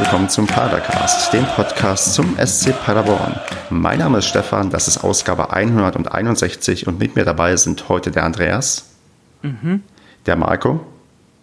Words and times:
willkommen 0.00 0.28
zum 0.30 0.46
Padercast, 0.46 1.34
dem 1.34 1.44
Podcast 1.44 2.14
zum 2.14 2.34
SC 2.38 2.72
Paderborn. 2.72 3.38
Mein 3.68 3.98
Name 3.98 4.16
ist 4.18 4.28
Stefan, 4.28 4.70
das 4.70 4.88
ist 4.88 5.04
Ausgabe 5.04 5.52
161 5.52 6.86
und 6.86 6.98
mit 6.98 7.16
mir 7.16 7.26
dabei 7.26 7.54
sind 7.56 7.90
heute 7.90 8.10
der 8.10 8.24
Andreas, 8.24 8.94
mhm. 9.42 9.82
der 10.24 10.36
Marco. 10.36 10.86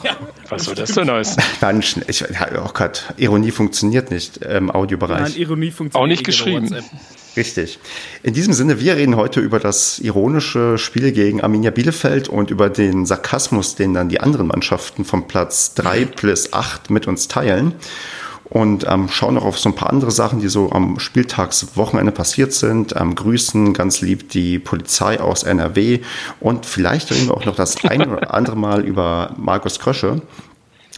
Ja, 0.03 0.15
was 0.49 0.65
soll 0.65 0.75
das 0.75 0.91
denn 0.93 1.07
Neues? 1.07 1.35
Nein, 1.61 1.83
ich, 2.07 2.23
oh 2.23 2.69
Gott, 2.73 3.13
Ironie 3.17 3.51
funktioniert 3.51 4.11
nicht 4.11 4.37
im 4.37 4.71
Audiobereich. 4.71 5.21
Nein, 5.21 5.33
Ironie 5.35 5.71
funktioniert 5.71 5.95
auch 5.95 6.07
nicht 6.07 6.23
geschrieben. 6.23 6.75
Richtig. 7.35 7.79
In 8.23 8.33
diesem 8.33 8.53
Sinne, 8.53 8.79
wir 8.79 8.97
reden 8.97 9.15
heute 9.15 9.39
über 9.39 9.59
das 9.59 9.99
ironische 9.99 10.77
Spiel 10.77 11.11
gegen 11.13 11.41
Arminia 11.41 11.71
Bielefeld 11.71 12.27
und 12.27 12.51
über 12.51 12.69
den 12.69 13.05
Sarkasmus, 13.05 13.75
den 13.75 13.93
dann 13.93 14.09
die 14.09 14.19
anderen 14.19 14.47
Mannschaften 14.47 15.05
vom 15.05 15.27
Platz 15.27 15.73
3 15.75 16.05
plus 16.15 16.51
8 16.51 16.89
mit 16.89 17.07
uns 17.07 17.27
teilen. 17.27 17.73
Und 18.51 18.85
ähm, 18.85 19.07
schauen 19.07 19.35
noch 19.35 19.45
auf 19.45 19.57
so 19.57 19.69
ein 19.69 19.75
paar 19.75 19.89
andere 19.89 20.11
Sachen, 20.11 20.41
die 20.41 20.49
so 20.49 20.71
am 20.73 20.99
Spieltagswochenende 20.99 22.11
passiert 22.11 22.51
sind. 22.51 22.93
Ähm, 22.99 23.15
grüßen 23.15 23.73
ganz 23.73 24.01
lieb 24.01 24.29
die 24.29 24.59
Polizei 24.59 25.21
aus 25.21 25.43
NRW 25.43 26.01
und 26.41 26.65
vielleicht 26.65 27.11
reden 27.11 27.27
wir 27.27 27.37
auch 27.37 27.45
noch 27.45 27.55
das 27.55 27.83
ein 27.85 28.09
oder 28.09 28.33
andere 28.33 28.57
Mal 28.57 28.83
über 28.83 29.33
Markus 29.37 29.79
Krösche, 29.79 30.21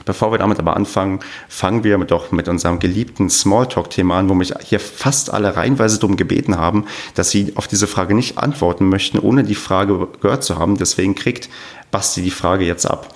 Bevor 0.06 0.32
wir 0.32 0.40
damit 0.40 0.58
aber 0.58 0.76
anfangen, 0.76 1.20
fangen 1.48 1.84
wir 1.84 1.96
doch 2.00 2.32
mit 2.32 2.48
unserem 2.48 2.80
geliebten 2.80 3.30
Smalltalk-Thema 3.30 4.18
an, 4.18 4.30
wo 4.30 4.34
mich 4.34 4.52
hier 4.64 4.80
fast 4.80 5.32
alle 5.32 5.56
reihenweise 5.56 6.00
darum 6.00 6.18
gebeten 6.18 6.58
haben, 6.58 6.88
dass 7.14 7.30
sie 7.30 7.54
auf 7.56 7.68
diese 7.68 7.86
Frage 7.86 8.16
nicht 8.16 8.40
antworten 8.40 8.90
möchten, 8.90 9.20
ohne 9.20 9.44
die 9.44 9.54
Frage 9.54 10.08
gehört 10.20 10.44
zu 10.44 10.58
haben. 10.58 10.78
Deswegen 10.78 11.14
kriegt 11.14 11.48
Basti 11.92 12.24
die 12.24 12.32
Frage 12.32 12.66
jetzt 12.66 12.88
ab. 12.88 13.14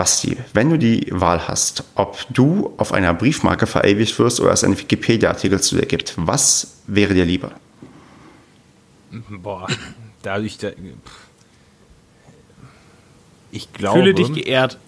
Basti, 0.00 0.38
wenn 0.54 0.70
du 0.70 0.78
die 0.78 1.08
Wahl 1.10 1.46
hast, 1.46 1.84
ob 1.94 2.24
du 2.30 2.72
auf 2.78 2.94
einer 2.94 3.12
Briefmarke 3.12 3.66
verewigt 3.66 4.18
wirst 4.18 4.40
oder 4.40 4.50
es 4.50 4.64
einen 4.64 4.78
Wikipedia-Artikel 4.78 5.60
zu 5.60 5.76
dir 5.76 5.84
gibt, 5.84 6.14
was 6.16 6.78
wäre 6.86 7.12
dir 7.12 7.26
lieber? 7.26 7.50
Boah, 9.28 9.66
dadurch, 10.22 10.56
da, 10.56 10.70
ich 13.50 13.70
glaube. 13.74 13.98
Fühle 13.98 14.14
dich 14.14 14.32
geehrt. 14.32 14.78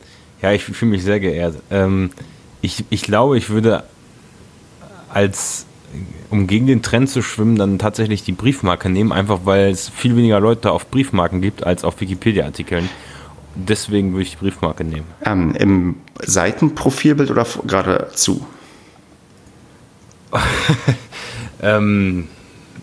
Ja, 0.41 0.53
ich 0.53 0.65
fühle 0.65 0.93
mich 0.93 1.03
sehr 1.05 1.21
geehrt. 1.21 1.57
Ähm, 1.71 2.09
ich, 2.63 2.83
ich 2.89 3.03
glaube, 3.03 3.37
ich 3.37 3.51
würde 3.51 3.85
als, 5.11 5.67
um 6.31 6.47
gegen 6.47 6.67
den 6.67 6.81
Trend 6.81 7.11
zu 7.11 7.21
schwimmen, 7.21 7.57
dann 7.57 7.79
tatsächlich 7.79 8.25
die 8.25 8.33
Briefmarke 8.33 8.89
nehmen, 8.89 9.13
einfach 9.13 9.41
weil 9.45 9.69
es 9.69 9.91
viel 9.91 10.17
weniger 10.17 10.41
Leute 10.41 10.71
auf 10.71 10.91
Briefmarken 10.91 11.43
gibt 11.43 11.65
als 11.65 11.85
auf 11.85 12.01
Wikipedia-Artikeln. 12.01 12.89
Deswegen 13.55 14.13
würde 14.13 14.23
ich 14.23 14.31
die 14.33 14.37
Briefmarke 14.37 14.85
nehmen. 14.85 15.07
Ähm, 15.25 15.55
Im 15.55 15.97
Seitenprofilbild 16.23 17.31
oder 17.31 17.47
geradezu? 17.67 18.47
ähm, 21.63 22.29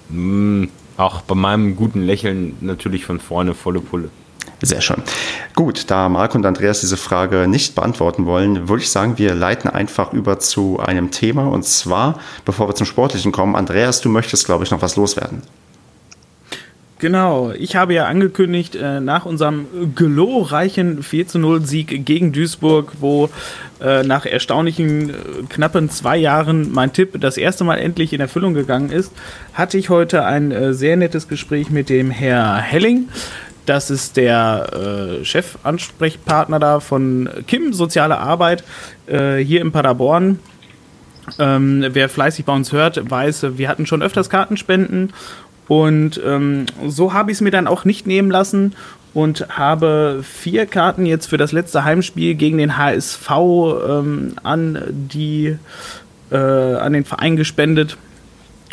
mh, 0.10 0.68
auch 0.98 1.22
bei 1.22 1.36
meinem 1.36 1.76
guten 1.76 2.02
Lächeln 2.02 2.58
natürlich 2.62 3.06
von 3.06 3.20
vorne 3.20 3.54
volle 3.56 3.80
Pulle. 3.80 4.10
Sehr 4.62 4.82
schön. 4.82 5.02
Gut, 5.56 5.90
da 5.90 6.10
Marc 6.10 6.36
und 6.36 6.46
Andreas 6.46 6.82
diese 6.82 6.98
Frage 6.98 7.48
nicht 7.48 7.76
beantworten 7.76 8.26
wollen, 8.26 8.68
würde 8.68 8.84
ich 8.84 8.92
sagen, 8.92 9.18
wir 9.18 9.34
leiten 9.34 9.70
einfach 9.70 10.12
über 10.12 10.40
zu 10.40 10.80
einem 10.80 11.12
Thema. 11.12 11.48
Und 11.48 11.66
zwar, 11.66 12.20
bevor 12.44 12.68
wir 12.68 12.76
zum 12.76 12.86
Sportlichen 12.86 13.32
kommen, 13.32 13.56
Andreas, 13.56 14.02
du 14.02 14.10
möchtest, 14.10 14.46
glaube 14.46 14.66
ich, 14.66 14.72
noch 14.72 14.82
was 14.82 14.98
loswerden. 14.98 15.44
Genau, 17.00 17.52
ich 17.52 17.78
habe 17.78 17.94
ja 17.94 18.08
angekündigt, 18.08 18.76
äh, 18.76 19.00
nach 19.00 19.26
unserem 19.26 19.96
glorreichen 19.96 21.02
4 21.02 21.28
0 21.36 21.66
Sieg 21.66 22.06
gegen 22.06 22.34
Duisburg, 22.34 22.92
wo 23.00 23.30
äh, 23.80 24.04
nach 24.04 24.26
erstaunlichen 24.26 25.10
äh, 25.10 25.14
knappen 25.48 25.90
zwei 25.90 26.18
Jahren 26.18 26.74
mein 26.74 26.92
Tipp 26.92 27.16
das 27.22 27.38
erste 27.38 27.64
Mal 27.64 27.78
endlich 27.78 28.12
in 28.12 28.20
Erfüllung 28.20 28.54
gegangen 28.54 28.92
ist, 28.92 29.14
hatte 29.54 29.78
ich 29.78 29.90
heute 29.90 30.26
ein 30.26 30.74
sehr 30.74 30.98
nettes 30.98 31.30
Gespräch 31.30 31.70
mit 31.70 31.88
dem 31.88 32.12
Herr 32.12 32.58
Helling. 32.58 33.08
Das 33.66 33.90
ist 33.90 34.18
der 34.18 35.22
äh, 35.22 35.24
Chefansprechpartner 35.24 36.60
da 36.60 36.80
von 36.82 37.30
Kim, 37.48 37.72
Soziale 37.72 38.18
Arbeit, 38.18 38.66
äh, 39.08 39.38
hier 39.38 39.62
in 39.62 39.72
Paderborn. 39.72 40.40
Ähm, 41.38 41.86
wer 41.92 42.10
fleißig 42.10 42.46
bei 42.46 42.54
uns 42.54 42.72
hört, 42.72 43.10
weiß, 43.10 43.58
wir 43.58 43.70
hatten 43.70 43.86
schon 43.86 44.02
öfters 44.02 44.30
Kartenspenden. 44.30 45.14
Und 45.70 46.20
ähm, 46.26 46.66
so 46.86 47.14
habe 47.14 47.32
ich 47.32 47.38
es 47.38 47.42
mir 47.42 47.52
dann 47.52 47.68
auch 47.68 47.86
nicht 47.86 48.06
nehmen 48.06 48.32
lassen 48.32 48.74
und 49.14 49.48
habe 49.50 50.24
vier 50.24 50.66
Karten 50.66 51.06
jetzt 51.06 51.28
für 51.28 51.38
das 51.38 51.52
letzte 51.52 51.84
Heimspiel 51.84 52.36
gegen 52.36 52.58
den 52.58 52.78
HSV 52.78 53.30
ähm, 53.88 54.34
an 54.44 54.84
die 54.90 55.58
äh, 56.32 56.36
an 56.36 56.94
den 56.94 57.06
Verein 57.06 57.36
gespendet. 57.36 57.98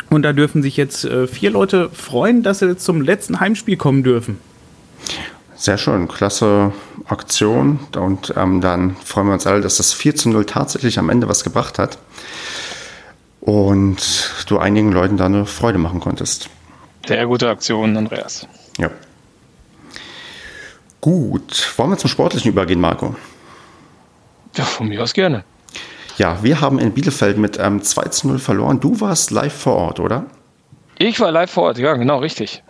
Und 0.09 0.23
da 0.23 0.33
dürfen 0.33 0.63
sich 0.63 0.75
jetzt 0.75 1.05
äh, 1.05 1.27
vier 1.27 1.51
Leute 1.51 1.89
freuen, 1.91 2.43
dass 2.43 2.59
sie 2.59 2.77
zum 2.77 3.01
letzten 3.01 3.39
Heimspiel 3.39 3.77
kommen 3.77 4.03
dürfen. 4.03 4.39
Sehr 5.55 5.77
schön, 5.77 6.07
klasse 6.07 6.71
Aktion. 7.05 7.79
Und 7.95 8.33
ähm, 8.37 8.61
dann 8.61 8.95
freuen 9.03 9.27
wir 9.27 9.33
uns 9.33 9.47
alle, 9.47 9.61
dass 9.61 9.77
das 9.77 9.93
4 9.93 10.15
zu 10.15 10.29
0 10.29 10.45
tatsächlich 10.45 10.99
am 10.99 11.09
Ende 11.09 11.27
was 11.27 11.43
gebracht 11.43 11.79
hat. 11.79 11.97
Und 13.41 14.33
du 14.47 14.59
einigen 14.59 14.91
Leuten 14.91 15.17
da 15.17 15.25
eine 15.25 15.45
Freude 15.45 15.77
machen 15.77 15.99
konntest. 15.99 16.49
Sehr 17.07 17.25
gute 17.25 17.49
Aktion, 17.49 17.95
Andreas. 17.95 18.45
Ja. 18.77 18.89
Gut, 20.99 21.73
wollen 21.77 21.91
wir 21.91 21.97
zum 21.97 22.09
Sportlichen 22.09 22.51
übergehen, 22.51 22.81
Marco? 22.81 23.15
Ja, 24.55 24.65
von 24.65 24.89
mir 24.89 25.01
aus 25.01 25.13
gerne. 25.13 25.45
Ja, 26.17 26.43
wir 26.43 26.59
haben 26.59 26.79
in 26.79 26.91
Bielefeld 26.91 27.37
mit 27.37 27.57
ähm, 27.59 27.81
2 27.81 28.03
zu 28.09 28.27
0 28.27 28.39
verloren. 28.39 28.79
Du 28.81 28.99
warst 28.99 29.31
live 29.31 29.53
vor 29.53 29.75
Ort, 29.75 29.99
oder? 30.01 30.25
Ich 30.97 31.19
war 31.19 31.31
live 31.31 31.51
vor 31.51 31.63
Ort, 31.63 31.77
ja, 31.77 31.93
genau, 31.93 32.17
richtig. 32.17 32.63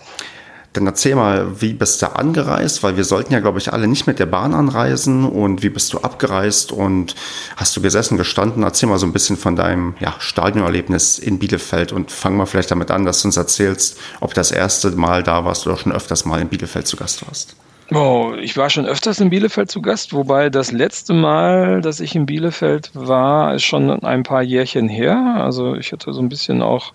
Dann 0.74 0.86
erzähl 0.86 1.16
mal, 1.16 1.62
wie 1.62 1.74
bist 1.74 2.02
du 2.02 2.16
angereist? 2.16 2.84
Weil 2.84 2.98
wir 2.98 3.04
sollten 3.04 3.34
ja, 3.34 3.40
glaube 3.40 3.60
ich, 3.60 3.74
alle 3.74 3.88
nicht 3.88 4.06
mit 4.06 4.20
der 4.20 4.26
Bahn 4.26 4.54
anreisen. 4.54 5.26
Und 5.26 5.64
wie 5.64 5.70
bist 5.70 5.94
du 5.94 6.00
abgereist? 6.00 6.72
Und 6.72 7.16
hast 7.56 7.76
du 7.76 7.82
gesessen, 7.82 8.18
gestanden? 8.18 8.64
Erzähl 8.64 8.90
mal 8.90 9.00
so 9.00 9.06
ein 9.06 9.14
bisschen 9.14 9.38
von 9.38 9.56
deinem 9.56 9.96
ja, 10.00 10.16
Stadionerlebnis 10.20 11.20
in 11.20 11.40
Bielefeld 11.40 11.92
und 11.92 12.12
fang 12.12 12.38
mal 12.38 12.46
vielleicht 12.46 12.72
damit 12.72 12.92
an, 12.92 13.06
dass 13.06 13.22
du 13.22 13.30
uns 13.30 13.38
erzählst, 13.38 13.98
ob 14.20 14.34
das 14.34 14.52
erste 14.52 14.92
Mal 14.92 15.24
da 15.24 15.46
warst 15.46 15.66
oder 15.66 15.78
schon 15.78 15.92
öfters 15.92 16.26
mal 16.26 16.42
in 16.42 16.50
Bielefeld 16.50 16.88
zu 16.88 16.98
Gast 16.98 17.26
warst. 17.26 17.56
Oh, 17.94 18.34
ich 18.38 18.58
war 18.58 18.70
schon 18.70 18.86
öfters 18.86 19.22
in 19.22 19.30
Bielefeld 19.30 19.72
zu 19.72 19.82
Gast, 19.82 20.12
wobei 20.12 20.50
das 20.50 20.74
letzte 20.74 21.14
Mal, 21.14 21.80
dass 21.80 22.02
ich 22.02 22.16
in 22.16 22.26
Bielefeld 22.26 22.92
war, 22.94 23.56
ist 23.56 23.64
schon 23.64 23.90
ein 24.04 24.24
paar 24.24 24.42
Jährchen 24.42 24.90
her. 24.90 25.16
Also 25.38 25.76
ich 25.76 25.94
hatte 25.94 26.12
so 26.12 26.20
ein 26.20 26.28
bisschen 26.28 26.62
auch 26.62 26.92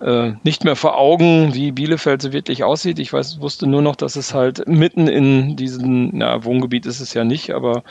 äh, 0.00 0.32
nicht 0.42 0.64
mehr 0.64 0.76
vor 0.76 0.98
Augen, 0.98 1.54
wie 1.54 1.72
Bielefeld 1.72 2.20
so 2.20 2.32
wirklich 2.32 2.64
aussieht. 2.64 2.98
Ich 2.98 3.12
weiß, 3.12 3.40
wusste 3.40 3.66
nur 3.66 3.82
noch, 3.82 3.96
dass 3.96 4.16
es 4.16 4.34
halt 4.34 4.66
mitten 4.68 5.08
in 5.08 5.56
diesem, 5.56 6.10
na, 6.12 6.44
Wohngebiet 6.44 6.86
ist 6.86 7.00
es 7.00 7.14
ja 7.14 7.24
nicht, 7.24 7.50
aber 7.52 7.82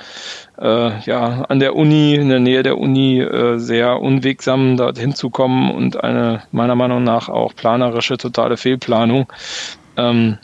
äh, 0.59 0.99
ja, 1.01 1.45
an 1.49 1.59
der 1.59 1.75
Uni, 1.75 2.16
in 2.16 2.29
der 2.29 2.39
Nähe 2.39 2.63
der 2.63 2.77
Uni, 2.77 3.19
äh, 3.21 3.57
sehr 3.57 4.02
unwegsam 4.02 4.78
dorthin 4.78 5.16
zu 5.16 5.29
kommen 5.29 5.72
und 5.72 6.03
eine 6.03 6.43
meiner 6.52 6.75
Meinung 6.75 7.03
nach 7.03 7.29
auch 7.29 7.55
planerische, 7.55 8.17
totale 8.17 8.58
Fehlplanung. 8.58 9.28
Ähm, 9.97 10.37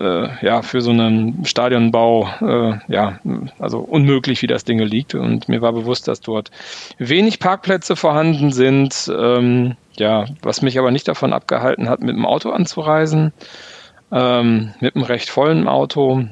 äh, 0.00 0.44
ja, 0.44 0.62
für 0.62 0.80
so 0.80 0.90
einen 0.90 1.44
Stadionbau, 1.44 2.28
äh, 2.40 2.78
ja, 2.92 3.18
also 3.58 3.78
unmöglich, 3.78 4.42
wie 4.42 4.46
das 4.46 4.64
Ding 4.64 4.78
liegt. 4.80 5.14
Und 5.14 5.48
mir 5.48 5.62
war 5.62 5.72
bewusst, 5.72 6.08
dass 6.08 6.20
dort 6.20 6.50
wenig 6.98 7.38
Parkplätze 7.38 7.96
vorhanden 7.96 8.52
sind. 8.52 9.10
Ähm, 9.16 9.76
ja, 9.98 10.26
was 10.42 10.62
mich 10.62 10.78
aber 10.78 10.90
nicht 10.90 11.08
davon 11.08 11.32
abgehalten 11.32 11.88
hat, 11.88 12.00
mit 12.00 12.16
dem 12.16 12.26
Auto 12.26 12.50
anzureisen, 12.50 13.32
ähm, 14.12 14.74
mit 14.80 14.96
einem 14.96 15.04
recht 15.04 15.30
vollen 15.30 15.68
Auto. 15.68 16.24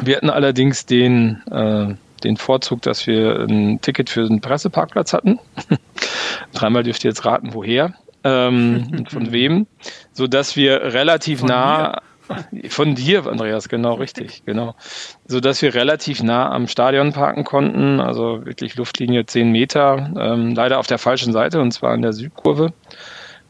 Wir 0.00 0.16
hatten 0.16 0.30
allerdings 0.30 0.86
den, 0.86 1.42
äh, 1.50 1.94
den 2.24 2.36
Vorzug, 2.36 2.82
dass 2.82 3.06
wir 3.06 3.46
ein 3.48 3.80
Ticket 3.80 4.10
für 4.10 4.26
den 4.26 4.40
Presseparkplatz 4.40 5.12
hatten. 5.12 5.38
Dreimal 6.52 6.82
dürft 6.82 7.04
ihr 7.04 7.10
jetzt 7.10 7.24
raten, 7.24 7.54
woher 7.54 7.94
ähm, 8.24 8.88
und 8.96 9.10
von 9.10 9.32
wem, 9.32 9.66
so 10.12 10.26
dass 10.26 10.56
wir 10.56 10.80
relativ 10.92 11.40
von 11.40 11.48
nah 11.48 11.88
mir? 11.88 12.02
Von 12.68 12.94
dir, 12.94 13.26
Andreas, 13.26 13.68
genau 13.68 13.94
richtig, 13.94 14.44
genau, 14.44 14.74
so 15.26 15.40
dass 15.40 15.62
wir 15.62 15.74
relativ 15.74 16.22
nah 16.22 16.50
am 16.50 16.68
Stadion 16.68 17.12
parken 17.12 17.44
konnten, 17.44 18.00
also 18.00 18.44
wirklich 18.46 18.76
Luftlinie 18.76 19.26
10 19.26 19.50
Meter, 19.50 20.12
ähm, 20.18 20.54
leider 20.54 20.78
auf 20.78 20.86
der 20.86 20.98
falschen 20.98 21.32
Seite 21.32 21.60
und 21.60 21.72
zwar 21.72 21.92
an 21.92 22.02
der 22.02 22.12
Südkurve. 22.12 22.72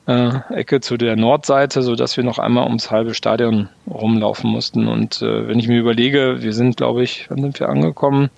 äh, 0.06 0.30
Ecke 0.50 0.80
zu 0.80 0.96
der 0.96 1.16
Nordseite, 1.16 1.82
sodass 1.82 2.16
wir 2.16 2.24
noch 2.24 2.38
einmal 2.38 2.64
ums 2.64 2.90
halbe 2.90 3.14
Stadion 3.14 3.68
rumlaufen 3.88 4.50
mussten. 4.50 4.88
Und 4.88 5.22
äh, 5.22 5.46
wenn 5.48 5.58
ich 5.58 5.68
mir 5.68 5.78
überlege, 5.78 6.42
wir 6.42 6.52
sind, 6.52 6.76
glaube 6.76 7.02
ich, 7.02 7.26
wann 7.30 7.40
sind 7.42 7.60
wir 7.60 7.68
angekommen? 7.68 8.30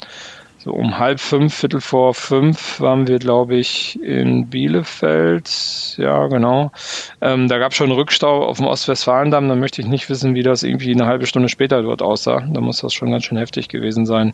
So 0.64 0.72
um 0.72 0.98
halb 0.98 1.20
fünf, 1.20 1.52
Viertel 1.52 1.82
vor 1.82 2.14
fünf 2.14 2.80
waren 2.80 3.06
wir, 3.06 3.18
glaube 3.18 3.54
ich, 3.54 4.02
in 4.02 4.46
Bielefeld. 4.46 5.94
Ja, 5.98 6.26
genau. 6.28 6.72
Ähm, 7.20 7.48
da 7.48 7.58
gab 7.58 7.72
es 7.72 7.76
schon 7.76 7.90
einen 7.90 7.98
Rückstau 7.98 8.46
auf 8.46 8.56
dem 8.56 8.66
Ostwestfalendamm. 8.66 9.46
Da 9.46 9.56
möchte 9.56 9.82
ich 9.82 9.88
nicht 9.88 10.08
wissen, 10.08 10.34
wie 10.34 10.42
das 10.42 10.62
irgendwie 10.62 10.92
eine 10.92 11.04
halbe 11.04 11.26
Stunde 11.26 11.50
später 11.50 11.82
dort 11.82 12.00
aussah. 12.00 12.40
Da 12.50 12.62
muss 12.62 12.80
das 12.80 12.94
schon 12.94 13.10
ganz 13.10 13.24
schön 13.24 13.36
heftig 13.36 13.68
gewesen 13.68 14.06
sein. 14.06 14.32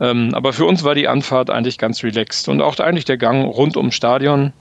Ähm, 0.00 0.30
aber 0.34 0.52
für 0.52 0.64
uns 0.64 0.82
war 0.82 0.96
die 0.96 1.06
Anfahrt 1.06 1.50
eigentlich 1.50 1.78
ganz 1.78 2.02
relaxed. 2.02 2.48
Und 2.48 2.62
auch 2.62 2.76
eigentlich 2.80 3.04
der 3.04 3.16
Gang 3.16 3.46
rund 3.46 3.76
ums 3.76 3.94
Stadion. 3.94 4.52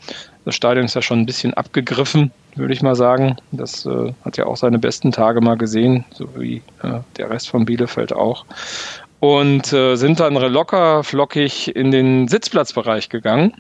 Das 0.45 0.53
Stadion 0.53 0.85
ist 0.85 0.93
ja 0.93 1.01
schon 1.01 1.21
ein 1.21 1.25
bisschen 1.25 1.55
abgegriffen, 1.55 2.29
würde 2.55 2.73
ich 2.73 2.83
mal 2.83 2.95
sagen. 2.95 3.35
Das 3.51 3.83
äh, 3.87 4.13
hat 4.23 4.37
ja 4.37 4.45
auch 4.45 4.57
seine 4.57 4.77
besten 4.77 5.11
Tage 5.11 5.41
mal 5.41 5.57
gesehen, 5.57 6.05
so 6.11 6.29
wie 6.37 6.61
äh, 6.83 6.99
der 7.17 7.31
Rest 7.31 7.49
von 7.49 7.65
Bielefeld 7.65 8.13
auch 8.13 8.45
und 9.19 9.73
äh, 9.73 9.95
sind 9.95 10.19
dann 10.19 10.35
locker 10.35 11.03
flockig 11.03 11.75
in 11.75 11.91
den 11.91 12.27
Sitzplatzbereich 12.27 13.09
gegangen 13.09 13.53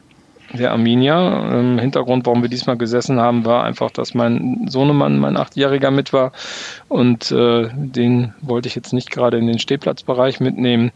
der 0.53 0.71
Arminia. 0.71 1.59
Im 1.59 1.79
Hintergrund, 1.79 2.25
warum 2.25 2.41
wir 2.41 2.49
diesmal 2.49 2.77
gesessen 2.77 3.19
haben, 3.19 3.45
war 3.45 3.63
einfach, 3.63 3.91
dass 3.91 4.13
mein 4.13 4.67
Sohnemann, 4.67 5.19
mein 5.19 5.37
Achtjähriger, 5.37 5.91
mit 5.91 6.13
war. 6.13 6.31
Und 6.87 7.31
äh, 7.31 7.69
den 7.73 8.33
wollte 8.41 8.67
ich 8.67 8.75
jetzt 8.75 8.93
nicht 8.93 9.11
gerade 9.11 9.37
in 9.37 9.47
den 9.47 9.59
Stehplatzbereich 9.59 10.39
mitnehmen. 10.39 10.91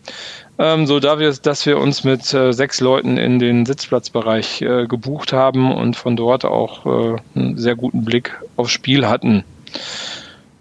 Ähm, 0.57 0.87
so 0.87 0.99
da 0.99 1.19
wir, 1.19 1.31
dass 1.33 1.65
wir 1.65 1.77
uns 1.77 2.03
mit 2.03 2.33
äh, 2.33 2.51
sechs 2.51 2.79
Leuten 2.79 3.17
in 3.17 3.39
den 3.39 3.65
Sitzplatzbereich 3.65 4.61
äh, 4.61 4.87
gebucht 4.87 5.33
haben 5.33 5.73
und 5.73 5.95
von 5.95 6.15
dort 6.15 6.45
auch 6.45 6.85
äh, 6.85 7.15
einen 7.35 7.57
sehr 7.57 7.75
guten 7.75 8.05
Blick 8.05 8.39
aufs 8.55 8.71
Spiel 8.71 9.07
hatten. 9.07 9.43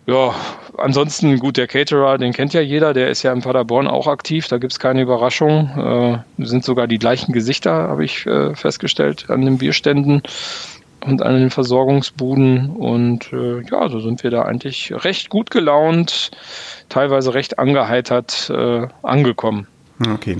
Ja, 0.06 0.34
ansonsten 0.76 1.38
gut, 1.38 1.56
der 1.56 1.66
Caterer, 1.66 2.18
den 2.18 2.32
kennt 2.32 2.54
ja 2.54 2.60
jeder, 2.60 2.94
der 2.94 3.08
ist 3.08 3.22
ja 3.22 3.32
in 3.32 3.42
Paderborn 3.42 3.86
auch 3.86 4.06
aktiv, 4.06 4.48
da 4.48 4.58
gibt 4.58 4.72
es 4.72 4.78
keine 4.78 5.02
Überraschung. 5.02 6.24
Äh, 6.38 6.44
sind 6.44 6.64
sogar 6.64 6.86
die 6.86 6.98
gleichen 6.98 7.32
Gesichter, 7.32 7.72
habe 7.72 8.04
ich 8.04 8.26
äh, 8.26 8.54
festgestellt, 8.54 9.26
an 9.28 9.42
den 9.44 9.58
Bierständen 9.58 10.22
und 11.04 11.22
an 11.22 11.34
den 11.34 11.50
Versorgungsbuden. 11.50 12.70
Und 12.70 13.32
äh, 13.32 13.62
ja, 13.62 13.88
so 13.88 14.00
sind 14.00 14.22
wir 14.22 14.30
da 14.30 14.42
eigentlich 14.42 14.92
recht 15.04 15.28
gut 15.28 15.50
gelaunt, 15.50 16.30
teilweise 16.88 17.34
recht 17.34 17.58
angeheitert 17.58 18.50
äh, 18.54 18.86
angekommen. 19.02 19.66
Okay. 20.14 20.38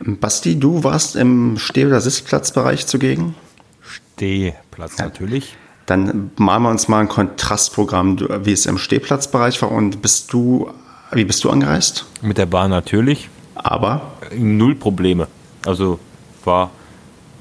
Basti, 0.00 0.58
du 0.58 0.82
warst 0.82 1.16
im 1.16 1.56
Steh- 1.58 1.86
oder 1.86 2.00
Sitzplatzbereich 2.00 2.86
zugegen? 2.86 3.34
Stehplatz 3.80 4.98
ja. 4.98 5.04
natürlich. 5.04 5.56
Dann 5.86 6.30
malen 6.36 6.62
wir 6.62 6.70
uns 6.70 6.88
mal 6.88 7.00
ein 7.00 7.08
Kontrastprogramm, 7.08 8.18
wie 8.44 8.52
es 8.52 8.66
im 8.66 8.78
Stehplatzbereich 8.78 9.60
war. 9.62 9.70
Und 9.70 10.00
bist 10.00 10.32
du, 10.32 10.70
wie 11.12 11.24
bist 11.24 11.44
du 11.44 11.50
angereist? 11.50 12.06
Mit 12.22 12.38
der 12.38 12.46
Bahn 12.46 12.70
natürlich. 12.70 13.28
Aber? 13.54 14.12
Null 14.36 14.74
Probleme. 14.74 15.28
Also 15.66 15.98
war 16.44 16.70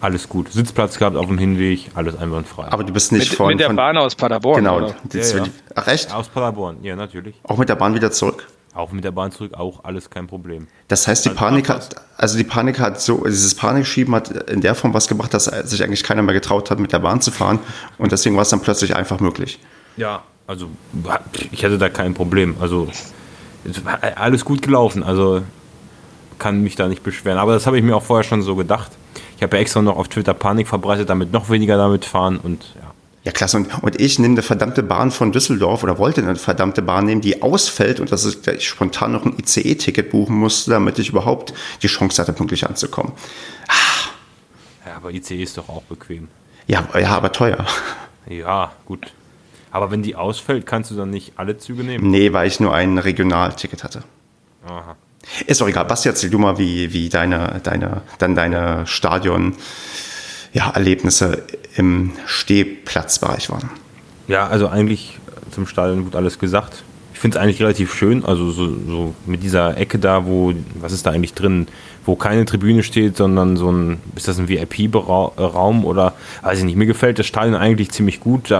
alles 0.03 0.27
gut. 0.27 0.51
Sitzplatz 0.51 0.99
gehabt 0.99 1.15
auf 1.15 1.27
dem 1.27 1.37
Hinweg, 1.37 1.89
alles 1.95 2.17
einwandfrei. 2.17 2.65
Aber 2.69 2.83
du 2.83 2.91
bist 2.91 3.13
nicht 3.13 3.29
mit, 3.29 3.37
von. 3.37 3.47
Mit 3.47 3.59
der 3.61 3.67
von, 3.67 3.77
Bahn 3.77 3.97
aus 3.97 4.15
Paderborn. 4.15 4.57
Genau. 4.57 4.77
Oder? 4.77 4.95
Ja, 5.13 5.21
ja. 5.21 5.43
Ach, 5.75 5.87
echt? 5.87 6.13
Aus 6.13 6.27
Paderborn, 6.27 6.77
ja, 6.83 6.95
natürlich. 6.95 7.35
Auch 7.43 7.57
mit 7.57 7.69
der 7.69 7.75
Bahn 7.75 7.95
wieder 7.95 8.11
zurück? 8.11 8.45
Auch 8.73 8.91
mit 8.91 9.03
der 9.03 9.11
Bahn 9.11 9.31
zurück, 9.31 9.53
auch 9.53 9.83
alles 9.83 10.09
kein 10.09 10.25
Problem. 10.25 10.67
Das 10.87 11.07
heißt, 11.07 11.25
die 11.25 11.29
also 11.29 11.39
Panik 11.39 11.69
hat, 11.69 11.95
also 12.17 12.37
die 12.37 12.43
Panik 12.43 12.79
hat 12.79 12.99
so, 12.99 13.23
dieses 13.23 13.53
Panikschieben 13.53 14.15
hat 14.15 14.29
in 14.49 14.61
der 14.61 14.73
Form 14.73 14.93
was 14.93 15.07
gebracht, 15.07 15.33
dass 15.33 15.45
sich 15.45 15.83
eigentlich 15.83 16.03
keiner 16.03 16.23
mehr 16.23 16.33
getraut 16.33 16.71
hat, 16.71 16.79
mit 16.79 16.91
der 16.91 16.99
Bahn 16.99 17.21
zu 17.21 17.31
fahren 17.31 17.59
und 17.99 18.11
deswegen 18.11 18.35
war 18.35 18.41
es 18.41 18.49
dann 18.49 18.61
plötzlich 18.61 18.95
einfach 18.95 19.19
möglich. 19.19 19.59
Ja, 19.95 20.23
also 20.47 20.69
ich 21.51 21.63
hatte 21.63 21.77
da 21.77 21.89
kein 21.89 22.15
Problem. 22.15 22.55
Also 22.59 22.87
alles 24.15 24.43
gut 24.43 24.61
gelaufen, 24.61 25.03
also 25.03 25.43
kann 26.39 26.61
mich 26.61 26.75
da 26.75 26.87
nicht 26.87 27.03
beschweren. 27.03 27.37
Aber 27.37 27.53
das 27.53 27.67
habe 27.67 27.77
ich 27.77 27.83
mir 27.83 27.95
auch 27.95 28.03
vorher 28.03 28.23
schon 28.23 28.41
so 28.41 28.55
gedacht. 28.55 28.91
Ich 29.37 29.43
habe 29.43 29.55
ja 29.55 29.61
extra 29.61 29.81
noch 29.81 29.97
auf 29.97 30.07
Twitter 30.07 30.33
Panik 30.33 30.67
verbreitet, 30.67 31.09
damit 31.09 31.31
noch 31.31 31.49
weniger 31.49 31.77
damit 31.77 32.05
fahren 32.05 32.39
und 32.41 32.65
ja. 32.75 32.92
Ja, 33.23 33.31
klasse. 33.31 33.57
Und, 33.57 33.83
und 33.83 33.99
ich 34.01 34.19
nehme 34.19 34.33
eine 34.33 34.41
verdammte 34.41 34.83
Bahn 34.83 35.09
von 35.11 35.31
Düsseldorf 35.31 35.83
oder 35.83 35.97
wollte 35.97 36.21
eine 36.21 36.35
verdammte 36.35 36.81
Bahn 36.81 37.05
nehmen, 37.05 37.21
die 37.21 37.41
ausfällt 37.41 37.99
und 37.99 38.11
dass 38.11 38.25
ich 38.25 38.67
spontan 38.67 39.13
noch 39.13 39.25
ein 39.25 39.37
ICE-Ticket 39.39 40.09
buchen 40.11 40.35
musste, 40.35 40.71
damit 40.71 40.99
ich 40.99 41.09
überhaupt 41.09 41.53
die 41.81 41.87
Chance 41.87 42.21
hatte, 42.21 42.33
pünktlich 42.33 42.67
anzukommen. 42.67 43.13
Ah. 43.69 44.89
Ja, 44.89 44.95
aber 44.97 45.11
ICE 45.11 45.41
ist 45.41 45.57
doch 45.57 45.69
auch 45.69 45.83
bequem. 45.83 46.27
Ja, 46.67 46.87
ja, 46.99 47.09
aber 47.15 47.31
teuer. 47.31 47.65
Ja, 48.27 48.73
gut. 48.85 49.13
Aber 49.71 49.89
wenn 49.89 50.03
die 50.03 50.15
ausfällt, 50.15 50.65
kannst 50.65 50.91
du 50.91 50.95
dann 50.95 51.09
nicht 51.09 51.33
alle 51.37 51.57
Züge 51.57 51.83
nehmen? 51.83 52.09
Nee, 52.11 52.31
weil 52.33 52.47
ich 52.47 52.59
nur 52.59 52.73
ein 52.75 52.97
Regionalticket 52.97 53.83
hatte. 53.83 54.03
Aha. 54.67 54.95
Ist 55.47 55.61
doch 55.61 55.67
egal. 55.67 55.85
Basti, 55.85 56.09
erzähl 56.09 56.29
du 56.29 56.37
mal, 56.37 56.57
wie, 56.57 56.91
wie 56.93 57.07
deine, 57.09 57.61
deine, 57.63 58.01
dann 58.19 58.35
deine 58.35 58.85
Stadion- 58.85 59.55
ja, 60.51 60.69
Erlebnisse 60.69 61.43
im 61.75 62.11
Stehplatzbereich 62.25 63.49
waren. 63.49 63.69
Ja, 64.27 64.47
also 64.47 64.67
eigentlich 64.67 65.19
zum 65.51 65.67
Stadion 65.67 66.03
gut 66.03 66.15
alles 66.15 66.39
gesagt. 66.39 66.83
Ich 67.13 67.19
finde 67.19 67.37
es 67.37 67.43
eigentlich 67.43 67.61
relativ 67.61 67.93
schön, 67.93 68.25
also 68.25 68.51
so, 68.51 68.67
so, 68.67 69.13
mit 69.25 69.43
dieser 69.43 69.77
Ecke 69.77 69.97
da, 69.97 70.25
wo, 70.25 70.53
was 70.75 70.91
ist 70.91 71.05
da 71.05 71.11
eigentlich 71.11 71.33
drin, 71.33 71.67
wo 72.05 72.15
keine 72.15 72.43
Tribüne 72.43 72.83
steht, 72.83 73.15
sondern 73.15 73.55
so 73.55 73.71
ein, 73.71 73.99
ist 74.15 74.27
das 74.27 74.39
ein 74.39 74.49
VIP-Raum 74.49 75.85
oder, 75.85 76.13
weiß 76.41 76.59
ich 76.59 76.65
nicht, 76.65 76.75
mir 76.75 76.85
gefällt 76.85 77.19
das 77.19 77.27
Stadion 77.27 77.55
eigentlich 77.55 77.91
ziemlich 77.91 78.19
gut, 78.19 78.51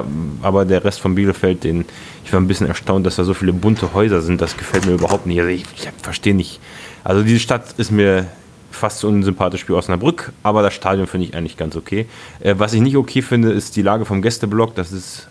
aber 0.41 0.65
der 0.65 0.85
Rest 0.85 1.01
von 1.01 1.15
Bielefeld, 1.15 1.63
den, 1.65 1.83
ich 2.23 2.31
war 2.31 2.39
ein 2.39 2.47
bisschen 2.47 2.67
erstaunt, 2.67 3.05
dass 3.05 3.17
da 3.17 3.25
so 3.25 3.33
viele 3.33 3.51
bunte 3.51 3.93
Häuser 3.93 4.21
sind, 4.21 4.39
das 4.39 4.55
gefällt 4.55 4.85
mir 4.85 4.93
überhaupt 4.93 5.25
nicht. 5.25 5.39
Also 5.39 5.51
ich, 5.51 5.65
ich 5.75 5.89
verstehe 6.01 6.35
nicht, 6.35 6.61
also 7.03 7.23
diese 7.23 7.39
Stadt 7.39 7.73
ist 7.77 7.91
mir 7.91 8.27
fast 8.75 8.99
so 8.99 9.07
unsympathisch 9.07 9.67
wie 9.67 9.73
Osnabrück, 9.73 10.33
aber 10.43 10.61
das 10.61 10.73
Stadion 10.73 11.07
finde 11.07 11.27
ich 11.27 11.35
eigentlich 11.35 11.57
ganz 11.57 11.75
okay. 11.75 12.05
Äh, 12.39 12.55
was 12.57 12.73
ich 12.73 12.81
nicht 12.81 12.97
okay 12.97 13.21
finde, 13.21 13.51
ist 13.51 13.75
die 13.75 13.81
Lage 13.81 14.05
vom 14.05 14.21
Gästeblock. 14.21 14.75
Das 14.75 14.91
ist, 14.91 15.27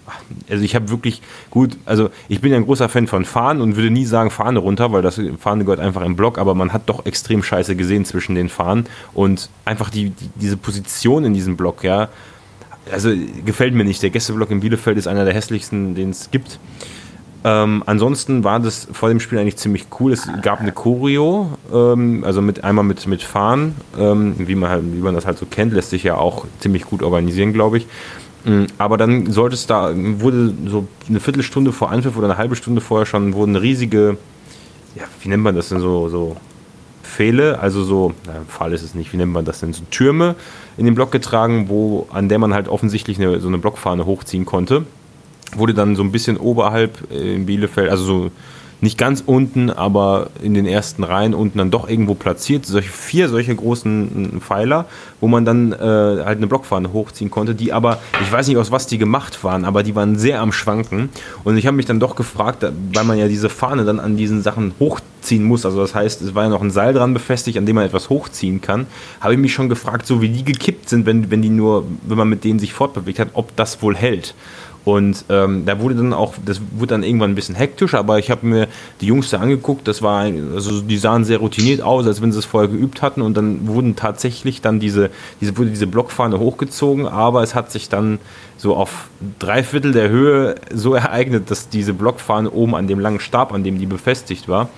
also 0.49 0.65
ich 0.65 0.75
habe 0.75 0.91
wirklich 0.91 1.23
gut, 1.51 1.77
also 1.85 2.11
ich 2.29 2.41
bin 2.41 2.53
ja 2.53 2.59
ein 2.59 2.65
großer 2.65 2.89
Fan 2.89 3.07
von 3.07 3.25
Fahnen 3.25 3.63
und 3.63 3.77
würde 3.77 3.91
nie 3.91 4.07
sagen 4.07 4.31
Fahne 4.31 4.59
runter, 4.59 4.93
weil 4.93 5.03
das 5.03 5.21
Fahne 5.39 5.65
gehört 5.65 5.81
einfach 5.81 6.03
im 6.03 6.17
Block, 6.17 6.39
aber 6.39 6.55
man 6.55 6.73
hat 6.73 6.83
doch 6.87 7.05
extrem 7.07 7.43
scheiße 7.43 7.77
gesehen 7.77 8.05
zwischen 8.05 8.35
den 8.35 8.49
Fahnen 8.49 8.87
und 9.15 9.51
einfach 9.65 9.91
die, 9.91 10.11
die 10.11 10.31
diese 10.37 10.57
Position 10.57 11.25
in 11.25 11.35
diesem 11.35 11.57
Block, 11.57 11.85
ja. 11.85 12.09
Also 12.91 13.11
gefällt 13.45 13.75
mir 13.75 13.85
nicht. 13.85 14.03
Der 14.03 14.11
Gästeblock 14.11 14.51
in 14.51 14.61
Bielefeld 14.61 14.99
ist 14.99 15.07
einer 15.07 15.25
der 15.25 15.35
hässlichsten, 15.35 15.95
den 15.95 16.11
es 16.11 16.31
gibt. 16.33 16.59
Ähm, 17.45 17.83
ansonsten 17.87 18.45
war 18.45 18.61
das 18.61 18.87
vor 18.93 19.09
dem 19.09 19.19
Spiel 19.19 19.39
eigentlich 19.39 19.57
ziemlich 19.57 19.87
cool. 19.99 20.13
Es 20.13 20.29
gab 20.43 20.61
eine 20.61 20.73
Choreo, 20.73 21.51
ähm, 21.73 22.23
also 22.25 22.41
mit 22.41 22.63
einmal 22.63 22.85
mit, 22.85 23.07
mit 23.07 23.23
Fahren, 23.23 23.75
ähm, 23.99 24.35
wie, 24.39 24.55
man 24.55 24.71
halt, 24.71 24.85
wie 24.93 25.01
man 25.01 25.15
das 25.15 25.27
halt 25.27 25.39
so 25.39 25.47
kennt, 25.47 25.73
lässt 25.73 25.91
sich 25.91 26.05
ja 26.05 26.17
auch 26.17 26.45
ziemlich 26.61 26.85
gut 26.85 27.03
organisieren, 27.03 27.53
glaube 27.53 27.79
ich. 27.79 27.87
Mm, 28.45 28.67
aber 28.79 28.97
dann 28.97 29.33
sollte 29.33 29.55
es 29.55 29.67
da, 29.67 29.93
wurde 29.95 30.55
so 30.67 30.87
eine 31.09 31.19
Viertelstunde 31.19 31.73
vor 31.73 31.91
Anpfiff 31.91 32.17
oder 32.17 32.29
eine 32.29 32.39
halbe 32.39 32.55
Stunde 32.55 32.81
vorher 32.81 33.07
schon, 33.07 33.35
wurden 33.35 33.57
riesige, 33.57 34.19
ja, 34.95 35.05
wie 35.21 35.29
nennt 35.29 35.43
man 35.43 35.57
das 35.57 35.69
denn 35.69 35.81
so, 35.81 36.09
so 36.09 36.37
Pfähle, 37.03 37.59
also 37.59 37.83
so, 37.83 38.15
na, 38.25 38.35
Pfahl 38.49 38.73
ist 38.73 38.83
es 38.83 38.95
nicht, 38.95 39.13
wie 39.13 39.17
nennt 39.17 39.33
man 39.33 39.45
das 39.45 39.59
denn, 39.61 39.73
so 39.73 39.83
Türme 39.91 40.37
in 40.77 40.85
den 40.85 40.95
Block 40.95 41.11
getragen, 41.11 41.69
wo, 41.69 42.07
an 42.13 42.29
der 42.29 42.39
man 42.39 42.55
halt 42.55 42.69
offensichtlich 42.69 43.19
eine, 43.19 43.41
so 43.41 43.49
eine 43.49 43.59
Blockfahne 43.59 44.07
hochziehen 44.07 44.45
konnte 44.45 44.87
wurde 45.57 45.75
dann 45.75 45.97
so 45.97 46.03
ein 46.03 46.13
bisschen 46.13 46.37
oberhalb 46.37 47.11
äh, 47.11 47.35
in 47.35 47.47
Bielefeld, 47.47 47.91
also 47.91 48.05
so 48.05 48.31
nicht 48.83 48.99
ganz 48.99 49.23
unten, 49.25 49.71
aber 49.71 50.31
in 50.43 50.55
den 50.55 50.67
ersten 50.67 51.05
Reihen 51.05 51.35
unten 51.35 51.59
dann 51.59 51.71
doch 51.71 51.89
irgendwo 51.89 52.15
platziert. 52.15 52.67
Solche 52.67 52.91
vier 52.91 53.29
solche 53.29 53.55
großen 53.55 54.41
Pfeiler, 54.41 54.87
wo 55.21 55.29
man 55.29 55.45
dann 55.45 55.73
äh, 55.73 55.77
halt 55.79 56.39
eine 56.39 56.49
Blockfahne 56.49 56.93
hochziehen 56.93 57.31
konnte, 57.31 57.55
die 57.55 57.73
aber, 57.73 58.01
ich 58.21 58.33
weiß 58.33 58.49
nicht 58.49 58.57
aus 58.57 58.73
was 58.73 58.89
die 58.89 58.99
gemacht 58.99 59.45
waren, 59.45 59.65
aber 59.65 59.85
die 59.85 59.95
waren 59.95 60.19
sehr 60.19 60.41
am 60.41 60.51
Schwanken. 60.51 61.11
Und 61.45 61.57
ich 61.59 61.69
habe 61.69 61.77
mich 61.77 61.87
dann 61.87 62.01
doch 62.01 62.17
gefragt, 62.17 62.67
weil 62.93 63.05
man 63.05 63.19
ja 63.19 63.29
diese 63.29 63.49
Fahne 63.49 63.85
dann 63.85 64.01
an 64.01 64.17
diesen 64.17 64.43
Sachen 64.43 64.75
hochziehen 64.81 65.45
muss, 65.45 65.65
also 65.65 65.81
das 65.81 65.95
heißt, 65.95 66.21
es 66.21 66.35
war 66.35 66.43
ja 66.43 66.49
noch 66.49 66.61
ein 66.61 66.73
Seil 66.73 66.93
dran 66.93 67.15
befestigt, 67.15 67.59
an 67.59 67.67
dem 67.67 67.77
man 67.77 67.87
etwas 67.87 68.11
hochziehen 68.11 68.61
kann, 68.61 68.89
habe 69.21 69.35
ich 69.35 69.39
mich 69.39 69.53
schon 69.53 69.69
gefragt, 69.69 70.09
so 70.09 70.21
wie 70.21 70.29
die 70.29 70.45
gekippt 70.45 70.89
sind, 70.89 71.07
wenn, 71.07 71.31
wenn 71.31 71.41
die 71.41 71.51
nur, 71.51 71.85
wenn 72.03 72.19
man 72.19 72.29
mit 72.29 72.43
denen 72.43 72.59
sich 72.59 72.73
fortbewegt 72.73 73.21
hat, 73.21 73.29
ob 73.35 73.55
das 73.55 73.81
wohl 73.81 73.95
hält. 73.95 74.35
Und 74.85 75.25
ähm, 75.29 75.65
da 75.65 75.79
wurde 75.81 75.95
dann 75.95 76.13
auch, 76.13 76.35
das 76.45 76.61
wurde 76.73 76.89
dann 76.89 77.05
irgendwann 77.05 77.31
ein 77.31 77.35
bisschen 77.37 77.55
hektisch, 77.55 77.95
aber 77.95 78.19
ich 78.19 78.31
habe 78.31 78.47
mir 78.47 78.69
die 79.01 79.07
Jungs 79.07 79.31
da 79.31 79.39
angeguckt, 79.39 79.87
das 79.87 80.03
war, 80.03 80.25
also 80.55 80.81
die 80.81 80.99
sahen 80.99 81.25
sehr 81.25 81.39
routiniert 81.39 81.83
aus, 81.83 82.07
als 82.07 82.21
wenn 82.21 82.33
sie 82.33 82.41
es 82.41 82.45
vorher 82.45 82.69
geübt 82.69 83.01
hatten. 83.01 83.23
Und 83.23 83.37
dann 83.37 83.69
wurden 83.69 83.95
tatsächlich 83.95 84.61
dann 84.61 84.81
diese, 84.81 85.11
diese, 85.41 85.57
wurde 85.57 85.71
diese 85.71 85.87
Blockfahne 85.87 86.39
hochgezogen, 86.39 87.07
aber 87.07 87.43
es 87.43 87.55
hat 87.55 87.71
sich 87.71 87.89
dann 87.89 88.19
so 88.57 88.75
auf 88.75 89.09
drei 89.39 89.63
Viertel 89.63 89.93
der 89.93 90.09
Höhe 90.09 90.57
so 90.73 90.95
ereignet, 90.95 91.51
dass 91.51 91.69
diese 91.69 91.95
Blockfahne 91.95 92.51
oben 92.51 92.75
an 92.75 92.87
dem 92.89 92.99
langen 92.99 93.21
Stab, 93.21 93.53
an 93.53 93.63
dem 93.63 93.79
die 93.79 93.87
befestigt 93.87 94.49
war, 94.49 94.69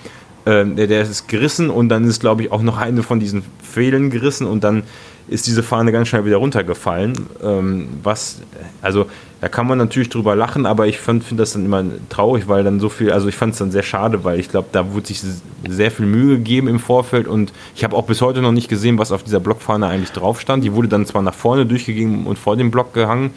äh, 0.45 0.65
der, 0.65 0.87
der 0.87 1.01
ist 1.01 1.27
gerissen 1.27 1.71
und 1.71 1.89
dann 1.89 2.03
ist, 2.05 2.19
glaube 2.19 2.43
ich, 2.43 2.51
auch 2.51 2.61
noch 2.61 2.77
eine 2.77 3.01
von 3.01 3.19
diesen 3.19 3.43
Fehlen 3.63 4.11
gerissen 4.11 4.45
und 4.45 4.63
dann 4.63 4.83
ist 5.27 5.47
diese 5.47 5.63
Fahne 5.63 5.91
ganz 5.91 6.07
schnell 6.07 6.25
wieder 6.25 6.37
runtergefallen. 6.37 7.13
Ähm, 7.43 7.87
was, 8.03 8.41
also 8.81 9.07
da 9.41 9.49
kann 9.49 9.67
man 9.67 9.77
natürlich 9.77 10.09
drüber 10.09 10.35
lachen, 10.35 10.65
aber 10.65 10.87
ich 10.87 10.99
finde 10.99 11.23
das 11.35 11.53
dann 11.53 11.65
immer 11.65 11.83
traurig, 12.09 12.47
weil 12.47 12.63
dann 12.63 12.79
so 12.79 12.89
viel, 12.89 13.11
also 13.11 13.27
ich 13.27 13.35
fand 13.35 13.53
es 13.53 13.59
dann 13.59 13.71
sehr 13.71 13.83
schade, 13.83 14.23
weil 14.23 14.39
ich 14.39 14.49
glaube, 14.49 14.69
da 14.71 14.93
wurde 14.93 15.07
sich 15.07 15.21
sehr 15.67 15.91
viel 15.91 16.05
Mühe 16.05 16.37
gegeben 16.37 16.67
im 16.67 16.79
Vorfeld 16.79 17.27
und 17.27 17.53
ich 17.75 17.83
habe 17.83 17.95
auch 17.95 18.05
bis 18.05 18.21
heute 18.21 18.41
noch 18.41 18.51
nicht 18.51 18.69
gesehen, 18.69 18.97
was 18.97 19.11
auf 19.11 19.23
dieser 19.23 19.39
Blockfahne 19.39 19.87
eigentlich 19.87 20.11
drauf 20.11 20.39
stand. 20.41 20.63
Die 20.63 20.73
wurde 20.73 20.87
dann 20.87 21.05
zwar 21.05 21.21
nach 21.21 21.33
vorne 21.33 21.65
durchgegeben 21.65 22.27
und 22.27 22.39
vor 22.39 22.55
dem 22.55 22.71
Block 22.71 22.93
gehangen, 22.93 23.33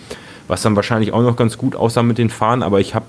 was 0.46 0.62
dann 0.62 0.76
wahrscheinlich 0.76 1.12
auch 1.12 1.22
noch 1.22 1.36
ganz 1.36 1.58
gut 1.58 1.74
aussah 1.74 2.02
mit 2.02 2.18
den 2.18 2.30
Fahnen, 2.30 2.62
aber 2.62 2.80
ich 2.80 2.94
habe 2.94 3.06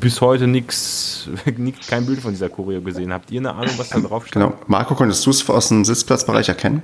bis 0.00 0.20
heute 0.20 0.46
nichts, 0.46 1.28
kein 1.88 2.06
Bild 2.06 2.20
von 2.20 2.32
dieser 2.32 2.50
Choreo 2.50 2.82
gesehen. 2.82 3.12
Habt 3.12 3.30
ihr 3.30 3.40
eine 3.40 3.54
Ahnung, 3.54 3.74
was 3.78 3.88
da 3.88 3.98
drauf 4.00 4.26
steht? 4.26 4.34
Genau. 4.34 4.54
Marco, 4.66 4.94
konntest 4.94 5.24
du 5.24 5.30
es 5.30 5.48
aus 5.48 5.68
dem 5.68 5.84
Sitzplatzbereich 5.84 6.48
erkennen? 6.48 6.82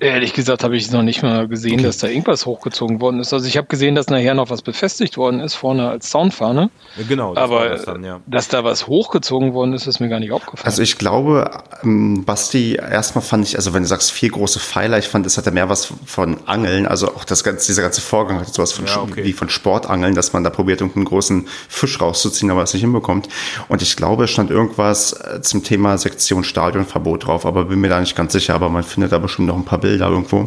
Ehrlich 0.00 0.32
gesagt 0.32 0.64
habe 0.64 0.78
ich 0.78 0.90
noch 0.90 1.02
nicht 1.02 1.22
mal 1.22 1.46
gesehen, 1.46 1.74
okay. 1.74 1.82
dass 1.82 1.98
da 1.98 2.08
irgendwas 2.08 2.46
hochgezogen 2.46 3.02
worden 3.02 3.20
ist. 3.20 3.34
Also 3.34 3.46
ich 3.46 3.58
habe 3.58 3.66
gesehen, 3.66 3.94
dass 3.94 4.06
nachher 4.06 4.32
noch 4.32 4.48
was 4.48 4.62
befestigt 4.62 5.18
worden 5.18 5.40
ist, 5.40 5.54
vorne 5.54 5.90
als 5.90 6.10
Soundfahne. 6.10 6.70
Ja, 6.96 7.04
genau. 7.06 7.34
Das 7.34 7.44
Aber 7.44 7.68
das 7.68 7.84
dann, 7.84 8.02
ja. 8.02 8.20
dass 8.26 8.48
da 8.48 8.64
was 8.64 8.86
hochgezogen 8.86 9.52
worden 9.52 9.74
ist, 9.74 9.86
ist 9.86 10.00
mir 10.00 10.08
gar 10.08 10.18
nicht 10.18 10.32
aufgefallen. 10.32 10.64
Also 10.64 10.80
ich 10.80 10.96
glaube, 10.96 11.50
ähm, 11.82 12.24
Basti, 12.24 12.76
erstmal 12.76 13.22
fand 13.22 13.46
ich, 13.46 13.56
also 13.56 13.74
wenn 13.74 13.82
du 13.82 13.88
sagst 13.90 14.10
vier 14.10 14.30
große 14.30 14.58
Pfeiler, 14.58 14.96
ich 14.96 15.06
fand, 15.06 15.26
es 15.26 15.36
hatte 15.36 15.50
mehr 15.50 15.68
was 15.68 15.92
von 16.06 16.38
Angeln. 16.46 16.86
Also 16.86 17.08
auch 17.08 17.24
das 17.24 17.44
ganze, 17.44 17.66
dieser 17.66 17.82
ganze 17.82 18.00
Vorgang 18.00 18.40
hat 18.40 18.54
sowas 18.54 18.72
von, 18.72 18.86
ja, 18.86 19.02
okay. 19.02 19.24
wie 19.24 19.34
von 19.34 19.50
Sportangeln, 19.50 20.14
dass 20.14 20.32
man 20.32 20.44
da 20.44 20.48
probiert, 20.48 20.80
irgendeinen 20.80 21.04
großen 21.04 21.46
Fisch 21.68 22.00
rauszuziehen, 22.00 22.50
aber 22.50 22.62
es 22.62 22.72
nicht 22.72 22.82
hinbekommt. 22.82 23.28
Und 23.68 23.82
ich 23.82 23.96
glaube, 23.96 24.24
es 24.24 24.30
stand 24.30 24.50
irgendwas 24.50 25.12
äh, 25.12 25.42
zum 25.42 25.62
Thema 25.62 25.98
Sektion 25.98 26.42
Stadionverbot 26.42 27.26
drauf, 27.26 27.44
aber 27.44 27.66
bin 27.66 27.80
mir 27.80 27.90
da 27.90 28.00
nicht 28.00 28.16
ganz 28.16 28.32
sicher. 28.32 28.54
Aber 28.54 28.70
man 28.70 28.82
findet 28.82 29.12
da 29.12 29.18
bestimmt 29.18 29.48
noch 29.48 29.56
ein 29.56 29.66
paar 29.66 29.78
Bilder 29.78 29.89
Bilder 29.90 30.08
irgendwo. 30.08 30.44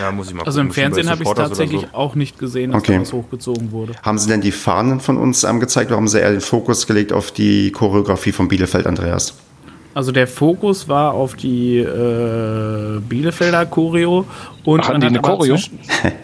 Ja, 0.00 0.10
muss 0.10 0.28
ich 0.28 0.34
mal 0.34 0.42
Also 0.44 0.60
im 0.60 0.72
Fernsehen 0.72 1.08
habe 1.08 1.22
ich 1.22 1.28
es 1.28 1.34
tatsächlich 1.34 1.82
so. 1.82 1.86
auch 1.92 2.16
nicht 2.16 2.38
gesehen, 2.38 2.72
dass 2.72 2.82
okay. 2.82 2.94
da 2.94 3.00
was 3.02 3.12
hochgezogen 3.12 3.70
wurde. 3.70 3.92
Haben 4.02 4.18
Sie 4.18 4.28
denn 4.28 4.40
die 4.40 4.50
Fahnen 4.50 4.98
von 4.98 5.16
uns 5.18 5.44
ähm, 5.44 5.60
gezeigt 5.60 5.90
oder 5.90 5.98
haben 5.98 6.08
Sie 6.08 6.18
eher 6.18 6.32
den 6.32 6.40
Fokus 6.40 6.88
gelegt 6.88 7.12
auf 7.12 7.30
die 7.30 7.70
Choreografie 7.70 8.32
von 8.32 8.48
Bielefeld, 8.48 8.88
Andreas? 8.88 9.34
Also 9.94 10.10
der 10.10 10.26
Fokus 10.26 10.88
war 10.88 11.12
auf 11.12 11.34
die 11.34 11.78
äh, 11.78 13.00
Bielefelder 13.00 13.66
Choreo 13.66 14.26
und 14.64 14.80
Ach, 14.84 14.92
man 14.92 15.04
hat 15.04 15.22
Choreo? 15.22 15.56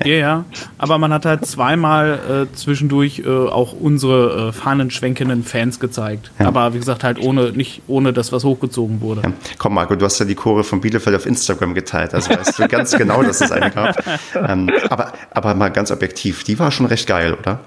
ja, 0.05 0.15
ja, 0.15 0.45
aber 0.79 0.99
man 0.99 1.13
hat 1.13 1.27
halt 1.27 1.45
zweimal 1.45 2.47
äh, 2.51 2.57
zwischendurch 2.57 3.23
äh, 3.27 3.29
auch 3.29 3.73
unsere 3.73 4.49
äh, 4.49 4.53
fahnenschwenkenden 4.53 5.43
Fans 5.43 5.81
gezeigt. 5.81 6.31
Ja. 6.39 6.47
Aber 6.47 6.73
wie 6.73 6.79
gesagt, 6.79 7.05
halt 7.05 7.21
ohne 7.21 7.53
nicht 7.53 7.83
ohne 7.89 8.13
das, 8.13 8.33
was 8.33 8.45
hochgezogen 8.45 9.01
wurde. 9.01 9.23
Ja. 9.25 9.33
Komm, 9.59 9.75
Marco, 9.75 9.97
du 9.97 10.05
hast 10.05 10.19
ja 10.19 10.25
die 10.25 10.35
Chore 10.35 10.65
von 10.65 10.81
Bielefeld 10.81 11.17
auf 11.17 11.27
Instagram 11.27 11.75
geteilt, 11.75 12.15
also 12.15 12.31
weißt 12.31 12.59
du 12.59 12.69
ganz 12.69 12.93
genau, 12.97 13.23
dass 13.23 13.41
es 13.41 13.53
eine 13.53 13.71
gab. 13.71 13.97
Ähm, 14.35 14.71
aber, 14.89 15.13
aber 15.31 15.55
mal 15.55 15.69
ganz 15.69 15.91
objektiv, 15.91 16.45
die 16.45 16.59
war 16.59 16.71
schon 16.71 16.87
recht 16.87 17.07
geil, 17.07 17.37
oder? 17.39 17.61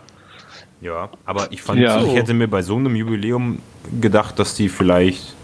Ja, 0.82 1.10
aber 1.26 1.52
ich 1.52 1.62
fand, 1.62 1.80
ja. 1.80 2.02
ich 2.02 2.16
hätte 2.16 2.34
mir 2.34 2.48
bei 2.48 2.64
so 2.64 2.76
einem 2.76 2.96
Jubiläum 2.96 3.60
gedacht, 4.00 4.40
dass 4.40 4.56
die 4.56 4.68
vielleicht 4.68 5.36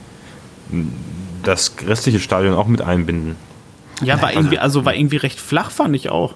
das 1.43 1.73
restliche 1.85 2.19
Stadion 2.19 2.53
auch 2.53 2.67
mit 2.67 2.81
einbinden. 2.81 3.35
Ja, 4.01 4.21
war 4.21 4.33
irgendwie, 4.33 4.59
also 4.59 4.85
war 4.85 4.93
irgendwie 4.93 5.17
recht 5.17 5.39
flach, 5.39 5.71
fand 5.71 5.95
ich 5.95 6.09
auch. 6.09 6.35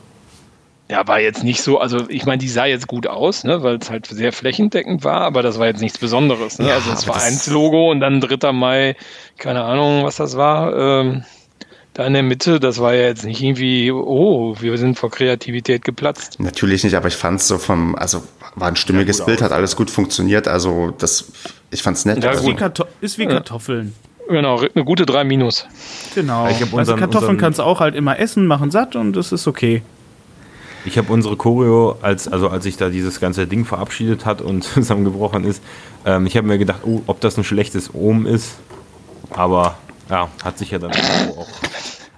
Ja, 0.90 1.08
war 1.08 1.22
jetzt 1.22 1.44
nicht 1.44 1.62
so, 1.62 1.80
also 1.80 2.10
ich 2.10 2.26
meine, 2.26 2.40
die 2.40 2.50
sah 2.50 2.66
jetzt 2.66 2.86
gut 2.86 3.08
aus, 3.08 3.46
ne, 3.46 3.64
weil 3.64 3.78
es 3.78 3.90
halt 3.90 4.08
sehr 4.08 4.34
flächendeckend 4.34 5.06
war, 5.06 5.22
aber 5.22 5.42
das 5.42 5.58
war 5.58 5.68
jetzt 5.68 5.82
nichts 5.82 5.98
Besonderes. 5.98 6.60
Ne? 6.60 6.68
Ja, 6.68 6.76
also 6.76 6.92
es 6.92 7.08
war 7.08 7.22
eins 7.22 7.48
Logo 7.48 7.92
und 7.92 8.02
dann 8.02 8.20
3. 8.20 8.52
Mai, 8.52 8.98
keine 9.38 9.64
Ahnung, 9.64 10.04
was 10.04 10.18
das 10.18 10.36
war. 10.36 10.76
Ähm, 10.76 11.24
da 11.94 12.06
in 12.06 12.14
der 12.14 12.24
Mitte, 12.24 12.60
das 12.60 12.80
war 12.80 12.94
ja 12.94 13.04
jetzt 13.04 13.24
nicht 13.24 13.42
irgendwie, 13.42 13.92
oh, 13.92 14.56
wir 14.60 14.78
sind 14.78 15.00
vor 15.00 15.12
Kreativität 15.12 15.86
geplatzt. 15.86 16.40
Natürlich 16.40 16.84
nicht, 16.84 16.96
aber 16.96 17.08
ich 17.08 17.16
fand 17.16 17.40
es 17.40 17.48
so 17.48 17.58
vom, 17.58 17.96
also 17.96 18.24
war 18.56 18.68
ein 18.68 18.76
stimmiges 18.76 19.20
ja, 19.20 19.26
Bild, 19.26 19.40
aus. 19.40 19.46
hat 19.46 19.52
alles 19.54 19.78
gut 19.78 19.90
funktioniert, 19.90 20.50
also 20.50 20.92
das, 20.98 21.32
ich 21.70 21.84
fand 21.84 21.98
es 21.98 22.06
nett. 22.06 22.22
Ja, 22.22 22.34
wie 22.44 22.56
ist 23.00 23.18
wie 23.18 23.28
Kartoffeln. 23.28 23.94
Genau, 24.28 24.60
eine 24.60 24.86
gute 24.86 25.06
3 25.06 25.24
minus. 25.24 25.68
Genau. 26.16 26.48
Ich 26.48 26.62
unseren, 26.62 26.80
also 26.80 26.96
Kartoffeln 26.96 27.38
kannst 27.38 27.60
du 27.60 27.64
auch 27.64 27.80
halt 27.80 27.96
immer 27.96 28.20
essen, 28.20 28.48
machen 28.48 28.72
satt 28.72 28.96
und 28.96 29.14
das 29.14 29.32
ist 29.32 29.48
okay. 29.48 29.82
Ich 30.84 30.98
habe 30.98 31.12
unsere 31.14 31.36
Choreo, 31.36 31.98
als, 32.02 32.28
also 32.28 32.50
als 32.50 32.64
sich 32.64 32.78
da 32.78 32.90
dieses 32.90 33.20
ganze 33.20 33.46
Ding 33.46 33.66
verabschiedet 33.66 34.26
hat 34.26 34.42
und 34.42 34.64
zusammengebrochen 34.64 35.44
ist, 35.44 35.62
ähm, 36.06 36.26
ich 36.26 36.38
habe 36.38 36.48
mir 36.48 36.58
gedacht, 36.58 36.82
oh, 36.86 37.02
ob 37.08 37.20
das 37.22 37.38
ein 37.38 37.44
schlechtes 37.44 37.94
Ohm 37.94 38.26
ist. 38.26 38.56
Aber 39.30 39.78
ja, 40.10 40.28
hat 40.44 40.58
sich 40.58 40.72
ja 40.72 40.80
dann 40.80 40.92
auch 40.92 41.48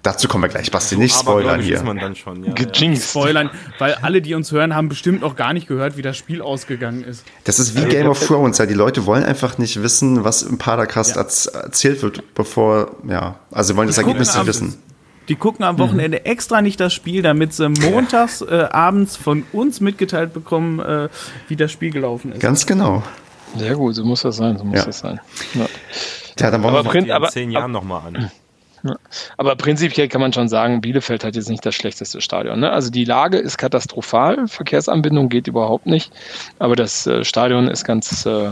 Dazu 0.03 0.27
kommen 0.27 0.43
wir 0.43 0.50
gleich, 0.50 0.69
Basti, 0.69 0.98
nicht 0.98 1.15
spoilern 1.15 1.62
hier. 1.62 1.81
Man 1.81 1.98
dann 1.98 2.13
schon, 2.17 2.43
ja, 2.43 2.53
ja. 2.53 2.95
Spoilern, 2.98 3.50
weil 3.79 3.95
alle, 3.95 4.22
die 4.22 4.36
uns 4.36 4.51
hören, 4.51 4.75
haben 4.75 4.89
bestimmt 4.89 5.22
noch 5.22 5.38
gar 5.38 5.53
nicht 5.53 5.65
gehört, 5.65 5.95
wie 5.95 6.01
das 6.01 6.17
Spiel 6.17 6.41
ausgegangen 6.41 7.05
ist. 7.05 7.24
Das 7.45 7.57
ist 7.57 7.77
wie 7.77 7.86
Game 7.86 8.07
of 8.07 8.19
Thrones, 8.19 8.57
ja. 8.57 8.65
Die 8.65 8.74
Leute 8.74 9.05
wollen 9.05 9.24
einfach 9.24 9.57
nicht 9.57 9.81
wissen, 9.81 10.25
was 10.25 10.43
im 10.43 10.57
Padercast 10.57 11.15
ja. 11.15 11.22
erzählt 11.22 12.01
wird, 12.01 12.36
bevor, 12.36 12.91
ja, 13.07 13.39
also 13.50 13.72
sie 13.72 13.77
wollen 13.77 13.88
das 13.88 13.98
Ergebnis 13.98 14.36
nicht 14.36 14.45
wissen. 14.45 14.77
Die 15.29 15.36
gucken 15.36 15.63
am 15.63 15.79
Wochenende 15.79 16.19
mhm. 16.19 16.25
extra 16.25 16.62
nicht 16.62 16.81
das 16.81 16.93
Spiel, 16.93 17.22
damit 17.22 17.53
sie 17.53 17.69
montags 17.91 18.41
äh, 18.41 18.67
abends 18.72 19.15
von 19.15 19.45
uns 19.53 19.79
mitgeteilt 19.79 20.33
bekommen, 20.33 20.81
äh, 20.81 21.07
wie 21.48 21.55
das 21.55 21.72
Spiel 21.72 21.91
gelaufen 21.91 22.33
ist. 22.33 22.41
Ganz 22.41 22.65
genau. 22.65 23.03
Sehr 23.55 23.75
gut, 23.75 23.95
so 23.95 24.03
muss 24.03 24.24
das 24.24 24.36
sein, 24.36 24.57
so 24.57 24.65
muss 24.65 24.79
ja. 24.79 24.86
das 24.86 25.00
sein. 25.00 25.22
Ja. 25.53 25.65
Ja, 26.39 26.51
dann 26.51 26.62
wollen 26.62 26.75
aber 26.75 26.93
wir 26.93 27.05
in 27.05 27.29
zehn 27.29 27.51
Jahren 27.51 27.72
nochmal 27.72 28.01
an. 28.07 28.31
Aber 29.38 29.56
prinzipiell 29.56 30.10
kann 30.10 30.20
man 30.20 30.34
schon 30.34 30.50
sagen, 30.50 30.82
Bielefeld 30.82 31.24
hat 31.24 31.36
jetzt 31.36 31.50
nicht 31.50 31.66
das 31.66 31.74
schlechteste 31.74 32.20
Stadion. 32.20 32.60
Ne? 32.60 32.72
Also 32.72 32.90
die 32.90 33.06
Lage 33.06 33.38
ist 33.38 33.58
katastrophal, 33.58 34.48
Verkehrsanbindung 34.48 35.30
geht 35.30 35.48
überhaupt 35.48 35.86
nicht, 35.86 36.12
aber 36.60 36.75
das 36.75 37.08
äh, 37.08 37.24
Stadion 37.24 37.68
ist 37.70 37.86
ganz, 37.86 38.25
äh, 38.25 38.52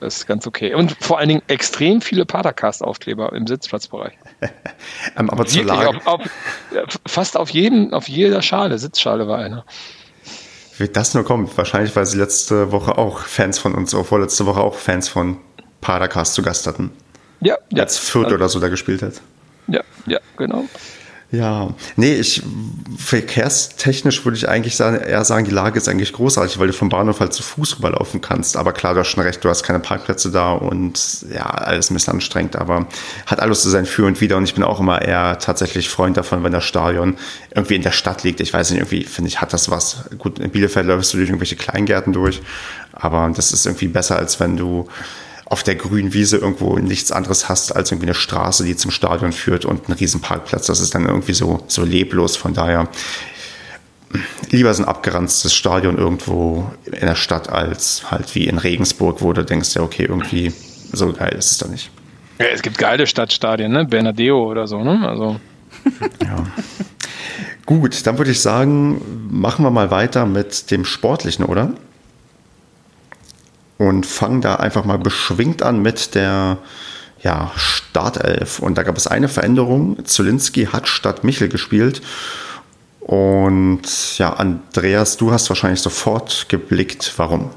ist 0.00 0.26
ganz 0.26 0.46
okay. 0.46 0.74
Und 0.74 0.96
vor 1.00 1.18
allen 1.18 1.28
Dingen 1.28 1.42
extrem 1.48 2.00
viele 2.00 2.24
Padercast-Aufkleber 2.24 3.32
im 3.34 3.46
Sitzplatzbereich. 3.46 4.14
aber 5.14 5.44
zur 5.44 5.64
Lage. 5.64 5.88
Auf, 5.88 6.06
auf, 6.06 6.20
fast 7.06 7.36
auf, 7.36 7.50
jedem, 7.50 7.92
auf 7.92 8.08
jeder 8.08 8.40
Schale, 8.40 8.78
Sitzschale 8.78 9.28
war 9.28 9.38
einer. 9.38 9.64
Wie 10.78 10.88
das 10.88 11.14
nur 11.14 11.24
kommt, 11.24 11.56
wahrscheinlich, 11.56 11.94
weil 11.96 12.06
sie 12.06 12.18
letzte 12.18 12.72
Woche 12.72 12.98
auch 12.98 13.20
Fans 13.20 13.58
von 13.58 13.74
uns, 13.74 13.94
oder 13.94 14.04
vorletzte 14.04 14.46
Woche 14.46 14.60
auch 14.60 14.74
Fans 14.74 15.08
von 15.08 15.38
Padercast 15.80 16.34
zu 16.34 16.42
Gast 16.42 16.66
hatten. 16.66 16.92
Ja, 17.40 17.56
ja. 17.70 17.82
Als 17.82 17.98
Fürth 17.98 18.26
also, 18.26 18.36
oder 18.36 18.48
so 18.48 18.60
da 18.60 18.68
gespielt 18.68 19.02
hat. 19.02 19.20
Ja, 19.68 19.82
ja, 20.06 20.18
genau. 20.36 20.66
Ja, 21.32 21.74
nee, 21.96 22.14
ich 22.14 22.40
verkehrstechnisch 22.96 24.24
würde 24.24 24.36
ich 24.36 24.48
eigentlich 24.48 24.76
sagen, 24.76 24.96
eher 24.96 25.24
sagen, 25.24 25.44
die 25.44 25.50
Lage 25.50 25.76
ist 25.76 25.88
eigentlich 25.88 26.12
großartig, 26.12 26.60
weil 26.60 26.68
du 26.68 26.72
vom 26.72 26.88
Bahnhof 26.88 27.18
halt 27.18 27.32
zu 27.32 27.42
Fuß 27.42 27.78
rüberlaufen 27.78 28.20
kannst. 28.20 28.56
Aber 28.56 28.72
klar, 28.72 28.94
du 28.94 29.00
hast 29.00 29.08
schon 29.08 29.24
recht, 29.24 29.42
du 29.42 29.48
hast 29.48 29.64
keine 29.64 29.80
Parkplätze 29.80 30.30
da 30.30 30.52
und 30.52 31.26
ja, 31.34 31.46
alles 31.46 31.90
ein 31.90 31.94
bisschen 31.94 32.14
anstrengend, 32.14 32.54
aber 32.54 32.86
hat 33.26 33.40
alles 33.40 33.62
zu 33.62 33.70
sein 33.70 33.86
für 33.86 34.06
und 34.06 34.20
wieder. 34.20 34.36
Und 34.36 34.44
ich 34.44 34.54
bin 34.54 34.62
auch 34.62 34.78
immer 34.78 35.02
eher 35.02 35.38
tatsächlich 35.40 35.88
Freund 35.88 36.16
davon, 36.16 36.44
wenn 36.44 36.52
das 36.52 36.64
Stadion 36.64 37.16
irgendwie 37.52 37.74
in 37.74 37.82
der 37.82 37.92
Stadt 37.92 38.22
liegt. 38.22 38.40
Ich 38.40 38.52
weiß 38.52 38.70
nicht, 38.70 38.78
irgendwie 38.78 39.02
finde 39.02 39.28
ich, 39.28 39.40
hat 39.40 39.52
das 39.52 39.68
was. 39.68 40.04
Gut, 40.18 40.38
in 40.38 40.50
Bielefeld 40.50 40.86
läufst 40.86 41.12
du 41.12 41.16
durch 41.16 41.28
irgendwelche 41.28 41.56
Kleingärten 41.56 42.12
durch, 42.12 42.40
aber 42.92 43.32
das 43.34 43.52
ist 43.52 43.66
irgendwie 43.66 43.88
besser, 43.88 44.16
als 44.16 44.38
wenn 44.38 44.56
du 44.56 44.88
auf 45.46 45.62
der 45.62 45.76
grünen 45.76 46.12
Wiese 46.12 46.36
irgendwo 46.38 46.76
nichts 46.78 47.12
anderes 47.12 47.48
hast 47.48 47.74
als 47.74 47.92
irgendwie 47.92 48.08
eine 48.08 48.14
Straße, 48.14 48.64
die 48.64 48.76
zum 48.76 48.90
Stadion 48.90 49.32
führt 49.32 49.64
und 49.64 49.86
einen 49.86 49.96
riesen 49.96 50.20
Parkplatz. 50.20 50.66
Das 50.66 50.80
ist 50.80 50.94
dann 50.94 51.06
irgendwie 51.06 51.34
so, 51.34 51.62
so 51.68 51.84
leblos. 51.84 52.36
Von 52.36 52.52
daher 52.52 52.88
lieber 54.50 54.74
so 54.74 54.82
ein 54.82 54.88
abgeranztes 54.88 55.54
Stadion 55.54 55.98
irgendwo 55.98 56.70
in 56.84 57.06
der 57.06 57.14
Stadt 57.14 57.48
als 57.48 58.10
halt 58.10 58.34
wie 58.34 58.48
in 58.48 58.58
Regensburg, 58.58 59.22
wo 59.22 59.32
du 59.32 59.44
denkst, 59.44 59.74
ja, 59.74 59.82
okay, 59.82 60.06
irgendwie 60.08 60.52
so 60.92 61.12
geil 61.12 61.34
ist 61.38 61.52
es 61.52 61.58
da 61.58 61.68
nicht. 61.68 61.90
Ja, 62.38 62.46
es 62.46 62.62
gibt 62.62 62.78
geile 62.78 63.06
Stadtstadien, 63.06 63.72
ne? 63.72 63.84
Bernadeo 63.84 64.50
oder 64.50 64.66
so, 64.66 64.82
ne? 64.82 65.08
Also. 65.08 65.40
ja. 66.22 66.46
Gut, 67.64 68.06
dann 68.06 68.18
würde 68.18 68.30
ich 68.30 68.40
sagen, 68.40 69.28
machen 69.30 69.64
wir 69.64 69.70
mal 69.70 69.90
weiter 69.90 70.26
mit 70.26 70.70
dem 70.70 70.84
Sportlichen, 70.84 71.44
oder? 71.44 71.72
Und 73.78 74.06
fangen 74.06 74.40
da 74.40 74.56
einfach 74.56 74.84
mal 74.84 74.98
beschwingt 74.98 75.62
an 75.62 75.82
mit 75.82 76.14
der 76.14 76.58
ja, 77.22 77.50
Startelf. 77.56 78.58
Und 78.58 78.78
da 78.78 78.82
gab 78.82 78.96
es 78.96 79.06
eine 79.06 79.28
Veränderung. 79.28 80.04
Zulinski 80.04 80.66
hat 80.66 80.88
statt 80.88 81.24
Michel 81.24 81.48
gespielt. 81.48 82.02
Und 83.00 84.18
ja, 84.18 84.32
Andreas, 84.32 85.16
du 85.16 85.32
hast 85.32 85.48
wahrscheinlich 85.48 85.80
sofort 85.80 86.48
geblickt, 86.48 87.12
warum. 87.16 87.50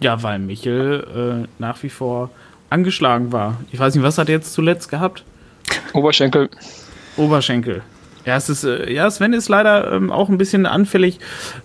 Ja, 0.00 0.22
weil 0.22 0.38
Michel 0.38 1.46
äh, 1.46 1.48
nach 1.58 1.82
wie 1.82 1.90
vor 1.90 2.30
angeschlagen 2.70 3.32
war. 3.32 3.60
Ich 3.72 3.78
weiß 3.78 3.94
nicht, 3.94 4.04
was 4.04 4.18
hat 4.18 4.28
er 4.28 4.36
jetzt 4.36 4.52
zuletzt 4.52 4.90
gehabt? 4.90 5.24
Oberschenkel. 5.92 6.50
Oberschenkel. 7.16 7.82
Ja, 8.26 8.36
es 8.36 8.48
ist, 8.48 8.64
äh, 8.64 8.92
ja, 8.92 9.08
Sven 9.08 9.32
ist 9.32 9.48
leider 9.48 9.92
ähm, 9.92 10.10
auch 10.10 10.28
ein 10.28 10.36
bisschen 10.36 10.66
anfällig. 10.66 11.20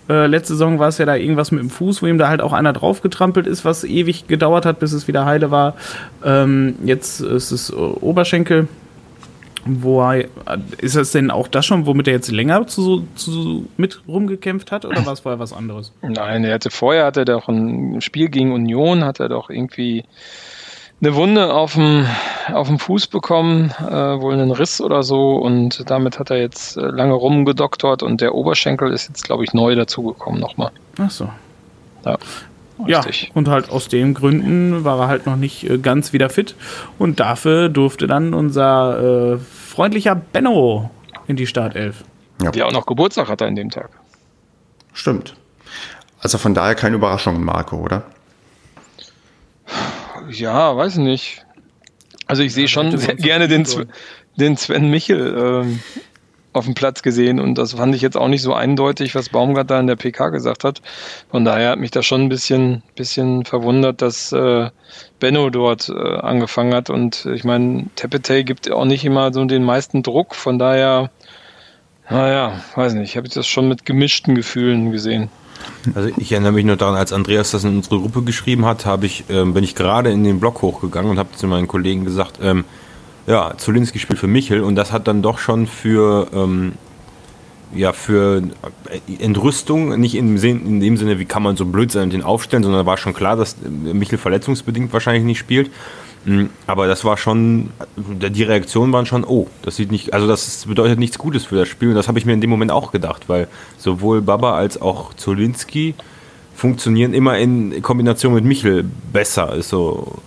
Äh, 0.08 0.26
letzte 0.28 0.54
Saison 0.54 0.78
war 0.78 0.88
es 0.88 0.98
ja 0.98 1.04
da 1.04 1.16
irgendwas 1.16 1.50
mit 1.50 1.60
dem 1.60 1.70
Fuß, 1.70 2.02
wo 2.02 2.06
ihm 2.06 2.18
da 2.18 2.28
halt 2.28 2.40
auch 2.40 2.52
einer 2.52 2.72
draufgetrampelt 2.72 3.48
ist, 3.48 3.64
was 3.64 3.82
ewig 3.82 4.28
gedauert 4.28 4.64
hat, 4.64 4.78
bis 4.78 4.92
es 4.92 5.08
wieder 5.08 5.26
heile 5.26 5.50
war. 5.50 5.74
Ähm, 6.24 6.76
jetzt 6.84 7.20
ist 7.20 7.50
es 7.50 7.70
äh, 7.70 7.74
Oberschenkel. 7.74 8.68
Wo 9.64 10.02
er, 10.02 10.26
ist 10.78 10.96
das 10.96 11.12
denn 11.12 11.30
auch 11.30 11.46
das 11.46 11.64
schon, 11.64 11.86
womit 11.86 12.08
er 12.08 12.14
jetzt 12.14 12.32
länger 12.32 12.66
zu, 12.66 13.06
zu, 13.14 13.68
mit 13.76 14.02
rumgekämpft 14.08 14.72
hat 14.72 14.84
oder 14.84 15.06
war 15.06 15.12
es 15.12 15.20
vorher 15.20 15.38
was 15.38 15.52
anderes? 15.52 15.92
Nein, 16.02 16.42
er 16.42 16.54
hatte 16.54 16.70
vorher 16.70 17.04
hatte 17.04 17.20
er 17.20 17.26
doch 17.26 17.46
ein 17.46 18.00
Spiel 18.00 18.28
gegen 18.28 18.50
Union, 18.50 19.04
hat 19.04 19.20
er 19.20 19.28
doch 19.28 19.50
irgendwie 19.50 20.04
eine 21.02 21.14
Wunde 21.16 21.52
auf 21.52 21.74
dem, 21.74 22.06
auf 22.52 22.68
dem 22.68 22.78
Fuß 22.78 23.08
bekommen, 23.08 23.72
äh, 23.80 23.92
wohl 23.92 24.34
einen 24.34 24.52
Riss 24.52 24.80
oder 24.80 25.02
so 25.02 25.36
und 25.36 25.90
damit 25.90 26.20
hat 26.20 26.30
er 26.30 26.38
jetzt 26.38 26.76
äh, 26.76 26.80
lange 26.80 27.14
rumgedoktert 27.14 28.04
und 28.04 28.20
der 28.20 28.34
Oberschenkel 28.34 28.92
ist 28.92 29.08
jetzt, 29.08 29.24
glaube 29.24 29.42
ich, 29.42 29.52
neu 29.52 29.74
dazugekommen 29.74 30.40
nochmal. 30.40 30.70
Ach 30.98 31.10
so. 31.10 31.28
Ja. 32.04 32.18
Ja, 32.86 33.04
und 33.34 33.48
halt 33.48 33.70
aus 33.70 33.86
den 33.86 34.12
Gründen 34.12 34.82
war 34.82 34.98
er 34.98 35.06
halt 35.06 35.26
noch 35.26 35.36
nicht 35.36 35.68
äh, 35.68 35.78
ganz 35.78 36.12
wieder 36.12 36.30
fit. 36.30 36.56
Und 36.98 37.20
dafür 37.20 37.68
durfte 37.68 38.08
dann 38.08 38.34
unser 38.34 39.34
äh, 39.34 39.38
freundlicher 39.38 40.16
Benno 40.16 40.90
in 41.28 41.36
die 41.36 41.46
Startelf. 41.46 42.02
Ja. 42.42 42.50
Der 42.50 42.66
auch 42.66 42.72
noch 42.72 42.86
Geburtstag 42.86 43.28
hatte 43.28 43.46
an 43.46 43.54
dem 43.54 43.70
Tag. 43.70 43.90
Stimmt. 44.94 45.34
Also 46.20 46.38
von 46.38 46.54
daher 46.54 46.74
keine 46.74 46.96
Überraschung, 46.96 47.44
Marco, 47.44 47.76
oder? 47.76 48.02
Ja, 50.38 50.76
weiß 50.76 50.96
nicht. 50.96 51.44
Also 52.26 52.42
ich 52.42 52.54
sehe 52.54 52.68
schon 52.68 52.96
gerne 53.18 53.48
den, 53.48 53.66
den 54.36 54.56
Sven 54.56 54.90
Michel 54.90 55.36
ähm, 55.36 55.80
auf 56.52 56.66
dem 56.66 56.74
Platz 56.74 57.02
gesehen 57.02 57.40
und 57.40 57.56
das 57.56 57.74
fand 57.74 57.94
ich 57.94 58.02
jetzt 58.02 58.16
auch 58.16 58.28
nicht 58.28 58.42
so 58.42 58.52
eindeutig, 58.52 59.14
was 59.14 59.30
Baumgart 59.30 59.70
da 59.70 59.80
in 59.80 59.86
der 59.86 59.96
PK 59.96 60.28
gesagt 60.28 60.64
hat. 60.64 60.82
Von 61.30 61.44
daher 61.44 61.70
hat 61.70 61.78
mich 61.78 61.90
das 61.90 62.04
schon 62.04 62.22
ein 62.22 62.28
bisschen, 62.28 62.82
bisschen 62.94 63.44
verwundert, 63.44 64.02
dass 64.02 64.32
äh, 64.32 64.70
Benno 65.18 65.50
dort 65.50 65.88
äh, 65.88 65.92
angefangen 65.92 66.74
hat 66.74 66.90
und 66.90 67.26
ich 67.26 67.44
meine, 67.44 67.86
Tepete 67.96 68.44
gibt 68.44 68.70
auch 68.70 68.84
nicht 68.84 69.04
immer 69.04 69.32
so 69.32 69.44
den 69.44 69.64
meisten 69.64 70.02
Druck, 70.02 70.34
von 70.34 70.58
daher, 70.58 71.10
naja, 72.10 72.60
weiß 72.74 72.94
nicht, 72.94 73.16
habe 73.16 73.26
ich 73.26 73.32
das 73.32 73.46
schon 73.46 73.68
mit 73.68 73.86
gemischten 73.86 74.34
Gefühlen 74.34 74.92
gesehen. 74.92 75.30
Also 75.94 76.10
ich 76.16 76.32
erinnere 76.32 76.52
mich 76.52 76.64
nur 76.64 76.76
daran, 76.76 76.94
als 76.94 77.12
Andreas 77.12 77.50
das 77.50 77.64
in 77.64 77.76
unsere 77.76 77.98
Gruppe 77.98 78.22
geschrieben 78.22 78.64
hat, 78.64 78.86
habe 78.86 79.06
ich, 79.06 79.24
ähm, 79.28 79.54
bin 79.54 79.64
ich 79.64 79.74
gerade 79.74 80.10
in 80.10 80.24
den 80.24 80.40
Blog 80.40 80.62
hochgegangen 80.62 81.10
und 81.10 81.18
habe 81.18 81.30
zu 81.34 81.46
meinen 81.46 81.68
Kollegen 81.68 82.04
gesagt, 82.04 82.38
ähm, 82.42 82.64
ja, 83.26 83.54
Zulinski 83.56 83.98
spielt 83.98 84.18
für 84.18 84.26
Michel 84.26 84.62
und 84.62 84.76
das 84.76 84.92
hat 84.92 85.06
dann 85.08 85.22
doch 85.22 85.38
schon 85.38 85.66
für, 85.66 86.28
ähm, 86.32 86.72
ja, 87.74 87.92
für 87.92 88.42
Entrüstung, 89.18 89.98
nicht 90.00 90.14
in, 90.14 90.36
in, 90.36 90.80
dem 90.80 90.96
Sinne, 90.96 91.18
wie 91.18 91.24
kann 91.24 91.42
man 91.42 91.56
so 91.56 91.64
blöd 91.66 91.90
sein 91.90 92.04
und 92.04 92.12
den 92.12 92.22
aufstellen, 92.22 92.62
sondern 92.62 92.84
war 92.84 92.96
schon 92.96 93.14
klar, 93.14 93.36
dass 93.36 93.56
Michel 93.62 94.18
verletzungsbedingt 94.18 94.92
wahrscheinlich 94.92 95.24
nicht 95.24 95.38
spielt. 95.38 95.70
Mm, 96.24 96.46
aber 96.66 96.86
das 96.86 97.04
war 97.04 97.16
schon, 97.16 97.70
die 97.96 98.42
Reaktionen 98.42 98.92
waren 98.92 99.06
schon, 99.06 99.24
oh, 99.24 99.48
das 99.62 99.76
sieht 99.76 99.90
nicht, 99.90 100.14
also 100.14 100.26
das 100.28 100.66
bedeutet 100.66 100.98
nichts 100.98 101.18
Gutes 101.18 101.44
für 101.46 101.56
das 101.56 101.68
Spiel. 101.68 101.90
Und 101.90 101.94
das 101.94 102.08
habe 102.08 102.18
ich 102.18 102.26
mir 102.26 102.32
in 102.32 102.40
dem 102.40 102.50
Moment 102.50 102.70
auch 102.70 102.92
gedacht, 102.92 103.28
weil 103.28 103.48
sowohl 103.78 104.22
Baba 104.22 104.54
als 104.54 104.80
auch 104.80 105.14
Zolinski 105.14 105.94
funktionieren 106.54 107.14
immer 107.14 107.38
in 107.38 107.82
Kombination 107.82 108.34
mit 108.34 108.44
Michel 108.44 108.84
besser. 109.12 109.54
Ist 109.54 109.70
so 109.70 110.18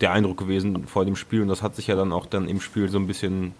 der 0.00 0.12
Eindruck 0.12 0.38
gewesen 0.38 0.86
vor 0.86 1.04
dem 1.04 1.16
Spiel 1.16 1.42
und 1.42 1.48
das 1.48 1.62
hat 1.62 1.76
sich 1.76 1.88
ja 1.88 1.96
dann 1.96 2.12
auch 2.12 2.26
dann 2.26 2.48
im 2.48 2.60
Spiel 2.60 2.88
so 2.88 2.98
ein 2.98 3.06
bisschen 3.06 3.52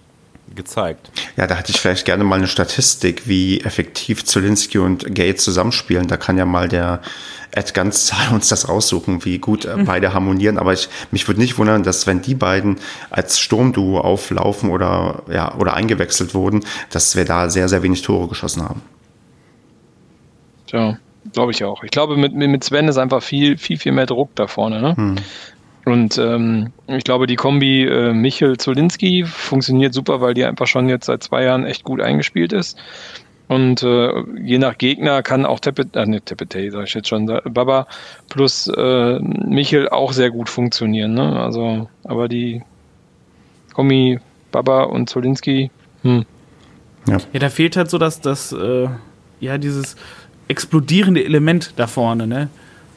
gezeigt. 0.54 1.10
Ja, 1.36 1.46
da 1.46 1.56
hatte 1.56 1.70
ich 1.70 1.80
vielleicht 1.80 2.04
gerne 2.04 2.24
mal 2.24 2.36
eine 2.36 2.46
Statistik, 2.46 3.26
wie 3.26 3.60
effektiv 3.60 4.24
Zolinski 4.24 4.78
und 4.78 5.14
Gates 5.14 5.44
zusammenspielen. 5.44 6.08
Da 6.08 6.16
kann 6.16 6.38
ja 6.38 6.44
mal 6.44 6.68
der 6.68 7.00
Ed 7.50 7.74
Ganzzahl 7.74 8.28
uns 8.32 8.48
das 8.48 8.68
raussuchen, 8.68 9.24
wie 9.24 9.38
gut 9.38 9.66
mhm. 9.66 9.84
beide 9.84 10.14
harmonieren. 10.14 10.58
Aber 10.58 10.72
ich, 10.72 10.88
mich 11.10 11.26
würde 11.28 11.40
nicht 11.40 11.58
wundern, 11.58 11.82
dass 11.82 12.06
wenn 12.06 12.22
die 12.22 12.34
beiden 12.34 12.76
als 13.10 13.38
Sturmduo 13.38 14.00
auflaufen 14.00 14.70
oder, 14.70 15.22
ja, 15.30 15.54
oder 15.56 15.74
eingewechselt 15.74 16.34
wurden, 16.34 16.64
dass 16.90 17.16
wir 17.16 17.24
da 17.24 17.50
sehr, 17.50 17.68
sehr 17.68 17.82
wenig 17.82 18.02
Tore 18.02 18.28
geschossen 18.28 18.62
haben. 18.62 18.82
Tja, 20.66 20.98
glaube 21.32 21.52
ich 21.52 21.64
auch. 21.64 21.82
Ich 21.82 21.90
glaube, 21.90 22.16
mit, 22.16 22.34
mit 22.34 22.64
Sven 22.64 22.88
ist 22.88 22.98
einfach 22.98 23.22
viel, 23.22 23.56
viel, 23.56 23.78
viel 23.78 23.92
mehr 23.92 24.06
Druck 24.06 24.34
da 24.34 24.46
vorne. 24.46 24.80
Ne? 24.80 24.96
Hm. 24.96 25.16
Und 25.88 26.18
ähm, 26.18 26.72
ich 26.86 27.04
glaube, 27.04 27.26
die 27.26 27.36
Kombi 27.36 27.84
äh, 27.84 28.12
Michel-Zolinski 28.12 29.24
funktioniert 29.24 29.94
super, 29.94 30.20
weil 30.20 30.34
die 30.34 30.44
einfach 30.44 30.66
schon 30.66 30.88
jetzt 30.88 31.06
seit 31.06 31.22
zwei 31.22 31.44
Jahren 31.44 31.64
echt 31.64 31.84
gut 31.84 32.02
eingespielt 32.02 32.52
ist. 32.52 32.78
Und 33.48 33.82
äh, 33.82 34.22
je 34.44 34.58
nach 34.58 34.76
Gegner 34.76 35.22
kann 35.22 35.46
auch 35.46 35.60
Tepet, 35.60 35.96
äh, 35.96 36.04
ne, 36.04 36.20
Tepete, 36.20 36.70
sag 36.70 36.84
ich 36.84 36.94
jetzt 36.94 37.08
schon, 37.08 37.26
Baba 37.26 37.86
plus 38.28 38.66
äh, 38.68 39.18
Michel 39.20 39.88
auch 39.88 40.12
sehr 40.12 40.30
gut 40.30 40.50
funktionieren. 40.50 41.14
Ne? 41.14 41.40
Also, 41.40 41.88
aber 42.04 42.28
die 42.28 42.62
Kombi, 43.72 44.20
Baba 44.52 44.82
und 44.82 45.08
Zolinski, 45.08 45.70
hm. 46.02 46.26
Ja. 47.06 47.16
ja, 47.32 47.38
da 47.40 47.48
fehlt 47.48 47.78
halt 47.78 47.88
so 47.88 47.96
das, 47.96 48.20
das 48.20 48.52
äh, 48.52 48.88
ja, 49.40 49.56
dieses 49.56 49.96
explodierende 50.48 51.24
Element 51.24 51.72
da 51.76 51.86
vorne, 51.86 52.26
ne? 52.26 52.48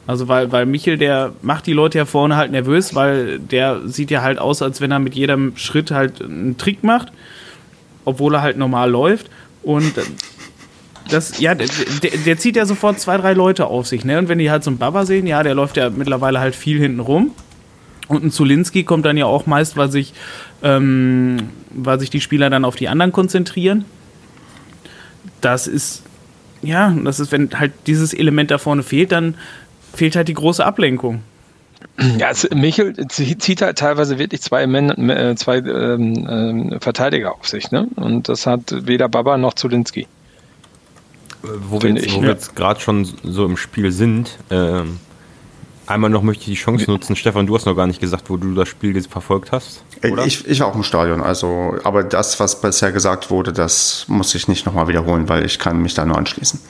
Also 0.06 0.28
weil, 0.28 0.50
weil 0.50 0.66
Michel, 0.66 0.98
der 0.98 1.32
macht 1.42 1.66
die 1.66 1.72
Leute 1.72 1.98
ja 1.98 2.04
vorne 2.04 2.36
halt 2.36 2.50
nervös, 2.50 2.94
weil 2.94 3.38
der 3.38 3.86
sieht 3.86 4.10
ja 4.10 4.22
halt 4.22 4.38
aus, 4.38 4.60
als 4.60 4.80
wenn 4.80 4.90
er 4.90 4.98
mit 4.98 5.14
jedem 5.14 5.56
Schritt 5.56 5.90
halt 5.90 6.20
einen 6.20 6.56
Trick 6.58 6.82
macht, 6.82 7.12
obwohl 8.04 8.34
er 8.34 8.42
halt 8.42 8.56
normal 8.56 8.90
läuft. 8.90 9.30
Und 9.62 9.94
das, 11.08 11.38
ja, 11.40 11.54
der, 11.54 11.68
der, 12.24 12.38
zieht 12.38 12.56
ja 12.56 12.66
sofort 12.66 12.98
zwei, 12.98 13.16
drei 13.16 13.32
Leute 13.32 13.66
auf 13.66 13.86
sich, 13.86 14.04
ne? 14.04 14.18
Und 14.18 14.28
wenn 14.28 14.38
die 14.38 14.50
halt 14.50 14.64
so 14.64 14.70
einen 14.70 14.78
Baba 14.78 15.04
sehen, 15.04 15.26
ja, 15.26 15.42
der 15.42 15.54
läuft 15.54 15.76
ja 15.76 15.90
mittlerweile 15.90 16.40
halt 16.40 16.54
viel 16.54 16.78
hinten 16.78 17.00
rum. 17.00 17.32
Und 18.08 18.24
ein 18.24 18.30
Zulinski 18.30 18.84
kommt 18.84 19.06
dann 19.06 19.16
ja 19.16 19.26
auch 19.26 19.46
meist, 19.46 19.76
weil 19.76 19.90
sich, 19.90 20.14
ähm, 20.62 21.36
weil 21.70 22.00
sich 22.00 22.10
die 22.10 22.20
Spieler 22.20 22.50
dann 22.50 22.64
auf 22.64 22.76
die 22.76 22.88
anderen 22.88 23.12
konzentrieren. 23.12 23.84
Das 25.40 25.66
ist, 25.66 26.02
ja, 26.62 26.94
das 27.04 27.20
ist, 27.20 27.32
wenn 27.32 27.50
halt 27.58 27.72
dieses 27.86 28.12
Element 28.14 28.50
da 28.50 28.58
vorne 28.58 28.82
fehlt, 28.82 29.12
dann 29.12 29.36
fehlt 29.94 30.16
halt 30.16 30.28
die 30.28 30.34
große 30.34 30.64
Ablenkung. 30.64 31.22
Ja, 32.18 32.30
Michel 32.54 32.94
zieht 33.08 33.60
halt 33.60 33.78
teilweise 33.78 34.18
wirklich 34.18 34.40
zwei, 34.40 34.66
Men 34.66 35.10
äh, 35.10 35.34
zwei 35.36 35.58
ähm, 35.58 36.72
äh, 36.72 36.80
Verteidiger 36.80 37.34
auf 37.34 37.48
sich, 37.48 37.70
ne? 37.70 37.88
Und 37.96 38.28
das 38.28 38.46
hat 38.46 38.86
weder 38.86 39.08
Baba 39.08 39.36
noch 39.36 39.54
Zulinski. 39.54 40.02
Äh, 40.02 40.06
wo 41.68 41.82
wir 41.82 41.90
jetzt, 41.90 42.06
ich, 42.06 42.16
jetzt 42.16 42.56
gerade 42.56 42.80
schon 42.80 43.08
so 43.22 43.44
im 43.44 43.56
Spiel 43.56 43.92
sind, 43.92 44.38
ähm, 44.50 45.00
einmal 45.86 46.10
noch 46.10 46.22
möchte 46.22 46.42
ich 46.42 46.58
die 46.58 46.62
Chance 46.62 46.90
nutzen. 46.90 47.16
Stefan, 47.16 47.46
du 47.46 47.54
hast 47.54 47.66
noch 47.66 47.76
gar 47.76 47.86
nicht 47.86 48.00
gesagt, 48.00 48.30
wo 48.30 48.36
du 48.36 48.54
das 48.54 48.68
Spiel 48.68 48.94
jetzt 48.94 49.10
verfolgt 49.10 49.52
hast. 49.52 49.82
Oder? 50.04 50.24
Ich, 50.24 50.46
ich 50.46 50.60
war 50.60 50.68
auch 50.68 50.74
im 50.74 50.82
Stadion, 50.84 51.20
also, 51.20 51.76
aber 51.84 52.04
das, 52.04 52.40
was 52.40 52.60
bisher 52.60 52.92
gesagt 52.92 53.30
wurde, 53.30 53.52
das 53.52 54.06
muss 54.08 54.34
ich 54.34 54.48
nicht 54.48 54.66
nochmal 54.66 54.88
wiederholen, 54.88 55.28
weil 55.28 55.44
ich 55.44 55.58
kann 55.58 55.82
mich 55.82 55.94
da 55.94 56.04
nur 56.04 56.16
anschließen. 56.16 56.60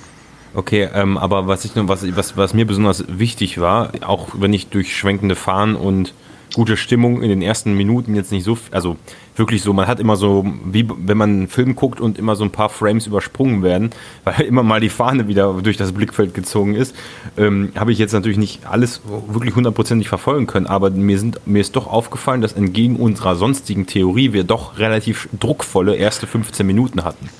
Okay, 0.54 0.88
ähm, 0.92 1.16
aber 1.16 1.46
was, 1.46 1.64
ich, 1.64 1.72
was, 1.74 2.16
was, 2.16 2.36
was 2.36 2.54
mir 2.54 2.66
besonders 2.66 3.04
wichtig 3.08 3.58
war, 3.58 3.92
auch 4.02 4.28
wenn 4.34 4.52
ich 4.52 4.68
durch 4.68 4.94
schwenkende 4.94 5.34
Fahren 5.34 5.74
und 5.74 6.12
gute 6.52 6.76
Stimmung 6.76 7.22
in 7.22 7.30
den 7.30 7.42
ersten 7.42 7.74
Minuten 7.74 8.14
jetzt 8.14 8.32
nicht 8.32 8.44
so, 8.44 8.58
also 8.70 8.96
wirklich 9.36 9.62
so, 9.62 9.72
man 9.72 9.86
hat 9.86 10.00
immer 10.00 10.16
so, 10.16 10.44
wie 10.64 10.86
wenn 10.98 11.16
man 11.16 11.30
einen 11.30 11.48
Film 11.48 11.74
guckt 11.74 12.00
und 12.00 12.18
immer 12.18 12.36
so 12.36 12.44
ein 12.44 12.50
paar 12.50 12.68
Frames 12.68 13.06
übersprungen 13.06 13.62
werden, 13.62 13.90
weil 14.24 14.42
immer 14.42 14.62
mal 14.62 14.80
die 14.80 14.90
Fahne 14.90 15.28
wieder 15.28 15.54
durch 15.62 15.76
das 15.76 15.92
Blickfeld 15.92 16.34
gezogen 16.34 16.74
ist, 16.74 16.94
ähm, 17.36 17.72
habe 17.74 17.92
ich 17.92 17.98
jetzt 17.98 18.12
natürlich 18.12 18.38
nicht 18.38 18.66
alles 18.66 19.00
wirklich 19.28 19.56
hundertprozentig 19.56 20.08
verfolgen 20.08 20.46
können, 20.46 20.66
aber 20.66 20.90
mir, 20.90 21.18
sind, 21.18 21.40
mir 21.46 21.60
ist 21.60 21.76
doch 21.76 21.86
aufgefallen, 21.86 22.42
dass 22.42 22.52
entgegen 22.52 22.96
unserer 22.96 23.36
sonstigen 23.36 23.86
Theorie 23.86 24.32
wir 24.32 24.44
doch 24.44 24.78
relativ 24.78 25.28
druckvolle 25.38 25.96
erste 25.96 26.26
15 26.26 26.66
Minuten 26.66 27.04
hatten. 27.04 27.30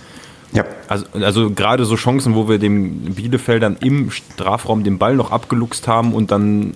Ja. 0.53 0.65
Also, 0.89 1.07
also 1.15 1.51
gerade 1.51 1.85
so 1.85 1.97
Chancen, 1.97 2.35
wo 2.35 2.49
wir 2.49 2.59
dem 2.59 3.15
Bielefeldern 3.15 3.77
im 3.81 4.11
Strafraum 4.11 4.85
den 4.85 4.99
Ball 4.99 5.17
noch 5.17 5.31
abgeluchst 5.31 5.89
haben 5.89 6.13
und 6.13 6.31
dann, 6.31 6.75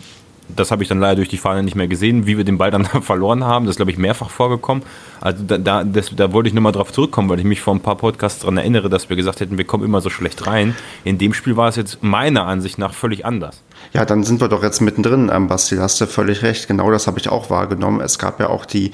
das 0.49 0.71
habe 0.71 0.83
ich 0.83 0.89
dann 0.89 0.99
leider 0.99 1.17
durch 1.17 1.29
die 1.29 1.37
Fahne 1.37 1.62
nicht 1.62 1.75
mehr 1.75 1.89
gesehen, 1.89 2.27
wie 2.27 2.39
wir 2.39 2.45
den 2.45 2.57
Ball 2.57 2.71
dann 2.71 2.85
verloren 3.03 3.45
haben. 3.45 3.67
Das 3.67 3.75
ist, 3.75 3.77
glaube 3.77 3.91
ich, 3.91 3.99
mehrfach 3.99 4.31
vorgekommen. 4.31 4.83
Also 5.21 5.45
da, 5.47 5.59
da, 5.59 5.85
das, 5.85 6.11
da 6.17 6.33
wollte 6.33 6.49
ich 6.49 6.55
nochmal 6.55 6.73
drauf 6.73 6.93
zurückkommen, 6.93 7.29
weil 7.29 7.39
ich 7.39 7.45
mich 7.45 7.61
vor 7.61 7.75
ein 7.75 7.81
paar 7.81 7.97
Podcasts 7.97 8.41
daran 8.41 8.57
erinnere, 8.57 8.89
dass 8.89 9.11
wir 9.11 9.17
gesagt 9.17 9.41
hätten, 9.41 9.59
wir 9.59 9.65
kommen 9.65 9.85
immer 9.85 10.01
so 10.01 10.09
schlecht 10.09 10.47
rein. 10.47 10.75
In 11.05 11.19
dem 11.19 11.35
Spiel 11.35 11.57
war 11.57 11.69
es 11.69 11.77
jetzt 11.77 12.03
meiner 12.03 12.47
Ansicht 12.47 12.79
nach 12.79 12.95
völlig 12.95 13.27
anders. 13.27 13.62
Ja, 13.93 14.07
dann 14.07 14.25
sind 14.25 14.41
wir 14.41 14.49
doch 14.49 14.62
jetzt 14.62 14.81
mittendrin, 14.81 15.31
ähm, 15.33 15.49
Basti, 15.49 15.77
hast 15.77 16.01
du 16.01 16.07
völlig 16.07 16.43
recht. 16.43 16.67
Genau 16.67 16.91
das 16.91 17.07
habe 17.07 17.19
ich 17.19 17.29
auch 17.29 17.51
wahrgenommen. 17.51 18.01
Es 18.01 18.19
gab 18.19 18.41
ja 18.41 18.49
auch 18.49 18.65
die 18.65 18.93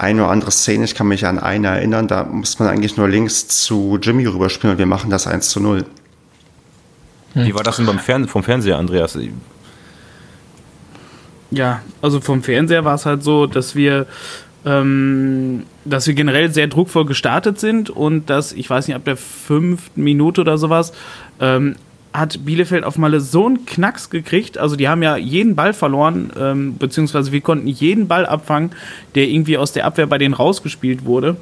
eine 0.00 0.22
oder 0.22 0.32
andere 0.32 0.50
Szene, 0.50 0.84
ich 0.84 0.94
kann 0.94 1.08
mich 1.08 1.26
an 1.26 1.38
eine 1.38 1.68
erinnern, 1.68 2.08
da 2.08 2.24
muss 2.24 2.58
man 2.58 2.68
eigentlich 2.68 2.96
nur 2.96 3.08
links 3.08 3.48
zu 3.48 3.98
Jimmy 4.00 4.24
rüberspielen 4.26 4.74
und 4.74 4.78
wir 4.78 4.86
machen 4.86 5.10
das 5.10 5.26
1 5.26 5.50
zu 5.50 5.60
0. 5.60 5.84
Wie 7.34 7.54
war 7.54 7.62
das 7.62 7.76
denn 7.76 7.86
beim 7.86 7.98
Fern 7.98 8.26
vom 8.26 8.42
Fernseher, 8.42 8.78
Andreas? 8.78 9.16
Ja, 11.50 11.82
also 12.00 12.20
vom 12.20 12.42
Fernseher 12.42 12.84
war 12.84 12.94
es 12.94 13.06
halt 13.06 13.22
so, 13.22 13.46
dass 13.46 13.74
wir, 13.74 14.06
ähm, 14.64 15.64
dass 15.84 16.06
wir 16.06 16.14
generell 16.14 16.52
sehr 16.52 16.66
druckvoll 16.66 17.04
gestartet 17.04 17.60
sind 17.60 17.90
und 17.90 18.30
dass, 18.30 18.52
ich 18.52 18.68
weiß 18.68 18.88
nicht, 18.88 18.96
ab 18.96 19.04
der 19.04 19.16
fünften 19.16 20.02
Minute 20.02 20.40
oder 20.40 20.58
sowas, 20.58 20.92
ähm, 21.40 21.76
hat 22.12 22.44
Bielefeld 22.44 22.84
auf 22.84 22.98
Malle 22.98 23.20
so 23.20 23.46
einen 23.46 23.66
Knacks 23.66 24.10
gekriegt. 24.10 24.58
Also 24.58 24.76
die 24.76 24.88
haben 24.88 25.02
ja 25.02 25.16
jeden 25.16 25.54
Ball 25.54 25.72
verloren, 25.72 26.32
ähm, 26.38 26.76
beziehungsweise 26.76 27.30
wir 27.32 27.40
konnten 27.40 27.68
jeden 27.68 28.08
Ball 28.08 28.26
abfangen, 28.26 28.70
der 29.14 29.28
irgendwie 29.28 29.56
aus 29.56 29.72
der 29.72 29.86
Abwehr 29.86 30.06
bei 30.06 30.18
denen 30.18 30.34
rausgespielt 30.34 31.04
wurde. 31.04 31.36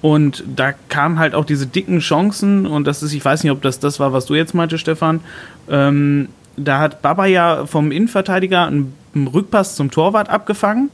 Und 0.00 0.42
da 0.56 0.72
kamen 0.72 1.18
halt 1.18 1.34
auch 1.34 1.44
diese 1.44 1.66
dicken 1.66 2.00
Chancen 2.00 2.66
und 2.66 2.86
das 2.86 3.02
ist, 3.02 3.12
ich 3.12 3.24
weiß 3.24 3.44
nicht, 3.44 3.52
ob 3.52 3.62
das 3.62 3.78
das 3.78 4.00
war, 4.00 4.12
was 4.12 4.26
du 4.26 4.34
jetzt 4.34 4.54
meinte, 4.54 4.78
Stefan. 4.78 5.20
Ähm, 5.68 6.28
da 6.56 6.80
hat 6.80 7.02
Baba 7.02 7.26
ja 7.26 7.66
vom 7.66 7.92
Innenverteidiger 7.92 8.66
einen, 8.66 8.94
einen 9.14 9.28
Rückpass 9.28 9.76
zum 9.76 9.90
Torwart 9.90 10.28
abgefangen 10.28 10.90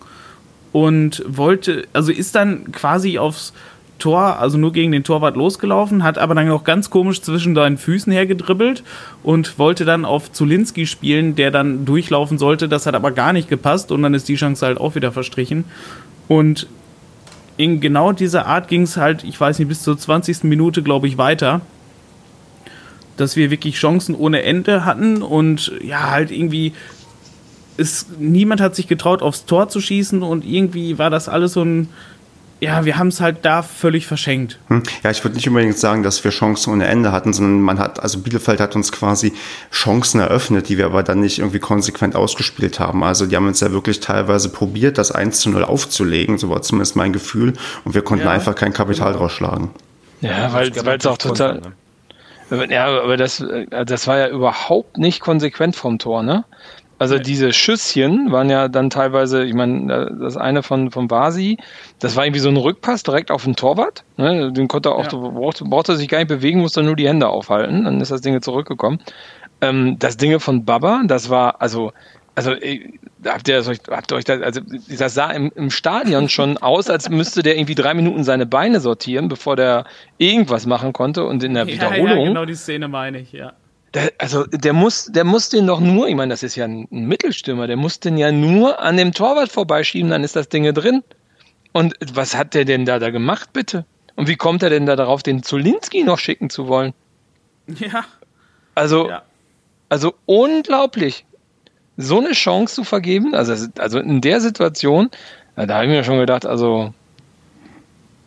und 0.72 1.24
wollte, 1.26 1.86
also 1.92 2.12
ist 2.12 2.34
dann 2.34 2.70
quasi 2.72 3.18
aufs 3.18 3.52
Tor, 3.98 4.38
also 4.38 4.58
nur 4.58 4.72
gegen 4.72 4.92
den 4.92 5.04
Torwart 5.04 5.36
losgelaufen, 5.36 6.02
hat 6.02 6.18
aber 6.18 6.34
dann 6.34 6.50
auch 6.50 6.64
ganz 6.64 6.90
komisch 6.90 7.20
zwischen 7.20 7.54
deinen 7.54 7.76
Füßen 7.76 8.12
hergedribbelt 8.12 8.82
und 9.22 9.58
wollte 9.58 9.84
dann 9.84 10.04
auf 10.04 10.32
Zulinski 10.32 10.86
spielen, 10.86 11.34
der 11.34 11.50
dann 11.50 11.84
durchlaufen 11.84 12.38
sollte. 12.38 12.68
Das 12.68 12.86
hat 12.86 12.94
aber 12.94 13.10
gar 13.10 13.32
nicht 13.32 13.48
gepasst 13.48 13.92
und 13.92 14.02
dann 14.02 14.14
ist 14.14 14.28
die 14.28 14.36
Chance 14.36 14.64
halt 14.64 14.78
auch 14.78 14.94
wieder 14.94 15.12
verstrichen. 15.12 15.64
Und 16.28 16.68
in 17.56 17.80
genau 17.80 18.12
dieser 18.12 18.46
Art 18.46 18.68
ging 18.68 18.82
es 18.82 18.96
halt, 18.96 19.24
ich 19.24 19.38
weiß 19.38 19.58
nicht, 19.58 19.68
bis 19.68 19.82
zur 19.82 19.98
20. 19.98 20.44
Minute, 20.44 20.82
glaube 20.82 21.08
ich, 21.08 21.18
weiter. 21.18 21.60
Dass 23.16 23.34
wir 23.34 23.50
wirklich 23.50 23.74
Chancen 23.74 24.14
ohne 24.14 24.42
Ende 24.42 24.84
hatten 24.84 25.22
und 25.22 25.72
ja, 25.82 26.10
halt 26.10 26.30
irgendwie. 26.30 26.72
Es, 27.76 28.06
niemand 28.18 28.60
hat 28.60 28.74
sich 28.74 28.88
getraut, 28.88 29.22
aufs 29.22 29.44
Tor 29.44 29.68
zu 29.68 29.80
schießen 29.80 30.22
und 30.22 30.44
irgendwie 30.44 30.98
war 30.98 31.10
das 31.10 31.28
alles 31.28 31.52
so 31.52 31.62
ein 31.62 31.88
ja, 32.60 32.84
wir 32.84 32.98
haben 32.98 33.08
es 33.08 33.20
halt 33.20 33.38
da 33.42 33.62
völlig 33.62 34.06
verschenkt. 34.06 34.58
Hm. 34.68 34.82
Ja, 35.02 35.10
ich 35.10 35.22
würde 35.24 35.36
nicht 35.36 35.48
unbedingt 35.48 35.78
sagen, 35.78 36.02
dass 36.02 36.22
wir 36.24 36.30
Chancen 36.30 36.72
ohne 36.72 36.86
Ende 36.86 37.12
hatten, 37.12 37.32
sondern 37.32 37.60
man 37.60 37.78
hat, 37.78 38.02
also 38.02 38.18
Bielefeld 38.18 38.60
hat 38.60 38.74
uns 38.74 38.90
quasi 38.90 39.32
Chancen 39.70 40.20
eröffnet, 40.20 40.68
die 40.68 40.78
wir 40.78 40.86
aber 40.86 41.02
dann 41.02 41.20
nicht 41.20 41.38
irgendwie 41.38 41.60
konsequent 41.60 42.16
ausgespielt 42.16 42.80
haben. 42.80 43.04
Also 43.04 43.26
die 43.26 43.36
haben 43.36 43.46
uns 43.46 43.60
ja 43.60 43.70
wirklich 43.70 44.00
teilweise 44.00 44.48
probiert, 44.48 44.98
das 44.98 45.12
1 45.12 45.40
zu 45.40 45.50
0 45.50 45.64
aufzulegen, 45.64 46.38
so 46.38 46.50
war 46.50 46.62
zumindest 46.62 46.96
mein 46.96 47.12
Gefühl, 47.12 47.52
und 47.84 47.94
wir 47.94 48.02
konnten 48.02 48.26
ja. 48.26 48.32
einfach 48.32 48.54
kein 48.54 48.72
Kapital 48.72 49.12
draus 49.12 49.32
schlagen. 49.32 49.70
Ja, 50.20 50.52
weil 50.52 50.70
es 50.70 51.06
auch 51.06 51.18
total. 51.18 51.62
Ja, 52.70 52.86
aber 52.86 53.16
das, 53.16 53.40
äh, 53.40 53.66
das 53.84 54.06
war 54.06 54.18
ja 54.18 54.28
überhaupt 54.28 54.96
nicht 54.96 55.20
konsequent 55.20 55.76
vom 55.76 55.98
Tor, 55.98 56.22
ne? 56.22 56.44
Also 56.98 57.14
ja. 57.14 57.22
diese 57.22 57.52
Schüsschen 57.52 58.32
waren 58.32 58.50
ja 58.50 58.68
dann 58.68 58.90
teilweise, 58.90 59.44
ich 59.44 59.54
meine, 59.54 60.16
das 60.20 60.36
eine 60.36 60.62
von, 60.62 60.90
von 60.90 61.10
Vasi, 61.10 61.58
das 62.00 62.16
war 62.16 62.26
irgendwie 62.26 62.40
so 62.40 62.48
ein 62.48 62.56
Rückpass 62.56 63.04
direkt 63.04 63.30
auf 63.30 63.44
den 63.44 63.54
Torwart. 63.54 64.04
Ne? 64.16 64.52
Den 64.52 64.66
konnte 64.66 64.90
er 64.90 64.96
auch, 64.96 65.12
ja. 65.12 65.18
brauchte, 65.18 65.64
brauchte 65.64 65.96
sich 65.96 66.08
gar 66.08 66.18
nicht 66.18 66.28
bewegen, 66.28 66.60
musste 66.60 66.82
nur 66.82 66.96
die 66.96 67.08
Hände 67.08 67.28
aufhalten. 67.28 67.84
Dann 67.84 68.00
ist 68.00 68.10
das 68.10 68.20
Ding 68.20 68.40
zurückgekommen. 68.42 68.98
Ähm, 69.60 69.96
das 69.98 70.16
Ding 70.16 70.38
von 70.40 70.64
Baba, 70.64 71.02
das 71.06 71.30
war, 71.30 71.60
also, 71.60 71.92
also 72.34 72.52
habt 73.24 73.48
ihr 73.48 73.56
das 73.56 73.68
euch, 73.68 73.78
habt 73.88 74.12
ihr 74.12 74.16
euch 74.16 74.24
das, 74.24 74.42
also 74.42 74.60
das 74.98 75.14
sah 75.14 75.30
im, 75.30 75.52
im 75.54 75.70
Stadion 75.70 76.28
schon 76.28 76.58
aus, 76.58 76.90
als 76.90 77.08
müsste 77.08 77.42
der 77.42 77.56
irgendwie 77.56 77.74
drei 77.76 77.94
Minuten 77.94 78.24
seine 78.24 78.46
Beine 78.46 78.80
sortieren, 78.80 79.28
bevor 79.28 79.54
der 79.54 79.84
irgendwas 80.18 80.66
machen 80.66 80.92
konnte. 80.92 81.24
Und 81.24 81.44
in 81.44 81.54
der 81.54 81.66
ja, 81.66 81.74
Wiederholung. 81.74 82.18
Ja, 82.18 82.28
genau 82.28 82.44
die 82.44 82.54
Szene 82.54 82.88
meine 82.88 83.20
ich, 83.20 83.32
ja. 83.32 83.52
Der, 83.94 84.12
also 84.18 84.44
der 84.44 84.72
muss, 84.72 85.06
der 85.06 85.24
muss 85.24 85.48
den 85.48 85.66
doch 85.66 85.80
nur, 85.80 86.08
ich 86.08 86.14
meine, 86.14 86.32
das 86.32 86.42
ist 86.42 86.56
ja 86.56 86.66
ein, 86.66 86.86
ein, 86.92 87.06
Mittelstürmer, 87.06 87.66
der 87.66 87.76
muss 87.76 88.00
den 88.00 88.18
ja 88.18 88.30
nur 88.30 88.80
an 88.80 88.96
dem 88.96 89.12
Torwart 89.12 89.50
vorbeischieben, 89.50 90.10
dann 90.10 90.24
ist 90.24 90.36
das 90.36 90.48
Ding 90.48 90.72
drin. 90.74 91.02
Und 91.72 91.94
was 92.12 92.36
hat 92.36 92.54
der 92.54 92.64
denn 92.64 92.84
da, 92.84 92.98
da 92.98 93.10
gemacht, 93.10 93.52
bitte? 93.52 93.86
Und 94.16 94.28
wie 94.28 94.36
kommt 94.36 94.62
er 94.62 94.70
denn 94.70 94.84
da 94.84 94.96
darauf, 94.96 95.22
den 95.22 95.42
Zulinski 95.42 96.02
noch 96.02 96.18
schicken 96.18 96.50
zu 96.50 96.68
wollen? 96.68 96.92
Ja. 97.66 98.04
Also, 98.74 99.08
ja. 99.08 99.22
also 99.88 100.14
unglaublich. 100.26 101.24
So 101.96 102.18
eine 102.18 102.32
Chance 102.32 102.76
zu 102.76 102.84
vergeben, 102.84 103.34
also, 103.34 103.66
also 103.78 103.98
in 103.98 104.20
der 104.20 104.40
Situation, 104.40 105.10
da 105.56 105.74
habe 105.74 105.84
ich 105.84 105.90
mir 105.90 106.04
schon 106.04 106.18
gedacht, 106.18 106.46
also 106.46 106.94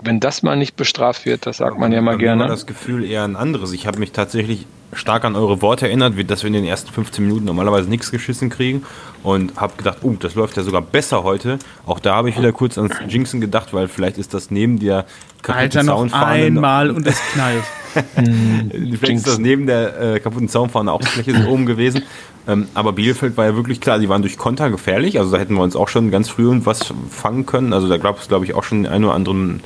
wenn 0.01 0.19
das 0.19 0.43
mal 0.43 0.55
nicht 0.55 0.75
bestraft 0.75 1.25
wird, 1.25 1.45
das 1.45 1.57
sagt 1.57 1.77
man 1.77 1.91
ja 1.91 2.01
mal 2.01 2.17
gerne. 2.17 2.43
Ich 2.43 2.49
habe 2.49 2.53
das 2.53 2.65
Gefühl 2.65 3.05
eher 3.05 3.23
ein 3.23 3.35
anderes. 3.35 3.71
Ich 3.71 3.87
habe 3.87 3.99
mich 3.99 4.11
tatsächlich 4.11 4.65
stark 4.93 5.25
an 5.25 5.35
eure 5.35 5.61
Worte 5.61 5.87
erinnert, 5.87 6.17
wie 6.17 6.23
dass 6.23 6.43
wir 6.43 6.47
in 6.47 6.53
den 6.53 6.65
ersten 6.65 6.91
15 6.91 7.25
Minuten 7.25 7.45
normalerweise 7.45 7.89
nichts 7.89 8.11
geschissen 8.11 8.49
kriegen 8.49 8.83
und 9.23 9.55
habe 9.57 9.77
gedacht, 9.77 9.99
oh, 10.01 10.15
das 10.19 10.35
läuft 10.35 10.57
ja 10.57 10.63
sogar 10.63 10.81
besser 10.81 11.23
heute. 11.23 11.59
Auch 11.85 11.99
da 11.99 12.15
habe 12.15 12.29
ich 12.29 12.37
wieder 12.37 12.51
kurz 12.51 12.77
ans 12.77 12.95
Jinxen 13.07 13.41
gedacht, 13.41 13.73
weil 13.73 13.87
vielleicht 13.87 14.17
ist 14.17 14.33
das 14.33 14.51
neben 14.51 14.79
der 14.79 15.05
kaputten 15.41 15.59
Alter, 15.61 15.83
noch 15.83 16.13
einmal 16.13 16.91
und 16.91 17.07
es 17.07 17.19
knallt. 17.33 17.63
vielleicht 18.99 19.17
ist 19.17 19.27
das 19.27 19.37
neben 19.37 19.67
der 19.67 20.15
äh, 20.15 20.19
kaputten 20.19 20.47
Zaunfahne 20.49 20.91
auch 20.91 21.01
die 21.01 21.07
Fläche 21.07 21.47
oben 21.47 21.65
gewesen. 21.65 22.03
Ähm, 22.47 22.67
aber 22.73 22.93
Bielefeld 22.93 23.37
war 23.37 23.45
ja 23.45 23.55
wirklich 23.55 23.81
klar, 23.81 23.99
die 23.99 24.09
waren 24.09 24.21
durch 24.21 24.37
Konter 24.37 24.69
gefährlich. 24.69 25.19
Also 25.19 25.31
da 25.31 25.37
hätten 25.37 25.55
wir 25.55 25.61
uns 25.61 25.75
auch 25.75 25.87
schon 25.87 26.09
ganz 26.09 26.29
früh 26.29 26.49
was 26.63 26.93
fangen 27.09 27.45
können. 27.45 27.73
Also 27.73 27.87
da 27.87 27.97
gab 27.97 28.19
es, 28.19 28.27
glaube 28.27 28.45
ich, 28.45 28.53
auch 28.53 28.63
schon 28.63 28.83
den 28.83 28.91
einen 28.91 29.05
oder 29.05 29.13
anderen 29.13 29.61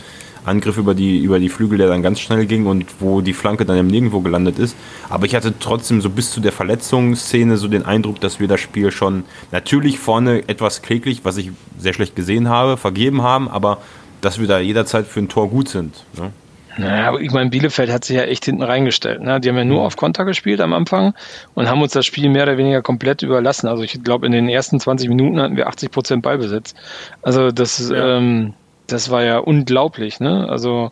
Angriff 0.46 0.78
über 0.78 0.94
die, 0.94 1.20
über 1.20 1.40
die 1.40 1.50
Flügel, 1.50 1.78
der 1.78 1.88
dann 1.88 2.02
ganz 2.02 2.20
schnell 2.20 2.46
ging 2.46 2.66
und 2.66 2.86
wo 3.00 3.22
die 3.22 3.34
Flanke 3.34 3.66
dann 3.66 3.78
im 3.78 3.88
Nirgendwo 3.88 4.22
gelandet 4.22 4.60
ist. 4.60 4.76
Aber 5.10 5.26
ich 5.26 5.36
hatte 5.36 5.54
trotzdem 5.60 6.02
so 6.02 6.10
bis 6.10 6.32
zu 6.32 6.40
der 6.40 6.52
Verletzungsszene 6.52 7.58
so 7.58 7.68
den 7.68 7.86
Eindruck, 7.86 8.20
dass 8.22 8.40
wir 8.40 8.48
das 8.48 8.60
Spiel 8.60 8.92
schon 8.92 9.24
natürlich 9.52 10.00
vorne 10.00 10.48
etwas 10.48 10.82
kläglich, 10.82 11.22
was 11.24 11.38
ich 11.38 11.52
sehr 11.78 11.94
schlecht 11.94 12.16
gesehen 12.16 12.50
habe, 12.50 12.78
vergeben 12.78 13.22
haben, 13.22 13.48
aber 13.48 13.80
dass 14.22 14.40
wir 14.40 14.48
da 14.48 14.60
jederzeit 14.60 15.06
für 15.06 15.20
ein 15.20 15.30
Tor 15.30 15.50
gut 15.50 15.70
sind. 15.70 16.04
Ne? 16.18 16.32
Naja, 16.78 17.18
ich 17.20 17.32
meine, 17.32 17.50
Bielefeld 17.50 17.90
hat 17.90 18.04
sich 18.04 18.18
ja 18.18 18.24
echt 18.24 18.46
hinten 18.46 18.64
reingestellt. 18.64 19.22
Ne? 19.22 19.40
Die 19.40 19.50
haben 19.50 19.58
ja 19.58 19.64
nur 19.64 19.80
mhm. 19.80 19.86
auf 19.86 19.96
Konter 19.96 20.26
gespielt 20.26 20.60
am 20.60 20.74
Anfang 20.74 21.14
und 21.54 21.70
haben 21.70 21.82
uns 21.82 21.94
das 21.94 22.06
Spiel 22.06 22.30
mehr 22.30 22.44
oder 22.44 22.58
weniger 22.58 22.82
komplett 22.82 23.22
überlassen. 23.22 23.68
Also 23.68 23.84
ich 23.84 24.04
glaube, 24.04 24.26
in 24.26 24.32
den 24.32 24.50
ersten 24.50 24.80
20 24.80 25.08
Minuten 25.10 25.40
hatten 25.40 25.56
wir 25.56 25.68
80 25.68 25.92
Prozent 25.92 26.22
Ballbesitz. 26.24 26.76
Also 27.22 27.52
das, 27.52 27.90
ja. 27.90 28.18
ähm, 28.18 28.54
das 28.88 29.10
war 29.10 29.24
ja 29.24 29.40
unglaublich, 29.40 30.20
ne? 30.20 30.48
Also, 30.50 30.92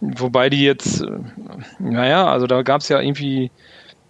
wobei 0.00 0.50
die 0.50 0.64
jetzt, 0.64 1.02
äh, 1.02 1.10
naja, 1.78 2.26
also 2.26 2.46
da 2.46 2.62
gab 2.62 2.80
es 2.80 2.88
ja 2.88 3.00
irgendwie 3.00 3.50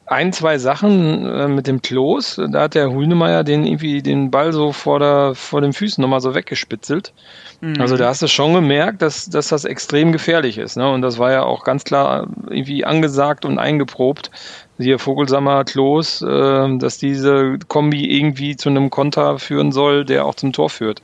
ein, 0.06 0.32
zwei 0.32 0.58
Sachen 0.58 1.24
äh, 1.24 1.48
mit 1.48 1.66
dem 1.66 1.80
Klos. 1.80 2.40
Da 2.50 2.62
hat 2.62 2.74
der 2.74 2.90
Hühnemeier 2.90 3.42
den 3.42 3.64
irgendwie 3.64 4.02
den 4.02 4.30
Ball 4.30 4.52
so 4.52 4.72
vor, 4.72 4.98
der, 4.98 5.34
vor 5.34 5.60
den 5.60 5.72
Füßen 5.72 6.02
nochmal 6.02 6.20
so 6.20 6.34
weggespitzelt. 6.34 7.14
Mhm. 7.60 7.80
Also 7.80 7.96
da 7.96 8.08
hast 8.08 8.20
du 8.20 8.28
schon 8.28 8.52
gemerkt, 8.52 9.00
dass, 9.00 9.26
dass 9.30 9.48
das 9.48 9.64
extrem 9.64 10.12
gefährlich 10.12 10.58
ist. 10.58 10.76
Ne? 10.76 10.90
Und 10.90 11.00
das 11.02 11.18
war 11.18 11.32
ja 11.32 11.44
auch 11.44 11.64
ganz 11.64 11.84
klar 11.84 12.26
irgendwie 12.48 12.84
angesagt 12.84 13.44
und 13.44 13.58
eingeprobt. 13.58 14.30
Hier 14.78 14.98
Vogelsammer, 14.98 15.64
Klos, 15.64 16.20
äh, 16.20 16.78
dass 16.78 16.98
diese 16.98 17.58
Kombi 17.68 18.18
irgendwie 18.18 18.56
zu 18.56 18.68
einem 18.68 18.90
Konter 18.90 19.38
führen 19.38 19.72
soll, 19.72 20.04
der 20.04 20.26
auch 20.26 20.34
zum 20.34 20.52
Tor 20.52 20.68
führt. 20.68 21.00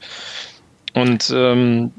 Und 0.92 1.33
ähm, 1.35 1.92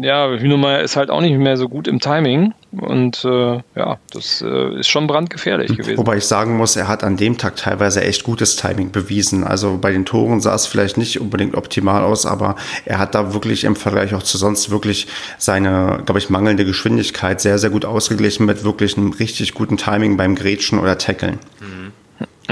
ja, 0.00 0.30
Hühnemeier 0.30 0.80
ist 0.80 0.96
halt 0.96 1.10
auch 1.10 1.20
nicht 1.20 1.36
mehr 1.36 1.56
so 1.56 1.68
gut 1.68 1.86
im 1.86 2.00
Timing. 2.00 2.54
Und 2.72 3.24
äh, 3.24 3.60
ja, 3.76 3.98
das 4.12 4.42
äh, 4.42 4.78
ist 4.80 4.88
schon 4.88 5.06
brandgefährlich 5.06 5.76
gewesen. 5.76 5.98
Wobei 5.98 6.18
ich 6.18 6.24
sagen 6.24 6.56
muss, 6.56 6.76
er 6.76 6.88
hat 6.88 7.04
an 7.04 7.16
dem 7.16 7.38
Tag 7.38 7.56
teilweise 7.56 8.02
echt 8.02 8.24
gutes 8.24 8.56
Timing 8.56 8.90
bewiesen. 8.90 9.44
Also 9.44 9.78
bei 9.78 9.92
den 9.92 10.04
Toren 10.04 10.40
sah 10.40 10.54
es 10.54 10.66
vielleicht 10.66 10.96
nicht 10.96 11.20
unbedingt 11.20 11.54
optimal 11.54 12.02
aus, 12.02 12.26
aber 12.26 12.56
er 12.84 12.98
hat 12.98 13.14
da 13.14 13.32
wirklich 13.34 13.64
im 13.64 13.76
Vergleich 13.76 14.14
auch 14.14 14.22
zu 14.22 14.38
sonst 14.38 14.70
wirklich 14.70 15.08
seine, 15.38 16.02
glaube 16.04 16.18
ich, 16.18 16.30
mangelnde 16.30 16.64
Geschwindigkeit 16.64 17.40
sehr, 17.40 17.58
sehr 17.58 17.70
gut 17.70 17.84
ausgeglichen 17.84 18.46
mit 18.46 18.64
wirklich 18.64 18.96
einem 18.96 19.12
richtig 19.12 19.54
guten 19.54 19.76
Timing 19.76 20.16
beim 20.16 20.34
Grätschen 20.34 20.78
oder 20.78 20.98
Tackeln. 20.98 21.38
Mhm. 21.60 21.92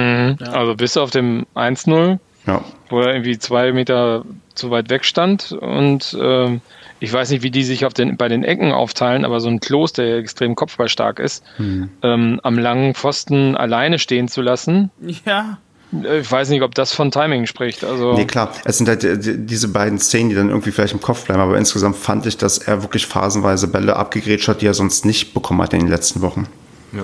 Mhm. 0.02 0.38
Also 0.52 0.74
bis 0.74 0.96
auf 0.96 1.10
dem 1.10 1.46
1-0 1.54 2.18
ja. 2.46 2.64
wo 2.88 3.00
er 3.00 3.12
irgendwie 3.12 3.38
zwei 3.38 3.72
Meter 3.72 4.24
zu 4.56 4.70
weit 4.70 4.90
weg 4.90 5.04
stand. 5.04 5.52
Und 5.52 6.16
ähm, 6.20 6.60
ich 6.98 7.12
weiß 7.12 7.30
nicht, 7.30 7.42
wie 7.42 7.50
die 7.50 7.64
sich 7.64 7.84
auf 7.84 7.94
den, 7.94 8.16
bei 8.16 8.28
den 8.28 8.42
Ecken 8.42 8.72
aufteilen, 8.72 9.24
aber 9.24 9.40
so 9.40 9.48
ein 9.48 9.60
Klos, 9.60 9.92
der 9.92 10.16
extrem 10.16 10.54
kopfballstark 10.54 11.18
ist, 11.18 11.44
hm. 11.56 11.90
ähm, 12.02 12.40
am 12.42 12.58
langen 12.58 12.94
Pfosten 12.94 13.56
alleine 13.56 13.98
stehen 13.98 14.28
zu 14.28 14.42
lassen. 14.42 14.90
Ja. 15.24 15.58
Äh, 15.92 16.20
ich 16.20 16.30
weiß 16.30 16.48
nicht, 16.48 16.62
ob 16.62 16.74
das 16.74 16.92
von 16.92 17.10
Timing 17.10 17.46
spricht. 17.46 17.84
Also 17.84 18.14
nee, 18.14 18.24
klar. 18.24 18.52
Es 18.64 18.78
sind 18.78 18.88
halt 18.88 19.04
äh, 19.04 19.16
diese 19.18 19.68
beiden 19.68 19.98
Szenen, 19.98 20.30
die 20.30 20.34
dann 20.34 20.48
irgendwie 20.48 20.72
vielleicht 20.72 20.94
im 20.94 21.00
Kopf 21.00 21.26
bleiben. 21.26 21.40
Aber 21.40 21.58
insgesamt 21.58 21.96
fand 21.96 22.26
ich, 22.26 22.36
dass 22.36 22.58
er 22.58 22.82
wirklich 22.82 23.06
phasenweise 23.06 23.68
Bälle 23.68 23.96
abgegrätscht 23.96 24.48
hat, 24.48 24.62
die 24.62 24.66
er 24.66 24.74
sonst 24.74 25.04
nicht 25.04 25.34
bekommen 25.34 25.62
hat 25.62 25.72
in 25.72 25.80
den 25.80 25.88
letzten 25.88 26.22
Wochen. 26.22 26.48
Ja. 26.92 27.02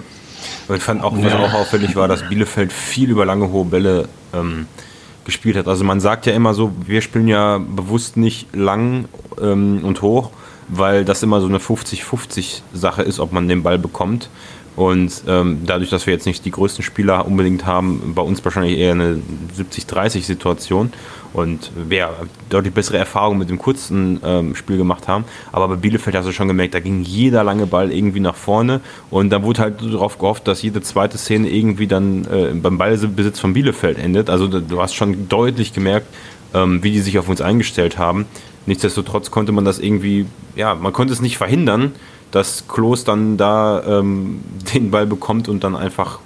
Aber 0.69 0.77
ich 0.77 0.83
fand 0.83 1.03
auch, 1.03 1.13
was 1.17 1.33
auch 1.33 1.55
auffällig 1.55 1.97
war, 1.97 2.09
dass 2.09 2.29
Bielefeld 2.29 2.73
viel 2.73 3.11
über 3.11 3.27
lange 3.27 3.51
hohe 3.51 3.65
Bälle 3.65 4.09
ähm, 4.33 4.67
gespielt 5.25 5.57
hat. 5.57 5.69
Also 5.69 5.85
man 5.85 6.01
sagt 6.01 6.27
ja 6.27 6.33
immer 6.33 6.55
so, 6.55 6.73
wir 6.87 7.01
spielen 7.01 7.29
ja 7.29 7.59
bewusst 7.59 8.17
nicht 8.17 8.55
lang 8.55 9.07
ähm, 9.41 9.81
und 9.85 10.03
hoch, 10.03 10.31
weil 10.69 11.05
das 11.05 11.23
immer 11.23 11.41
so 11.41 11.47
eine 11.47 11.59
50-50 11.59 12.63
Sache 12.73 13.03
ist, 13.03 13.21
ob 13.21 13.33
man 13.33 13.49
den 13.49 13.63
Ball 13.63 13.79
bekommt. 13.79 14.29
Und 14.75 15.25
ähm, 15.29 15.63
dadurch, 15.67 15.91
dass 15.91 16.07
wir 16.07 16.15
jetzt 16.15 16.25
nicht 16.25 16.45
die 16.45 16.51
größten 16.51 16.83
Spieler 16.83 17.27
unbedingt 17.27 17.67
haben, 17.67 18.13
bei 18.15 18.23
uns 18.23 18.43
wahrscheinlich 18.45 18.79
eher 18.79 18.93
eine 18.93 19.21
70-30-Situation 19.59 20.93
und 21.33 21.71
wir 21.75 22.11
deutlich 22.51 22.75
bessere 22.75 22.99
Erfahrungen 22.99 23.39
mit 23.39 23.49
dem 23.51 23.59
kurzen 23.59 24.21
ähm, 24.25 24.55
Spiel 24.55 24.77
gemacht 24.77 25.09
haben. 25.09 25.25
Aber 25.51 25.69
bei 25.69 25.77
Bielefeld 25.77 26.17
hast 26.17 26.27
du 26.27 26.33
schon 26.33 26.49
gemerkt, 26.49 26.75
da 26.75 26.81
ging 26.81 27.03
jeder 27.03 27.45
lange 27.45 27.67
Ball 27.67 27.93
irgendwie 27.93 28.21
nach 28.21 28.35
vorne 28.35 28.81
und 29.11 29.31
da 29.31 29.43
wurde 29.43 29.61
halt 29.61 29.83
darauf 29.83 30.19
gehofft, 30.19 30.47
dass 30.49 30.63
jede 30.63 30.83
zweite 30.83 31.19
Szene 31.19 31.49
irgendwie 31.49 31.87
dann 31.87 32.25
äh, 32.27 32.53
beim 32.55 32.79
Ballbesitz 32.79 33.41
von 33.41 33.53
Bielefeld 33.53 33.99
endet. 33.99 34.31
Also 34.31 34.47
du 34.49 34.81
hast 34.81 34.95
schon 34.95 35.29
deutlich 35.29 35.73
gemerkt, 35.73 36.07
ähm, 36.55 36.83
wie 36.83 36.93
die 36.93 37.01
sich 37.01 37.19
auf 37.19 37.29
uns 37.29 37.41
eingestellt 37.41 37.99
haben. 37.99 38.27
Nichtsdestotrotz 38.67 39.31
konnte 39.31 39.53
man 39.53 39.65
das 39.65 39.79
irgendwie, 39.79 40.27
ja, 40.55 40.75
man 40.75 40.93
konnte 40.93 41.13
es 41.13 41.21
nicht 41.21 41.37
verhindern, 41.39 41.93
dass 42.31 42.69
Klos 42.69 43.05
dann 43.05 43.37
da 43.37 43.83
ähm, 43.85 44.41
den 44.75 44.91
Ball 44.91 45.07
bekommt 45.07 45.49
und 45.49 45.65
dann 45.65 45.77
einfach 45.77 46.19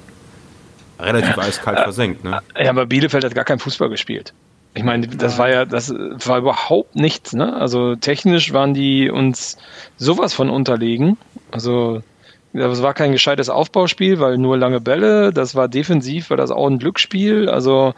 relativ 0.99 1.39
eiskalt 1.39 1.79
versenkt. 1.83 2.25
Ne? 2.25 2.41
Ja, 2.59 2.71
aber 2.71 2.87
Bielefeld 2.87 3.25
hat 3.25 3.35
gar 3.35 3.45
keinen 3.45 3.59
Fußball 3.59 3.89
gespielt. 3.89 4.33
Ich 4.77 4.85
meine, 4.85 5.09
das 5.09 5.39
war 5.39 5.49
ja, 5.49 5.65
das 5.65 5.91
war 5.91 6.39
überhaupt 6.39 6.97
nichts, 6.97 7.33
ne? 7.33 7.57
Also 7.57 7.97
technisch 7.97 8.53
waren 8.53 8.75
die 8.75 9.09
uns 9.09 9.57
sowas 9.97 10.35
von 10.35 10.51
unterlegen. 10.51 11.17
Also 11.51 12.03
das 12.53 12.83
war 12.83 12.93
kein 12.93 13.13
gescheites 13.13 13.49
Aufbauspiel, 13.49 14.21
weil 14.21 14.37
nur 14.37 14.59
lange 14.59 14.81
Bälle. 14.81 15.33
Das 15.33 15.55
war 15.55 15.69
defensiv, 15.69 16.29
war 16.29 16.37
das 16.37 16.51
auch 16.51 16.67
ein 16.67 16.79
Glücksspiel. 16.79 17.49
Also 17.49 17.95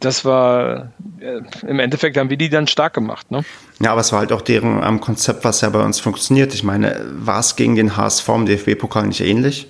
das 0.00 0.24
war 0.24 0.92
äh, 1.20 1.42
im 1.64 1.78
Endeffekt 1.78 2.16
haben 2.16 2.28
wir 2.28 2.36
die 2.36 2.48
dann 2.48 2.66
stark 2.66 2.94
gemacht, 2.94 3.30
ne? 3.30 3.44
Ja, 3.80 3.92
aber 3.92 4.00
es 4.00 4.10
war 4.10 4.18
halt 4.18 4.32
auch 4.32 4.42
deren 4.42 4.82
ähm, 4.82 5.00
Konzept, 5.00 5.44
was 5.44 5.60
ja 5.60 5.68
bei 5.68 5.84
uns 5.84 6.00
funktioniert. 6.00 6.54
Ich 6.54 6.64
meine, 6.64 7.06
war 7.12 7.38
es 7.38 7.54
gegen 7.54 7.76
den 7.76 7.96
HSV 7.96 8.28
im 8.30 8.46
DFB-Pokal 8.46 9.06
nicht 9.06 9.20
ähnlich? 9.20 9.68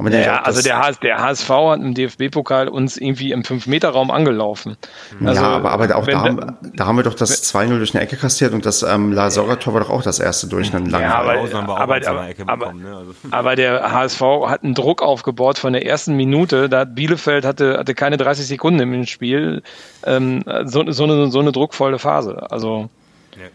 Ja, 0.00 0.42
also 0.42 0.62
der, 0.62 0.78
HS, 0.78 1.00
der, 1.00 1.18
HSV 1.18 1.48
hat 1.48 1.80
im 1.80 1.92
DFB-Pokal 1.92 2.68
uns 2.68 2.96
irgendwie 2.96 3.32
im 3.32 3.42
5-Meter-Raum 3.42 4.12
angelaufen. 4.12 4.76
Also, 5.24 5.42
ja, 5.42 5.48
aber, 5.48 5.72
aber 5.72 5.96
auch 5.96 6.06
da 6.06 6.20
haben, 6.20 6.56
da 6.74 6.86
haben 6.86 6.96
wir 6.96 7.02
doch 7.02 7.14
das 7.14 7.52
2-0 7.52 7.78
durch 7.78 7.94
eine 7.94 8.04
Ecke 8.04 8.16
kassiert 8.16 8.52
und 8.52 8.64
das 8.64 8.84
ähm, 8.84 9.12
La 9.12 9.30
Soga-Tor 9.30 9.74
war 9.74 9.80
doch 9.80 9.90
auch 9.90 10.02
das 10.02 10.20
erste 10.20 10.46
durch 10.46 10.72
einen 10.72 10.86
langen 10.86 11.04
ja, 11.04 11.18
aber, 11.18 11.32
aber, 11.32 12.06
aber, 12.06 12.56
bekommen, 12.56 12.82
ne? 12.82 12.96
also. 12.96 13.12
aber, 13.32 13.56
der 13.56 13.92
HSV 13.92 14.20
hat 14.46 14.62
einen 14.62 14.74
Druck 14.74 15.02
aufgebaut 15.02 15.58
von 15.58 15.72
der 15.72 15.84
ersten 15.84 16.14
Minute. 16.14 16.68
Da 16.68 16.80
hat 16.80 16.94
Bielefeld 16.94 17.44
hatte, 17.44 17.78
hatte 17.78 17.94
keine 17.94 18.16
30 18.16 18.46
Sekunden 18.46 18.78
im 18.78 19.04
Spiel. 19.06 19.62
Ähm, 20.04 20.44
so, 20.64 20.88
so, 20.92 21.04
eine, 21.04 21.30
so 21.30 21.40
eine 21.40 21.50
druckvolle 21.50 21.98
Phase. 21.98 22.46
Also 22.50 22.88
ja, 23.36 23.46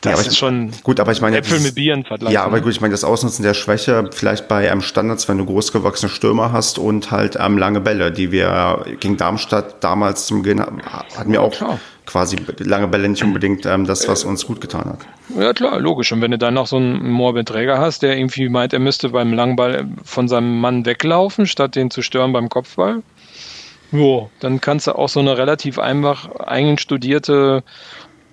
das 0.00 0.12
ja, 0.12 0.20
ist 0.20 0.32
ich, 0.32 0.38
schon 0.38 0.70
gut, 0.82 1.00
aber 1.00 1.12
ich 1.12 1.20
meine, 1.20 1.38
Äpfel 1.38 1.60
mit 1.60 1.74
Bieren 1.74 2.04
vergleichen. 2.04 2.34
Ja, 2.34 2.44
aber 2.44 2.56
ne? 2.56 2.62
gut, 2.62 2.72
ich 2.72 2.80
meine, 2.80 2.92
das 2.92 3.04
Ausnutzen 3.04 3.42
der 3.42 3.54
Schwäche 3.54 4.10
vielleicht 4.12 4.48
bei 4.48 4.70
einem 4.70 4.82
Standards, 4.82 5.28
wenn 5.28 5.38
du 5.38 5.46
großgewachsene 5.46 6.10
Stürmer 6.10 6.52
hast 6.52 6.78
und 6.78 7.10
halt 7.10 7.36
ähm, 7.40 7.58
lange 7.58 7.80
Bälle, 7.80 8.12
die 8.12 8.30
wir 8.30 8.84
gegen 9.00 9.16
Darmstadt 9.16 9.82
damals 9.82 10.26
zum 10.26 10.42
Beginn 10.42 10.60
hatten 10.60 11.32
wir 11.32 11.42
auch 11.42 11.52
klar. 11.52 11.78
quasi 12.06 12.36
lange 12.58 12.88
Bälle 12.88 13.08
nicht 13.08 13.22
unbedingt 13.24 13.66
ähm, 13.66 13.86
das, 13.86 14.06
was 14.08 14.24
uns 14.24 14.46
gut 14.46 14.60
getan 14.60 14.84
hat. 14.84 14.98
Ja, 15.38 15.52
klar, 15.52 15.80
logisch. 15.80 16.12
Und 16.12 16.20
wenn 16.20 16.30
du 16.30 16.38
dann 16.38 16.54
noch 16.54 16.66
so 16.66 16.76
einen 16.76 17.10
Morbid 17.10 17.48
Träger 17.48 17.78
hast, 17.78 18.02
der 18.02 18.16
irgendwie 18.16 18.48
meint, 18.48 18.72
er 18.72 18.80
müsste 18.80 19.10
beim 19.10 19.32
Langball 19.32 19.88
von 20.04 20.28
seinem 20.28 20.60
Mann 20.60 20.84
weglaufen, 20.84 21.46
statt 21.46 21.76
den 21.76 21.90
zu 21.90 22.02
stören 22.02 22.32
beim 22.32 22.48
Kopfball, 22.50 23.02
jo, 23.90 24.30
dann 24.40 24.60
kannst 24.60 24.86
du 24.86 24.92
auch 24.92 25.08
so 25.08 25.20
eine 25.20 25.38
relativ 25.38 25.78
einfach 25.78 26.28
einstudierte 26.40 27.62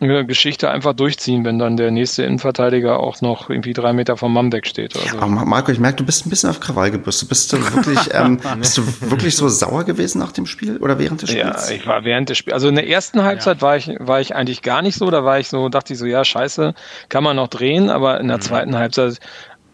Geschichte 0.01 0.69
einfach 0.71 0.93
durchziehen, 0.93 1.45
wenn 1.45 1.59
dann 1.59 1.77
der 1.77 1.91
nächste 1.91 2.23
Innenverteidiger 2.23 2.99
auch 2.99 3.21
noch 3.21 3.49
irgendwie 3.49 3.73
drei 3.73 3.93
Meter 3.93 4.17
vom 4.17 4.33
Mann 4.33 4.51
wegsteht. 4.51 4.95
Also. 4.95 5.17
Aber 5.17 5.27
Marco, 5.27 5.71
ich 5.71 5.79
merke, 5.79 5.97
du 5.97 6.05
bist 6.05 6.25
ein 6.25 6.29
bisschen 6.29 6.49
auf 6.49 6.59
Krawall 6.59 6.89
gebürstet. 6.89 7.29
Bist 7.29 7.53
du 7.53 7.57
wirklich, 7.57 7.99
ähm, 8.13 8.39
bist 8.57 8.77
du 8.77 8.83
wirklich 9.01 9.35
so 9.35 9.47
sauer 9.47 9.83
gewesen 9.83 10.19
nach 10.19 10.31
dem 10.31 10.47
Spiel 10.47 10.77
oder 10.77 10.97
während 10.97 11.21
des 11.21 11.29
Spiels? 11.29 11.69
Ja, 11.69 11.75
ich 11.75 11.85
war 11.85 12.03
während 12.03 12.29
des 12.29 12.37
Spiels. 12.39 12.53
Also 12.55 12.67
in 12.67 12.75
der 12.75 12.87
ersten 12.87 13.23
Halbzeit 13.23 13.57
ja. 13.57 13.61
war 13.61 13.77
ich, 13.77 13.91
war 13.99 14.19
ich 14.19 14.35
eigentlich 14.35 14.63
gar 14.63 14.81
nicht 14.81 14.95
so. 14.95 15.11
Da 15.11 15.23
war 15.23 15.39
ich 15.39 15.49
so, 15.49 15.69
dachte 15.69 15.93
ich 15.93 15.99
so, 15.99 16.05
ja, 16.05 16.25
scheiße, 16.25 16.73
kann 17.09 17.23
man 17.23 17.35
noch 17.35 17.47
drehen, 17.47 17.89
aber 17.89 18.19
in 18.19 18.27
der 18.27 18.37
mhm. 18.37 18.41
zweiten 18.41 18.77
Halbzeit 18.77 19.19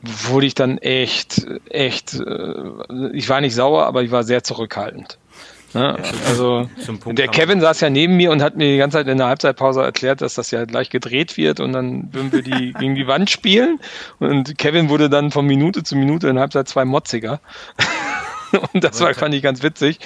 wurde 0.01 0.45
ich 0.45 0.55
dann 0.55 0.77
echt, 0.77 1.45
echt, 1.69 2.15
äh, 2.19 2.53
ich 3.13 3.29
war 3.29 3.41
nicht 3.41 3.55
sauer, 3.55 3.85
aber 3.85 4.03
ich 4.03 4.11
war 4.11 4.23
sehr 4.23 4.43
zurückhaltend. 4.43 5.17
Ne? 5.73 5.97
Also 6.27 6.69
der 7.05 7.27
Kevin 7.27 7.61
saß 7.61 7.81
ja 7.81 7.89
neben 7.89 8.15
mir 8.15 8.31
und 8.31 8.41
hat 8.41 8.55
mir 8.55 8.71
die 8.71 8.77
ganze 8.77 8.97
Zeit 8.97 9.07
in 9.07 9.17
der 9.17 9.27
Halbzeitpause 9.27 9.81
erklärt, 9.81 10.21
dass 10.21 10.35
das 10.35 10.51
ja 10.51 10.65
gleich 10.65 10.89
gedreht 10.89 11.37
wird 11.37 11.59
und 11.59 11.73
dann 11.73 12.13
würden 12.13 12.31
wir 12.31 12.41
die 12.41 12.73
gegen 12.73 12.95
die 12.95 13.07
Wand 13.07 13.29
spielen. 13.29 13.79
Und 14.19 14.57
Kevin 14.57 14.89
wurde 14.89 15.09
dann 15.09 15.31
von 15.31 15.45
Minute 15.45 15.83
zu 15.83 15.95
Minute 15.95 16.29
in 16.29 16.39
Halbzeit 16.39 16.67
zwei 16.67 16.85
motziger. 16.85 17.39
und 18.73 18.83
das 18.83 18.99
war, 19.01 19.13
fand 19.13 19.33
ich 19.33 19.43
ganz 19.43 19.61
witzig. 19.63 19.99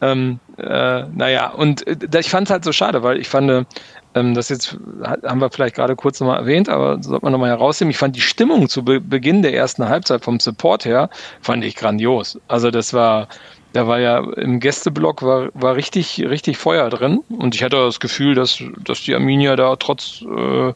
Ähm, 0.00 0.40
äh, 0.58 1.04
naja, 1.14 1.50
und 1.50 1.86
äh, 1.86 2.18
ich 2.18 2.28
fand 2.28 2.48
es 2.48 2.50
halt 2.50 2.64
so 2.64 2.72
schade, 2.72 3.04
weil 3.04 3.18
ich 3.18 3.28
fand, 3.28 3.66
ähm, 4.14 4.34
das 4.34 4.48
jetzt 4.48 4.76
haben 5.24 5.40
wir 5.40 5.48
vielleicht 5.50 5.76
gerade 5.76 5.94
kurz 5.94 6.18
nochmal 6.18 6.40
erwähnt, 6.40 6.68
aber 6.68 7.00
sollte 7.00 7.24
man 7.24 7.32
nochmal 7.32 7.50
herausheben. 7.50 7.90
Ich 7.90 7.98
fand 7.98 8.16
die 8.16 8.20
Stimmung 8.20 8.68
zu 8.68 8.84
Be 8.84 9.00
Beginn 9.00 9.42
der 9.42 9.54
ersten 9.54 9.88
Halbzeit 9.88 10.24
vom 10.24 10.40
Support 10.40 10.84
her, 10.84 11.08
fand 11.40 11.64
ich 11.64 11.76
grandios. 11.76 12.40
Also 12.48 12.72
das 12.72 12.92
war, 12.92 13.28
da 13.72 13.86
war 13.86 14.00
ja 14.00 14.18
im 14.18 14.60
Gästeblock 14.60 15.22
war, 15.22 15.48
war 15.54 15.76
richtig, 15.76 16.20
richtig 16.20 16.58
Feuer 16.58 16.90
drin. 16.90 17.20
Und 17.38 17.54
ich 17.54 17.62
hatte 17.62 17.76
das 17.76 18.00
Gefühl, 18.00 18.34
dass, 18.34 18.62
dass 18.84 19.02
die 19.02 19.14
Arminia 19.14 19.56
da 19.56 19.76
trotz, 19.76 20.22
äh, 20.22 20.72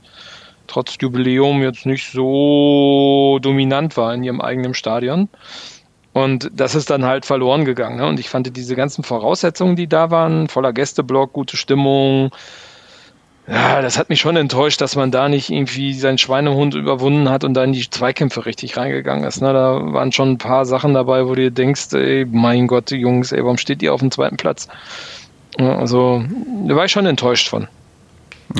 trotz 0.66 0.96
Jubiläum 1.00 1.62
jetzt 1.62 1.86
nicht 1.86 2.10
so 2.10 3.38
dominant 3.40 3.96
war 3.96 4.14
in 4.14 4.24
ihrem 4.24 4.40
eigenen 4.40 4.74
Stadion. 4.74 5.28
Und 6.12 6.50
das 6.54 6.74
ist 6.74 6.88
dann 6.88 7.04
halt 7.04 7.26
verloren 7.26 7.66
gegangen. 7.66 7.98
Ne? 7.98 8.06
Und 8.06 8.18
ich 8.18 8.30
fand 8.30 8.56
diese 8.56 8.74
ganzen 8.74 9.04
Voraussetzungen, 9.04 9.76
die 9.76 9.86
da 9.86 10.10
waren, 10.10 10.48
voller 10.48 10.72
Gästeblock, 10.72 11.34
gute 11.34 11.58
Stimmung, 11.58 12.30
ja, 13.48 13.80
das 13.80 13.96
hat 13.96 14.08
mich 14.08 14.20
schon 14.20 14.36
enttäuscht, 14.36 14.80
dass 14.80 14.96
man 14.96 15.12
da 15.12 15.28
nicht 15.28 15.50
irgendwie 15.50 15.94
seinen 15.94 16.18
Schweinehund 16.18 16.74
überwunden 16.74 17.28
hat 17.28 17.44
und 17.44 17.54
da 17.54 17.62
in 17.62 17.72
die 17.72 17.88
Zweikämpfe 17.88 18.44
richtig 18.44 18.76
reingegangen 18.76 19.24
ist. 19.24 19.40
Ne? 19.40 19.52
Da 19.52 19.92
waren 19.92 20.10
schon 20.10 20.32
ein 20.32 20.38
paar 20.38 20.66
Sachen 20.66 20.94
dabei, 20.94 21.26
wo 21.26 21.34
du 21.34 21.52
denkst, 21.52 21.92
ey, 21.92 22.26
mein 22.28 22.66
Gott, 22.66 22.90
Jungs, 22.90 23.30
ey, 23.30 23.42
warum 23.44 23.56
steht 23.56 23.82
ihr 23.82 23.94
auf 23.94 24.00
dem 24.00 24.10
zweiten 24.10 24.36
Platz? 24.36 24.66
Ja, 25.58 25.78
also, 25.78 26.24
da 26.66 26.74
war 26.74 26.86
ich 26.86 26.92
schon 26.92 27.06
enttäuscht 27.06 27.48
von. 27.48 27.68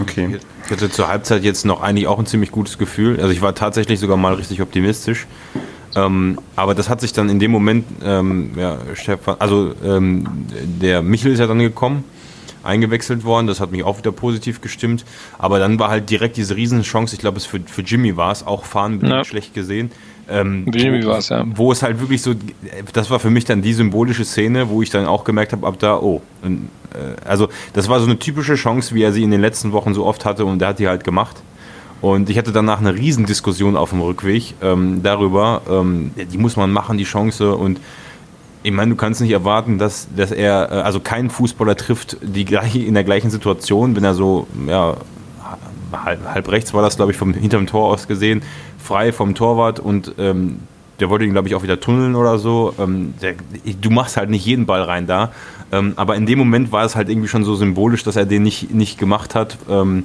Okay. 0.00 0.38
Ich 0.64 0.70
hatte 0.70 0.90
zur 0.90 1.08
Halbzeit 1.08 1.42
jetzt 1.42 1.64
noch 1.64 1.82
eigentlich 1.82 2.06
auch 2.06 2.18
ein 2.18 2.26
ziemlich 2.26 2.52
gutes 2.52 2.78
Gefühl. 2.78 3.20
Also 3.20 3.30
ich 3.30 3.42
war 3.42 3.54
tatsächlich 3.54 3.98
sogar 3.98 4.16
mal 4.16 4.34
richtig 4.34 4.62
optimistisch. 4.62 5.26
Ähm, 5.96 6.38
aber 6.54 6.74
das 6.74 6.88
hat 6.88 7.00
sich 7.00 7.12
dann 7.12 7.28
in 7.28 7.38
dem 7.38 7.50
Moment, 7.50 7.86
ähm, 8.04 8.50
ja, 8.56 8.78
Stefan, 8.94 9.36
also 9.38 9.72
ähm, 9.84 10.46
der 10.80 11.02
Michel 11.02 11.32
ist 11.32 11.38
ja 11.38 11.46
dann 11.46 11.58
gekommen 11.58 12.04
eingewechselt 12.66 13.24
worden. 13.24 13.46
Das 13.46 13.60
hat 13.60 13.72
mich 13.72 13.84
auch 13.84 13.98
wieder 13.98 14.12
positiv 14.12 14.60
gestimmt. 14.60 15.04
Aber 15.38 15.58
dann 15.58 15.78
war 15.78 15.88
halt 15.88 16.10
direkt 16.10 16.36
diese 16.36 16.56
Riesenchance, 16.56 17.14
ich 17.14 17.20
glaube, 17.20 17.38
es 17.38 17.46
für, 17.46 17.60
für 17.60 17.82
Jimmy 17.82 18.16
war 18.16 18.32
es, 18.32 18.46
auch 18.46 18.64
fahren 18.64 19.00
ja. 19.04 19.24
schlecht 19.24 19.54
gesehen. 19.54 19.90
Ähm, 20.28 20.66
Jimmy 20.72 21.06
war 21.06 21.18
es, 21.18 21.28
ja. 21.28 21.44
Wo 21.54 21.70
es 21.70 21.82
halt 21.82 22.00
wirklich 22.00 22.20
so, 22.22 22.34
das 22.92 23.10
war 23.10 23.20
für 23.20 23.30
mich 23.30 23.44
dann 23.44 23.62
die 23.62 23.72
symbolische 23.72 24.24
Szene, 24.24 24.68
wo 24.68 24.82
ich 24.82 24.90
dann 24.90 25.06
auch 25.06 25.24
gemerkt 25.24 25.52
habe, 25.52 25.66
ab 25.66 25.78
da, 25.78 25.98
oh. 25.98 26.20
Äh, 26.42 26.48
also, 27.24 27.48
das 27.74 27.88
war 27.88 28.00
so 28.00 28.06
eine 28.06 28.18
typische 28.18 28.56
Chance, 28.56 28.94
wie 28.94 29.02
er 29.02 29.12
sie 29.12 29.22
in 29.22 29.30
den 29.30 29.40
letzten 29.40 29.72
Wochen 29.72 29.94
so 29.94 30.04
oft 30.04 30.24
hatte 30.24 30.44
und 30.44 30.58
der 30.58 30.68
hat 30.68 30.78
die 30.78 30.88
halt 30.88 31.04
gemacht. 31.04 31.36
Und 32.00 32.28
ich 32.28 32.36
hatte 32.36 32.52
danach 32.52 32.80
eine 32.80 32.94
Riesendiskussion 32.94 33.76
auf 33.76 33.90
dem 33.90 34.00
Rückweg 34.00 34.54
ähm, 34.62 35.02
darüber, 35.02 35.62
ähm, 35.70 36.10
die 36.16 36.38
muss 36.38 36.56
man 36.56 36.70
machen, 36.70 36.98
die 36.98 37.04
Chance. 37.04 37.54
Und 37.54 37.80
ich 38.66 38.72
meine, 38.72 38.90
du 38.90 38.96
kannst 38.96 39.20
nicht 39.20 39.30
erwarten, 39.30 39.78
dass, 39.78 40.08
dass 40.16 40.32
er, 40.32 40.72
äh, 40.72 40.74
also 40.80 40.98
kein 40.98 41.30
Fußballer 41.30 41.76
trifft 41.76 42.16
die 42.20 42.44
gleiche, 42.44 42.80
in 42.80 42.94
der 42.94 43.04
gleichen 43.04 43.30
Situation, 43.30 43.94
wenn 43.94 44.02
er 44.02 44.14
so, 44.14 44.48
ja, 44.66 44.96
halb, 45.92 46.26
halb 46.26 46.48
rechts 46.50 46.74
war 46.74 46.82
das, 46.82 46.96
glaube 46.96 47.12
ich, 47.12 47.16
vom 47.16 47.32
hinterm 47.32 47.68
Tor 47.68 47.86
aus 47.86 48.08
gesehen, 48.08 48.42
frei 48.76 49.12
vom 49.12 49.36
Torwart 49.36 49.78
und 49.78 50.14
ähm, 50.18 50.58
der 50.98 51.10
wollte 51.10 51.24
ihn, 51.24 51.30
glaube 51.30 51.46
ich, 51.46 51.54
auch 51.54 51.62
wieder 51.62 51.78
tunneln 51.78 52.16
oder 52.16 52.38
so. 52.38 52.74
Ähm, 52.80 53.14
der, 53.22 53.34
du 53.80 53.90
machst 53.90 54.16
halt 54.16 54.30
nicht 54.30 54.44
jeden 54.44 54.66
Ball 54.66 54.82
rein 54.82 55.06
da. 55.06 55.30
Ähm, 55.70 55.92
aber 55.94 56.16
in 56.16 56.26
dem 56.26 56.38
Moment 56.38 56.72
war 56.72 56.84
es 56.84 56.96
halt 56.96 57.08
irgendwie 57.08 57.28
schon 57.28 57.44
so 57.44 57.54
symbolisch, 57.54 58.02
dass 58.02 58.16
er 58.16 58.24
den 58.26 58.42
nicht, 58.42 58.74
nicht 58.74 58.98
gemacht 58.98 59.36
hat 59.36 59.58
ähm, 59.70 60.04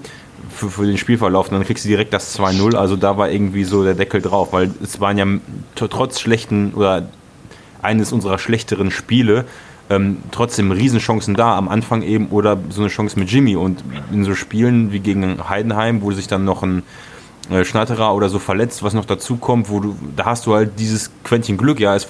für, 0.50 0.70
für 0.70 0.86
den 0.86 1.00
Spielverlauf. 1.00 1.48
Und 1.48 1.54
dann 1.54 1.64
kriegst 1.64 1.86
du 1.86 1.90
direkt 1.90 2.14
das 2.14 2.38
2-0. 2.38 2.76
Also 2.76 2.96
da 2.96 3.18
war 3.18 3.32
irgendwie 3.32 3.64
so 3.64 3.84
der 3.84 3.96
Deckel 3.96 4.22
drauf, 4.22 4.54
weil 4.54 4.70
es 4.84 5.00
waren 5.00 5.18
ja 5.18 5.26
trotz 5.76 6.20
schlechten 6.20 6.74
oder 6.76 7.08
eines 7.82 8.12
unserer 8.12 8.38
schlechteren 8.38 8.92
Spiele. 8.92 9.46
Ähm, 9.90 10.18
trotzdem 10.32 10.72
Riesenchancen 10.72 11.36
da 11.36 11.58
am 11.58 11.68
Anfang 11.68 12.02
eben 12.02 12.28
oder 12.28 12.58
so 12.70 12.82
eine 12.82 12.90
Chance 12.90 13.20
mit 13.20 13.30
Jimmy. 13.30 13.56
Und 13.56 13.84
in 14.12 14.24
so 14.24 14.36
Spielen 14.36 14.92
wie 14.92 15.00
gegen 15.00 15.50
Heidenheim, 15.50 16.02
wo 16.02 16.12
sich 16.12 16.28
dann 16.28 16.46
noch 16.46 16.64
ein 16.64 16.84
äh, 17.50 17.66
Schnatterer 17.66 18.16
oder 18.16 18.30
so 18.30 18.40
verletzt, 18.40 18.84
was 18.84 18.94
noch 18.94 19.06
dazu 19.06 19.36
kommt, 19.36 19.70
wo 19.70 19.80
du, 19.80 19.96
da 20.16 20.26
hast 20.26 20.46
du 20.46 20.54
halt 20.54 20.80
dieses 20.80 21.12
Quäntchen 21.24 21.58
Glück, 21.58 21.80
ja, 21.80 21.96
es, 21.96 22.08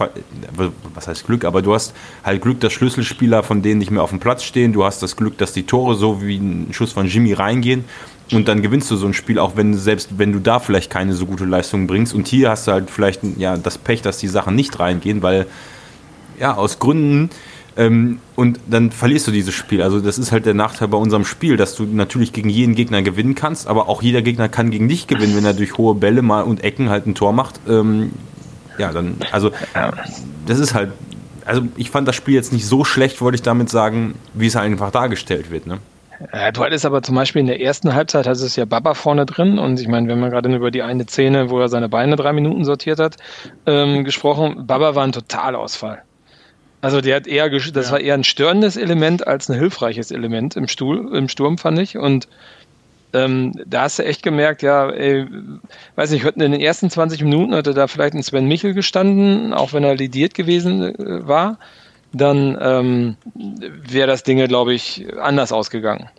was 0.93 1.07
heißt 1.07 1.25
Glück, 1.25 1.45
aber 1.45 1.61
du 1.61 1.73
hast 1.73 1.93
halt 2.23 2.41
Glück, 2.41 2.59
dass 2.59 2.73
Schlüsselspieler 2.73 3.41
von 3.41 3.61
denen 3.61 3.79
nicht 3.79 3.89
mehr 3.89 4.03
auf 4.03 4.09
dem 4.09 4.19
Platz 4.19 4.43
stehen, 4.43 4.73
du 4.73 4.83
hast 4.83 5.01
das 5.01 5.15
Glück, 5.15 5.37
dass 5.37 5.53
die 5.53 5.63
Tore 5.63 5.95
so 5.95 6.21
wie 6.21 6.37
ein 6.37 6.67
Schuss 6.73 6.91
von 6.91 7.07
Jimmy 7.07 7.33
reingehen 7.33 7.85
und 8.31 8.47
dann 8.47 8.61
gewinnst 8.61 8.89
du 8.91 8.95
so 8.95 9.07
ein 9.07 9.13
Spiel, 9.13 9.39
auch 9.39 9.55
wenn 9.55 9.73
selbst 9.73 10.17
wenn 10.17 10.31
du 10.31 10.39
da 10.39 10.59
vielleicht 10.59 10.89
keine 10.89 11.13
so 11.13 11.25
gute 11.25 11.45
Leistung 11.45 11.87
bringst. 11.87 12.13
Und 12.13 12.27
hier 12.27 12.49
hast 12.49 12.67
du 12.67 12.71
halt 12.71 12.89
vielleicht 12.89 13.21
ja 13.37 13.57
das 13.57 13.77
Pech, 13.77 14.01
dass 14.01 14.17
die 14.17 14.27
Sachen 14.27 14.55
nicht 14.55 14.79
reingehen, 14.79 15.21
weil 15.21 15.47
ja 16.39 16.55
aus 16.55 16.79
Gründen 16.79 17.29
ähm, 17.77 18.19
und 18.35 18.59
dann 18.69 18.91
verlierst 18.91 19.27
du 19.27 19.31
dieses 19.31 19.53
Spiel. 19.53 19.81
Also 19.81 19.99
das 19.99 20.17
ist 20.17 20.31
halt 20.31 20.45
der 20.45 20.53
Nachteil 20.53 20.87
bei 20.87 20.97
unserem 20.97 21.25
Spiel, 21.25 21.57
dass 21.57 21.75
du 21.75 21.83
natürlich 21.83 22.33
gegen 22.33 22.49
jeden 22.49 22.75
Gegner 22.75 23.01
gewinnen 23.01 23.35
kannst, 23.35 23.67
aber 23.67 23.87
auch 23.87 24.01
jeder 24.01 24.21
Gegner 24.21 24.49
kann 24.49 24.71
gegen 24.71 24.89
dich 24.89 25.07
gewinnen, 25.07 25.35
wenn 25.35 25.45
er 25.45 25.53
durch 25.53 25.77
hohe 25.77 25.95
Bälle 25.95 26.21
mal 26.21 26.41
und 26.41 26.63
Ecken 26.63 26.89
halt 26.89 27.07
ein 27.07 27.15
Tor 27.15 27.33
macht. 27.33 27.59
Ähm, 27.67 28.11
ja, 28.77 28.91
dann 28.91 29.15
also 29.31 29.51
das 30.45 30.59
ist 30.59 30.73
halt 30.73 30.91
also 31.45 31.63
ich 31.75 31.89
fand 31.89 32.07
das 32.07 32.15
Spiel 32.15 32.35
jetzt 32.35 32.53
nicht 32.53 32.65
so 32.65 32.83
schlecht, 32.83 33.21
wollte 33.21 33.35
ich 33.35 33.41
damit 33.41 33.69
sagen, 33.69 34.15
wie 34.33 34.47
es 34.47 34.55
halt 34.55 34.65
einfach 34.65 34.91
dargestellt 34.91 35.49
wird. 35.51 35.67
Ne? 35.67 35.79
Ja, 36.33 36.51
du 36.51 36.63
hattest 36.63 36.85
aber 36.85 37.01
zum 37.01 37.15
Beispiel 37.15 37.39
in 37.39 37.47
der 37.47 37.61
ersten 37.61 37.93
Halbzeit 37.93 38.27
hast 38.27 38.41
es 38.41 38.55
ja 38.55 38.65
Baba 38.65 38.93
vorne 38.93 39.25
drin 39.25 39.57
und 39.57 39.79
ich 39.79 39.87
meine, 39.87 40.07
wenn 40.07 40.19
man 40.19 40.29
gerade 40.29 40.53
über 40.53 40.71
die 40.71 40.83
eine 40.83 41.05
Szene, 41.05 41.49
wo 41.49 41.59
er 41.59 41.69
seine 41.69 41.89
Beine 41.89 42.15
drei 42.15 42.33
Minuten 42.33 42.63
sortiert 42.63 42.99
hat, 42.99 43.17
ähm, 43.65 44.03
gesprochen, 44.03 44.67
Baba 44.67 44.95
war 44.95 45.03
ein 45.03 45.13
Totalausfall. 45.13 46.03
Also 46.81 47.01
der 47.01 47.15
hat 47.15 47.27
eher, 47.27 47.49
das 47.49 47.73
ja. 47.73 47.91
war 47.91 47.99
eher 47.99 48.15
ein 48.15 48.23
störendes 48.23 48.75
Element 48.75 49.27
als 49.27 49.49
ein 49.49 49.57
hilfreiches 49.57 50.11
Element 50.11 50.55
im, 50.55 50.67
Stuhl, 50.67 51.15
im 51.15 51.27
Sturm, 51.27 51.57
fand 51.57 51.79
ich. 51.79 51.97
Und 51.97 52.27
ähm, 53.13 53.53
da 53.65 53.83
hast 53.83 53.99
du 53.99 54.05
echt 54.05 54.23
gemerkt, 54.23 54.63
ja, 54.63 54.89
ey, 54.89 55.27
weiß 55.95 56.11
nicht, 56.11 56.25
in 56.25 56.39
den 56.39 56.53
ersten 56.53 56.89
20 56.89 57.23
Minuten 57.23 57.53
hätte 57.53 57.73
da 57.73 57.87
vielleicht 57.87 58.15
ein 58.15 58.23
Sven 58.23 58.47
Michel 58.47 58.73
gestanden, 58.73 59.53
auch 59.53 59.73
wenn 59.73 59.83
er 59.83 59.95
lidiert 59.95 60.33
gewesen 60.33 60.95
äh, 60.95 61.27
war 61.27 61.57
dann 62.13 62.57
ähm, 62.61 63.17
wäre 63.87 64.07
das 64.07 64.23
Ding, 64.23 64.45
glaube 64.47 64.73
ich, 64.73 65.05
anders 65.19 65.51
ausgegangen. 65.51 66.09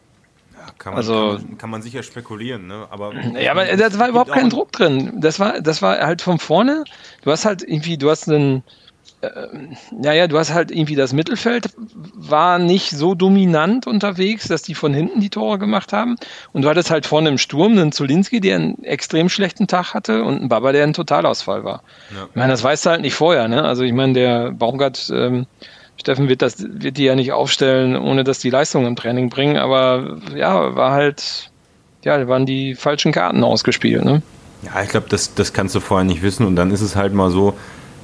Ja, 0.54 0.72
kann 0.78 0.92
man, 0.92 0.96
also, 0.98 1.12
kann 1.12 1.30
man, 1.32 1.58
kann, 1.58 1.70
man, 1.70 1.82
sicher 1.82 2.02
spekulieren, 2.02 2.66
ne? 2.66 2.86
Aber, 2.90 3.12
ja, 3.40 3.50
aber 3.50 3.64
da 3.64 3.98
war 3.98 4.08
überhaupt 4.08 4.32
kein 4.32 4.50
Druck 4.50 4.72
drin. 4.72 5.20
Das 5.20 5.38
war, 5.38 5.60
das 5.60 5.82
war 5.82 5.98
halt 5.98 6.22
von 6.22 6.38
vorne. 6.38 6.84
Du 7.22 7.30
hast 7.30 7.44
halt 7.44 7.62
irgendwie, 7.62 7.98
du 7.98 8.10
hast 8.10 8.28
einen, 8.28 8.62
äh, 9.22 9.28
naja, 9.92 10.26
du 10.26 10.38
hast 10.38 10.52
halt 10.52 10.70
irgendwie 10.70 10.96
das 10.96 11.12
Mittelfeld 11.12 11.70
war 12.14 12.58
nicht 12.58 12.90
so 12.90 13.14
dominant 13.14 13.86
unterwegs, 13.86 14.48
dass 14.48 14.62
die 14.62 14.74
von 14.74 14.92
hinten 14.92 15.20
die 15.20 15.30
Tore 15.30 15.58
gemacht 15.58 15.92
haben. 15.92 16.16
Und 16.52 16.62
du 16.62 16.68
hattest 16.68 16.90
halt 16.90 17.06
vorne 17.06 17.28
im 17.28 17.38
Sturm 17.38 17.72
einen 17.72 17.92
Zulinski, 17.92 18.40
der 18.40 18.56
einen 18.56 18.82
extrem 18.82 19.28
schlechten 19.28 19.68
Tag 19.68 19.94
hatte 19.94 20.24
und 20.24 20.38
einen 20.38 20.48
Baba, 20.48 20.72
der 20.72 20.84
ein 20.84 20.92
Totalausfall 20.92 21.62
war. 21.64 21.82
Ja. 22.14 22.26
Ich 22.30 22.36
meine, 22.36 22.52
das 22.52 22.64
weißt 22.64 22.86
du 22.86 22.90
halt 22.90 23.02
nicht 23.02 23.14
vorher, 23.14 23.46
ne? 23.46 23.62
Also 23.62 23.84
ich 23.84 23.92
meine, 23.92 24.12
der 24.12 24.50
Baumgart 24.50 25.10
ähm, 25.14 25.46
Steffen 26.02 26.28
wird, 26.28 26.42
das, 26.42 26.56
wird 26.58 26.96
die 26.98 27.04
ja 27.04 27.14
nicht 27.14 27.32
aufstellen, 27.32 27.96
ohne 27.96 28.24
dass 28.24 28.38
die 28.40 28.50
Leistung 28.50 28.86
im 28.86 28.96
Training 28.96 29.30
bringen, 29.30 29.56
aber 29.56 30.18
ja, 30.34 30.74
war 30.74 30.92
halt, 30.92 31.50
ja, 32.04 32.28
waren 32.28 32.44
die 32.44 32.74
falschen 32.74 33.12
Karten 33.12 33.42
ausgespielt. 33.44 34.04
Ne? 34.04 34.22
Ja, 34.62 34.82
ich 34.82 34.88
glaube, 34.88 35.06
das, 35.08 35.34
das 35.34 35.52
kannst 35.52 35.74
du 35.74 35.80
vorher 35.80 36.04
nicht 36.04 36.22
wissen 36.22 36.46
und 36.46 36.56
dann 36.56 36.70
ist 36.70 36.80
es 36.80 36.96
halt 36.96 37.14
mal 37.14 37.30
so, 37.30 37.54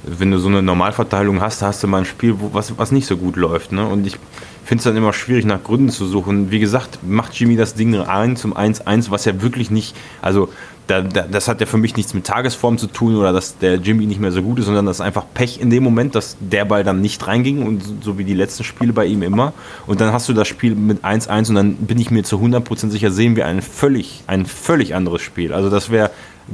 wenn 0.03 0.31
du 0.31 0.39
so 0.39 0.47
eine 0.47 0.61
Normalverteilung 0.61 1.41
hast, 1.41 1.61
hast 1.61 1.83
du 1.83 1.87
mal 1.87 1.99
ein 1.99 2.05
Spiel, 2.05 2.39
wo, 2.39 2.53
was, 2.53 2.77
was 2.77 2.91
nicht 2.91 3.05
so 3.05 3.17
gut 3.17 3.35
läuft. 3.35 3.73
Ne? 3.73 3.85
Und 3.85 4.07
ich 4.07 4.17
finde 4.63 4.79
es 4.79 4.85
dann 4.85 4.95
immer 4.95 5.11
schwierig, 5.11 5.45
nach 5.45 5.61
Gründen 5.61 5.89
zu 5.89 6.07
suchen. 6.07 6.51
Wie 6.51 6.59
gesagt, 6.59 6.99
macht 7.03 7.33
Jimmy 7.33 7.57
das 7.57 7.73
Ding 7.73 7.93
rein 7.95 8.37
zum 8.37 8.55
1-1, 8.55 9.11
was 9.11 9.25
ja 9.25 9.41
wirklich 9.41 9.71
nicht, 9.71 9.95
also 10.21 10.49
da, 10.89 11.01
da, 11.01 11.21
das 11.23 11.47
hat 11.47 11.61
ja 11.61 11.67
für 11.67 11.77
mich 11.77 11.95
nichts 11.95 12.15
mit 12.15 12.25
Tagesform 12.25 12.79
zu 12.79 12.87
tun 12.87 13.15
oder 13.15 13.31
dass 13.31 13.59
der 13.59 13.75
Jimmy 13.75 14.07
nicht 14.07 14.19
mehr 14.19 14.31
so 14.31 14.41
gut 14.41 14.57
ist, 14.57 14.65
sondern 14.65 14.87
das 14.87 14.97
ist 14.97 15.01
einfach 15.01 15.25
Pech 15.33 15.61
in 15.61 15.69
dem 15.69 15.83
Moment, 15.83 16.15
dass 16.15 16.35
der 16.39 16.65
Ball 16.65 16.83
dann 16.83 16.99
nicht 16.99 17.25
reinging 17.27 17.61
und 17.61 18.03
so, 18.03 18.17
wie 18.17 18.23
die 18.23 18.33
letzten 18.33 18.63
Spiele 18.63 18.91
bei 18.91 19.05
ihm 19.05 19.21
immer. 19.21 19.53
Und 19.85 20.01
dann 20.01 20.11
hast 20.11 20.27
du 20.29 20.33
das 20.33 20.47
Spiel 20.47 20.73
mit 20.73 21.05
1-1 21.05 21.49
und 21.49 21.55
dann 21.55 21.75
bin 21.75 21.99
ich 21.99 22.09
mir 22.09 22.23
zu 22.23 22.37
100% 22.37 22.89
sicher, 22.89 23.11
sehen 23.11 23.35
wir 23.35 23.45
ein 23.45 23.61
völlig, 23.61 24.23
ein 24.25 24.47
völlig 24.47 24.95
anderes 24.95 25.21
Spiel. 25.21 25.53
Also 25.53 25.69
das 25.69 25.91
wäre 25.91 26.09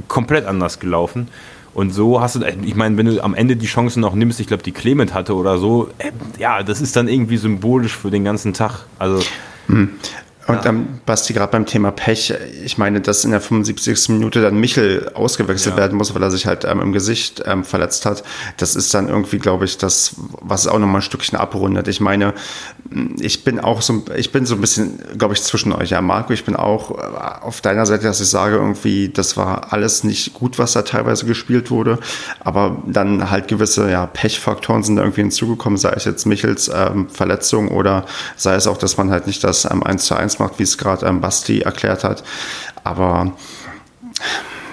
komplett 0.10 0.46
anders 0.46 0.80
gelaufen. 0.80 1.30
Und 1.74 1.94
so 1.94 2.20
hast 2.20 2.36
du, 2.36 2.46
ich 2.64 2.76
meine, 2.76 2.98
wenn 2.98 3.06
du 3.06 3.24
am 3.24 3.36
Ende 3.36 3.56
die 3.56 3.68
Chancen 3.68 4.02
noch 4.02 4.16
nimmst, 4.16 4.40
ich 4.42 4.48
glaube, 4.48 4.64
die 4.64 4.72
Clement 4.74 5.14
hatte 5.14 5.36
oder 5.36 5.58
so, 5.58 5.90
äh, 5.98 6.12
ja, 6.40 6.64
das 6.64 6.82
ist 6.82 6.96
dann 6.96 7.08
irgendwie 7.08 7.38
symbolisch 7.38 7.96
für 7.96 8.12
den 8.12 8.26
ganzen 8.26 8.54
Tag. 8.54 8.86
Also. 9.00 9.22
Mhm. 9.68 9.92
Und 10.48 10.64
ja. 10.64 10.66
ähm, 10.68 11.00
Basti, 11.06 11.34
gerade 11.34 11.52
beim 11.52 11.66
Thema 11.66 11.92
Pech, 11.92 12.34
ich 12.64 12.78
meine, 12.78 13.02
dass 13.02 13.26
in 13.26 13.32
der 13.32 13.42
75. 13.42 14.10
Minute 14.10 14.42
dann 14.42 14.60
Michel 14.60 15.10
ausgewechselt 15.16 15.74
ja. 15.74 15.82
werden 15.82 15.98
muss, 15.98 16.14
weil 16.14 16.22
er 16.22 16.30
sich 16.30 16.46
halt 16.46 16.66
ähm, 16.66 16.82
im 16.82 16.92
Gesicht 16.92 17.42
ähm, 17.46 17.64
verletzt 17.64 18.06
hat, 18.06 18.24
das 18.58 18.76
ist 18.76 18.94
dann 18.94 19.10
irgendwie, 19.10 19.40
glaube 19.40 19.66
ich, 19.66 19.80
das, 19.80 20.16
was 20.42 20.62
es 20.62 20.68
auch 20.68 20.78
nochmal 20.78 20.98
ein 20.98 21.02
Stückchen 21.02 21.38
abrundet. 21.38 21.88
Ich 21.88 22.00
meine, 22.00 22.36
ich 23.20 23.44
bin 23.44 23.60
auch 23.60 23.82
so, 23.82 24.06
ich 24.16 24.32
bin 24.32 24.46
so 24.46 24.54
ein 24.54 24.62
bisschen, 24.62 25.00
glaube 25.18 25.34
ich, 25.34 25.42
zwischen 25.42 25.74
euch. 25.74 25.90
Ja, 25.90 26.02
Marco, 26.02 26.32
ich 26.32 26.46
bin 26.46 26.56
auch 26.56 26.92
äh, 26.92 27.42
auf 27.42 27.62
deiner 27.62 27.88
Seite, 27.88 28.04
dass 28.04 28.22
ich 28.22 28.30
sage, 28.30 28.58
irgendwie, 28.58 29.10
das 29.10 29.38
war 29.38 29.74
alles 29.74 30.04
nicht 30.04 30.36
gut, 30.36 30.60
was 30.60 30.74
da 30.74 30.84
teilweise 30.84 31.26
gespielt 31.26 31.72
wurde, 31.72 31.98
aber 32.40 32.84
dann 32.86 33.32
halt 33.32 33.48
gewisse 33.48 33.90
ja, 33.90 34.06
Pechfaktoren 34.06 34.84
sind 34.84 34.98
da 34.98 35.02
irgendwie 35.02 35.22
hinzugekommen, 35.22 35.78
sei 35.78 35.94
es 35.94 36.06
jetzt 36.06 36.26
Michels 36.26 36.70
ähm, 36.72 37.10
Verletzung 37.10 37.70
oder 37.70 38.06
sei 38.36 38.54
es 38.54 38.68
auch, 38.68 38.78
dass 38.78 38.98
man 38.98 39.10
halt 39.10 39.26
nicht 39.26 39.44
das 39.44 39.66
ähm, 39.66 39.82
1 39.82 40.06
zu 40.06 40.16
1 40.16 40.35
1 40.36 40.40
macht, 40.40 40.60
wie 40.60 40.64
es 40.64 40.78
gerade 40.78 41.06
ähm, 41.06 41.22
Basti 41.22 41.62
erklärt 41.62 42.04
hat. 42.04 42.24
Aber 42.84 43.34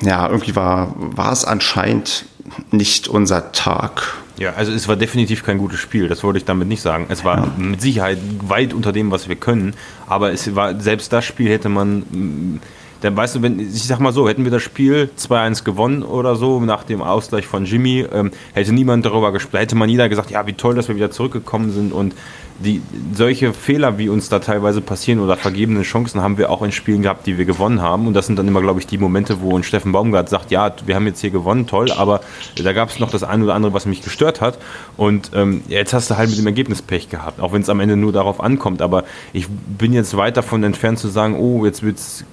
ja, 0.03 0.29
irgendwie 0.29 0.57
war, 0.57 0.95
war 0.97 1.33
es 1.33 1.45
anscheinend 1.45 2.27
nicht 2.71 3.09
unser 3.09 3.53
Tag. 3.53 4.15
Ja, 4.39 4.55
also 4.55 4.73
es 4.73 4.89
war 4.89 4.97
definitiv 4.97 5.45
kein 5.45 5.59
gutes 5.59 5.79
Spiel, 5.79 6.09
das 6.09 6.25
wollte 6.25 6.39
ich 6.39 6.45
damit 6.45 6.67
nicht 6.67 6.83
sagen. 6.83 7.07
Es 7.09 7.25
war 7.25 7.39
ja. 7.39 7.53
mit 7.57 7.81
Sicherheit 7.81 8.19
weit 8.49 8.75
unter 8.75 8.93
dem, 8.93 9.11
was 9.11 9.29
wir 9.29 9.37
können, 9.37 9.75
aber 10.09 10.33
es 10.33 10.55
war 10.57 10.81
selbst 10.81 11.13
das 11.13 11.25
Spiel 11.25 11.51
hätte 11.51 11.69
man 11.69 12.61
dann 13.03 13.17
weißt 13.17 13.35
du, 13.35 13.43
wenn, 13.43 13.59
ich 13.59 13.83
sag 13.83 13.99
mal 13.99 14.13
so, 14.13 14.29
hätten 14.29 14.45
wir 14.45 14.53
das 14.53 14.63
Spiel 14.63 15.11
2-1 15.19 15.65
gewonnen 15.65 16.05
oder 16.05 16.37
so, 16.37 16.61
nach 16.61 16.85
dem 16.85 17.03
Ausgleich 17.03 17.47
von 17.47 17.65
Jimmy, 17.65 18.07
ähm, 18.13 18.31
hätte 18.55 18.73
niemand 18.73 19.05
darüber 19.05 19.33
gesprochen, 19.33 19.59
hätte 19.59 19.75
man 19.75 19.89
jeder 19.89 20.09
gesagt, 20.09 20.31
ja, 20.31 20.47
wie 20.47 20.53
toll, 20.53 20.77
dass 20.77 20.87
wir 20.87 20.95
wieder 20.95 21.11
zurückgekommen 21.11 21.73
sind 21.73 21.93
und 21.93 22.15
die, 22.59 22.83
solche 23.15 23.53
Fehler, 23.53 23.99
wie 23.99 24.09
uns 24.09 24.29
da 24.29 24.39
teilweise 24.39 24.81
passieren 24.81 25.21
oder 25.21 25.37
vergebene 25.37 25.83
Chancen, 25.83 26.21
haben 26.23 26.39
wir 26.39 26.51
auch 26.51 26.63
in 26.63 26.73
Spielen 26.73 27.03
gehabt, 27.03 27.27
die 27.27 27.39
wir 27.39 27.45
gewonnen 27.45 27.81
haben. 27.81 28.07
Und 28.07 28.15
das 28.15 28.27
sind 28.27 28.39
dann 28.39 28.49
immer, 28.49 28.61
glaube 28.61 28.81
ich, 28.81 28.87
die 28.87 28.99
Momente, 28.99 29.41
wo 29.41 29.57
ein 29.57 29.63
Steffen 29.63 29.93
Baumgart 29.93 30.29
sagt, 30.29 30.51
ja, 30.51 30.73
wir 30.87 30.95
haben 30.95 31.07
jetzt 31.07 31.21
hier 31.21 31.31
gewonnen, 31.31 31.67
toll, 31.67 31.91
aber 31.93 32.21
da 32.63 32.73
gab 32.73 32.91
es 32.91 32.99
noch 32.99 33.11
das 33.11 33.23
eine 33.23 33.45
oder 33.45 33.55
andere, 33.55 33.73
was 33.73 33.87
mich 33.87 34.03
gestört 34.03 34.41
hat. 34.41 34.59
Und 34.97 35.31
ähm, 35.35 35.63
jetzt 35.69 35.93
hast 35.93 36.11
du 36.11 36.17
halt 36.17 36.31
mit 36.31 36.39
dem 36.39 36.47
Ergebnis 36.47 36.83
Pech 36.83 37.09
gehabt, 37.09 37.41
auch 37.41 37.53
wenn 37.53 37.63
es 37.63 37.69
am 37.69 37.81
Ende 37.81 37.97
nur 37.97 38.13
darauf 38.13 38.41
ankommt. 38.41 38.83
Aber 38.83 39.05
ich 39.33 39.47
bin 39.49 39.93
jetzt 39.93 40.17
weit 40.17 40.37
davon 40.37 40.63
entfernt 40.63 40.99
zu 40.99 41.09
sagen, 41.09 41.37
oh, 41.39 41.65
jetzt 41.65 41.83
wird 41.83 41.99
es 41.99 42.25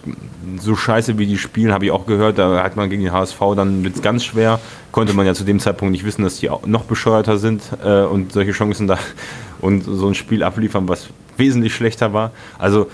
so 0.59 0.75
scheiße, 0.75 1.17
wie 1.17 1.25
die 1.25 1.37
spielen, 1.37 1.71
habe 1.71 1.85
ich 1.85 1.91
auch 1.91 2.05
gehört, 2.05 2.37
da 2.37 2.63
hat 2.63 2.75
man 2.75 2.89
gegen 2.89 3.03
den 3.03 3.13
HSV, 3.13 3.39
dann 3.55 3.83
wird 3.83 3.95
es 3.95 4.01
ganz 4.01 4.23
schwer. 4.23 4.59
Konnte 4.91 5.13
man 5.13 5.25
ja 5.25 5.33
zu 5.33 5.43
dem 5.43 5.59
Zeitpunkt 5.59 5.91
nicht 5.91 6.05
wissen, 6.05 6.23
dass 6.23 6.37
die 6.37 6.49
noch 6.65 6.83
bescheuerter 6.83 7.37
sind 7.37 7.61
äh, 7.83 8.01
und 8.03 8.33
solche 8.33 8.51
Chancen 8.51 8.87
da 8.87 8.97
und 9.61 9.83
so 9.83 10.07
ein 10.07 10.15
Spiel 10.15 10.43
abliefern, 10.43 10.87
was 10.87 11.07
wesentlich 11.37 11.75
schlechter 11.75 12.13
war. 12.13 12.31
Also 12.57 12.89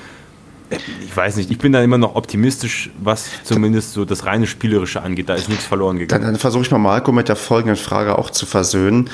ich 1.06 1.16
weiß 1.16 1.36
nicht, 1.38 1.52
ich 1.52 1.58
bin 1.58 1.72
da 1.72 1.82
immer 1.82 1.98
noch 1.98 2.16
optimistisch, 2.16 2.90
was 3.00 3.30
zumindest 3.44 3.94
so 3.94 4.04
das 4.04 4.26
reine 4.26 4.48
Spielerische 4.48 5.02
angeht. 5.02 5.30
Da 5.30 5.36
ist 5.36 5.50
nichts 5.50 5.66
verloren 5.66 5.98
gegangen. 5.98 6.24
Dann, 6.24 6.34
dann 6.34 6.40
versuche 6.40 6.64
ich 6.64 6.72
mal 6.72 6.80
Marco 6.80 7.12
mit 7.12 7.30
der 7.30 7.36
folgenden 7.36 7.78
Frage 7.78 8.18
auch 8.18 8.30
zu 8.30 8.46
versöhnen. 8.46 9.10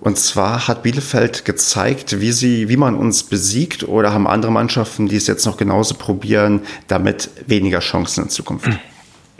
Und 0.00 0.16
zwar 0.16 0.68
hat 0.68 0.84
Bielefeld 0.84 1.44
gezeigt, 1.44 2.20
wie 2.20 2.30
sie, 2.30 2.68
wie 2.68 2.76
man 2.76 2.94
uns 2.94 3.24
besiegt, 3.24 3.88
oder 3.88 4.12
haben 4.12 4.28
andere 4.28 4.52
Mannschaften, 4.52 5.08
die 5.08 5.16
es 5.16 5.26
jetzt 5.26 5.44
noch 5.44 5.56
genauso 5.56 5.96
probieren, 5.96 6.60
damit 6.86 7.30
weniger 7.46 7.80
Chancen 7.80 8.24
in 8.24 8.30
Zukunft? 8.30 8.68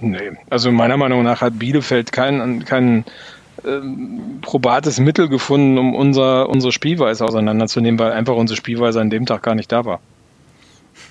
Nee, 0.00 0.32
also 0.48 0.70
meiner 0.70 0.96
Meinung 0.96 1.24
nach 1.24 1.40
hat 1.40 1.58
Bielefeld 1.58 2.12
keinen 2.12 2.64
kein, 2.64 3.04
ähm, 3.64 4.38
probates 4.40 5.00
Mittel 5.00 5.28
gefunden, 5.28 5.78
um 5.78 5.94
unser, 5.94 6.48
unsere 6.48 6.72
Spielweise 6.72 7.24
auseinanderzunehmen, 7.24 7.98
weil 7.98 8.12
einfach 8.12 8.36
unsere 8.36 8.56
Spielweise 8.56 9.00
an 9.00 9.10
dem 9.10 9.26
Tag 9.26 9.42
gar 9.42 9.54
nicht 9.54 9.72
da 9.72 9.84
war. 9.84 10.00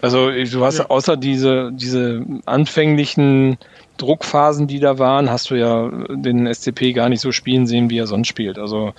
Also 0.01 0.29
du 0.31 0.63
hast 0.63 0.77
ja. 0.77 0.85
außer 0.85 1.17
diese, 1.17 1.71
diese 1.73 2.23
anfänglichen 2.45 3.57
Druckphasen, 3.97 4.67
die 4.67 4.79
da 4.79 4.99
waren, 4.99 5.29
hast 5.29 5.49
du 5.49 5.55
ja 5.55 5.89
den 6.09 6.51
SCP 6.53 6.93
gar 6.93 7.09
nicht 7.09 7.21
so 7.21 7.31
spielen 7.31 7.65
sehen, 7.65 7.89
wie 7.89 7.97
er 7.97 8.07
sonst 8.07 8.27
spielt. 8.27 8.59
Also 8.59 8.93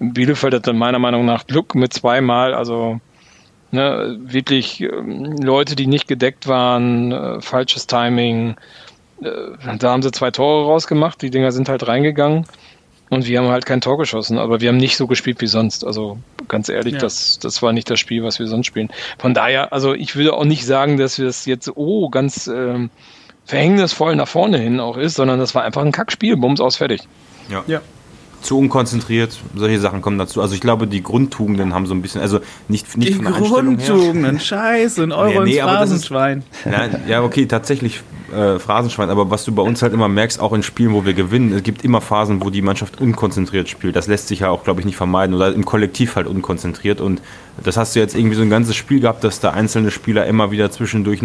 Bielefeld 0.00 0.54
hat 0.54 0.66
dann 0.66 0.76
meiner 0.76 0.98
Meinung 0.98 1.24
nach 1.24 1.46
Glück 1.46 1.74
mit 1.74 1.92
zweimal, 1.92 2.52
also 2.52 3.00
ne, 3.70 4.18
wirklich 4.20 4.82
äh, 4.82 4.88
Leute, 4.88 5.76
die 5.76 5.86
nicht 5.86 6.08
gedeckt 6.08 6.48
waren, 6.48 7.12
äh, 7.12 7.40
falsches 7.40 7.86
Timing. 7.86 8.56
Äh, 9.22 9.76
da 9.78 9.90
haben 9.90 10.02
sie 10.02 10.10
zwei 10.12 10.30
Tore 10.30 10.66
rausgemacht, 10.66 11.20
die 11.22 11.30
Dinger 11.30 11.52
sind 11.52 11.68
halt 11.68 11.86
reingegangen. 11.86 12.46
Und 13.10 13.26
wir 13.26 13.40
haben 13.40 13.48
halt 13.48 13.66
kein 13.66 13.80
Tor 13.80 13.98
geschossen, 13.98 14.38
aber 14.38 14.60
wir 14.60 14.68
haben 14.68 14.76
nicht 14.76 14.96
so 14.96 15.08
gespielt 15.08 15.40
wie 15.40 15.48
sonst. 15.48 15.84
Also 15.84 16.18
ganz 16.46 16.68
ehrlich, 16.68 16.94
ja. 16.94 17.00
das, 17.00 17.40
das 17.40 17.60
war 17.60 17.72
nicht 17.72 17.90
das 17.90 17.98
Spiel, 17.98 18.22
was 18.22 18.38
wir 18.38 18.46
sonst 18.46 18.66
spielen. 18.66 18.88
Von 19.18 19.34
daher, 19.34 19.72
also 19.72 19.94
ich 19.94 20.14
würde 20.14 20.32
auch 20.32 20.44
nicht 20.44 20.64
sagen, 20.64 20.96
dass 20.96 21.18
wir 21.18 21.26
es 21.26 21.44
jetzt, 21.44 21.72
oh, 21.74 22.08
ganz 22.08 22.46
ähm, 22.46 22.88
verhängnisvoll 23.46 24.14
nach 24.14 24.28
vorne 24.28 24.58
hin 24.58 24.78
auch 24.78 24.96
ist, 24.96 25.14
sondern 25.14 25.40
das 25.40 25.56
war 25.56 25.64
einfach 25.64 25.82
ein 25.82 25.90
Kackspiel, 25.90 26.36
Bums 26.36 26.60
aus, 26.60 26.76
fertig. 26.76 27.02
Ja. 27.48 27.64
ja 27.66 27.80
zu 28.42 28.58
unkonzentriert, 28.58 29.38
solche 29.54 29.78
Sachen 29.80 30.00
kommen 30.00 30.18
dazu. 30.18 30.40
Also 30.40 30.54
ich 30.54 30.60
glaube, 30.60 30.86
die 30.86 31.02
Grundtugenden 31.02 31.74
haben 31.74 31.86
so 31.86 31.94
ein 31.94 32.00
bisschen, 32.00 32.20
also 32.20 32.40
nicht, 32.68 32.96
nicht 32.96 33.10
die 33.10 33.14
von 33.14 33.24
der 33.24 33.34
Grundtugenden, 33.34 34.40
scheiße, 34.40 35.02
ein 35.02 35.12
Euro 35.12 35.40
nee, 35.40 35.50
nee, 35.50 35.56
ins 35.58 35.62
Phrasenschwein. 35.62 36.42
ja, 37.06 37.22
okay, 37.22 37.46
tatsächlich 37.46 38.00
äh, 38.32 38.58
Phrasenschwein, 38.58 39.10
aber 39.10 39.30
was 39.30 39.44
du 39.44 39.52
bei 39.52 39.62
uns 39.62 39.82
halt 39.82 39.92
immer 39.92 40.08
merkst, 40.08 40.40
auch 40.40 40.52
in 40.52 40.62
Spielen, 40.62 40.92
wo 40.92 41.04
wir 41.04 41.14
gewinnen, 41.14 41.52
es 41.52 41.62
gibt 41.62 41.84
immer 41.84 42.00
Phasen, 42.00 42.42
wo 42.42 42.50
die 42.50 42.62
Mannschaft 42.62 43.00
unkonzentriert 43.00 43.68
spielt. 43.68 43.96
Das 43.96 44.06
lässt 44.06 44.28
sich 44.28 44.40
ja 44.40 44.50
auch, 44.50 44.64
glaube 44.64 44.80
ich, 44.80 44.86
nicht 44.86 44.96
vermeiden 44.96 45.34
oder 45.34 45.52
im 45.52 45.64
Kollektiv 45.64 46.16
halt 46.16 46.26
unkonzentriert 46.26 47.00
und 47.00 47.20
das 47.62 47.76
hast 47.76 47.94
du 47.94 48.00
jetzt 48.00 48.14
irgendwie 48.14 48.36
so 48.36 48.42
ein 48.42 48.50
ganzes 48.50 48.76
Spiel 48.76 49.00
gehabt, 49.00 49.24
dass 49.24 49.40
da 49.40 49.50
einzelne 49.50 49.90
Spieler 49.90 50.26
immer 50.26 50.50
wieder 50.50 50.70
zwischendurch, 50.70 51.20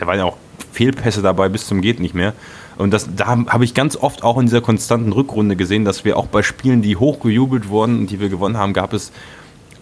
da 0.00 0.06
waren 0.06 0.18
ja 0.18 0.24
auch 0.24 0.36
Fehlpässe 0.72 1.22
dabei 1.22 1.48
bis 1.48 1.66
zum 1.66 1.80
geht 1.80 2.00
nicht 2.00 2.14
mehr 2.14 2.34
und 2.78 2.92
das, 2.92 3.08
da 3.14 3.26
habe 3.26 3.64
ich 3.64 3.74
ganz 3.74 3.96
oft 3.96 4.22
auch 4.22 4.38
in 4.38 4.46
dieser 4.46 4.60
konstanten 4.60 5.12
Rückrunde 5.12 5.56
gesehen, 5.56 5.84
dass 5.84 6.04
wir 6.04 6.16
auch 6.16 6.26
bei 6.26 6.42
Spielen, 6.42 6.82
die 6.82 6.96
hochgejubelt 6.96 7.68
wurden 7.68 8.00
und 8.00 8.10
die 8.10 8.20
wir 8.20 8.28
gewonnen 8.28 8.58
haben, 8.58 8.72
gab 8.72 8.92
es 8.92 9.12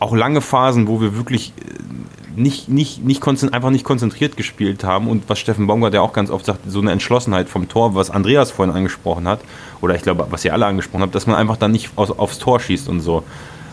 auch 0.04 0.14
lange 0.14 0.40
Phasen, 0.40 0.86
wo 0.86 1.00
wir 1.00 1.16
wirklich 1.16 1.52
äh, 1.58 2.40
nicht, 2.40 2.68
nicht, 2.68 3.04
nicht 3.04 3.26
einfach 3.52 3.70
nicht 3.70 3.84
konzentriert 3.84 4.36
gespielt 4.36 4.84
haben 4.84 5.08
und 5.08 5.28
was 5.28 5.38
Steffen 5.38 5.66
Baumgart 5.66 5.94
ja 5.94 6.00
auch 6.00 6.12
ganz 6.12 6.30
oft 6.30 6.44
sagt, 6.46 6.60
so 6.68 6.80
eine 6.80 6.90
Entschlossenheit 6.92 7.48
vom 7.48 7.68
Tor, 7.68 7.94
was 7.94 8.10
Andreas 8.10 8.50
vorhin 8.50 8.74
angesprochen 8.74 9.26
hat, 9.28 9.40
oder 9.80 9.94
ich 9.94 10.02
glaube, 10.02 10.26
was 10.30 10.44
ihr 10.44 10.52
alle 10.52 10.66
angesprochen 10.66 11.02
habt, 11.02 11.14
dass 11.14 11.26
man 11.26 11.36
einfach 11.36 11.56
dann 11.56 11.72
nicht 11.72 11.90
aus, 11.96 12.10
aufs 12.10 12.38
Tor 12.38 12.60
schießt 12.60 12.88
und 12.88 13.00
so. 13.00 13.24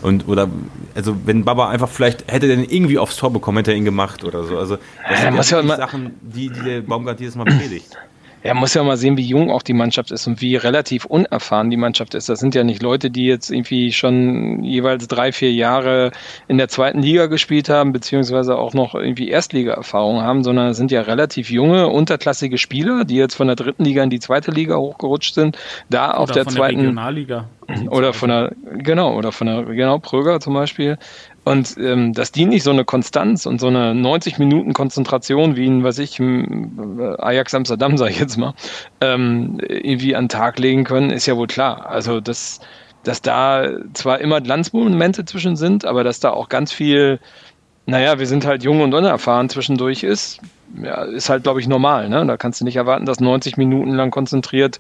Und, 0.02 0.28
oder, 0.28 0.48
also, 0.96 1.16
wenn 1.26 1.44
Baba 1.44 1.70
einfach 1.70 1.90
vielleicht, 1.90 2.32
hätte 2.32 2.48
den 2.48 2.64
irgendwie 2.64 2.98
aufs 2.98 3.18
Tor 3.18 3.32
bekommen, 3.32 3.58
hätte 3.58 3.72
er 3.72 3.78
ihn 3.78 3.86
gemacht 3.86 4.24
oder 4.24 4.44
so. 4.44 4.58
Also, 4.58 4.78
das 5.08 5.22
Ja, 5.24 5.44
sind 5.44 5.52
ja 5.52 5.62
ja 5.62 5.78
Sachen, 5.78 6.16
die, 6.22 6.50
die 6.50 6.62
der 6.62 6.82
Baumgart 6.82 7.20
jedes 7.20 7.36
Mal 7.36 7.46
predigt. 7.46 7.96
Er 8.44 8.56
muss 8.56 8.74
ja 8.74 8.84
mal 8.84 8.98
sehen, 8.98 9.18
wie 9.18 9.26
jung 9.26 9.52
auch 9.52 9.62
die 9.62 9.74
Mannschaft 9.74 10.12
ist 10.12 10.26
und 10.28 10.42
wie 10.42 10.56
relativ 10.56 11.06
unerfahren 11.06 11.70
die 11.70 11.78
Mannschaft 11.78 12.16
ist. 12.16 12.28
Das 12.28 12.40
sind 12.40 12.56
ja 12.56 12.64
nicht 12.64 12.82
Leute, 12.82 13.12
die 13.12 13.26
jetzt 13.26 13.52
irgendwie 13.52 13.92
schon 13.92 14.64
jeweils 14.64 15.08
drei, 15.08 15.32
vier 15.32 15.52
Jahre 15.52 16.12
in 16.48 16.58
der 16.58 16.68
zweiten 16.68 17.02
Liga 17.02 17.28
gespielt 17.28 17.70
haben, 17.70 17.94
beziehungsweise 17.94 18.58
auch 18.58 18.74
noch 18.74 18.96
irgendwie 18.96 19.30
Erstliga-Erfahrung 19.30 20.22
haben, 20.22 20.44
sondern 20.44 20.70
es 20.70 20.78
sind 20.78 20.92
ja 20.92 21.02
relativ 21.02 21.52
junge, 21.52 21.88
unterklassige 21.88 22.58
Spieler, 22.58 23.06
die 23.06 23.16
jetzt 23.16 23.36
von 23.36 23.48
der 23.48 23.56
dritten 23.56 23.86
Liga 23.86 24.04
in 24.04 24.10
die 24.10 24.20
zweite 24.20 24.52
Liga 24.52 24.76
hochgerutscht 24.76 25.36
sind, 25.36 25.58
da 25.90 26.12
auf 26.12 26.30
Oder 26.30 26.34
der 26.34 26.44
von 26.46 26.54
zweiten 26.54 26.78
der 26.78 26.84
Regionalliga. 26.88 27.50
oder 27.90 28.14
von 28.14 28.30
der, 28.30 28.52
genau, 28.78 29.16
oder 29.16 29.32
von 29.32 29.48
der, 29.48 29.64
genau, 29.64 30.00
Pröger 30.00 30.40
zum 30.40 30.54
Beispiel. 30.54 30.98
Und 31.44 31.76
ähm, 31.78 32.14
dass 32.14 32.32
die 32.32 32.46
nicht 32.46 32.64
so 32.64 32.70
eine 32.70 32.86
Konstanz 32.86 33.46
und 33.46 33.60
so 33.60 33.68
eine 33.68 33.96
90 33.96 34.38
Minuten 34.38 34.74
Konzentration 34.74 35.56
wie 35.56 35.68
ein, 35.68 35.84
was 35.84 35.98
ich, 35.98 36.20
äh, 36.20 36.46
Ajax 37.18 37.54
Amsterdam, 37.54 37.98
sage 37.98 38.12
ich 38.12 38.20
jetzt 38.20 38.38
mal, 38.38 38.54
ähm, 39.02 39.60
irgendwie 39.68 40.16
an 40.16 40.26
den 40.26 40.30
Tag 40.30 40.60
legen 40.60 40.84
können, 40.84 41.10
ist 41.10 41.26
ja 41.26 41.36
wohl 41.36 41.48
klar. 41.48 41.88
Also 41.88 42.22
dass, 42.22 42.60
dass 43.04 43.22
da 43.22 43.68
zwar 43.94 44.20
immer 44.20 44.42
Glanzmomente 44.42 45.26
zwischen 45.26 45.56
sind, 45.56 45.86
aber 45.86 46.04
dass 46.04 46.20
da 46.20 46.32
auch 46.32 46.50
ganz 46.50 46.72
viel, 46.72 47.20
naja, 47.88 48.20
wir 48.20 48.28
sind 48.28 48.46
halt 48.46 48.64
jung 48.64 48.82
und 48.82 48.94
unerfahren 48.94 49.50
zwischendurch 49.50 50.04
ist, 50.04 50.40
ja, 50.82 51.04
ist 51.04 51.30
halt, 51.30 51.44
glaube 51.44 51.60
ich, 51.60 51.68
normal. 51.68 52.10
Ne? 52.10 52.26
Da 52.26 52.38
kannst 52.38 52.62
du 52.62 52.66
nicht 52.66 52.76
erwarten, 52.76 53.06
dass 53.06 53.20
90 53.20 53.58
Minuten 53.58 53.92
lang 53.92 54.12
konzentriert 54.12 54.80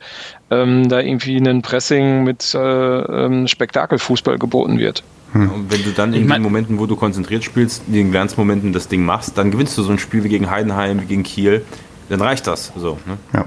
ähm, 0.49 0.87
da 0.89 0.99
irgendwie 0.99 1.37
ein 1.37 1.61
Pressing 1.61 2.23
mit 2.23 2.53
äh, 2.53 2.59
ähm, 2.59 3.47
Spektakelfußball 3.47 4.37
geboten 4.37 4.79
wird. 4.79 5.03
Und 5.33 5.71
wenn 5.71 5.83
du 5.83 5.91
dann 5.91 6.13
in 6.13 6.23
Ich 6.23 6.27
mein- 6.27 6.41
den 6.41 6.43
Momenten, 6.43 6.77
wo 6.79 6.85
du 6.87 6.97
konzentriert 6.97 7.43
spielst, 7.45 7.83
in 7.87 7.93
den 7.93 8.11
Glanzmomenten 8.11 8.73
das 8.73 8.89
Ding 8.89 9.05
machst, 9.05 9.37
dann 9.37 9.49
gewinnst 9.51 9.77
du 9.77 9.83
so 9.83 9.91
ein 9.91 9.97
Spiel 9.99 10.23
wie 10.25 10.29
gegen 10.29 10.49
Heidenheim, 10.49 11.01
wie 11.01 11.05
gegen 11.05 11.23
Kiel. 11.23 11.63
Dann 12.11 12.21
reicht 12.21 12.45
das. 12.45 12.73
So, 12.75 12.99
ne? 13.05 13.17
Ja. 13.33 13.45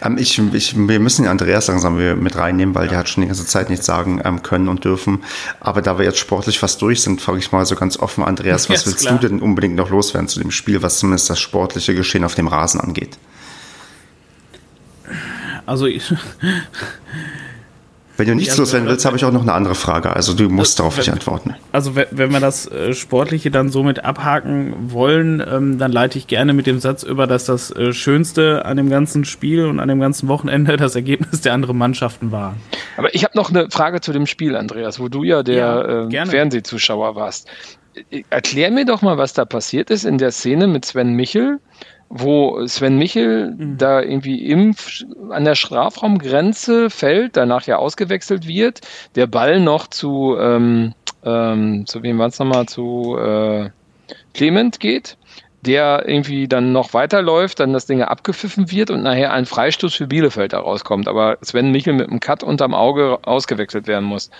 Ähm, 0.00 0.16
ich, 0.16 0.38
ich, 0.54 0.74
wir 0.88 0.98
müssen 0.98 1.24
den 1.24 1.30
Andreas 1.30 1.66
langsam 1.66 1.96
mit 2.22 2.36
reinnehmen, 2.36 2.74
weil 2.74 2.88
der 2.88 2.96
hat 2.96 3.08
schon 3.10 3.20
die 3.20 3.26
ganze 3.26 3.44
Zeit 3.44 3.68
nichts 3.68 3.84
sagen 3.84 4.22
ähm, 4.24 4.42
können 4.42 4.68
und 4.68 4.82
dürfen. 4.82 5.22
Aber 5.60 5.82
da 5.82 5.98
wir 5.98 6.06
jetzt 6.06 6.18
sportlich 6.18 6.58
fast 6.58 6.80
durch 6.80 7.02
sind, 7.02 7.20
frage 7.20 7.38
ich 7.38 7.52
mal 7.52 7.66
so 7.66 7.76
ganz 7.76 7.98
offen, 7.98 8.24
Andreas, 8.24 8.66
Ja, 8.66 8.72
was 8.74 8.80
ist 8.80 8.86
willst 8.86 9.00
klar. 9.06 9.18
du 9.18 9.28
denn 9.28 9.40
unbedingt 9.42 9.74
noch 9.74 9.90
loswerden 9.90 10.26
zu 10.26 10.40
dem 10.40 10.50
Spiel, 10.50 10.80
was 10.82 11.00
zumindest 11.00 11.28
das 11.28 11.38
sportliche 11.38 11.94
Geschehen 11.94 12.24
auf 12.24 12.34
dem 12.34 12.48
Rasen 12.48 12.80
angeht? 12.80 13.18
Also 15.66 15.84
ich, 15.84 16.14
Wenn 18.18 18.26
du 18.26 18.34
nichts 18.34 18.56
Ja, 18.56 18.60
loswerden 18.62 18.86
also, 18.88 18.92
willst, 18.96 19.04
habe 19.06 19.16
ich 19.16 19.24
auch 19.24 19.30
noch 19.32 19.42
eine 19.42 19.52
andere 19.52 19.74
Frage. 19.76 20.14
Also 20.14 20.34
du 20.34 20.48
musst 20.50 20.72
Das- 20.72 20.74
darauf 20.76 20.96
nicht 20.98 21.06
wenn- 21.06 21.14
antworten. 21.14 21.54
also 21.72 21.94
we- 21.96 22.08
wenn 22.10 22.32
wir 22.32 22.40
das 22.40 22.66
äh, 22.70 22.92
Sportliche 22.92 23.50
dann 23.50 23.70
somit 23.70 24.04
abhaken 24.04 24.74
wollen, 24.92 25.40
ähm, 25.50 25.78
dann 25.78 25.92
leite 25.92 26.18
ich 26.18 26.26
gerne 26.26 26.52
mit 26.52 26.66
dem 26.66 26.80
Satz 26.80 27.04
über, 27.04 27.26
dass 27.28 27.44
das 27.46 27.70
äh, 27.70 27.92
Schönste 27.92 28.64
an 28.66 28.76
dem 28.76 28.90
ganzen 28.90 29.24
Spiel 29.24 29.66
und 29.66 29.78
an 29.80 29.88
dem 29.88 30.00
ganzen 30.00 30.28
Wochenende 30.28 30.76
das 30.76 30.96
Ergebnis 30.96 31.40
der 31.42 31.54
anderen 31.54 31.78
Mannschaften 31.78 32.32
war. 32.32 32.56
Aber 32.96 33.14
ich 33.14 33.22
habe 33.24 33.36
noch 33.38 33.50
eine 33.50 33.70
Frage 33.70 34.00
zu 34.00 34.12
dem 34.12 34.26
Spiel, 34.26 34.56
Andreas, 34.56 34.98
wo 34.98 35.08
du 35.08 35.22
ja 35.22 35.42
der 35.44 35.56
Ja, 35.56 36.04
äh, 36.04 36.08
gerne. 36.08 36.30
Fernsehzuschauer 36.30 37.14
warst. 37.14 37.48
Erklär 38.30 38.70
mir 38.70 38.84
doch 38.84 39.02
mal, 39.02 39.18
was 39.18 39.32
da 39.32 39.44
passiert 39.44 39.90
ist 39.90 40.04
in 40.04 40.18
der 40.18 40.30
Szene 40.30 40.66
mit 40.68 40.84
Sven 40.84 41.14
Michel, 41.14 41.58
wo 42.10 42.66
Sven 42.66 42.96
Michel 42.98 43.50
Mhm. 43.56 43.78
da 43.78 44.00
irgendwie 44.00 44.46
im, 44.50 44.74
an 45.30 45.44
der 45.44 45.54
Strafraumgrenze 45.54 46.90
fällt, 46.90 47.36
danach 47.36 47.66
ja 47.66 47.76
ausgewechselt 47.76 48.46
wird, 48.46 48.80
der 49.14 49.26
Ball 49.26 49.60
noch 49.60 49.86
zu, 49.88 50.36
ähm, 50.40 50.94
ähm, 51.24 51.84
zu 51.86 52.02
wem 52.02 52.18
war 52.18 52.28
es 52.28 52.38
nochmal, 52.38 52.66
zu 52.66 53.16
äh, 53.18 53.70
Clement 54.34 54.80
geht, 54.80 55.16
der 55.62 56.04
irgendwie 56.08 56.48
dann 56.48 56.72
noch 56.72 56.94
weiterläuft, 56.94 57.60
dann 57.60 57.72
das 57.72 57.86
Ding 57.86 58.00
abgepfiffen 58.02 58.70
wird 58.70 58.90
und 58.90 59.02
nachher 59.02 59.32
ein 59.32 59.44
Freistoß 59.44 59.94
für 59.94 60.06
Bielefeld 60.06 60.52
da 60.52 60.60
rauskommt, 60.60 61.08
aber 61.08 61.36
Sven 61.42 61.72
Michel 61.72 61.92
mit 61.94 62.08
einem 62.08 62.20
Cut 62.20 62.42
unterm 62.42 62.74
Auge 62.74 63.18
ausgewechselt 63.22 63.86
werden 63.86 64.04
muss. 64.04 64.30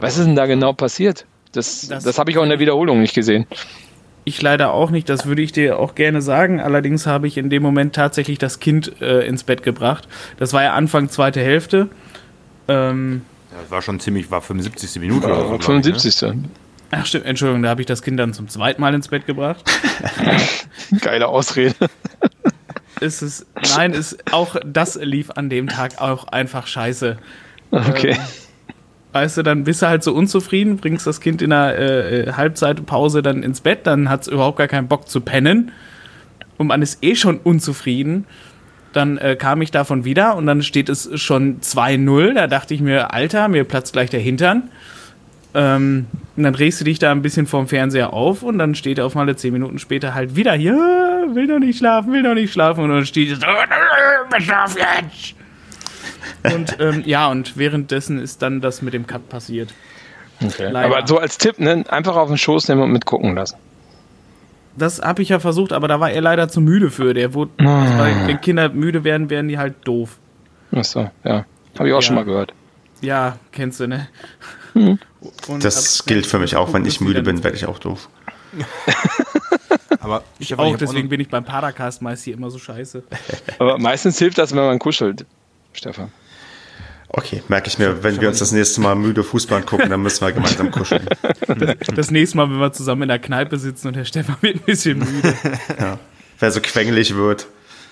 Was 0.00 0.16
ist 0.16 0.26
denn 0.26 0.36
da 0.36 0.46
genau 0.46 0.72
passiert? 0.72 1.26
Das, 1.52 1.88
das, 1.88 2.04
Das- 2.04 2.18
habe 2.18 2.30
ich 2.30 2.38
auch 2.38 2.42
in 2.44 2.50
der 2.50 2.58
Wiederholung 2.60 3.00
nicht 3.00 3.14
gesehen. 3.14 3.46
Ich 4.28 4.42
leider 4.42 4.74
auch 4.74 4.90
nicht, 4.90 5.08
das 5.08 5.24
würde 5.24 5.40
ich 5.40 5.52
dir 5.52 5.78
auch 5.78 5.94
gerne 5.94 6.20
sagen. 6.20 6.60
Allerdings 6.60 7.06
habe 7.06 7.26
ich 7.26 7.38
in 7.38 7.48
dem 7.48 7.62
Moment 7.62 7.94
tatsächlich 7.94 8.36
das 8.36 8.60
Kind 8.60 9.00
äh, 9.00 9.26
ins 9.26 9.42
Bett 9.42 9.62
gebracht. 9.62 10.06
Das 10.36 10.52
war 10.52 10.62
ja 10.62 10.74
Anfang 10.74 11.08
zweite 11.08 11.40
Hälfte. 11.40 11.88
Ähm, 12.68 13.22
Ja, 13.50 13.62
das 13.62 13.70
war 13.70 13.80
schon 13.80 13.98
ziemlich, 14.00 14.30
war 14.30 14.42
75. 14.42 15.00
Minute 15.00 15.26
oder 15.28 15.36
so. 15.36 15.46
glaub 15.48 15.60
ich, 15.60 15.64
75. 15.64 16.34
ach 16.90 17.06
stimmt, 17.06 17.24
Entschuldigung, 17.24 17.62
da 17.62 17.70
habe 17.70 17.80
ich 17.80 17.86
das 17.86 18.02
Kind 18.02 18.20
dann 18.20 18.34
zum 18.34 18.48
zweiten 18.48 18.82
Mal 18.82 18.92
ins 18.92 19.08
Bett 19.08 19.24
gebracht. 19.24 19.64
Geile 21.00 21.28
Ausrede. 21.28 21.74
ist 23.00 23.22
es, 23.22 23.46
nein, 23.76 23.94
ist 23.94 24.30
auch 24.30 24.56
das 24.62 24.96
lief 25.00 25.30
an 25.30 25.48
dem 25.48 25.68
Tag 25.68 26.02
auch 26.02 26.28
einfach 26.28 26.66
scheiße. 26.66 27.16
Okay. 27.70 28.14
Weißt 29.12 29.38
du, 29.38 29.42
dann 29.42 29.64
bist 29.64 29.80
du 29.82 29.88
halt 29.88 30.02
so 30.02 30.12
unzufrieden, 30.12 30.76
bringst 30.76 31.06
das 31.06 31.20
Kind 31.20 31.40
in 31.40 31.50
der 31.50 31.78
äh, 31.78 32.20
äh, 32.20 32.32
Halbzeitpause 32.34 33.22
dann 33.22 33.42
ins 33.42 33.62
Bett, 33.62 33.80
dann 33.86 34.10
hat 34.10 34.22
es 34.22 34.28
überhaupt 34.28 34.58
gar 34.58 34.68
keinen 34.68 34.86
Bock 34.86 35.08
zu 35.08 35.20
pennen 35.22 35.72
und 36.58 36.66
man 36.66 36.82
ist 36.82 37.02
eh 37.02 37.14
schon 37.14 37.38
unzufrieden. 37.38 38.26
Dann 38.92 39.16
äh, 39.18 39.36
kam 39.36 39.62
ich 39.62 39.70
davon 39.70 40.04
wieder 40.04 40.34
und 40.36 40.46
dann 40.46 40.62
steht 40.62 40.88
es 40.88 41.10
schon 41.20 41.60
2-0. 41.60 42.34
Da 42.34 42.46
dachte 42.46 42.74
ich 42.74 42.80
mir, 42.80 43.12
Alter, 43.12 43.48
mir 43.48 43.64
platzt 43.64 43.92
gleich 43.92 44.10
der 44.10 44.20
Hintern. 44.20 44.70
Ähm, 45.54 46.06
und 46.36 46.42
dann 46.42 46.52
drehst 46.52 46.80
du 46.80 46.84
dich 46.84 46.98
da 46.98 47.10
ein 47.12 47.22
bisschen 47.22 47.46
vorm 47.46 47.68
Fernseher 47.68 48.12
auf 48.12 48.42
und 48.42 48.58
dann 48.58 48.74
steht 48.74 48.98
auf 49.00 49.14
mal 49.14 49.34
zehn 49.36 49.52
Minuten 49.52 49.78
später 49.78 50.14
halt 50.14 50.36
wieder 50.36 50.52
hier, 50.54 50.74
"Ah, 50.74 51.34
will 51.34 51.46
doch 51.46 51.58
nicht 51.58 51.78
schlafen, 51.78 52.12
will 52.12 52.22
doch 52.22 52.34
nicht 52.34 52.52
schlafen. 52.52 52.84
Und 52.84 52.90
dann 52.90 53.06
steht 53.06 53.32
es, 53.32 53.40
"Ah, 53.42 54.40
schlaf 54.40 54.74
jetzt! 54.76 55.34
Und 56.54 56.76
ähm, 56.80 57.02
ja, 57.04 57.28
und 57.28 57.56
währenddessen 57.56 58.18
ist 58.18 58.42
dann 58.42 58.60
das 58.60 58.80
mit 58.82 58.94
dem 58.94 59.06
Cut 59.06 59.28
passiert. 59.28 59.72
okay. 60.44 60.72
Aber 60.74 61.06
so 61.06 61.18
als 61.18 61.38
Tipp, 61.38 61.58
ne, 61.58 61.84
einfach 61.88 62.16
auf 62.16 62.28
den 62.28 62.38
Schoß 62.38 62.68
nehmen 62.68 62.82
und 62.82 62.92
mitgucken 62.92 63.34
lassen. 63.34 63.56
Das 64.76 65.00
habe 65.02 65.22
ich 65.22 65.30
ja 65.30 65.40
versucht, 65.40 65.72
aber 65.72 65.88
da 65.88 65.98
war 65.98 66.10
er 66.12 66.20
leider 66.20 66.48
zu 66.48 66.60
müde 66.60 66.90
für. 66.90 67.12
Der 67.14 67.34
wurde, 67.34 67.50
also 67.58 67.98
weil, 67.98 68.26
wenn 68.28 68.40
Kinder 68.40 68.68
müde 68.68 69.02
werden, 69.02 69.28
werden 69.30 69.48
die 69.48 69.58
halt 69.58 69.74
doof. 69.84 70.18
Achso, 70.70 71.10
ja. 71.24 71.44
Habe 71.76 71.88
ich 71.88 71.94
auch 71.94 71.98
Ja. 71.98 72.02
schon 72.02 72.14
mal 72.14 72.24
gehört. 72.24 72.52
Ja, 73.00 73.36
kennst 73.52 73.80
du, 73.80 73.88
ne? 73.88 74.08
Und 74.74 75.64
Das 75.64 75.98
hab- 75.98 76.06
gilt 76.06 76.26
für 76.26 76.38
mich 76.38 76.54
auch. 76.54 76.72
Wenn 76.72 76.84
ich 76.84 77.00
müde 77.00 77.22
bin, 77.22 77.42
werde 77.42 77.56
ich 77.56 77.66
auch 77.66 77.78
doof. 77.80 78.08
Aber 80.00 80.22
ich, 80.38 80.56
Auch, 80.58 80.76
deswegen 80.76 81.08
bin 81.08 81.20
ich 81.20 81.28
beim 81.28 81.44
Padercast 81.44 82.02
meist 82.02 82.24
hier 82.24 82.34
immer 82.34 82.50
so 82.50 82.58
scheiße. 82.58 83.02
Aber 83.58 83.78
meistens 83.78 84.18
hilft 84.18 84.38
das, 84.38 84.52
wenn 84.54 84.64
man 84.64 84.78
kuschelt, 84.78 85.26
Stefan. 85.72 86.12
Okay, 87.10 87.42
merke 87.48 87.68
ich 87.68 87.78
mir, 87.78 88.02
wenn 88.02 88.20
wir 88.20 88.28
uns 88.28 88.38
das 88.38 88.52
nächste 88.52 88.82
Mal 88.82 88.94
müde 88.94 89.24
Fußball 89.24 89.62
gucken, 89.62 89.88
dann 89.88 90.02
müssen 90.02 90.20
wir 90.20 90.32
gemeinsam 90.32 90.70
kuscheln. 90.70 91.06
Das 91.94 92.10
nächste 92.10 92.36
Mal, 92.36 92.50
wenn 92.50 92.60
wir 92.60 92.72
zusammen 92.72 93.02
in 93.02 93.08
der 93.08 93.18
Kneipe 93.18 93.56
sitzen 93.56 93.88
und 93.88 93.96
der 93.96 94.04
Stefan 94.04 94.36
wird 94.42 94.56
ein 94.56 94.60
bisschen 94.60 94.98
müde. 94.98 95.34
Wer 96.38 96.50
so 96.50 96.60
quengelig 96.60 97.14
wird. 97.14 97.46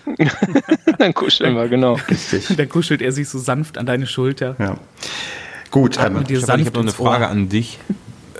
Dann 0.99 1.15
kuscheln 1.15 1.57
wir, 1.57 1.67
genau. 1.69 1.99
Richtig. 2.09 2.57
dann 2.57 2.69
kuschelt 2.69 3.03
er 3.03 3.11
sich 3.11 3.29
so 3.29 3.41
sanft 3.41 3.77
an 3.77 3.87
deine 3.87 4.07
Schulter. 4.07 4.55
Ja. 4.61 4.77
Gut, 5.73 5.99
ähm, 5.99 6.23
dir 6.23 6.39
Stefan, 6.39 6.61
ich 6.61 6.67
habe 6.67 6.77
noch 6.77 6.83
eine 6.83 6.91
ins 6.91 7.01
Ohr. 7.01 7.11
Frage 7.11 7.27
an 7.27 7.49
dich 7.49 7.81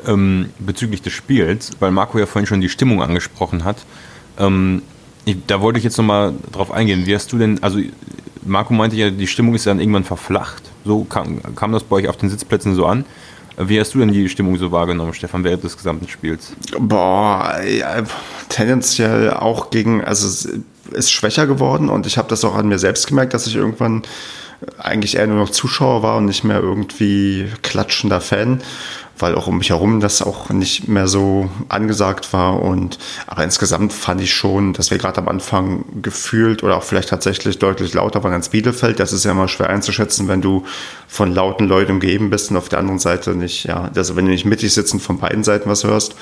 ähm, 0.07 0.51
bezüglich 0.61 1.03
des 1.03 1.13
Spiels, 1.13 1.73
weil 1.81 1.91
Marco 1.91 2.21
ja 2.21 2.27
vorhin 2.27 2.47
schon 2.47 2.61
die 2.61 2.69
Stimmung 2.69 3.03
angesprochen 3.03 3.65
hat. 3.65 3.79
Ähm, 4.39 4.83
ich, 5.25 5.39
da 5.49 5.61
wollte 5.61 5.79
ich 5.79 5.85
jetzt 5.85 5.97
nochmal 5.97 6.35
drauf 6.53 6.71
eingehen. 6.71 7.05
Wie 7.07 7.15
hast 7.17 7.33
du 7.33 7.39
denn, 7.39 7.61
also 7.63 7.81
Marco 8.45 8.73
meinte 8.73 8.95
ja, 8.97 9.11
die 9.11 9.27
Stimmung 9.27 9.55
ist 9.55 9.67
dann 9.67 9.81
irgendwann 9.81 10.05
verflacht. 10.05 10.66
So 10.87 11.05
kam, 11.05 11.41
kam 11.57 11.73
das 11.73 11.83
bei 11.83 11.97
euch 11.97 12.09
auf 12.09 12.17
den 12.17 12.31
Sitzplätzen 12.31 12.75
so 12.75 12.87
an. 12.87 13.05
Wie 13.59 13.81
hast 13.81 13.95
du 13.95 13.99
denn 13.99 14.13
die 14.13 14.29
Stimmung 14.29 14.57
so 14.59 14.71
wahrgenommen, 14.71 15.15
Stefan, 15.15 15.43
während 15.43 15.65
des 15.65 15.77
gesamten 15.77 16.09
Spiels? 16.09 16.53
Boah, 16.79 17.59
ja, 17.67 18.03
tendenziell 18.49 19.31
auch 19.31 19.71
gegen, 19.71 20.05
also 20.05 20.27
es 20.27 20.49
ist 20.93 21.11
schwächer 21.11 21.47
geworden 21.47 21.89
und 21.89 22.07
ich 22.07 22.19
habe 22.19 22.29
das 22.29 22.45
auch 22.45 22.55
an 22.55 22.69
mir 22.69 22.79
selbst 22.79 23.07
gemerkt, 23.07 23.33
dass 23.35 23.47
ich 23.47 23.57
irgendwann 23.57 24.03
eigentlich 24.79 25.17
eher 25.17 25.27
nur 25.27 25.39
noch 25.39 25.51
Zuschauer 25.51 26.03
war 26.03 26.17
und 26.17 26.27
nicht 26.27 26.45
mehr 26.45 26.61
irgendwie 26.61 27.47
klatschender 27.63 28.21
Fan 28.21 28.63
weil 29.19 29.35
auch 29.35 29.47
um 29.47 29.59
mich 29.59 29.71
herum 29.71 30.01
das 30.01 30.23
auch 30.23 30.51
nicht 30.51 30.89
mehr 30.89 31.09
so 31.09 31.49
angesagt 31.69 32.33
war. 32.33 32.63
Und 32.63 32.99
aber 33.27 33.45
insgesamt 33.45 33.93
fand 33.93 34.21
ich 34.21 34.35
schon, 34.35 34.73
dass 34.73 34.91
wir 34.91 34.99
gerade 34.99 35.19
am 35.19 35.29
Anfang 35.29 35.85
gefühlt 36.03 36.63
oder 36.63 36.77
auch 36.77 36.83
vielleicht 36.83 37.09
tatsächlich 37.09 37.59
deutlich 37.59 37.95
lauter 37.95 38.23
waren 38.25 38.35
als 38.35 38.51
Bielefeld. 38.51 39.01
Das 39.01 39.13
ist 39.13 39.25
ja 39.25 39.31
immer 39.31 39.49
schwer 39.49 39.71
einzuschätzen, 39.71 40.29
wenn 40.29 40.43
du 40.43 40.65
von 41.09 41.33
lauten 41.33 41.67
Leuten 41.67 41.93
umgeben 41.93 42.31
bist 42.31 42.51
und 42.51 42.57
auf 42.57 42.69
der 42.69 42.79
anderen 42.79 42.99
Seite 42.99 43.35
nicht, 43.35 43.65
ja, 43.65 43.91
also 43.95 44.17
wenn 44.17 44.27
du 44.27 44.31
nicht 44.31 44.45
mittig 44.45 44.75
sitzen 44.75 45.01
von 45.01 45.19
beiden 45.19 45.45
Seiten 45.45 45.69
was 45.69 45.85
hörst. 45.85 46.15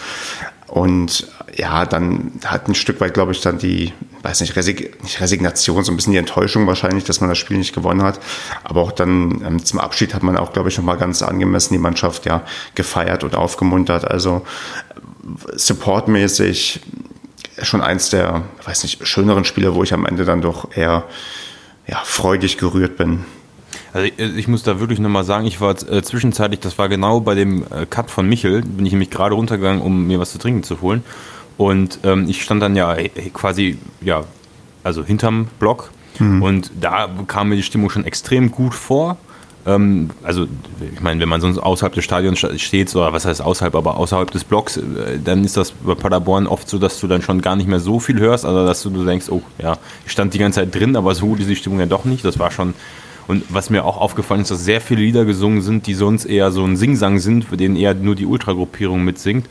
Und 0.66 1.28
ja, 1.56 1.84
dann 1.86 2.32
hat 2.44 2.68
ein 2.68 2.74
Stück 2.74 3.00
weit, 3.00 3.14
glaube 3.14 3.32
ich, 3.32 3.40
dann 3.40 3.58
die, 3.58 3.92
weiß 4.22 4.40
nicht, 4.40 4.56
Resig 4.56 5.02
nicht 5.02 5.20
Resignation, 5.20 5.84
so 5.84 5.92
ein 5.92 5.96
bisschen 5.96 6.12
die 6.12 6.18
Enttäuschung 6.18 6.66
wahrscheinlich, 6.66 7.04
dass 7.04 7.20
man 7.20 7.28
das 7.28 7.38
Spiel 7.38 7.58
nicht 7.58 7.74
gewonnen 7.74 8.02
hat. 8.02 8.18
Aber 8.64 8.80
auch 8.80 8.92
dann 8.92 9.42
ähm, 9.46 9.64
zum 9.64 9.78
Abschied 9.78 10.14
hat 10.14 10.22
man 10.22 10.36
auch, 10.36 10.52
glaube 10.52 10.70
ich, 10.70 10.76
nochmal 10.78 10.96
ganz 10.96 11.22
angemessen 11.22 11.74
die 11.74 11.78
Mannschaft 11.78 12.26
ja 12.26 12.42
gefeiert 12.74 13.24
und 13.24 13.34
aufgemuntert. 13.34 14.10
Also 14.10 14.44
supportmäßig 15.54 16.80
schon 17.62 17.82
eins 17.82 18.10
der, 18.10 18.42
weiß 18.64 18.82
nicht, 18.82 19.06
schöneren 19.06 19.44
Spiele, 19.44 19.74
wo 19.74 19.82
ich 19.82 19.94
am 19.94 20.06
Ende 20.06 20.24
dann 20.24 20.40
doch 20.40 20.76
eher 20.76 21.04
ja, 21.86 22.00
freudig 22.04 22.58
gerührt 22.58 22.96
bin. 22.96 23.24
Also 23.95 24.09
ich, 24.09 24.18
ich, 24.18 24.49
muss 24.49 24.64
da 24.64 24.80
wirklich 24.80 24.99
nochmal 24.99 25.22
sagen, 25.22 25.47
ich 25.47 25.61
war 25.61 25.70
äh, 25.88 26.03
zwischenzeitlich, 26.03 26.59
das 26.59 26.78
war 26.78 26.88
genau 26.88 27.20
bei 27.20 27.36
dem 27.36 27.62
äh, 27.62 27.86
Cut 27.88 28.11
von 28.11 28.28
Michel, 28.28 28.62
bin 28.62 28.84
ich 28.84 28.92
nämlich 28.92 29.09
gerade 29.09 29.36
runtergegangen, 29.36 29.80
um 29.80 30.09
mir 30.09 30.18
was 30.18 30.32
zu 30.32 30.38
trinken 30.38 30.64
zu 30.64 30.80
holen. 30.80 31.05
Und 31.57 32.01
ähm, 32.03 32.28
ich 32.28 32.42
stand 32.42 32.61
dann 32.61 32.74
ja 32.74 32.92
äh, 32.97 33.09
quasi, 33.32 33.78
ja, 34.01 34.24
also 34.82 35.05
hinterm 35.05 35.47
Block. 35.61 35.92
Mhm. 36.18 36.42
Und 36.42 36.72
da 36.80 37.09
kam 37.28 37.51
mir 37.51 37.57
die 37.57 37.62
Stimmung 37.62 37.88
schon 37.88 38.05
extrem 38.05 38.51
gut 38.51 38.74
vor. 38.74 39.16
Ähm, 39.64 40.11
also, 40.24 40.49
ich 40.92 41.01
meine, 41.01 41.20
wenn 41.20 41.28
man 41.28 41.40
sonst 41.40 41.59
außerhalb 41.59 41.95
des 41.95 42.03
Stadions 42.03 42.45
steht, 42.57 42.95
oder 42.97 43.12
was 43.12 43.24
heißt 43.24 43.42
außerhalb, 43.42 43.76
aber 43.76 43.97
außerhalb 43.97 44.28
des 44.28 44.42
Blocks, 44.42 44.76
äh, 44.76 45.20
dann 45.24 45.45
ist 45.45 45.57
das 45.57 45.70
bei 45.70 45.95
Paderborn 45.95 46.49
oft 46.49 46.68
so, 46.68 46.78
dass 46.78 46.99
du 46.99 47.07
dann 47.07 47.22
schon 47.22 47.40
gar 47.40 47.55
nicht 47.55 47.68
mehr 47.68 47.78
so 47.78 48.01
viel 48.01 48.18
hörst. 48.18 48.45
Also, 48.45 48.66
dass 48.66 48.82
du, 48.82 48.90
du 48.90 49.05
denkst, 49.05 49.26
oh 49.30 49.42
ja, 49.59 49.78
ich 50.05 50.11
stand 50.11 50.34
die 50.34 50.38
ganze 50.38 50.59
Zeit 50.61 50.74
drin, 50.74 50.97
aber 50.97 51.14
so 51.14 51.26
gut 51.26 51.38
ist 51.38 51.49
die 51.49 51.55
Stimmung 51.55 51.78
ja 51.78 51.86
doch 51.86 52.05
nicht. 52.05 52.24
Das 52.24 52.40
war 52.40 52.51
schon 52.51 52.74
und 53.27 53.45
was 53.49 53.70
mir 53.70 53.85
auch 53.85 53.97
aufgefallen 53.99 54.43
ist, 54.43 54.51
dass 54.51 54.64
sehr 54.64 54.81
viele 54.81 55.01
Lieder 55.01 55.25
gesungen 55.25 55.62
sind, 55.62 55.87
die 55.87 55.95
sonst 55.95 56.25
eher 56.25 56.51
so 56.51 56.64
ein 56.64 56.77
Singsang 56.77 57.18
sind, 57.18 57.45
für 57.45 57.57
den 57.57 57.77
eher 57.77 57.95
nur 57.95 58.14
die 58.14 58.27
Ultragruppierung 58.27 59.05
mitsingt, 59.05 59.47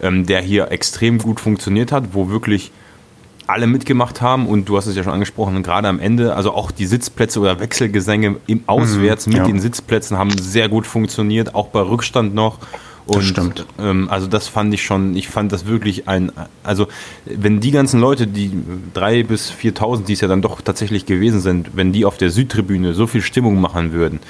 ähm, 0.00 0.26
der 0.26 0.40
hier 0.40 0.70
extrem 0.72 1.18
gut 1.18 1.40
funktioniert 1.40 1.92
hat, 1.92 2.14
wo 2.14 2.28
wirklich 2.28 2.72
alle 3.46 3.66
mitgemacht 3.66 4.20
haben 4.20 4.46
und 4.46 4.68
du 4.68 4.76
hast 4.76 4.86
es 4.86 4.96
ja 4.96 5.02
schon 5.02 5.12
angesprochen, 5.12 5.62
gerade 5.62 5.88
am 5.88 6.00
Ende, 6.00 6.34
also 6.34 6.52
auch 6.52 6.70
die 6.70 6.86
Sitzplätze 6.86 7.40
oder 7.40 7.60
Wechselgesänge 7.60 8.36
im 8.46 8.62
Auswärts 8.66 9.26
mhm, 9.26 9.32
mit 9.32 9.42
ja. 9.42 9.46
den 9.46 9.60
Sitzplätzen 9.60 10.16
haben 10.16 10.30
sehr 10.38 10.68
gut 10.68 10.86
funktioniert, 10.86 11.54
auch 11.54 11.68
bei 11.68 11.80
Rückstand 11.80 12.34
noch. 12.34 12.58
Und, 13.06 13.16
das 13.16 13.24
stimmt. 13.24 13.66
Ähm, 13.78 14.08
also 14.10 14.26
das 14.26 14.48
fand 14.48 14.72
ich 14.74 14.82
schon, 14.82 15.16
ich 15.16 15.28
fand 15.28 15.52
das 15.52 15.66
wirklich 15.66 16.08
ein, 16.08 16.30
also 16.62 16.86
wenn 17.24 17.60
die 17.60 17.72
ganzen 17.72 18.00
Leute, 18.00 18.26
die 18.26 18.52
drei 18.94 19.22
bis 19.22 19.50
4.000, 19.50 20.04
die 20.04 20.12
es 20.12 20.20
ja 20.20 20.28
dann 20.28 20.42
doch 20.42 20.60
tatsächlich 20.60 21.06
gewesen 21.06 21.40
sind, 21.40 21.76
wenn 21.76 21.92
die 21.92 22.04
auf 22.04 22.16
der 22.16 22.30
Südtribüne 22.30 22.94
so 22.94 23.06
viel 23.06 23.22
Stimmung 23.22 23.60
machen 23.60 23.92
würden, 23.92 24.20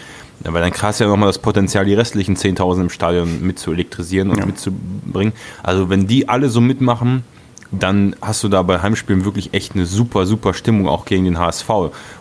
weil 0.42 0.62
dann 0.62 0.72
krass 0.72 0.98
ja 0.98 1.06
nochmal 1.06 1.28
das 1.28 1.38
Potenzial, 1.38 1.84
die 1.84 1.94
restlichen 1.94 2.36
10.000 2.36 2.80
im 2.82 2.90
Stadion 2.90 3.42
mit 3.42 3.58
zu 3.58 3.72
elektrisieren 3.72 4.30
und 4.30 4.38
ja. 4.38 4.46
mitzubringen. 4.46 5.32
Also 5.62 5.90
wenn 5.90 6.06
die 6.06 6.28
alle 6.28 6.48
so 6.48 6.60
mitmachen, 6.60 7.24
dann 7.72 8.14
hast 8.20 8.44
du 8.44 8.48
da 8.48 8.62
bei 8.62 8.80
Heimspielen 8.80 9.24
wirklich 9.24 9.54
echt 9.54 9.74
eine 9.74 9.86
super, 9.86 10.26
super 10.26 10.52
Stimmung 10.52 10.88
auch 10.88 11.06
gegen 11.06 11.24
den 11.24 11.38
HSV. 11.38 11.68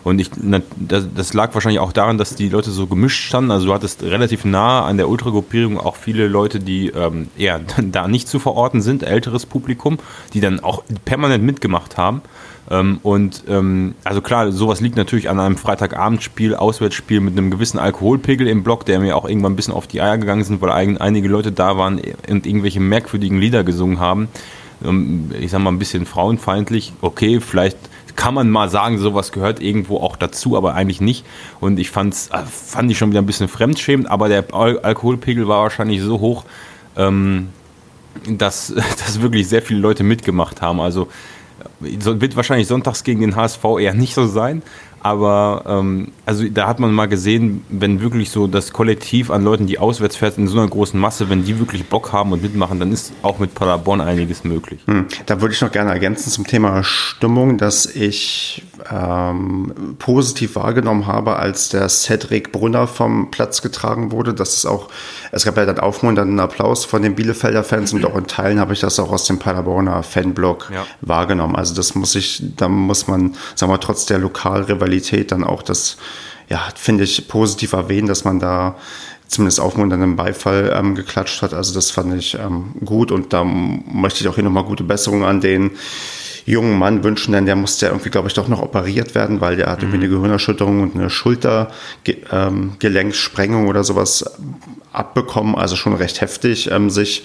Und 0.02 0.18
ich, 0.18 0.30
das, 0.78 1.34
lag 1.34 1.52
wahrscheinlich 1.54 1.80
auch 1.80 1.92
daran, 1.92 2.16
dass 2.18 2.34
die 2.34 2.48
Leute 2.48 2.70
so 2.70 2.86
gemischt 2.86 3.24
standen. 3.24 3.50
Also 3.50 3.66
du 3.66 3.74
hattest 3.74 4.02
relativ 4.02 4.44
nah 4.44 4.84
an 4.84 4.96
der 4.96 5.08
Ultragruppierung 5.08 5.78
auch 5.78 5.96
viele 5.96 6.26
Leute, 6.26 6.58
die 6.58 6.88
ähm, 6.88 7.28
eher 7.36 7.60
da 7.82 8.08
nicht 8.08 8.28
zu 8.28 8.38
verorten 8.38 8.80
sind, 8.80 9.02
älteres 9.02 9.44
Publikum, 9.44 9.98
die 10.32 10.40
dann 10.40 10.60
auch 10.60 10.82
permanent 11.04 11.44
mitgemacht 11.44 11.98
haben. 11.98 12.22
Ähm, 12.70 13.00
und 13.02 13.44
ähm, 13.48 13.94
also 14.04 14.22
klar, 14.22 14.52
sowas 14.52 14.80
liegt 14.80 14.96
natürlich 14.96 15.28
an 15.28 15.38
einem 15.38 15.56
Freitagabendspiel, 15.56 16.54
Auswärtsspiel 16.54 17.20
mit 17.20 17.36
einem 17.36 17.50
gewissen 17.50 17.78
Alkoholpegel 17.78 18.46
im 18.48 18.62
Block, 18.62 18.86
der 18.86 19.00
mir 19.00 19.16
auch 19.16 19.28
irgendwann 19.28 19.52
ein 19.52 19.56
bisschen 19.56 19.74
auf 19.74 19.86
die 19.86 20.00
Eier 20.00 20.16
gegangen 20.16 20.44
sind, 20.44 20.62
weil 20.62 20.70
einige 20.70 21.28
Leute 21.28 21.52
da 21.52 21.76
waren 21.76 22.00
und 22.28 22.46
irgendwelche 22.46 22.80
merkwürdigen 22.80 23.38
Lieder 23.38 23.64
gesungen 23.64 24.00
haben. 24.00 24.28
Ähm, 24.84 25.30
ich 25.38 25.50
sag 25.50 25.60
mal, 25.60 25.70
ein 25.70 25.78
bisschen 25.78 26.06
frauenfeindlich. 26.06 26.92
Okay, 27.00 27.40
vielleicht 27.40 27.78
kann 28.16 28.34
man 28.34 28.50
mal 28.50 28.68
sagen, 28.68 28.98
sowas 28.98 29.32
gehört 29.32 29.60
irgendwo 29.60 29.98
auch 29.98 30.16
dazu, 30.16 30.56
aber 30.56 30.74
eigentlich 30.74 31.00
nicht. 31.00 31.24
Und 31.60 31.78
ich 31.78 31.90
fand's, 31.90 32.28
äh, 32.28 32.42
fand 32.44 32.90
ich 32.90 32.98
schon 32.98 33.10
wieder 33.10 33.22
ein 33.22 33.26
bisschen 33.26 33.48
fremdschämend, 33.48 34.10
aber 34.10 34.28
der 34.28 34.52
Al 34.52 34.78
Alkoholpegel 34.80 35.48
war 35.48 35.62
wahrscheinlich 35.62 36.02
so 36.02 36.20
hoch, 36.20 36.44
ähm, 36.96 37.48
dass, 38.28 38.68
dass 38.98 39.22
wirklich 39.22 39.48
sehr 39.48 39.62
viele 39.62 39.80
Leute 39.80 40.04
mitgemacht 40.04 40.60
haben. 40.60 40.80
Also 40.80 41.08
wird 41.80 42.36
wahrscheinlich 42.36 42.66
sonntags 42.66 43.04
gegen 43.04 43.20
den 43.20 43.36
HSV 43.36 43.64
eher 43.78 43.94
nicht 43.94 44.14
so 44.14 44.26
sein, 44.26 44.62
aber 45.02 45.64
ähm, 45.66 46.12
also 46.24 46.48
da 46.48 46.68
hat 46.68 46.78
man 46.78 46.92
mal 46.92 47.06
gesehen, 47.06 47.64
wenn 47.68 48.00
wirklich 48.00 48.30
so 48.30 48.46
das 48.46 48.72
Kollektiv 48.72 49.30
an 49.30 49.42
Leuten, 49.42 49.66
die 49.66 49.78
auswärts 49.78 50.16
fährt, 50.16 50.38
in 50.38 50.46
so 50.46 50.58
einer 50.58 50.68
großen 50.68 50.98
Masse, 50.98 51.28
wenn 51.28 51.44
die 51.44 51.58
wirklich 51.58 51.86
Bock 51.86 52.12
haben 52.12 52.32
und 52.32 52.42
mitmachen, 52.42 52.78
dann 52.78 52.92
ist 52.92 53.12
auch 53.22 53.40
mit 53.40 53.54
Paderborn 53.54 54.00
einiges 54.00 54.44
möglich. 54.44 54.80
Hm. 54.86 55.06
Da 55.26 55.40
würde 55.40 55.54
ich 55.54 55.60
noch 55.60 55.72
gerne 55.72 55.90
ergänzen 55.90 56.30
zum 56.30 56.46
Thema 56.46 56.84
Stimmung, 56.84 57.58
dass 57.58 57.86
ich 57.86 58.62
ähm, 58.90 59.96
positiv 59.98 60.54
wahrgenommen 60.54 61.08
habe, 61.08 61.36
als 61.36 61.68
der 61.68 61.88
Cedric 61.88 62.52
Brunner 62.52 62.86
vom 62.86 63.32
Platz 63.32 63.60
getragen 63.60 64.12
wurde. 64.12 64.34
Das 64.34 64.54
ist 64.54 64.66
auch, 64.66 64.88
es 65.32 65.44
gab 65.44 65.56
ja 65.56 65.66
dann 65.66 65.80
aufmunternden 65.80 66.38
Applaus 66.38 66.84
von 66.84 67.02
den 67.02 67.16
Bielefelder 67.16 67.64
Fans 67.64 67.92
und 67.92 68.04
auch 68.06 68.16
in 68.16 68.28
Teilen 68.28 68.60
habe 68.60 68.72
ich 68.72 68.80
das 68.80 69.00
auch 69.00 69.10
aus 69.10 69.24
dem 69.24 69.40
Paderborner 69.40 70.04
Fanblock 70.04 70.70
ja. 70.72 70.86
wahrgenommen. 71.00 71.56
Also 71.56 71.74
das 71.74 71.96
muss 71.96 72.14
ich, 72.14 72.42
da 72.56 72.68
muss 72.68 73.08
man, 73.08 73.34
sagen 73.56 73.72
wir, 73.72 73.80
trotz 73.80 74.06
der 74.06 74.18
Lokalrivalität 74.18 74.91
Qualität 74.92 75.32
dann 75.32 75.44
auch 75.44 75.62
das, 75.62 75.96
ja, 76.50 76.60
finde 76.74 77.04
ich 77.04 77.26
positiv 77.28 77.72
erwähnen, 77.72 78.08
dass 78.08 78.24
man 78.24 78.40
da 78.40 78.76
zumindest 79.26 79.60
aufmunternden 79.60 80.16
Beifall 80.16 80.70
ähm, 80.76 80.94
geklatscht 80.94 81.40
hat. 81.40 81.54
Also 81.54 81.72
das 81.72 81.90
fand 81.90 82.12
ich 82.14 82.34
ähm, 82.34 82.74
gut 82.84 83.10
und 83.10 83.32
da 83.32 83.42
möchte 83.44 84.20
ich 84.20 84.28
auch 84.28 84.34
hier 84.34 84.44
nochmal 84.44 84.64
gute 84.64 84.84
Besserung 84.84 85.24
an 85.24 85.40
den 85.40 85.70
jungen 86.44 86.78
Mann 86.78 87.02
wünschen, 87.04 87.32
denn 87.32 87.46
der 87.46 87.56
musste 87.56 87.86
ja 87.86 87.92
irgendwie, 87.92 88.10
glaube 88.10 88.28
ich, 88.28 88.34
doch 88.34 88.48
noch 88.48 88.60
operiert 88.60 89.14
werden, 89.14 89.40
weil 89.40 89.56
der 89.56 89.68
hat 89.68 89.78
mhm. 89.78 89.84
irgendwie 89.84 90.04
eine 90.04 90.14
Gehirnerschütterung 90.14 90.82
und 90.82 90.94
eine 90.94 91.08
Schultergelenksprengung 91.08 93.62
ähm, 93.62 93.68
oder 93.68 93.82
sowas 93.84 94.38
abbekommen, 94.92 95.54
also 95.54 95.74
schon 95.76 95.94
recht 95.94 96.20
heftig 96.20 96.70
ähm, 96.70 96.90
sich 96.90 97.24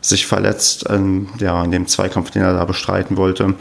sich 0.00 0.26
verletzt, 0.26 0.84
ähm, 0.88 1.28
ja, 1.40 1.64
in 1.64 1.72
dem 1.72 1.88
Zweikampf, 1.88 2.30
den 2.30 2.42
er 2.42 2.52
da 2.52 2.64
bestreiten 2.64 3.16
wollte. 3.16 3.56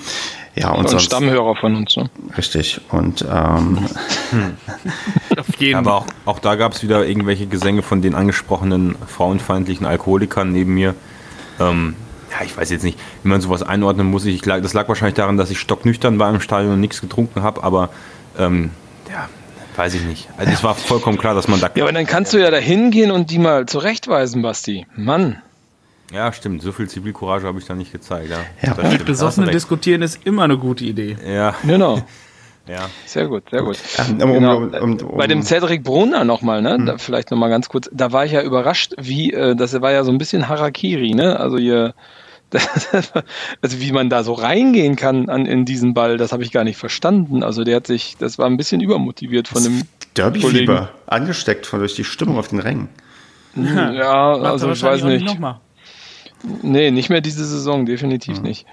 Ja, 0.57 0.71
und, 0.71 0.79
und 0.79 0.89
sonst, 0.89 1.03
Stammhörer 1.03 1.55
von 1.55 1.75
uns. 1.75 1.95
Ne? 1.97 2.09
Richtig. 2.35 2.81
Und 2.89 3.23
ähm, 3.29 3.85
Auf 5.37 5.55
jeden. 5.59 5.75
Aber 5.75 5.95
auch, 5.95 6.05
auch 6.25 6.39
da 6.39 6.55
gab 6.55 6.73
es 6.73 6.81
wieder 6.81 7.05
irgendwelche 7.05 7.45
Gesänge 7.45 7.83
von 7.83 8.01
den 8.01 8.15
angesprochenen 8.15 8.95
frauenfeindlichen 9.07 9.85
Alkoholikern 9.85 10.51
neben 10.51 10.73
mir. 10.73 10.95
Ähm, 11.59 11.95
ja, 12.31 12.43
ich 12.43 12.57
weiß 12.57 12.71
jetzt 12.71 12.83
nicht, 12.83 12.99
wie 13.23 13.29
man 13.29 13.39
sowas 13.39 13.61
einordnen 13.61 14.07
muss. 14.07 14.25
Ich, 14.25 14.41
das 14.41 14.73
lag 14.73 14.87
wahrscheinlich 14.87 15.15
daran, 15.15 15.37
dass 15.37 15.51
ich 15.51 15.59
stocknüchtern 15.59 16.17
war 16.17 16.29
im 16.29 16.41
Stadion 16.41 16.73
und 16.73 16.79
nichts 16.79 17.01
getrunken 17.01 17.43
habe, 17.43 17.63
aber 17.63 17.89
ähm, 18.37 18.71
ja, 19.09 19.29
weiß 19.75 19.93
ich 19.93 20.01
nicht. 20.01 20.27
Also 20.37 20.51
es 20.51 20.63
war 20.63 20.75
vollkommen 20.75 21.17
klar, 21.17 21.35
dass 21.35 21.47
man 21.47 21.59
da. 21.59 21.69
Ja, 21.75 21.83
aber 21.83 21.93
dann 21.93 22.07
kannst 22.07 22.33
du 22.33 22.39
ja 22.39 22.49
da 22.49 22.57
hingehen 22.57 23.11
und 23.11 23.29
die 23.29 23.39
mal 23.39 23.67
zurechtweisen, 23.67 24.41
Basti. 24.41 24.87
Mann. 24.95 25.41
Ja, 26.11 26.31
stimmt. 26.31 26.61
So 26.61 26.71
viel 26.71 26.87
Zivilcourage 26.87 27.45
habe 27.45 27.59
ich 27.59 27.65
da 27.65 27.75
nicht 27.75 27.91
gezeigt. 27.91 28.29
Ja, 28.29 28.39
ja. 28.61 28.89
Mit 28.89 29.05
Besoffenen 29.05 29.51
diskutieren 29.51 30.01
ist 30.01 30.25
immer 30.25 30.43
eine 30.43 30.57
gute 30.57 30.85
Idee. 30.85 31.17
Ja. 31.25 31.55
Genau. 31.65 32.01
Ja. 32.67 32.89
Sehr 33.05 33.27
gut, 33.27 33.49
sehr 33.49 33.63
gut. 33.63 33.77
Um, 33.97 34.17
genau. 34.17 34.57
um, 34.57 34.73
um, 34.73 35.17
Bei 35.17 35.25
dem 35.25 35.41
Cedric 35.41 35.83
Brunner 35.83 36.25
nochmal, 36.25 36.61
ne? 36.61 36.73
Hm. 36.73 36.85
Da 36.85 36.97
vielleicht 36.97 37.31
nochmal 37.31 37.49
ganz 37.49 37.69
kurz. 37.69 37.89
Da 37.93 38.11
war 38.11 38.25
ich 38.25 38.33
ja 38.33 38.41
überrascht, 38.41 38.93
wie, 38.97 39.31
äh, 39.31 39.55
das 39.55 39.79
war 39.79 39.93
ja 39.93 40.03
so 40.03 40.11
ein 40.11 40.17
bisschen 40.17 40.49
Harakiri, 40.49 41.13
ne? 41.13 41.39
Also 41.39 41.57
hier, 41.57 41.93
also 43.61 43.79
wie 43.79 43.93
man 43.93 44.09
da 44.09 44.23
so 44.23 44.33
reingehen 44.33 44.97
kann 44.97 45.29
an, 45.29 45.45
in 45.45 45.63
diesen 45.63 45.93
Ball, 45.93 46.17
das 46.17 46.33
habe 46.33 46.43
ich 46.43 46.51
gar 46.51 46.65
nicht 46.65 46.77
verstanden. 46.77 47.41
Also 47.41 47.63
der 47.63 47.77
hat 47.77 47.87
sich, 47.87 48.17
das 48.17 48.37
war 48.37 48.47
ein 48.47 48.57
bisschen 48.57 48.81
übermotiviert 48.81 49.47
von 49.47 49.63
dem 49.63 49.83
Derby-Fieber 50.15 50.89
angesteckt 51.05 51.65
von 51.65 51.79
durch 51.79 51.95
die 51.95 52.03
Stimmung 52.03 52.37
auf 52.37 52.49
den 52.49 52.59
Rängen. 52.59 52.89
Ja, 53.55 54.33
also 54.33 54.71
ich 54.71 54.83
weiß 54.83 55.03
nicht. 55.03 55.23
nicht 55.23 55.39
Nee, 56.61 56.91
nicht 56.91 57.09
mehr 57.09 57.21
diese 57.21 57.45
Saison, 57.45 57.85
definitiv 57.85 58.37
mhm. 58.37 58.43
nicht. 58.43 58.65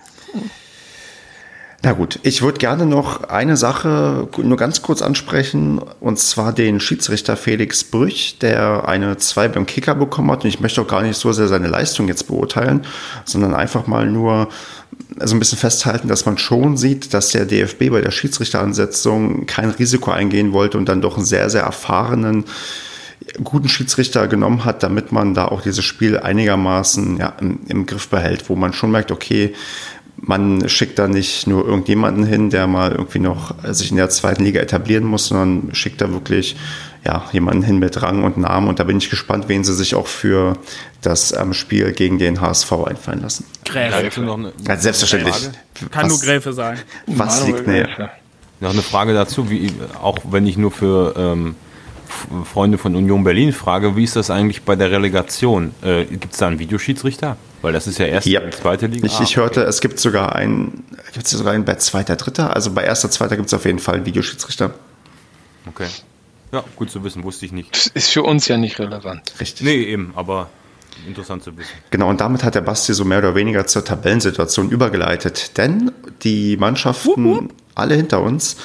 Na 1.84 1.92
gut, 1.92 2.18
ich 2.22 2.40
würde 2.40 2.56
gerne 2.56 2.86
noch 2.86 3.24
eine 3.24 3.58
Sache 3.58 4.26
nur 4.38 4.56
ganz 4.56 4.80
kurz 4.80 5.02
ansprechen, 5.02 5.82
und 6.00 6.18
zwar 6.18 6.54
den 6.54 6.80
Schiedsrichter 6.80 7.36
Felix 7.36 7.84
Brüch, 7.84 8.38
der 8.38 8.88
eine 8.88 9.18
2 9.18 9.48
beim 9.48 9.66
Kicker 9.66 9.94
bekommen 9.94 10.30
hat. 10.30 10.44
Und 10.44 10.48
ich 10.48 10.60
möchte 10.60 10.80
auch 10.80 10.86
gar 10.86 11.02
nicht 11.02 11.18
so 11.18 11.30
sehr 11.32 11.46
seine 11.46 11.68
Leistung 11.68 12.08
jetzt 12.08 12.26
beurteilen, 12.26 12.86
sondern 13.26 13.54
einfach 13.54 13.86
mal 13.86 14.06
nur 14.06 14.48
so 15.20 15.36
ein 15.36 15.38
bisschen 15.38 15.58
festhalten, 15.58 16.08
dass 16.08 16.24
man 16.24 16.38
schon 16.38 16.78
sieht, 16.78 17.12
dass 17.12 17.32
der 17.32 17.44
DFB 17.44 17.90
bei 17.90 18.00
der 18.00 18.12
Schiedsrichteransetzung 18.12 19.44
kein 19.44 19.68
Risiko 19.68 20.10
eingehen 20.10 20.54
wollte 20.54 20.78
und 20.78 20.88
dann 20.88 21.02
doch 21.02 21.16
einen 21.16 21.26
sehr, 21.26 21.50
sehr 21.50 21.64
erfahrenen 21.64 22.44
guten 23.42 23.68
Schiedsrichter 23.68 24.28
genommen 24.28 24.64
hat, 24.64 24.82
damit 24.82 25.12
man 25.12 25.34
da 25.34 25.46
auch 25.46 25.62
dieses 25.62 25.84
Spiel 25.84 26.18
einigermaßen 26.18 27.18
ja, 27.18 27.34
im, 27.40 27.60
im 27.68 27.86
Griff 27.86 28.08
behält, 28.08 28.48
wo 28.48 28.56
man 28.56 28.72
schon 28.72 28.90
merkt, 28.90 29.10
okay, 29.10 29.54
man 30.16 30.68
schickt 30.68 30.98
da 30.98 31.08
nicht 31.08 31.46
nur 31.46 31.66
irgendjemanden 31.66 32.24
hin, 32.24 32.50
der 32.50 32.66
mal 32.66 32.92
irgendwie 32.92 33.18
noch 33.18 33.54
sich 33.64 33.90
in 33.90 33.96
der 33.96 34.10
zweiten 34.10 34.44
Liga 34.44 34.60
etablieren 34.60 35.04
muss, 35.04 35.28
sondern 35.28 35.74
schickt 35.74 36.00
da 36.00 36.10
wirklich 36.10 36.56
ja, 37.04 37.24
jemanden 37.32 37.62
hin 37.62 37.78
mit 37.78 38.00
Rang 38.00 38.24
und 38.24 38.38
Namen. 38.38 38.68
Und 38.68 38.78
da 38.78 38.84
bin 38.84 38.96
ich 38.96 39.10
gespannt, 39.10 39.48
wen 39.48 39.64
sie 39.64 39.74
sich 39.74 39.94
auch 39.94 40.06
für 40.06 40.56
das 41.02 41.36
ähm, 41.36 41.52
Spiel 41.52 41.92
gegen 41.92 42.18
den 42.18 42.40
HSV 42.40 42.72
einfallen 42.72 43.20
lassen. 43.20 43.44
Gräfe. 43.64 44.22
Noch 44.22 44.38
eine, 44.38 44.52
Ja, 44.66 44.76
selbstverständlich. 44.76 45.50
Kann 45.90 46.04
was, 46.04 46.08
nur 46.08 46.20
Gräfe 46.20 46.52
sein. 46.52 46.78
Was 47.06 47.40
Manuel 47.40 47.54
liegt 47.54 47.68
näher? 47.68 47.84
Gräfe. 47.84 48.10
noch 48.60 48.72
eine 48.72 48.82
Frage 48.82 49.12
dazu, 49.12 49.50
wie, 49.50 49.70
auch 50.00 50.18
wenn 50.30 50.46
ich 50.46 50.56
nur 50.56 50.70
für 50.70 51.14
ähm, 51.18 51.56
Freunde 52.44 52.78
von 52.78 52.94
Union 52.96 53.24
Berlin 53.24 53.52
frage, 53.52 53.96
wie 53.96 54.04
ist 54.04 54.16
das 54.16 54.30
eigentlich 54.30 54.62
bei 54.62 54.76
der 54.76 54.90
Relegation? 54.90 55.74
Äh, 55.82 56.04
Gibt 56.04 56.32
es 56.32 56.38
da 56.38 56.46
einen 56.48 56.58
Videoschiedsrichter? 56.58 57.36
Weil 57.62 57.72
das 57.72 57.86
ist 57.86 57.98
ja 57.98 58.06
erst 58.06 58.26
Ja. 58.26 58.40
zweite 58.50 58.86
Liga. 58.86 59.06
Ich, 59.06 59.20
ich 59.20 59.36
hörte, 59.36 59.62
es 59.64 59.80
gibt 59.80 59.98
sogar 59.98 60.34
einen, 60.34 60.84
gibt 61.12 61.26
es 61.26 61.32
sogar 61.32 61.52
einen 61.54 61.64
bei 61.64 61.74
zweiter, 61.76 62.16
dritter? 62.16 62.54
Also 62.54 62.72
bei 62.72 62.84
erster, 62.84 63.10
zweiter 63.10 63.36
gibt 63.36 63.48
es 63.48 63.54
auf 63.54 63.64
jeden 63.64 63.78
Fall 63.78 63.96
einen 63.96 64.06
Videoschiedsrichter. 64.06 64.74
Okay. 65.66 65.86
Ja, 66.52 66.62
gut 66.76 66.90
zu 66.90 67.02
wissen, 67.04 67.24
wusste 67.24 67.46
ich 67.46 67.52
nicht. 67.52 67.74
Das 67.74 67.86
ist 67.88 68.10
für 68.10 68.22
uns 68.22 68.46
ja 68.48 68.56
nicht 68.56 68.78
relevant. 68.78 69.34
Richtig. 69.40 69.64
Nee, 69.66 69.82
eben, 69.84 70.12
aber 70.14 70.50
interessant 71.08 71.42
zu 71.42 71.56
wissen. 71.56 71.70
Genau, 71.90 72.08
und 72.08 72.20
damit 72.20 72.44
hat 72.44 72.54
der 72.54 72.60
Basti 72.60 72.94
so 72.94 73.04
mehr 73.04 73.18
oder 73.18 73.34
weniger 73.34 73.66
zur 73.66 73.84
Tabellensituation 73.84 74.70
übergeleitet. 74.70 75.56
Denn 75.56 75.90
die 76.22 76.56
Mannschaften, 76.56 77.48
alle 77.74 77.94
hinter 77.96 78.20
uns, 78.20 78.56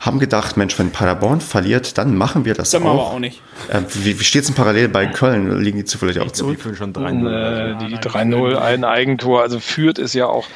haben 0.00 0.18
gedacht, 0.20 0.56
Mensch, 0.56 0.78
wenn 0.78 0.90
Paderborn 0.90 1.40
verliert, 1.40 1.98
dann 1.98 2.16
machen 2.16 2.44
wir 2.44 2.54
das 2.54 2.70
Das 2.70 2.80
machen 2.80 2.96
wir 2.96 3.02
auch. 3.02 3.14
auch 3.14 3.18
nicht. 3.18 3.42
Äh, 3.68 3.80
wie 3.94 4.18
wie 4.18 4.24
steht 4.24 4.42
es 4.42 4.46
denn 4.48 4.56
parallel 4.56 4.88
bei 4.88 5.06
Köln? 5.06 5.60
Liegen 5.60 5.78
die 5.78 5.84
zufällig 5.84 6.20
auch 6.20 6.26
die 6.26 6.32
zurück? 6.32 6.60
führen 6.60 6.76
schon 6.76 6.92
3 6.92 7.10
Äh, 7.10 7.78
die 7.88 7.96
3-0, 7.96 8.56
ein 8.56 8.84
Eigentor. 8.84 9.42
Also 9.42 9.58
Fürth 9.60 9.98
ist 9.98 10.14
ja 10.14 10.26
auch, 10.26 10.46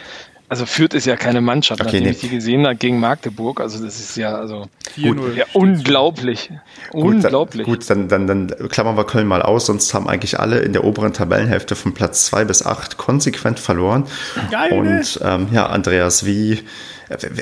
also 0.49 0.65
Fürth 0.67 0.95
ist 0.95 1.07
ja 1.07 1.17
keine 1.17 1.41
Mannschaft, 1.41 1.81
Okay, 1.81 1.89
nachdem 1.91 2.03
nee. 2.05 2.11
ich 2.11 2.21
die 2.21 2.29
gesehen 2.29 2.67
habe 2.67 2.77
gegen 2.77 3.01
Magdeburg. 3.01 3.61
Also 3.61 3.83
das 3.85 3.99
ist 3.99 4.17
ja 4.17 4.35
also 4.35 4.69
4-0. 4.97 5.35
ja, 5.35 5.45
unglaublich. 5.55 6.51
Gut, 6.91 7.03
unglaublich. 7.15 7.67
Dann, 7.67 7.75
gut, 7.75 7.91
dann, 7.91 8.27
dann, 8.29 8.49
dann 8.49 8.69
klammern 8.69 8.97
wir 8.97 9.05
Köln 9.05 9.27
mal 9.27 9.43
aus, 9.43 9.67
sonst 9.67 9.93
haben 9.95 10.09
eigentlich 10.09 10.39
alle 10.39 10.61
in 10.61 10.73
der 10.73 10.85
oberen 10.85 11.13
Tabellenhälfte 11.13 11.75
von 11.75 11.95
Platz 11.95 12.27
2 12.27 12.45
bis 12.45 12.65
8 12.65 12.97
konsequent 12.97 13.59
verloren. 13.59 14.05
Geil, 14.51 14.71
ne? 14.83 14.99
Und 14.99 15.21
ähm, 15.25 15.49
ja, 15.53 15.67
Andreas, 15.67 16.27
wie, 16.27 16.63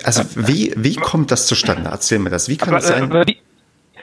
also 0.04 0.22
wie, 0.36 0.72
wie 0.76 0.96
kommt 0.96 1.30
das 1.30 1.46
zustande? 1.46 1.90
Erzähl 1.90 2.18
mir 2.18 2.30
das. 2.30 2.48
Wie 2.48 2.56
kann 2.56 2.70
Aber, 2.70 2.78
es 2.78 2.86
sein? 2.86 3.10
äh, 3.10 3.26
wie, 3.26 3.36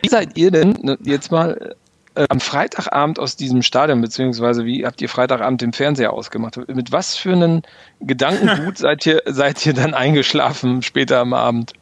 wie 0.02 0.10
seid 0.10 0.38
ihr 0.38 0.52
denn 0.52 0.78
ne, 0.82 0.98
jetzt 1.04 1.32
mal 1.32 1.76
äh, 2.16 2.26
am 2.30 2.40
Freitagabend 2.40 3.20
aus 3.20 3.36
diesem 3.36 3.62
Stadion, 3.64 4.02
beziehungsweise 4.02 4.66
wie 4.66 4.86
habt 4.86 5.02
ihr 5.02 5.10
Freitagabend 5.10 5.62
den 5.62 5.74
Fernseher 5.74 6.14
ausgemacht? 6.14 6.58
Mit 6.68 6.92
was 6.92 7.16
für 7.16 7.34
einen 7.34 7.64
Gedankengut 8.02 8.78
seid 8.80 9.06
ihr, 9.06 9.22
seid 9.26 9.66
ihr 9.66 9.74
dann 9.74 9.94
eingeschlafen 9.94 10.82
später 10.82 11.20
am 11.20 11.34
Abend? 11.34 11.74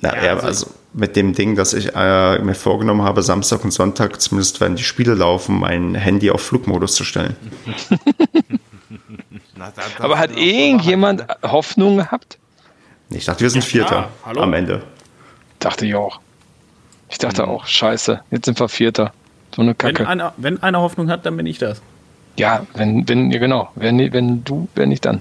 Na, 0.00 0.14
Ja, 0.16 0.24
ja, 0.24 0.32
also- 0.34 0.46
also, 0.46 0.66
mit 0.96 1.16
dem 1.16 1.32
Ding, 1.32 1.56
dass 1.56 1.74
ich 1.74 1.92
äh, 1.96 2.38
mir 2.38 2.54
vorgenommen 2.54 3.02
habe, 3.02 3.24
Samstag 3.24 3.64
und 3.64 3.72
Sonntag, 3.72 4.20
zumindest 4.20 4.60
wenn 4.60 4.76
die 4.76 4.84
Spiele 4.84 5.14
laufen, 5.14 5.58
mein 5.58 5.96
Handy 5.96 6.30
auf 6.30 6.40
Flugmodus 6.40 6.94
zu 6.94 7.02
stellen. 7.02 7.34
Aber 9.98 10.18
hat 10.18 10.36
irgendjemand 10.36 11.26
Hoffnung 11.42 11.96
gehabt? 11.96 12.38
Ich 13.10 13.24
dachte, 13.26 13.40
wir 13.40 13.50
sind 13.50 13.64
Vierter 13.64 13.88
klar. 13.88 14.08
Hallo? 14.24 14.42
am 14.42 14.52
Ende. 14.54 14.82
Dachte 15.58 15.86
ich 15.86 15.94
auch. 15.94 16.20
Ich 17.08 17.18
dachte 17.18 17.46
auch, 17.46 17.66
scheiße, 17.66 18.20
jetzt 18.30 18.46
sind 18.46 18.58
wir 18.58 18.68
Vierter. 18.68 19.12
So 19.54 19.62
eine 19.62 19.70
Wenn 19.78 19.94
Kacke. 19.94 20.08
einer, 20.08 20.32
wenn 20.36 20.62
einer 20.62 20.80
Hoffnung 20.80 21.10
hat, 21.10 21.24
dann 21.26 21.36
bin 21.36 21.46
ich 21.46 21.58
das. 21.58 21.80
Ja, 22.36 22.66
wenn, 22.74 23.08
wenn, 23.08 23.30
ja 23.30 23.38
genau. 23.38 23.68
Wenn, 23.76 23.98
wenn 24.12 24.42
du, 24.42 24.68
wenn 24.74 24.88
nicht 24.88 25.04
dann. 25.04 25.20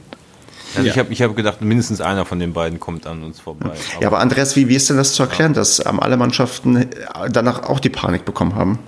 Also 0.76 0.88
ich 0.90 0.96
Ja. 0.96 1.04
habe 1.04 1.14
ich 1.14 1.22
hab 1.22 1.36
gedacht, 1.36 1.62
mindestens 1.62 2.02
einer 2.02 2.26
von 2.26 2.40
den 2.40 2.54
beiden 2.54 2.80
kommt 2.80 3.06
an 3.06 3.24
uns 3.24 3.40
vorbei. 3.40 3.74
Ja, 4.02 4.08
aber 4.08 4.20
Andreas, 4.20 4.56
wie, 4.56 4.68
wie 4.70 4.76
ist 4.76 4.90
denn 4.90 4.98
das 4.98 5.14
zu 5.14 5.22
erklären, 5.22 5.54
dass 5.54 5.86
ähm, 5.86 6.00
alle 6.00 6.18
Mannschaften 6.18 6.78
äh, 6.78 6.88
danach 7.32 7.70
auch 7.70 7.80
die 7.80 7.90
Panik 7.90 8.26
bekommen 8.26 8.56
haben? 8.56 8.80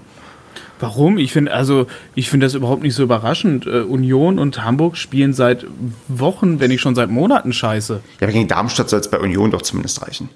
Warum? 0.80 1.18
Ich 1.18 1.32
finde 1.32 1.54
also, 1.54 1.88
ich 2.16 2.30
finde 2.30 2.46
das 2.46 2.54
überhaupt 2.54 2.84
nicht 2.84 2.96
so 2.96 3.04
überraschend. 3.04 3.66
Äh, 3.66 3.82
Union 3.82 4.40
und 4.40 4.64
Hamburg 4.64 4.98
spielen 4.98 5.34
seit 5.34 5.66
Wochen, 6.10 6.60
wenn 6.60 6.70
nicht 6.70 6.82
schon 6.82 6.96
seit 6.96 7.10
Monaten 7.10 7.54
Scheiße. 7.54 8.02
Ja, 8.20 8.28
aber 8.28 8.34
gegen 8.34 8.48
Darmstadt 8.48 8.90
soll 8.90 9.00
es 9.00 9.10
bei 9.10 9.20
Union 9.20 9.52
doch 9.52 9.62
zumindest 9.62 10.02
reichen. 10.06 10.30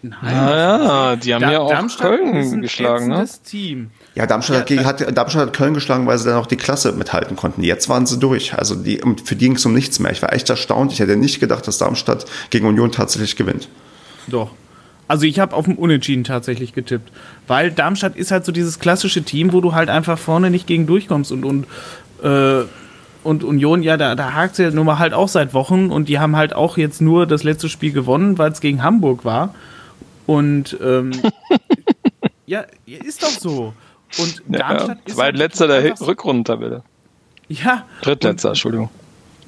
Nein. 0.00 0.16
Naja, 0.22 1.16
die 1.16 1.34
haben 1.34 1.42
Da- 1.42 1.50
ja 1.52 1.58
auch 1.58 1.70
Darmstadt 1.70 2.12
ist 2.12 2.18
Köln 2.20 2.36
ein 2.54 2.62
geschlagen, 2.62 3.08
ne? 3.08 3.28
Team. 3.44 3.90
Ja, 4.14 4.26
Darmstadt, 4.26 4.58
hat, 4.60 4.66
gegen, 4.66 4.84
hat, 4.84 5.16
Darmstadt 5.18 5.48
hat 5.48 5.52
Köln 5.56 5.74
geschlagen, 5.74 6.06
weil 6.06 6.16
sie 6.18 6.26
dann 6.28 6.38
auch 6.38 6.46
die 6.46 6.56
Klasse 6.56 6.92
mithalten 6.92 7.36
konnten. 7.36 7.62
Jetzt 7.64 7.88
waren 7.88 8.06
sie 8.06 8.16
durch. 8.18 8.54
Also 8.54 8.76
die, 8.76 9.02
und 9.02 9.26
für 9.26 9.34
die 9.34 9.46
ging 9.46 9.56
es 9.56 9.66
um 9.66 9.74
nichts 9.74 9.98
mehr. 9.98 10.12
Ich 10.12 10.22
war 10.22 10.32
echt 10.32 10.48
erstaunt. 10.50 10.92
Ich 10.92 11.00
hätte 11.00 11.16
nicht 11.16 11.40
gedacht, 11.40 11.66
dass 11.66 11.78
Darmstadt 11.78 12.26
gegen 12.50 12.66
Union 12.68 12.92
tatsächlich 12.92 13.34
gewinnt. 13.36 13.68
Doch. 14.28 14.52
Also 15.08 15.24
ich 15.24 15.40
habe 15.40 15.56
auf 15.56 15.64
dem 15.64 15.74
Unentschieden 15.76 16.22
tatsächlich 16.24 16.74
getippt. 16.74 17.10
Weil 17.46 17.70
Darmstadt 17.72 18.14
ist 18.16 18.30
halt 18.30 18.44
so 18.44 18.52
dieses 18.52 18.78
klassische 18.78 19.22
Team, 19.22 19.52
wo 19.52 19.60
du 19.60 19.72
halt 19.74 19.88
einfach 19.88 20.18
vorne 20.18 20.50
nicht 20.50 20.66
gegen 20.66 20.86
durchkommst. 20.86 21.32
Und, 21.32 21.44
und, 21.44 21.66
äh, 22.22 22.64
und 23.24 23.42
Union, 23.42 23.82
ja, 23.82 23.96
da, 23.96 24.14
da 24.14 24.34
hakt 24.34 24.54
sie 24.56 24.64
halt 24.64 24.74
nun 24.74 24.86
mal 24.86 24.98
halt 24.98 25.14
auch 25.14 25.28
seit 25.28 25.54
Wochen. 25.54 25.90
Und 25.90 26.08
die 26.08 26.18
haben 26.18 26.36
halt 26.36 26.54
auch 26.54 26.76
jetzt 26.76 27.00
nur 27.00 27.26
das 27.26 27.42
letzte 27.42 27.68
Spiel 27.68 27.92
gewonnen, 27.92 28.38
weil 28.38 28.52
es 28.52 28.60
gegen 28.60 28.82
Hamburg 28.82 29.24
war. 29.24 29.54
Und 30.26 30.76
ähm, 30.82 31.10
ja, 32.46 32.64
ist 32.86 33.22
doch 33.22 33.28
so. 33.30 33.72
Und 34.18 34.42
Ja, 34.48 34.58
Darmstadt 34.58 34.98
ist 35.06 35.14
Zweitletzter 35.16 35.68
halt 35.68 35.70
der 35.84 35.90
einfach 35.92 35.96
so- 35.98 36.04
Rückrundentabelle. 36.04 36.82
Ja. 37.48 37.84
Drittletzter, 38.02 38.50
Entschuldigung. 38.50 38.90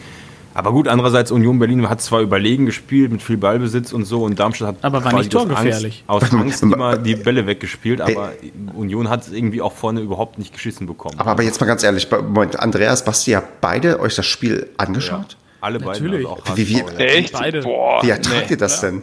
Aber 0.53 0.72
gut, 0.72 0.88
andererseits 0.88 1.30
Union 1.30 1.59
Berlin 1.59 1.88
hat 1.88 2.01
zwar 2.01 2.20
überlegen 2.20 2.66
gespielt 2.66 3.12
mit 3.12 3.22
viel 3.22 3.36
Ballbesitz 3.36 3.92
und 3.92 4.05
so 4.05 4.24
und 4.24 4.38
Darmstadt 4.38 4.68
hat 4.68 4.76
Aber 4.82 5.05
war 5.05 5.12
nicht 5.12 5.30
torgefährlich. 5.30 6.05
Aus 6.07 6.22
Angst, 6.22 6.34
aus 6.34 6.40
Angst 6.40 6.62
immer 6.62 6.98
die 6.98 7.14
Bälle 7.14 7.46
weggespielt, 7.46 8.01
aber 8.01 8.32
Union 8.74 9.09
hat 9.09 9.22
es 9.26 9.32
irgendwie 9.32 9.62
auch 9.62 9.72
vorne 9.72 10.01
überhaupt 10.01 10.38
nicht 10.38 10.53
geschissen 10.53 10.86
bekommen. 10.86 11.18
Aber, 11.18 11.30
aber 11.30 11.42
jetzt 11.42 11.61
mal 11.61 11.66
ganz 11.66 11.84
ehrlich, 11.84 12.09
Moment, 12.11 12.59
Andreas, 12.59 13.05
Basti, 13.05 13.30
ihr 13.32 13.36
habt 13.38 13.61
beide 13.61 14.01
euch 14.01 14.16
das 14.16 14.26
Spiel 14.26 14.68
angeschaut? 14.76 15.36
Alle 15.61 15.78
beiden 15.78 16.05
Natürlich. 16.05 16.26
also 16.26 16.42
auch 16.42 16.57
Wie- 16.57 16.68
wie- 16.68 16.78
ja. 16.78 16.88
Echt? 16.98 17.32
Beide. 17.32 17.61
Boah. 17.62 18.03
Wie 18.03 18.11
ertragt 18.11 18.46
nee. 18.46 18.53
ihr 18.53 18.57
das 18.57 18.80
denn? 18.80 19.03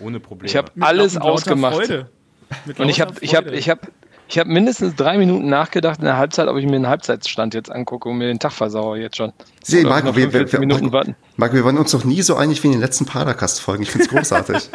ohne 0.00 0.20
Probleme. 0.20 0.48
Ich 0.48 0.56
habe 0.56 0.70
alles 0.80 1.16
ausgemacht. 1.16 1.74
Freude. 1.76 2.10
Mit 2.66 2.78
Und 2.78 2.88
ich 2.88 3.00
habe, 3.00 3.14
ich 3.20 3.30
Freude. 3.30 3.54
ich 3.54 3.70
habe, 3.70 3.80
Ich 4.28 4.38
habe 4.38 4.50
mindestens 4.50 4.94
drei 4.94 5.18
Minuten 5.18 5.48
nachgedacht 5.48 5.98
in 5.98 6.06
der 6.06 6.16
Halbzeit, 6.16 6.48
ob 6.48 6.56
ich 6.56 6.64
mir 6.64 6.72
den 6.72 6.86
Halbzeitstand 6.86 7.52
jetzt 7.54 7.70
angucke 7.70 8.08
und 8.08 8.16
mir 8.16 8.26
den 8.26 8.38
Tag 8.38 8.52
versauere 8.52 8.98
jetzt 8.98 9.16
schon. 9.16 9.32
Sie, 9.62 9.84
Marco, 9.84 10.16
wir, 10.16 10.32
wir, 10.32 10.60
Minuten 10.60 10.92
warten. 10.92 11.14
Marco, 11.36 11.54
wir 11.54 11.64
waren 11.64 11.76
uns 11.76 11.92
noch 11.92 12.04
nie 12.04 12.22
so 12.22 12.34
einig 12.34 12.62
wie 12.62 12.68
in 12.68 12.72
den 12.72 12.80
letzten 12.80 13.04
Padercast-Folgen. 13.04 13.82
Ich 13.82 13.90
finde 13.90 14.06
es 14.06 14.10
großartig. 14.10 14.70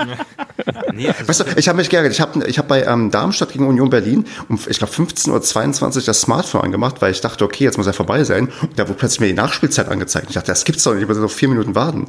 nee, 0.93 1.07
also 1.07 1.27
weißt 1.27 1.39
du, 1.41 1.45
ich 1.57 1.67
habe 1.67 1.77
mich 1.77 1.89
geärgert. 1.89 2.11
Ich 2.11 2.21
habe 2.21 2.47
ich 2.47 2.59
hab 2.59 2.67
bei 2.67 2.83
ähm, 2.83 3.09
Darmstadt 3.09 3.51
gegen 3.51 3.67
Union 3.67 3.89
Berlin 3.89 4.25
um, 4.49 4.59
ich 4.67 4.77
glaube, 4.77 4.93
15.22 4.93 5.95
Uhr 5.97 6.01
das 6.03 6.21
Smartphone 6.21 6.61
angemacht, 6.61 7.01
weil 7.01 7.11
ich 7.11 7.21
dachte, 7.21 7.43
okay, 7.43 7.63
jetzt 7.63 7.77
muss 7.77 7.87
er 7.87 7.93
vorbei 7.93 8.23
sein. 8.23 8.51
Und 8.61 8.77
da 8.77 8.87
wurde 8.87 8.99
plötzlich 8.99 9.19
mir 9.19 9.27
die 9.27 9.33
Nachspielzeit 9.33 9.89
angezeigt. 9.89 10.27
Ich 10.29 10.35
dachte, 10.35 10.51
das 10.51 10.63
gibt's 10.63 10.83
doch 10.83 10.93
nicht, 10.93 11.01
ich 11.01 11.07
muss 11.07 11.17
noch 11.17 11.31
vier 11.31 11.49
Minuten 11.49 11.73
warten. 11.73 12.07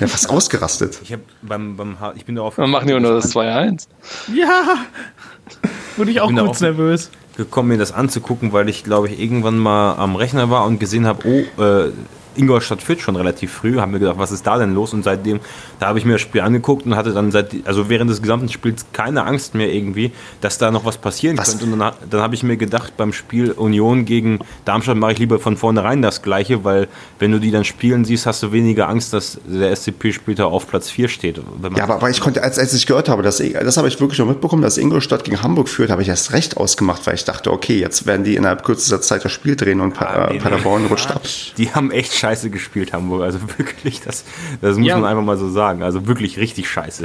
Der 0.00 0.08
fast 0.08 0.30
ausgerastet. 0.30 0.98
Ich, 1.02 1.12
hab 1.12 1.20
beim, 1.42 1.76
beim, 1.76 1.96
ich 2.16 2.24
bin 2.24 2.34
darauf. 2.34 2.56
Wir 2.56 2.66
machen 2.66 2.88
ja 2.88 2.98
nur 2.98 3.12
das 3.12 3.34
2-1. 3.34 3.86
Ja! 4.34 4.76
Wurde 5.96 6.10
ich 6.10 6.20
auch 6.20 6.32
kurz 6.32 6.60
nervös. 6.60 7.10
Gekommen, 7.36 7.68
mir 7.68 7.78
das 7.78 7.92
anzugucken, 7.92 8.52
weil 8.52 8.68
ich, 8.68 8.82
glaube 8.82 9.08
ich, 9.08 9.20
irgendwann 9.20 9.58
mal 9.58 9.94
am 9.96 10.16
Rechner 10.16 10.50
war 10.50 10.66
und 10.66 10.80
gesehen 10.80 11.06
habe, 11.06 11.46
oh, 11.58 11.62
äh, 11.62 11.92
Ingolstadt 12.40 12.82
führt 12.82 13.00
schon 13.00 13.16
relativ 13.16 13.52
früh, 13.52 13.78
haben 13.78 13.92
wir 13.92 13.98
gedacht, 13.98 14.18
was 14.18 14.32
ist 14.32 14.46
da 14.46 14.58
denn 14.58 14.74
los? 14.74 14.92
Und 14.92 15.02
seitdem, 15.02 15.40
da 15.78 15.88
habe 15.88 15.98
ich 15.98 16.04
mir 16.04 16.12
das 16.12 16.22
Spiel 16.22 16.40
angeguckt 16.40 16.86
und 16.86 16.96
hatte 16.96 17.12
dann 17.12 17.30
seit, 17.30 17.54
also 17.66 17.88
während 17.88 18.10
des 18.10 18.22
gesamten 18.22 18.48
Spiels 18.48 18.86
keine 18.92 19.24
Angst 19.24 19.54
mehr 19.54 19.72
irgendwie, 19.72 20.12
dass 20.40 20.58
da 20.58 20.70
noch 20.70 20.84
was 20.84 20.98
passieren 20.98 21.36
was? 21.38 21.50
könnte. 21.50 21.64
Und 21.66 21.78
dann, 21.78 21.92
dann 22.08 22.20
habe 22.20 22.34
ich 22.34 22.42
mir 22.42 22.56
gedacht, 22.56 22.96
beim 22.96 23.12
Spiel 23.12 23.52
Union 23.52 24.04
gegen 24.04 24.40
Darmstadt 24.64 24.96
mache 24.96 25.12
ich 25.12 25.18
lieber 25.18 25.38
von 25.38 25.56
vornherein 25.56 26.02
das 26.02 26.22
Gleiche, 26.22 26.64
weil 26.64 26.88
wenn 27.18 27.32
du 27.32 27.38
die 27.38 27.50
dann 27.50 27.64
spielen 27.64 28.04
siehst, 28.04 28.26
hast 28.26 28.42
du 28.42 28.52
weniger 28.52 28.88
Angst, 28.88 29.12
dass 29.12 29.38
der 29.46 29.74
SCP 29.74 30.12
später 30.12 30.46
auf 30.46 30.66
Platz 30.66 30.90
4 30.90 31.08
steht. 31.08 31.40
Ja, 31.76 31.84
aber, 31.84 31.96
aber 31.96 32.10
ich 32.10 32.20
konnte, 32.20 32.42
als, 32.42 32.58
als 32.58 32.72
ich 32.72 32.86
gehört 32.86 33.08
habe, 33.08 33.22
dass, 33.22 33.38
das 33.38 33.76
habe 33.76 33.88
ich 33.88 34.00
wirklich 34.00 34.18
noch 34.18 34.26
mitbekommen, 34.26 34.62
dass 34.62 34.78
Ingolstadt 34.78 35.24
gegen 35.24 35.42
Hamburg 35.42 35.68
führt, 35.68 35.90
habe 35.90 36.02
ich 36.02 36.08
erst 36.08 36.32
recht 36.32 36.56
ausgemacht, 36.56 37.06
weil 37.06 37.14
ich 37.14 37.24
dachte, 37.24 37.52
okay, 37.52 37.78
jetzt 37.78 38.06
werden 38.06 38.24
die 38.24 38.36
innerhalb 38.36 38.64
kürzester 38.64 39.00
Zeit 39.00 39.24
das 39.24 39.32
Spiel 39.32 39.56
drehen 39.56 39.80
und 39.80 39.96
ja, 39.96 40.28
äh, 40.28 40.38
Paderborn 40.38 40.86
rutscht 40.86 41.10
ab. 41.10 41.22
Die 41.56 41.72
haben 41.72 41.90
echt 41.90 42.14
scheiße 42.14 42.29
gespielt, 42.50 42.92
Hamburg. 42.92 43.22
Also 43.22 43.40
wirklich, 43.58 44.00
das, 44.00 44.24
das 44.60 44.76
muss 44.76 44.86
ja. 44.86 44.96
man 44.96 45.10
einfach 45.10 45.24
mal 45.24 45.36
so 45.36 45.50
sagen. 45.50 45.82
Also 45.82 46.06
wirklich 46.06 46.38
richtig 46.38 46.68
scheiße. 46.68 47.04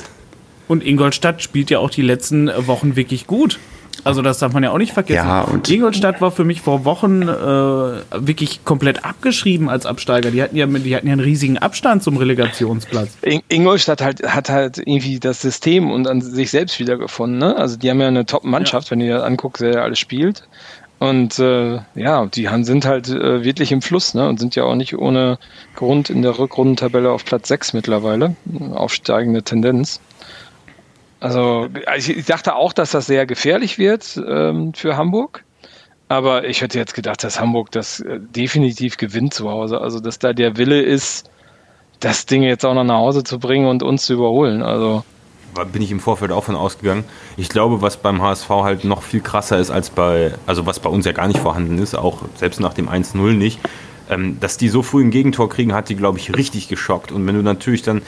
Und 0.68 0.86
Ingolstadt 0.86 1.42
spielt 1.42 1.70
ja 1.70 1.80
auch 1.80 1.90
die 1.90 2.02
letzten 2.02 2.50
Wochen 2.68 2.96
wirklich 2.96 3.28
gut. 3.28 3.60
Also 4.04 4.22
das 4.22 4.40
darf 4.40 4.54
man 4.54 4.62
ja 4.64 4.72
auch 4.72 4.78
nicht 4.78 4.94
vergessen. 4.94 5.28
Ja, 5.28 5.42
und 5.42 5.70
Ingolstadt 5.70 6.22
war 6.22 6.32
für 6.32 6.44
mich 6.44 6.62
vor 6.62 6.86
Wochen 6.86 7.24
äh, 7.24 7.26
wirklich 7.26 8.64
komplett 8.64 9.06
abgeschrieben 9.06 9.70
als 9.70 9.86
Absteiger. 9.86 10.32
Die 10.32 10.44
hatten 10.44 10.56
ja, 10.56 10.68
die 10.68 10.96
hatten 10.96 11.08
ja 11.08 11.14
einen 11.14 11.22
riesigen 11.22 11.58
Abstand 11.58 12.04
zum 12.04 12.18
Relegationsplatz. 12.18 13.10
Ingolstadt 13.48 14.02
halt, 14.02 14.24
hat 14.24 14.50
halt 14.50 14.78
irgendwie 14.78 15.20
das 15.20 15.42
System 15.42 15.92
und 15.92 16.08
an 16.08 16.22
sich 16.22 16.52
selbst 16.52 16.80
wiedergefunden. 16.80 17.40
Ne? 17.40 17.56
Also 17.56 17.78
die 17.78 17.90
haben 17.90 18.02
ja 18.02 18.08
eine 18.08 18.26
Top-Mannschaft, 18.26 18.88
ja. 18.88 18.92
wenn 18.92 19.02
ihr 19.02 19.24
anguckt, 19.24 19.62
wer 19.62 19.84
alles 19.84 20.00
spielt. 20.00 20.48
Und 21.00 21.40
äh, 21.40 21.80
ja, 21.96 22.26
die 22.26 22.48
sind 22.62 22.86
halt 22.86 23.10
äh, 23.10 23.44
wirklich 23.44 23.72
im 23.72 23.82
Fluss 23.82 24.14
ne? 24.14 24.28
und 24.28 24.40
sind 24.40 24.56
ja 24.56 24.64
auch 24.64 24.76
nicht 24.76 24.98
ohne 24.98 25.38
Grund 25.76 26.10
in 26.10 26.22
der 26.22 26.40
Rückrundentabelle 26.40 27.12
auf 27.12 27.26
Platz 27.26 27.50
6 27.50 27.74
mittlerweile. 27.74 28.36
Aufsteigende 28.74 29.44
Tendenz. 29.44 30.00
Also 31.20 31.70
ich 31.98 32.26
dachte 32.26 32.56
auch, 32.56 32.72
dass 32.72 32.92
das 32.92 33.08
sehr 33.08 33.26
gefährlich 33.26 33.78
wird 33.78 34.22
ähm, 34.28 34.74
für 34.74 34.96
Hamburg. 34.96 35.44
Aber 36.08 36.48
ich 36.48 36.62
hätte 36.62 36.78
jetzt 36.78 36.94
gedacht, 36.94 37.24
dass 37.24 37.40
Hamburg 37.40 37.72
das 37.72 38.00
äh, 38.00 38.20
definitiv 38.20 38.98
gewinnt 38.98 39.34
zu 39.34 39.50
Hause. 39.50 39.82
Also 39.82 40.00
dass 40.00 40.20
da 40.20 40.34
der 40.34 40.58
Wille 40.58 40.82
ist, 40.82 41.30
das 42.00 42.26
Ding 42.26 42.44
jetzt 42.44 42.66
auch 42.66 42.74
noch 42.74 42.84
nach 42.84 42.98
Hause 42.98 43.24
zu 43.24 43.40
bringen 43.40 43.66
und 43.68 43.82
uns 43.82 44.06
zu 44.06 44.14
überholen. 44.14 44.62
Also 44.62 45.04
bin 45.64 45.82
ich 45.82 45.92
im 45.92 46.00
Vorfeld 46.00 46.32
auch 46.32 46.44
von 46.44 46.56
ausgegangen. 46.56 47.06
Ich 47.38 47.50
glaube, 47.50 47.82
was 47.82 47.98
beim 47.98 48.22
HSV 48.22 48.50
halt 48.50 48.84
noch 48.84 49.04
viel 49.04 49.22
krasser 49.22 49.58
ist 49.58 49.72
als 49.72 49.90
bei, 49.90 50.34
also 50.46 50.66
was 50.66 50.80
bei 50.80 50.90
uns 50.90 51.06
ja 51.06 51.14
gar 51.14 51.28
nicht 51.28 51.40
vorhanden 51.40 51.78
ist, 51.80 51.96
auch 51.96 52.24
selbst 52.36 52.60
nach 52.60 52.74
dem 52.74 52.90
1-0 52.90 53.34
nicht, 53.34 53.60
ähm, 54.10 54.38
dass 54.40 54.58
die 54.58 54.70
so 54.70 54.82
früh 54.82 55.04
ein 55.04 55.12
Gegentor 55.12 55.50
kriegen, 55.50 55.74
hat 55.74 55.90
die, 55.90 55.96
glaube 55.96 56.20
ich, 56.20 56.36
richtig 56.36 56.68
geschockt. 56.68 57.12
Und 57.12 57.26
wenn 57.26 57.36
du 57.36 57.42
natürlich 57.42 57.82
dann 57.82 58.02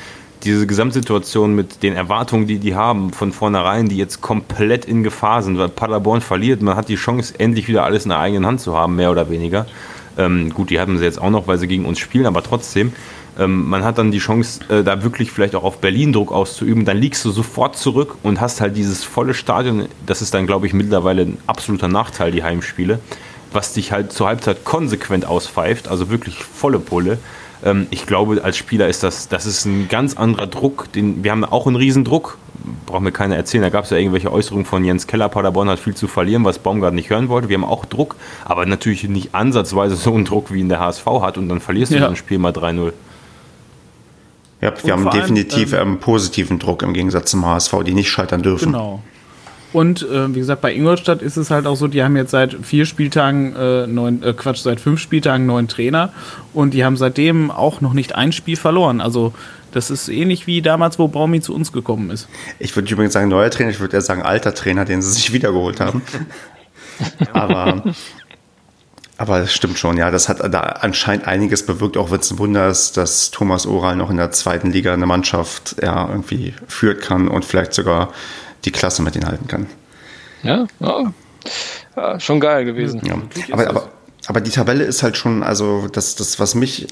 diese 0.43 0.67
Gesamtsituation 0.67 1.55
mit 1.55 1.81
den 1.83 1.95
Erwartungen, 1.95 2.47
die 2.47 2.59
die 2.59 2.75
haben, 2.75 3.11
von 3.11 3.31
vornherein, 3.31 3.87
die 3.89 3.97
jetzt 3.97 4.21
komplett 4.21 4.85
in 4.85 5.03
Gefahr 5.03 5.41
sind, 5.41 5.57
weil 5.57 5.69
Paderborn 5.69 6.21
verliert, 6.21 6.61
man 6.61 6.75
hat 6.75 6.89
die 6.89 6.95
Chance, 6.95 7.33
endlich 7.37 7.67
wieder 7.67 7.83
alles 7.83 8.03
in 8.03 8.09
der 8.09 8.19
eigenen 8.19 8.45
Hand 8.45 8.61
zu 8.61 8.75
haben, 8.75 8.95
mehr 8.95 9.11
oder 9.11 9.29
weniger. 9.29 9.65
Ähm, 10.17 10.51
gut, 10.53 10.69
die 10.69 10.79
haben 10.79 10.97
sie 10.97 11.03
jetzt 11.03 11.19
auch 11.19 11.29
noch, 11.29 11.47
weil 11.47 11.57
sie 11.57 11.67
gegen 11.67 11.85
uns 11.85 11.99
spielen, 11.99 12.25
aber 12.25 12.43
trotzdem 12.43 12.93
ähm, 13.39 13.69
man 13.69 13.83
hat 13.83 13.97
dann 13.97 14.11
die 14.11 14.19
Chance, 14.19 14.61
äh, 14.69 14.83
da 14.83 15.03
wirklich 15.03 15.31
vielleicht 15.31 15.55
auch 15.55 15.63
auf 15.63 15.79
Berlin 15.79 16.13
Druck 16.13 16.31
auszuüben. 16.31 16.85
Dann 16.85 16.97
liegst 16.97 17.23
du 17.23 17.31
sofort 17.31 17.77
zurück 17.77 18.15
und 18.23 18.41
hast 18.41 18.61
halt 18.61 18.75
dieses 18.75 19.03
volle 19.03 19.33
Stadion. 19.33 19.85
Das 20.05 20.21
ist 20.21 20.33
dann, 20.33 20.47
glaube 20.47 20.67
ich, 20.67 20.73
mittlerweile 20.73 21.23
ein 21.23 21.37
absoluter 21.45 21.87
Nachteil, 21.87 22.31
die 22.31 22.43
Heimspiele, 22.43 22.99
was 23.53 23.73
dich 23.73 23.91
halt 23.91 24.11
zur 24.11 24.27
Halbzeit 24.27 24.63
konsequent 24.65 25.25
auspfeift, 25.25 25.87
also 25.87 26.09
wirklich 26.09 26.43
volle 26.43 26.79
Pulle. 26.79 27.19
Ähm, 27.63 27.87
ich 27.91 28.05
glaube, 28.07 28.43
als 28.43 28.57
Spieler 28.57 28.87
ist 28.87 29.03
das, 29.03 29.27
das 29.27 29.45
ist 29.45 29.65
ein 29.65 29.87
ganz 29.87 30.17
anderer 30.17 30.47
Druck. 30.47 30.91
Den, 30.93 31.23
wir 31.23 31.31
haben 31.31 31.45
auch 31.45 31.67
einen 31.67 31.75
Riesendruck, 31.75 32.39
braucht 32.87 33.01
mir 33.01 33.11
keiner 33.11 33.35
erzählen. 33.35 33.61
Da 33.61 33.69
gab 33.69 33.85
es 33.85 33.91
ja 33.91 33.97
irgendwelche 33.97 34.31
Äußerungen 34.31 34.65
von 34.65 34.83
Jens 34.83 35.05
Keller, 35.05 35.29
Paderborn 35.29 35.69
hat 35.69 35.77
viel 35.77 35.95
zu 35.95 36.07
verlieren, 36.07 36.43
was 36.43 36.57
Baumgart 36.57 36.95
nicht 36.95 37.11
hören 37.11 37.29
wollte. 37.29 37.49
Wir 37.49 37.57
haben 37.57 37.63
auch 37.65 37.85
Druck, 37.85 38.15
aber 38.45 38.65
natürlich 38.65 39.07
nicht 39.07 39.35
ansatzweise 39.35 39.95
so 39.95 40.13
einen 40.13 40.25
Druck, 40.25 40.51
wie 40.51 40.61
ihn 40.61 40.69
der 40.69 40.79
HSV 40.79 41.05
hat 41.21 41.37
und 41.37 41.49
dann 41.49 41.59
verlierst 41.59 41.91
du 41.91 41.97
ja. 41.97 42.07
ein 42.07 42.15
Spiel 42.15 42.39
mal 42.39 42.51
3-0. 42.51 42.93
Ja, 44.61 44.73
wir 44.83 44.93
haben 44.93 45.09
definitiv 45.11 45.73
allem, 45.73 45.93
ähm, 45.93 45.99
positiven 45.99 46.59
Druck 46.59 46.81
im 46.81 46.93
Gegensatz 46.93 47.31
zum 47.31 47.45
HSV, 47.45 47.83
die 47.85 47.93
nicht 47.93 48.09
scheitern 48.09 48.41
dürfen. 48.41 48.71
Genau. 48.71 49.01
Und 49.73 50.01
äh, 50.01 50.33
wie 50.33 50.39
gesagt, 50.39 50.61
bei 50.61 50.73
Ingolstadt 50.73 51.21
ist 51.21 51.37
es 51.37 51.51
halt 51.51 51.67
auch 51.67 51.75
so, 51.75 51.87
die 51.87 52.01
haben 52.01 52.15
jetzt 52.15 52.31
seit 52.31 52.53
vier 52.63 52.85
Spieltagen 52.85 53.55
äh, 53.55 53.85
neun, 53.85 54.23
äh, 54.23 54.33
Quatsch, 54.33 54.59
seit 54.59 54.79
fünf 54.79 54.99
Spieltagen 54.99 55.45
neuen 55.45 55.67
Trainer 55.67 56.13
und 56.53 56.73
die 56.73 56.85
haben 56.85 56.97
seitdem 56.97 57.51
auch 57.51 57.81
noch 57.81 57.93
nicht 57.93 58.15
ein 58.15 58.31
Spiel 58.31 58.55
verloren. 58.55 59.01
Also 59.01 59.33
das 59.73 59.91
ist 59.91 60.07
ähnlich 60.07 60.47
wie 60.47 60.61
damals, 60.61 60.97
wo 60.97 61.07
Braumi 61.09 61.41
zu 61.41 61.53
uns 61.53 61.71
gekommen 61.73 62.09
ist. 62.09 62.29
Ich 62.59 62.75
würde 62.75 62.91
übrigens 62.91 63.13
sagen, 63.13 63.27
neuer 63.27 63.51
Trainer, 63.51 63.69
ich 63.69 63.79
würde 63.79 63.97
eher 63.97 64.01
sagen, 64.01 64.21
alter 64.21 64.53
Trainer, 64.53 64.85
den 64.85 65.01
sie 65.01 65.11
sich 65.11 65.33
wiedergeholt 65.33 65.79
haben. 65.79 66.01
Aber 67.33 67.83
aber 69.17 69.39
das 69.39 69.53
stimmt 69.53 69.79
schon, 69.79 69.97
ja. 69.97 70.11
Das 70.11 70.29
hat 70.29 70.41
da 70.53 70.59
anscheinend 70.59 71.27
einiges 71.27 71.65
bewirkt, 71.65 71.97
auch 71.97 72.11
wenn 72.11 72.19
es 72.19 72.31
ein 72.31 72.37
Wunder 72.37 72.67
ist, 72.67 72.97
dass 72.97 73.31
Thomas 73.31 73.65
Oral 73.65 73.95
noch 73.95 74.09
in 74.09 74.17
der 74.17 74.31
zweiten 74.31 74.71
Liga 74.71 74.93
eine 74.93 75.05
Mannschaft 75.05 75.75
ja, 75.81 76.07
irgendwie 76.07 76.53
führen 76.67 76.99
kann 76.99 77.27
und 77.27 77.43
vielleicht 77.43 77.73
sogar 77.73 78.13
die 78.65 78.71
Klasse 78.71 79.01
mit 79.01 79.15
ihnen 79.15 79.25
halten 79.25 79.47
kann. 79.47 79.67
Ja, 80.43 80.67
ja. 80.79 81.13
ja 81.95 82.19
schon 82.19 82.39
geil 82.39 82.65
gewesen. 82.65 83.01
Ja. 83.05 83.15
Aber, 83.51 83.67
aber, 83.67 83.89
aber 84.27 84.41
die 84.41 84.51
Tabelle 84.51 84.83
ist 84.83 85.01
halt 85.01 85.17
schon, 85.17 85.41
also 85.41 85.87
das, 85.87 86.15
das, 86.15 86.39
was 86.39 86.53
mich, 86.53 86.87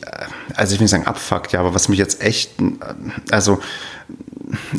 also 0.56 0.74
ich 0.74 0.80
will 0.80 0.86
nicht 0.86 0.92
sagen 0.92 1.06
abfuckt, 1.06 1.52
ja, 1.52 1.60
aber 1.60 1.76
was 1.76 1.90
mich 1.90 2.00
jetzt 2.00 2.22
echt, 2.22 2.52
also 3.30 3.60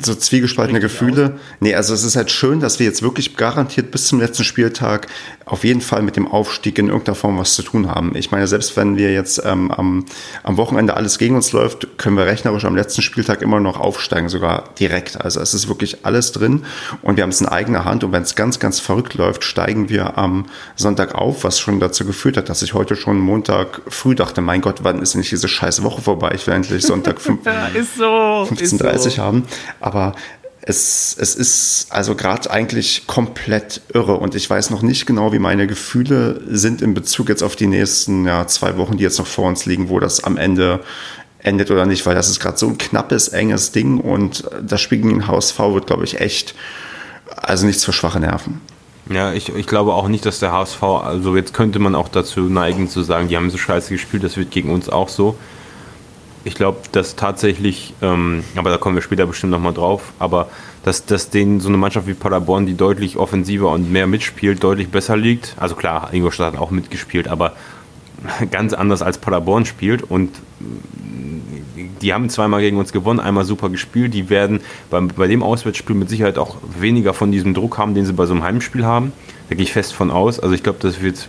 so 0.03 0.15
zwiegespaltene 0.15 0.81
Gefühle. 0.81 1.39
Nee, 1.61 1.75
also 1.75 1.95
es 1.95 2.05
ist 2.05 2.17
halt 2.17 2.31
schön, 2.31 2.61
dass 2.61 2.79
wir 2.79 2.87
jetzt 2.87 3.03
wirklich 3.03 3.37
garantiert 3.37 3.91
bis 3.91 4.07
zum 4.07 4.21
letzten 4.21 4.45
Spieltag 4.45 5.09
auf 5.49 5.63
jeden 5.63 5.81
Fall 5.81 6.03
mit 6.03 6.17
dem 6.17 6.27
Aufstieg 6.27 6.77
in 6.77 6.89
irgendeiner 6.89 7.15
Form 7.15 7.39
was 7.39 7.55
zu 7.55 7.63
tun 7.63 7.89
haben. 7.89 8.17
Ich 8.17 8.33
meine, 8.33 8.49
selbst 8.49 8.77
wenn 8.77 8.97
wir 8.97 9.13
jetzt 9.13 9.41
ähm, 9.45 9.71
am, 9.71 10.05
am 10.43 10.57
Wochenende 10.57 10.97
alles 10.97 11.19
gegen 11.19 11.37
uns 11.37 11.53
läuft, 11.53 11.99
können 11.99 12.17
wir 12.17 12.27
rechnerisch 12.27 12.65
am 12.65 12.75
letzten 12.75 13.01
Spieltag 13.01 13.43
immer 13.43 13.61
noch 13.61 13.79
aufsteigen, 13.79 14.29
sogar 14.29 14.65
direkt. 14.81 15.21
Also 15.21 15.41
es 15.41 15.55
ist 15.55 15.69
wirklich 15.69 16.05
alles 16.05 16.33
drin 16.33 16.65
und 17.01 17.17
wir 17.17 17.23
haben 17.23 17.31
es 17.31 17.41
in 17.41 17.47
eigener 17.47 17.85
Hand 17.85 18.03
und 18.03 18.11
wenn 18.11 18.25
es 18.25 18.35
ganz, 18.35 18.59
ganz 18.59 18.81
verrückt 18.81 19.15
läuft, 19.15 19.45
steigen 19.45 19.89
wir 19.89 20.19
am 20.19 20.47
Sonntag 20.75 21.15
auf, 21.15 21.45
was 21.45 21.61
schon 21.61 21.79
dazu 21.79 22.05
geführt 22.05 22.37
hat, 22.37 22.49
dass 22.49 22.63
ich 22.63 22.75
heute 22.75 22.97
schon 22.97 23.21
Montag 23.21 23.83
früh 23.87 24.17
dachte, 24.17 24.41
mein 24.41 24.61
Gott, 24.61 24.81
wann 24.83 25.01
ist 25.01 25.15
denn 25.15 25.21
nicht 25.21 25.31
diese 25.31 25.47
scheiß 25.47 25.85
Woche 25.85 26.03
vorbei? 26.03 26.33
Ich 26.35 26.45
will 26.49 26.55
endlich 26.55 26.85
Sonntag 26.85 27.19
15.30 27.19 27.83
so, 28.99 29.11
so. 29.11 29.23
haben. 29.23 29.45
Aber 29.79 30.17
es, 30.69 31.17
es 31.19 31.37
ist 31.37 31.87
also 31.91 32.17
gerade 32.17 32.51
eigentlich 32.51 33.07
komplett 33.07 33.81
irre 33.95 34.17
und 34.17 34.35
ich 34.35 34.51
weiß 34.51 34.71
noch 34.71 34.83
nicht 34.83 35.07
genau, 35.07 35.33
wie 35.33 35.39
meine 35.39 35.69
Gefühle 35.69 36.41
sind 36.49 36.83
in 36.83 36.93
Bezug 36.93 37.29
jetzt 37.29 37.45
auf 37.45 37.55
die 37.55 37.69
nächsten 37.69 38.27
ja, 38.27 38.49
zwei 38.49 38.77
Wochen, 38.77 38.97
die 38.97 39.05
jetzt 39.05 39.19
noch 39.19 39.29
vor 39.29 39.47
uns 39.47 39.65
liegen, 39.65 39.89
wo 39.89 40.01
das 40.01 40.25
am 40.25 40.37
Ende 40.37 40.81
endet 41.39 41.71
oder 41.71 41.87
nicht, 41.87 42.05
weil 42.05 42.17
das 42.17 42.29
ist 42.29 42.41
gerade 42.41 42.59
so 42.59 42.67
ein 42.67 42.79
knappes, 42.79 43.29
enges 43.29 43.71
Ding 43.71 44.01
und 44.01 44.43
das 44.61 44.81
Spiel 44.81 45.03
gegen 45.03 45.29
HSV 45.29 45.57
wird, 45.59 45.87
glaube 45.87 46.03
ich, 46.03 46.21
echt, 46.21 46.57
also 47.37 47.65
nichts 47.65 47.85
für 47.85 47.93
schwache 47.93 48.19
Nerven. 48.19 48.61
Ja, 49.09 49.33
ich, 49.33 49.55
ich 49.55 49.69
glaube 49.69 49.95
auch 49.95 50.09
nicht, 50.09 50.27
dass 50.27 50.41
der 50.41 50.51
HSV, 50.51 50.83
also 50.83 51.37
jetzt 51.37 51.55
könnte 51.55 51.79
man 51.79 51.95
auch 51.95 52.09
dazu 52.09 52.41
neigen 52.41 52.89
zu 52.89 53.05
sagen, 53.05 53.29
die 53.29 53.37
haben 53.37 53.51
so 53.51 53.59
scheiße 53.59 53.91
gespielt, 53.91 54.25
das 54.25 54.37
wird 54.37 54.51
gegen 54.51 54.71
uns 54.71 54.89
auch 54.89 55.11
so 55.11 55.39
ich 56.47 56.55
glaube, 56.55 56.79
dass 56.93 57.17
tatsächlich, 57.17 57.93
ähm, 58.03 58.45
aber 58.55 58.71
da 58.71 58.79
kommen 58.79 58.95
wir 58.95 59.03
später 59.03 59.27
bestimmt 59.27 59.51
nochmal 59.51 59.75
drauf, 59.75 60.13
aber 60.21 60.49
dass, 60.85 61.05
dass 61.05 61.29
denen 61.29 61.59
so 61.59 61.69
eine 61.69 61.77
Mannschaft 61.77 62.07
wie 62.07 62.15
Paderborn, 62.15 62.67
die 62.67 62.77
deutlich 62.77 63.17
offensiver 63.17 63.73
und 63.73 63.91
mehr 63.91 64.07
mitspielt, 64.07 64.63
deutlich 64.63 64.89
besser 64.89 65.17
liegt. 65.17 65.57
Also 65.59 65.75
klar, 65.75 66.11
Ingolstadt 66.13 66.55
hat 66.55 66.61
auch 66.61 66.71
mitgespielt, 66.71 67.27
aber 67.27 67.55
ganz 68.53 68.75
anders 68.75 69.03
als 69.03 69.19
Paderborn 69.19 69.67
spielt 69.67 70.05
und 70.05 70.31
die 72.01 72.15
haben 72.15 72.31
zweimal 72.31 72.61
gegen 72.61 72.77
uns 72.77 72.93
gewonnen, 72.93 73.19
einmal 73.19 73.45
super 73.45 73.69
gespielt. 73.69 74.15
Die 74.15 74.31
werden 74.31 74.61
bei, 74.89 75.01
bei 75.01 75.27
dem 75.27 75.43
Auswärtsspiel 75.43 75.97
mit 75.97 76.09
Sicherheit 76.09 76.39
auch 76.39 76.59
weniger 76.79 77.13
von 77.13 77.33
diesem 77.33 77.55
Druck 77.55 77.77
haben, 77.77 77.95
den 77.95 78.07
sie 78.07 78.13
bei 78.13 78.27
so 78.27 78.35
einem 78.35 78.45
Heimspiel 78.45 78.85
haben. 78.85 79.13
Da 79.49 79.57
gehe 79.57 79.65
ich 79.65 79.73
fest 79.73 79.95
von 79.95 80.13
aus. 80.13 80.39
Also 80.39 80.55
ich 80.55 80.63
glaube, 80.63 80.79
das 80.81 81.03
wird, 81.03 81.29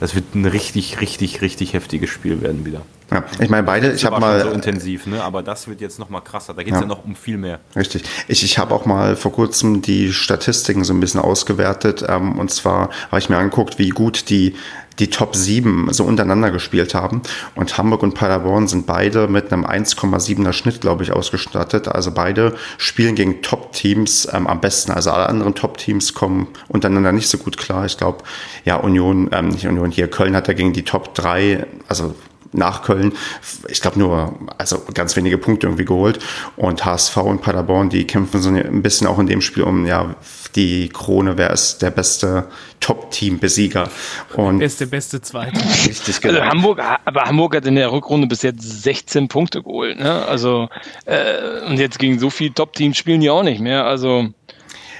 das 0.00 0.16
wird 0.16 0.34
ein 0.34 0.44
richtig, 0.44 1.00
richtig, 1.00 1.40
richtig 1.40 1.72
heftiges 1.72 2.10
Spiel 2.10 2.42
werden 2.42 2.66
wieder. 2.66 2.82
Ja, 3.10 3.24
ich 3.40 3.48
meine 3.48 3.62
beide, 3.62 3.92
ich 3.92 4.04
habe 4.04 4.20
mal 4.20 4.42
so 4.42 4.50
intensiv, 4.50 5.06
ne? 5.06 5.22
Aber 5.22 5.42
das 5.42 5.66
wird 5.66 5.80
jetzt 5.80 5.98
noch 5.98 6.10
mal 6.10 6.20
krasser. 6.20 6.52
Da 6.52 6.62
geht 6.62 6.74
es 6.74 6.80
ja. 6.80 6.82
ja. 6.82 6.88
noch 6.88 7.04
um 7.04 7.16
viel 7.16 7.38
mehr. 7.38 7.60
Richtig. 7.74 8.04
Ich, 8.28 8.44
ich 8.44 8.58
habe 8.58 8.74
auch 8.74 8.84
mal 8.84 9.16
vor 9.16 9.32
kurzem 9.32 9.80
die 9.80 10.12
Statistiken 10.12 10.84
so 10.84 10.92
ein 10.92 11.00
bisschen 11.00 11.20
ausgewertet. 11.20 12.04
Ähm, 12.06 12.38
und 12.38 12.50
zwar 12.50 12.90
habe 13.10 13.18
ich 13.18 13.30
mir 13.30 13.38
angeguckt, 13.38 13.78
wie 13.78 13.88
gut 13.90 14.28
die 14.28 14.54
die 14.98 15.10
Top 15.10 15.36
7 15.36 15.88
so 15.92 16.04
untereinander 16.04 16.50
gespielt 16.50 16.94
haben. 16.94 17.22
Und 17.54 17.78
Hamburg 17.78 18.02
und 18.02 18.14
Paderborn 18.14 18.66
sind 18.66 18.86
beide 18.86 19.28
mit 19.28 19.52
einem 19.52 19.64
1,7er 19.64 20.52
Schnitt, 20.52 20.80
glaube 20.80 21.04
ich, 21.04 21.12
ausgestattet. 21.12 21.88
Also 21.88 22.10
beide 22.10 22.56
spielen 22.78 23.14
gegen 23.14 23.42
Top-Teams 23.42 24.28
ähm, 24.32 24.46
am 24.46 24.60
besten. 24.60 24.92
Also 24.92 25.10
alle 25.10 25.28
anderen 25.28 25.54
Top-Teams 25.54 26.14
kommen 26.14 26.48
untereinander 26.68 27.12
nicht 27.12 27.28
so 27.28 27.38
gut 27.38 27.56
klar. 27.58 27.86
Ich 27.86 27.96
glaube, 27.96 28.24
ja, 28.64 28.76
Union, 28.76 29.30
ähm, 29.32 29.48
nicht 29.48 29.66
Union 29.66 29.90
hier, 29.90 30.08
Köln 30.08 30.34
hat 30.34 30.48
ja 30.48 30.54
gegen 30.54 30.72
die 30.72 30.84
Top 30.84 31.14
3, 31.14 31.66
also 31.86 32.14
nach 32.52 32.82
Köln, 32.82 33.12
ich 33.68 33.80
glaube 33.80 33.98
nur, 33.98 34.38
also 34.58 34.82
ganz 34.94 35.16
wenige 35.16 35.38
Punkte 35.38 35.66
irgendwie 35.66 35.84
geholt. 35.84 36.18
Und 36.56 36.84
HSV 36.84 37.16
und 37.18 37.42
Paderborn, 37.42 37.90
die 37.90 38.06
kämpfen 38.06 38.40
so 38.40 38.50
ein 38.50 38.82
bisschen 38.82 39.06
auch 39.06 39.18
in 39.18 39.26
dem 39.26 39.40
Spiel 39.40 39.62
um, 39.62 39.86
ja, 39.86 40.14
die 40.54 40.88
Krone, 40.88 41.38
wer 41.38 41.50
ist 41.50 41.82
der 41.82 41.90
beste 41.90 42.48
Top-Team-Besieger. 42.80 43.90
Und 44.34 44.60
wer 44.60 44.66
ist 44.66 44.80
der 44.80 44.86
beste 44.86 45.20
Zweite? 45.20 45.60
Richtig, 45.86 46.20
genau. 46.20 46.40
Also 46.40 46.50
Hamburg, 46.50 46.82
aber 47.04 47.22
Hamburg 47.22 47.56
hat 47.56 47.66
in 47.66 47.74
der 47.74 47.92
Rückrunde 47.92 48.26
bis 48.26 48.42
jetzt 48.42 48.82
16 48.82 49.28
Punkte 49.28 49.62
geholt, 49.62 49.98
ne? 49.98 50.24
Also, 50.26 50.68
äh, 51.04 51.66
und 51.66 51.78
jetzt 51.78 51.98
gegen 51.98 52.18
so 52.18 52.30
viele 52.30 52.54
Top-Teams 52.54 52.96
spielen 52.96 53.20
die 53.20 53.30
auch 53.30 53.42
nicht 53.42 53.60
mehr, 53.60 53.84
also. 53.84 54.28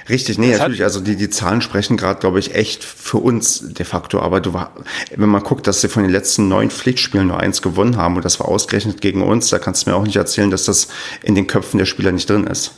Richtig, 0.09 0.37
nee, 0.37 0.51
das 0.51 0.59
natürlich. 0.59 0.83
Also 0.83 1.01
die, 1.01 1.15
die 1.15 1.29
Zahlen 1.29 1.61
sprechen 1.61 1.95
gerade, 1.95 2.19
glaube 2.19 2.39
ich, 2.39 2.55
echt 2.55 2.83
für 2.83 3.17
uns 3.17 3.73
de 3.73 3.85
facto. 3.85 4.19
Aber 4.19 4.41
du 4.41 4.53
war, 4.53 4.71
wenn 5.15 5.29
man 5.29 5.43
guckt, 5.43 5.67
dass 5.67 5.81
sie 5.81 5.89
von 5.89 6.03
den 6.03 6.11
letzten 6.11 6.47
neun 6.47 6.71
Pflichtspielen 6.71 7.27
nur 7.27 7.39
eins 7.39 7.61
gewonnen 7.61 7.97
haben 7.97 8.15
und 8.15 8.25
das 8.25 8.39
war 8.39 8.47
ausgerechnet 8.47 9.01
gegen 9.01 9.21
uns, 9.21 9.49
da 9.49 9.59
kannst 9.59 9.85
du 9.85 9.91
mir 9.91 9.95
auch 9.95 10.03
nicht 10.03 10.15
erzählen, 10.15 10.49
dass 10.49 10.65
das 10.65 10.87
in 11.21 11.35
den 11.35 11.47
Köpfen 11.47 11.77
der 11.77 11.85
Spieler 11.85 12.11
nicht 12.11 12.29
drin 12.29 12.47
ist. 12.47 12.73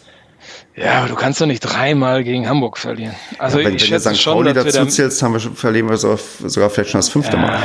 Ja, 0.75 0.99
aber 0.99 1.09
du 1.09 1.15
kannst 1.15 1.41
doch 1.41 1.45
nicht 1.45 1.59
dreimal 1.59 2.23
gegen 2.23 2.47
Hamburg 2.47 2.77
verlieren. 2.77 3.13
Also 3.37 3.59
ja, 3.59 3.65
wenn, 3.65 3.75
ich 3.75 3.91
wenn 3.91 4.01
du 4.01 4.15
St. 4.15 4.23
Pauli 4.23 4.53
dazu 4.53 4.85
zählst, 4.85 5.21
haben 5.21 5.33
wir, 5.33 5.39
verlieren 5.39 5.89
wir 5.89 5.97
so, 5.97 6.17
sogar 6.45 6.69
vielleicht 6.69 6.91
schon 6.91 6.99
das 6.99 7.09
fünfte 7.09 7.35
Mal. 7.35 7.59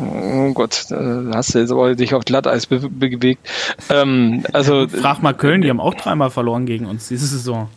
oh 0.00 0.52
Gott, 0.52 0.86
da 0.90 1.30
hast 1.34 1.54
du 1.54 1.58
jetzt 1.58 1.70
aber 1.70 1.94
dich 1.94 2.12
auf 2.14 2.24
Glatteis 2.24 2.66
be 2.66 2.80
bewegt. 2.80 3.48
Ähm, 3.88 4.44
also, 4.52 4.86
Frag 4.88 5.22
mal 5.22 5.32
Köln, 5.32 5.62
die 5.62 5.70
haben 5.70 5.80
auch 5.80 5.94
dreimal 5.94 6.30
verloren 6.30 6.66
gegen 6.66 6.84
uns 6.84 7.08
diese 7.08 7.26
Saison. 7.26 7.70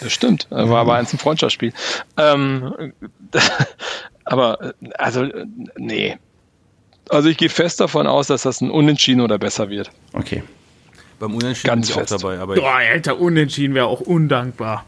Das 0.00 0.12
stimmt, 0.12 0.46
war 0.50 0.80
aber 0.80 0.94
eins 0.94 1.12
ein 1.12 1.18
Freundschaftsspiel. 1.18 1.72
Ähm, 2.16 2.92
aber, 4.24 4.74
also, 4.98 5.26
nee. 5.76 6.16
Also 7.08 7.28
ich 7.28 7.36
gehe 7.36 7.48
fest 7.48 7.80
davon 7.80 8.06
aus, 8.06 8.28
dass 8.28 8.42
das 8.42 8.60
ein 8.60 8.70
Unentschieden 8.70 9.20
oder 9.20 9.38
besser 9.38 9.68
wird. 9.68 9.90
Okay. 10.12 10.42
Beim 11.18 11.34
Unentschieden 11.34 11.68
Ganz 11.68 11.88
bin 11.88 12.02
ich 12.04 12.12
auch 12.12 12.18
dabei. 12.18 12.38
Aber 12.38 12.54
Boah, 12.54 12.76
Alter, 12.76 13.20
Unentschieden 13.20 13.74
wäre 13.74 13.86
auch 13.86 14.00
undankbar. 14.00 14.84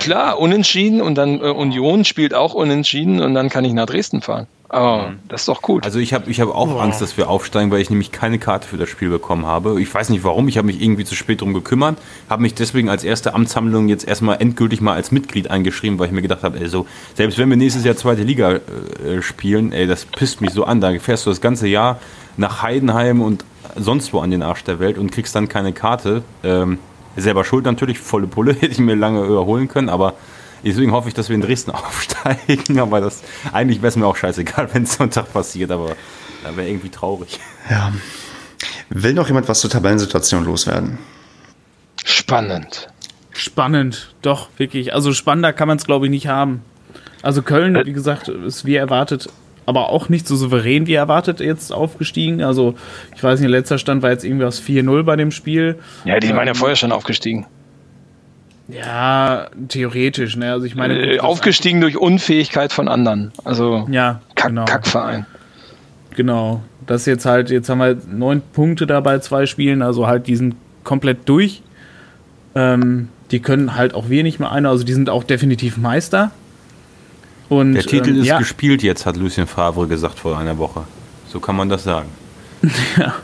Klar, 0.00 0.38
Unentschieden 0.40 1.00
und 1.00 1.14
dann 1.14 1.40
äh, 1.40 1.50
Union 1.50 2.04
spielt 2.04 2.34
auch 2.34 2.54
Unentschieden 2.54 3.20
und 3.20 3.34
dann 3.34 3.48
kann 3.48 3.64
ich 3.64 3.72
nach 3.72 3.86
Dresden 3.86 4.22
fahren. 4.22 4.48
Mhm. 4.70 5.20
das 5.28 5.42
ist 5.42 5.48
doch 5.48 5.62
gut. 5.62 5.84
Also 5.84 5.98
ich 5.98 6.12
habe 6.12 6.30
ich 6.30 6.40
hab 6.40 6.48
auch 6.48 6.74
oh. 6.74 6.78
Angst, 6.78 7.00
dass 7.00 7.16
wir 7.16 7.30
aufsteigen, 7.30 7.70
weil 7.70 7.80
ich 7.80 7.88
nämlich 7.88 8.12
keine 8.12 8.38
Karte 8.38 8.68
für 8.68 8.76
das 8.76 8.90
Spiel 8.90 9.08
bekommen 9.08 9.46
habe. 9.46 9.80
Ich 9.80 9.92
weiß 9.92 10.10
nicht 10.10 10.24
warum, 10.24 10.46
ich 10.48 10.58
habe 10.58 10.66
mich 10.66 10.82
irgendwie 10.82 11.04
zu 11.04 11.14
spät 11.14 11.40
drum 11.40 11.54
gekümmert, 11.54 11.98
habe 12.28 12.42
mich 12.42 12.54
deswegen 12.54 12.90
als 12.90 13.02
erste 13.02 13.34
Amtshandlung 13.34 13.88
jetzt 13.88 14.06
erstmal 14.06 14.42
endgültig 14.42 14.82
mal 14.82 14.92
als 14.92 15.10
Mitglied 15.10 15.50
eingeschrieben, 15.50 15.98
weil 15.98 16.08
ich 16.08 16.12
mir 16.12 16.20
gedacht 16.20 16.42
habe, 16.42 16.60
ey, 16.60 16.68
so, 16.68 16.86
selbst 17.14 17.38
wenn 17.38 17.48
wir 17.48 17.56
nächstes 17.56 17.84
Jahr 17.84 17.96
zweite 17.96 18.22
Liga 18.22 18.56
äh, 18.56 19.22
spielen, 19.22 19.72
ey, 19.72 19.86
das 19.86 20.04
pisst 20.04 20.42
mich 20.42 20.50
so 20.50 20.64
an, 20.64 20.82
da 20.82 20.92
fährst 20.98 21.24
du 21.24 21.30
das 21.30 21.40
ganze 21.40 21.66
Jahr 21.66 21.98
nach 22.36 22.62
Heidenheim 22.62 23.22
und 23.22 23.44
sonst 23.74 24.12
wo 24.12 24.20
an 24.20 24.30
den 24.30 24.42
Arsch 24.42 24.64
der 24.64 24.80
Welt 24.80 24.98
und 24.98 25.10
kriegst 25.10 25.34
dann 25.34 25.48
keine 25.48 25.72
Karte. 25.72 26.22
Ähm, 26.42 26.78
selber 27.16 27.44
schuld 27.44 27.64
natürlich, 27.64 27.98
volle 27.98 28.26
Pulle, 28.26 28.52
hätte 28.60 28.66
ich 28.66 28.78
mir 28.78 28.94
lange 28.94 29.24
überholen 29.24 29.68
können, 29.68 29.88
aber 29.88 30.14
deswegen 30.64 30.92
hoffe 30.92 31.08
ich, 31.08 31.14
dass 31.14 31.28
wir 31.28 31.34
in 31.34 31.40
Dresden 31.40 31.70
aufsteigen. 31.72 32.78
Aber 32.78 33.00
das 33.00 33.22
eigentlich 33.52 33.78
wäre 33.78 33.88
es 33.88 33.96
mir 33.96 34.06
auch 34.06 34.16
scheißegal, 34.16 34.68
wenn 34.74 34.84
es 34.84 34.94
Sonntag 34.94 35.32
passiert, 35.32 35.70
aber 35.70 35.96
da 36.44 36.56
wäre 36.56 36.68
irgendwie 36.68 36.90
traurig. 36.90 37.40
Ja. 37.68 37.92
Will 38.90 39.12
noch 39.12 39.28
jemand 39.28 39.48
was 39.48 39.60
zur 39.60 39.70
Tabellensituation 39.70 40.44
loswerden? 40.44 40.98
Spannend. 42.04 42.88
Spannend, 43.32 44.14
doch, 44.22 44.48
wirklich. 44.56 44.94
Also 44.94 45.12
spannender 45.12 45.52
kann 45.52 45.68
man 45.68 45.76
es, 45.76 45.84
glaube 45.84 46.06
ich, 46.06 46.10
nicht 46.10 46.26
haben. 46.26 46.62
Also 47.22 47.42
Köln, 47.42 47.80
wie 47.84 47.92
gesagt, 47.92 48.28
ist 48.28 48.64
wie 48.64 48.76
erwartet 48.76 49.28
aber 49.68 49.90
auch 49.90 50.08
nicht 50.08 50.26
so 50.26 50.34
souverän 50.34 50.86
wie 50.86 50.94
erwartet 50.94 51.40
jetzt 51.40 51.74
aufgestiegen. 51.74 52.42
Also 52.42 52.74
ich 53.14 53.22
weiß 53.22 53.38
nicht, 53.40 53.50
letzter 53.50 53.76
Stand 53.76 54.02
war 54.02 54.10
jetzt 54.10 54.24
irgendwie 54.24 54.46
aus 54.46 54.62
4-0 54.62 55.02
bei 55.02 55.14
dem 55.14 55.30
Spiel. 55.30 55.78
Ja, 56.06 56.18
die 56.18 56.28
ähm, 56.28 56.36
waren 56.36 56.46
ja 56.46 56.54
vorher 56.54 56.74
schon 56.74 56.90
aufgestiegen. 56.90 57.44
Ja, 58.68 59.48
theoretisch, 59.68 60.36
ne? 60.36 60.52
Also 60.52 60.66
ich 60.66 60.74
meine. 60.74 61.14
Äh, 61.14 61.20
aufgestiegen 61.20 61.80
durch 61.80 61.96
Unfähigkeit 61.96 62.72
von 62.72 62.88
anderen. 62.88 63.32
Also 63.44 63.86
ja, 63.90 64.20
Kack, 64.34 64.48
genau. 64.48 64.64
Kackverein. 64.66 65.26
Genau. 66.14 66.62
Das 66.86 67.06
jetzt 67.06 67.26
halt, 67.26 67.50
jetzt 67.50 67.68
haben 67.68 67.78
wir 67.78 67.96
neun 68.10 68.42
Punkte 68.52 68.86
da 68.86 69.00
bei 69.00 69.18
zwei 69.18 69.46
Spielen, 69.46 69.82
also 69.82 70.06
halt, 70.06 70.26
die 70.26 70.36
sind 70.36 70.56
komplett 70.84 71.28
durch. 71.28 71.62
Ähm, 72.54 73.08
die 73.30 73.40
können 73.40 73.76
halt 73.76 73.94
auch 73.94 74.08
wenig 74.08 74.38
mehr 74.38 74.50
einer, 74.50 74.70
also 74.70 74.84
die 74.84 74.94
sind 74.94 75.10
auch 75.10 75.22
definitiv 75.22 75.76
Meister. 75.76 76.30
Und, 77.48 77.74
Der 77.74 77.82
Titel 77.82 78.10
ähm, 78.10 78.20
ist 78.20 78.26
ja. 78.26 78.38
gespielt 78.38 78.82
jetzt, 78.82 79.06
hat 79.06 79.16
Lucien 79.16 79.46
Favre 79.46 79.86
gesagt 79.86 80.18
vor 80.18 80.38
einer 80.38 80.58
Woche. 80.58 80.84
So 81.28 81.40
kann 81.40 81.56
man 81.56 81.68
das 81.68 81.84
sagen. 81.84 82.08
ja. 82.98 83.14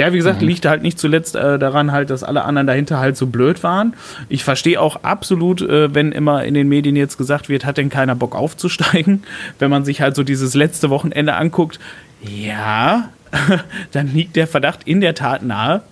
Ja, 0.00 0.14
wie 0.14 0.16
gesagt, 0.16 0.40
mhm. 0.40 0.48
liegt 0.48 0.64
halt 0.64 0.80
nicht 0.80 0.98
zuletzt 0.98 1.36
äh, 1.36 1.58
daran 1.58 1.92
halt, 1.92 2.08
dass 2.08 2.24
alle 2.24 2.44
anderen 2.44 2.66
dahinter 2.66 3.00
halt 3.00 3.18
so 3.18 3.26
blöd 3.26 3.62
waren. 3.62 3.92
Ich 4.30 4.44
verstehe 4.44 4.80
auch 4.80 5.02
absolut, 5.02 5.60
äh, 5.60 5.94
wenn 5.94 6.12
immer 6.12 6.42
in 6.42 6.54
den 6.54 6.70
Medien 6.70 6.96
jetzt 6.96 7.18
gesagt 7.18 7.50
wird, 7.50 7.66
hat 7.66 7.76
denn 7.76 7.90
keiner 7.90 8.14
Bock 8.14 8.34
aufzusteigen, 8.34 9.24
wenn 9.58 9.68
man 9.68 9.84
sich 9.84 10.00
halt 10.00 10.16
so 10.16 10.22
dieses 10.22 10.54
letzte 10.54 10.88
Wochenende 10.88 11.34
anguckt. 11.34 11.78
Ja, 12.22 13.10
dann 13.92 14.14
liegt 14.14 14.36
der 14.36 14.46
Verdacht 14.46 14.84
in 14.84 15.02
der 15.02 15.14
Tat 15.14 15.42
nahe. 15.42 15.82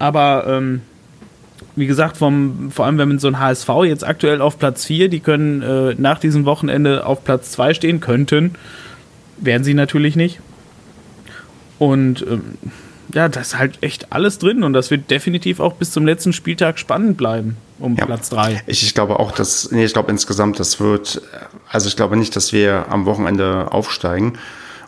Aber 0.00 0.46
ähm, 0.48 0.80
wie 1.76 1.86
gesagt, 1.86 2.16
vom, 2.16 2.72
vor 2.72 2.84
allem 2.84 2.98
wenn 2.98 3.10
man 3.10 3.18
so 3.20 3.28
ein 3.28 3.38
HSV 3.38 3.68
jetzt 3.84 4.04
aktuell 4.04 4.40
auf 4.40 4.58
Platz 4.58 4.86
4, 4.86 5.08
die 5.08 5.20
können 5.20 5.62
äh, 5.62 5.94
nach 5.96 6.18
diesem 6.18 6.46
Wochenende 6.46 7.06
auf 7.06 7.22
Platz 7.22 7.52
2 7.52 7.74
stehen, 7.74 8.00
könnten. 8.00 8.56
Werden 9.36 9.62
sie 9.62 9.74
natürlich 9.74 10.16
nicht. 10.16 10.40
Und 11.78 12.22
ähm, 12.22 12.56
ja, 13.14 13.28
das 13.28 13.48
ist 13.48 13.58
halt 13.58 13.78
echt 13.82 14.12
alles 14.12 14.38
drin 14.38 14.62
und 14.62 14.72
das 14.72 14.90
wird 14.90 15.10
definitiv 15.10 15.60
auch 15.60 15.74
bis 15.74 15.90
zum 15.90 16.06
letzten 16.06 16.32
Spieltag 16.32 16.78
spannend 16.78 17.16
bleiben 17.16 17.56
um 17.78 17.96
ja. 17.96 18.06
Platz 18.06 18.30
3. 18.30 18.62
Ich, 18.66 18.82
ich, 18.82 18.94
glaube 18.94 19.18
auch, 19.18 19.32
dass, 19.32 19.70
nee, 19.70 19.84
ich 19.84 19.92
glaube 19.92 20.10
insgesamt, 20.10 20.58
das 20.58 20.80
wird, 20.80 21.22
also 21.68 21.88
ich 21.88 21.96
glaube 21.96 22.16
nicht, 22.16 22.34
dass 22.36 22.52
wir 22.52 22.86
am 22.88 23.06
Wochenende 23.06 23.72
aufsteigen. 23.72 24.38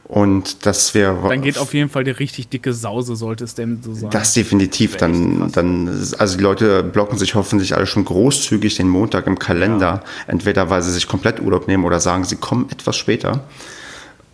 Und 0.05 0.67
das 0.67 0.93
wäre. 0.93 1.29
Dann 1.29 1.41
geht 1.41 1.57
auf 1.57 1.73
jeden 1.73 1.89
Fall 1.89 2.03
die 2.03 2.11
richtig 2.11 2.49
dicke 2.49 2.73
Sause, 2.73 3.15
sollte 3.15 3.45
es 3.45 3.55
denn 3.55 3.81
so 3.81 3.95
sein. 3.95 4.11
Das 4.11 4.35
definitiv. 4.35 4.97
Dann, 4.97 5.53
dann, 5.53 5.89
also 6.19 6.37
die 6.37 6.43
Leute 6.43 6.83
blocken 6.83 7.17
sich 7.17 7.37
hoffentlich 7.37 7.77
alle 7.77 7.87
schon 7.87 8.05
großzügig 8.05 8.75
den 8.75 8.89
Montag 8.89 9.29
im 9.29 9.39
Kalender. 9.39 9.87
Ja. 9.87 10.03
Entweder 10.27 10.69
weil 10.69 10.83
sie 10.83 10.91
sich 10.91 11.07
komplett 11.07 11.41
Urlaub 11.41 11.69
nehmen 11.69 11.85
oder 11.85 12.01
sagen, 12.01 12.25
sie 12.25 12.35
kommen 12.35 12.69
etwas 12.73 12.97
später. 12.97 13.45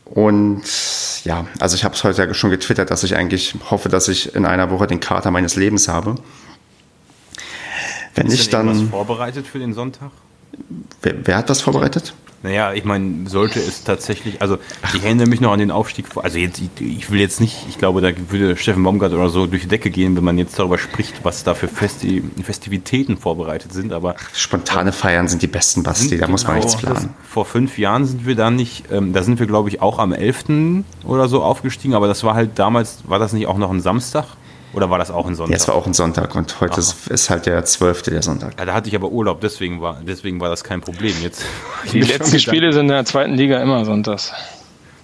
Und 0.07 0.63
ja, 1.25 1.47
also 1.59 1.75
ich 1.75 1.85
habe 1.85 1.95
es 1.95 2.05
heute 2.05 2.33
schon 2.33 2.51
getwittert, 2.51 2.91
dass 2.91 3.03
ich 3.03 3.17
eigentlich 3.17 3.57
hoffe, 3.71 3.89
dass 3.89 4.09
ich 4.09 4.35
in 4.35 4.47
einer 4.47 4.71
Woche 4.71 4.87
den 4.87 5.01
Kater 5.01 5.31
meines 5.31 5.57
Lebens 5.57 5.89
habe. 5.89 6.15
Wenn 8.15 8.29
Ist 8.29 8.35
ich 8.35 8.49
dann. 8.49 8.89
vorbereitet 8.89 9.47
für 9.47 9.59
den 9.59 9.75
Sonntag? 9.75 10.11
Wer, 11.03 11.15
wer 11.27 11.37
hat 11.37 11.49
was 11.49 11.61
vorbereitet? 11.61 12.15
Naja, 12.43 12.75
ich 12.75 12.85
meine, 12.85 13.29
sollte 13.29 13.59
es 13.59 13.83
tatsächlich, 13.83 14.41
also 14.41 14.59
ich 14.95 15.03
erinnere 15.03 15.27
mich 15.27 15.41
noch 15.41 15.53
an 15.53 15.59
den 15.59 15.71
Aufstieg, 15.71 16.07
also 16.17 16.39
jetzt, 16.39 16.61
ich 16.79 17.11
will 17.11 17.19
jetzt 17.19 17.41
nicht, 17.41 17.67
ich 17.69 17.79
glaube, 17.79 18.01
da 18.01 18.11
würde 18.31 18.57
Steffen 18.57 18.85
Baumgart 18.85 19.13
oder 19.13 19.31
so 19.31 19.47
durch 19.47 19.63
die 19.63 19.69
Decke 19.69 19.91
gehen, 19.91 20.17
wenn 20.17 20.23
man 20.23 20.39
jetzt 20.39 20.57
darüber 20.59 20.79
spricht, 20.79 21.25
was 21.25 21.45
da 21.45 21.55
für 21.55 21.67
Festi 21.67 22.23
Festivitäten 22.45 23.17
vorbereitet 23.17 23.73
sind, 23.73 23.93
aber... 23.93 24.15
Spontane 24.33 24.93
Feiern 24.93 25.29
sind 25.29 25.43
die 25.43 25.49
besten, 25.49 25.83
Basti, 25.83 26.11
da 26.11 26.27
genau, 26.27 26.33
muss 26.33 26.47
man 26.47 26.61
genau 26.61 26.67
nichts 26.67 26.81
planen. 26.81 27.15
vor 27.29 27.47
fünf 27.47 27.79
Jahren 27.79 28.05
sind 28.05 28.27
wir 28.27 28.37
da 28.37 28.51
nicht, 28.51 28.85
ähm, 28.93 29.13
da 29.13 29.25
sind 29.25 29.41
wir 29.41 29.47
glaube 29.47 29.71
ich 29.71 29.83
auch 29.83 29.99
am 29.99 30.13
11. 30.13 30.85
oder 31.05 31.29
so 31.29 31.43
aufgestiegen, 31.43 31.95
aber 31.95 32.07
das 32.07 32.23
war 32.23 32.35
halt 32.35 32.59
damals, 32.61 32.99
war 33.07 33.19
das 33.19 33.33
nicht 33.33 33.49
auch 33.49 33.59
noch 33.59 33.71
ein 33.71 33.81
Samstag? 33.81 34.37
Oder 34.73 34.91
war 34.91 34.99
das 34.99 35.11
auch 35.11 35.27
ein 35.27 35.35
Sonntag? 35.35 35.53
Ja, 35.53 35.57
es 35.57 35.69
war 35.69 35.75
auch 35.75 35.87
ein 35.87 35.95
Sonntag 35.95 36.35
und 36.35 36.61
heute 36.61 36.81
ist, 36.81 37.09
ist, 37.09 37.31
halt 37.31 37.47
der 37.47 37.65
12. 37.65 38.03
der 38.03 38.23
Sonntag. 38.23 38.55
Ja, 38.59 38.67
da 38.67 38.75
hatte 38.75 38.89
ich 38.89 38.95
aber 38.95 39.11
Urlaub, 39.11 39.41
deswegen 39.41 39.81
war, 39.81 40.01
deswegen 40.07 40.41
war 40.41 40.49
das 40.49 40.65
kein 40.65 40.81
Problem 40.81 41.15
jetzt. 41.23 41.45
Die 41.93 42.03
letzten 42.03 42.39
Spiele 42.39 42.73
sind 42.73 42.83
in 42.83 42.89
der 42.89 43.05
zweiten 43.05 43.35
Liga 43.35 43.61
immer 43.63 43.85
sonntags. 43.85 44.33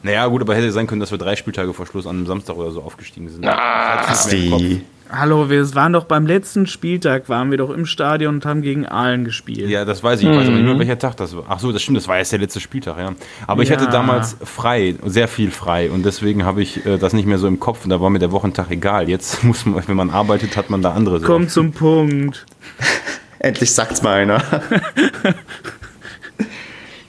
Naja, 0.02 0.26
gut, 0.26 0.42
aber 0.42 0.54
hätte 0.54 0.72
sein 0.72 0.86
können, 0.86 1.00
dass 1.00 1.12
wir 1.12 1.18
drei 1.18 1.36
Spieltage 1.36 1.72
vor 1.72 1.86
Schluss 1.86 2.06
an 2.06 2.16
einem 2.16 2.26
Samstag 2.26 2.56
oder 2.56 2.72
so 2.72 2.82
aufgestiegen 2.82 3.28
sind. 3.28 3.46
Ah, 3.46 4.04
Asti. 4.08 4.84
Hallo, 5.14 5.50
wir 5.50 5.74
waren 5.74 5.92
doch 5.92 6.04
beim 6.04 6.26
letzten 6.26 6.66
Spieltag, 6.66 7.28
waren 7.28 7.50
wir 7.50 7.58
doch 7.58 7.68
im 7.68 7.84
Stadion 7.84 8.36
und 8.36 8.46
haben 8.46 8.62
gegen 8.62 8.86
Aalen 8.86 9.24
gespielt. 9.26 9.68
Ja, 9.68 9.84
das 9.84 10.02
weiß 10.02 10.20
ich. 10.20 10.26
Ich 10.26 10.34
weiß 10.34 10.46
aber 10.46 10.56
nicht 10.56 10.64
mehr, 10.64 10.78
welcher 10.78 10.98
Tag 10.98 11.18
das 11.18 11.36
war. 11.36 11.44
Ach 11.48 11.58
so, 11.58 11.70
das 11.70 11.82
stimmt, 11.82 11.98
das 11.98 12.08
war 12.08 12.16
erst 12.16 12.32
der 12.32 12.38
letzte 12.38 12.60
Spieltag, 12.60 12.96
ja. 12.98 13.12
Aber 13.46 13.62
ich 13.62 13.68
Ja. 13.68 13.76
hatte 13.76 13.90
damals 13.90 14.38
frei, 14.42 14.94
sehr 15.04 15.28
viel 15.28 15.50
frei 15.50 15.90
und 15.90 16.06
deswegen 16.06 16.46
habe 16.46 16.62
ich 16.62 16.86
äh, 16.86 16.96
das 16.96 17.12
nicht 17.12 17.26
mehr 17.26 17.36
so 17.36 17.46
im 17.46 17.60
Kopf 17.60 17.84
und 17.84 17.90
da 17.90 18.00
war 18.00 18.08
mir 18.08 18.20
der 18.20 18.32
Wochentag 18.32 18.70
egal. 18.70 19.10
Jetzt 19.10 19.44
muss 19.44 19.66
man, 19.66 19.86
wenn 19.86 19.96
man 19.96 20.08
arbeitet, 20.08 20.56
hat 20.56 20.70
man 20.70 20.80
da 20.80 20.92
andere 20.94 21.20
Komm 21.20 21.46
zum 21.46 21.72
Punkt. 21.72 22.46
Endlich 23.38 23.72
sagt's 23.74 24.02
mal 24.02 24.14
einer. 24.14 24.42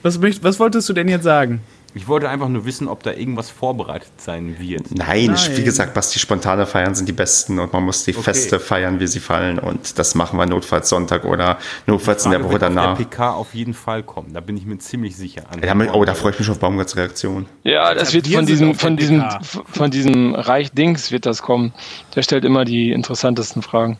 Was, 0.02 0.18
möcht, 0.18 0.44
was 0.44 0.60
wolltest 0.60 0.86
du 0.90 0.92
denn 0.92 1.08
jetzt 1.08 1.22
sagen? 1.24 1.62
Ich 1.96 2.08
wollte 2.08 2.28
einfach 2.28 2.48
nur 2.48 2.64
wissen, 2.64 2.88
ob 2.88 3.04
da 3.04 3.12
irgendwas 3.12 3.50
vorbereitet 3.50 4.10
sein 4.16 4.56
wird. 4.58 4.90
Nein, 4.90 5.26
Nein. 5.26 5.56
wie 5.56 5.62
gesagt, 5.62 5.94
Basti, 5.94 6.18
spontane 6.18 6.66
Feiern 6.66 6.96
sind 6.96 7.08
die 7.08 7.12
besten 7.12 7.60
und 7.60 7.72
man 7.72 7.84
muss 7.84 8.04
die 8.04 8.12
Feste 8.12 8.58
feiern, 8.58 8.98
wie 8.98 9.06
sie 9.06 9.20
fallen. 9.20 9.60
Und 9.60 9.96
das 9.96 10.16
machen 10.16 10.36
wir 10.36 10.46
notfalls 10.46 10.88
Sonntag 10.88 11.24
oder 11.24 11.56
notfalls 11.86 12.24
in 12.24 12.32
der 12.32 12.42
Woche 12.42 12.54
wird 12.54 12.62
danach. 12.62 12.92
auf 12.92 12.98
der 12.98 13.04
PK 13.04 13.30
auf 13.30 13.54
jeden 13.54 13.74
Fall 13.74 14.02
kommen. 14.02 14.32
Da 14.34 14.40
bin 14.40 14.56
ich 14.56 14.66
mir 14.66 14.76
ziemlich 14.78 15.16
sicher. 15.16 15.44
An 15.48 15.62
Ja, 15.62 15.94
oh, 15.94 16.04
da 16.04 16.14
freue 16.14 16.32
ich 16.32 16.38
mich 16.40 16.50
auf 16.50 16.58
Baumgarts 16.58 16.96
Reaktion. 16.96 17.46
Ja, 17.62 17.94
das 17.94 18.12
wird 18.12 18.28
wir 18.28 18.38
von 18.38 18.46
diesem, 18.46 18.74
von 18.74 18.96
diesem, 18.96 19.24
von 19.70 19.90
diesem 19.92 20.34
Reich 20.34 20.72
Dings 20.72 21.12
wird 21.12 21.26
das 21.26 21.42
kommen. 21.42 21.72
Der 22.16 22.22
stellt 22.22 22.44
immer 22.44 22.64
die 22.64 22.90
interessantesten 22.90 23.62
Fragen. 23.62 23.98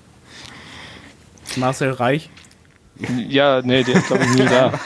Marcel 1.54 1.92
Reich? 1.92 2.28
Ja, 3.28 3.62
nee, 3.62 3.84
der 3.84 3.96
ist 3.96 4.08
glaube 4.08 4.24
ich 4.24 4.34
nie 4.34 4.46
da. 4.46 4.72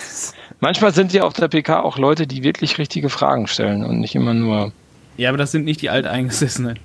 Manchmal 0.60 0.92
sind 0.92 1.12
ja 1.12 1.22
auf 1.22 1.34
der 1.34 1.48
PK 1.48 1.82
auch 1.82 1.98
Leute, 1.98 2.26
die 2.26 2.42
wirklich 2.42 2.78
richtige 2.78 3.08
Fragen 3.08 3.46
stellen 3.46 3.84
und 3.84 4.00
nicht 4.00 4.14
immer 4.14 4.34
nur. 4.34 4.72
Ja, 5.16 5.28
aber 5.28 5.38
das 5.38 5.52
sind 5.52 5.64
nicht 5.64 5.82
die 5.82 5.90
Alteingesessenen. 5.90 6.78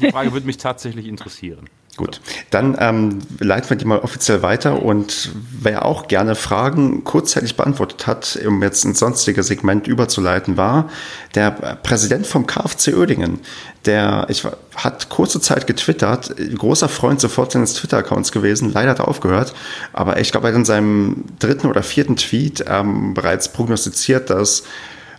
Die 0.00 0.10
Frage 0.10 0.32
würde 0.32 0.46
mich 0.46 0.58
tatsächlich 0.58 1.06
interessieren. 1.06 1.68
Gut, 1.96 2.20
dann 2.50 2.76
ähm, 2.80 3.20
leiten 3.38 3.70
wir 3.70 3.76
die 3.76 3.84
mal 3.84 4.00
offiziell 4.00 4.42
weiter. 4.42 4.82
Und 4.82 5.30
wer 5.60 5.84
auch 5.84 6.08
gerne 6.08 6.34
Fragen 6.34 7.04
kurzzeitig 7.04 7.56
beantwortet 7.56 8.08
hat, 8.08 8.36
um 8.44 8.60
jetzt 8.64 8.84
ins 8.84 8.98
sonstige 8.98 9.44
Segment 9.44 9.86
überzuleiten, 9.86 10.56
war 10.56 10.88
der 11.36 11.52
Präsident 11.52 12.26
vom 12.26 12.48
KfC 12.48 12.94
Oerdingen. 12.94 13.38
Der 13.86 14.26
ich, 14.28 14.44
hat 14.74 15.08
kurze 15.08 15.40
Zeit 15.40 15.68
getwittert, 15.68 16.34
großer 16.58 16.88
Freund 16.88 17.20
sofort 17.20 17.52
seines 17.52 17.74
Twitter-Accounts 17.74 18.32
gewesen, 18.32 18.72
leider 18.72 18.92
hat 18.92 18.98
er 18.98 19.08
aufgehört, 19.08 19.54
aber 19.92 20.18
ich 20.18 20.32
glaube, 20.32 20.48
er 20.48 20.52
hat 20.52 20.58
in 20.58 20.64
seinem 20.64 21.24
dritten 21.38 21.66
oder 21.66 21.82
vierten 21.82 22.16
Tweet 22.16 22.64
ähm, 22.66 23.14
bereits 23.14 23.52
prognostiziert, 23.52 24.30
dass 24.30 24.64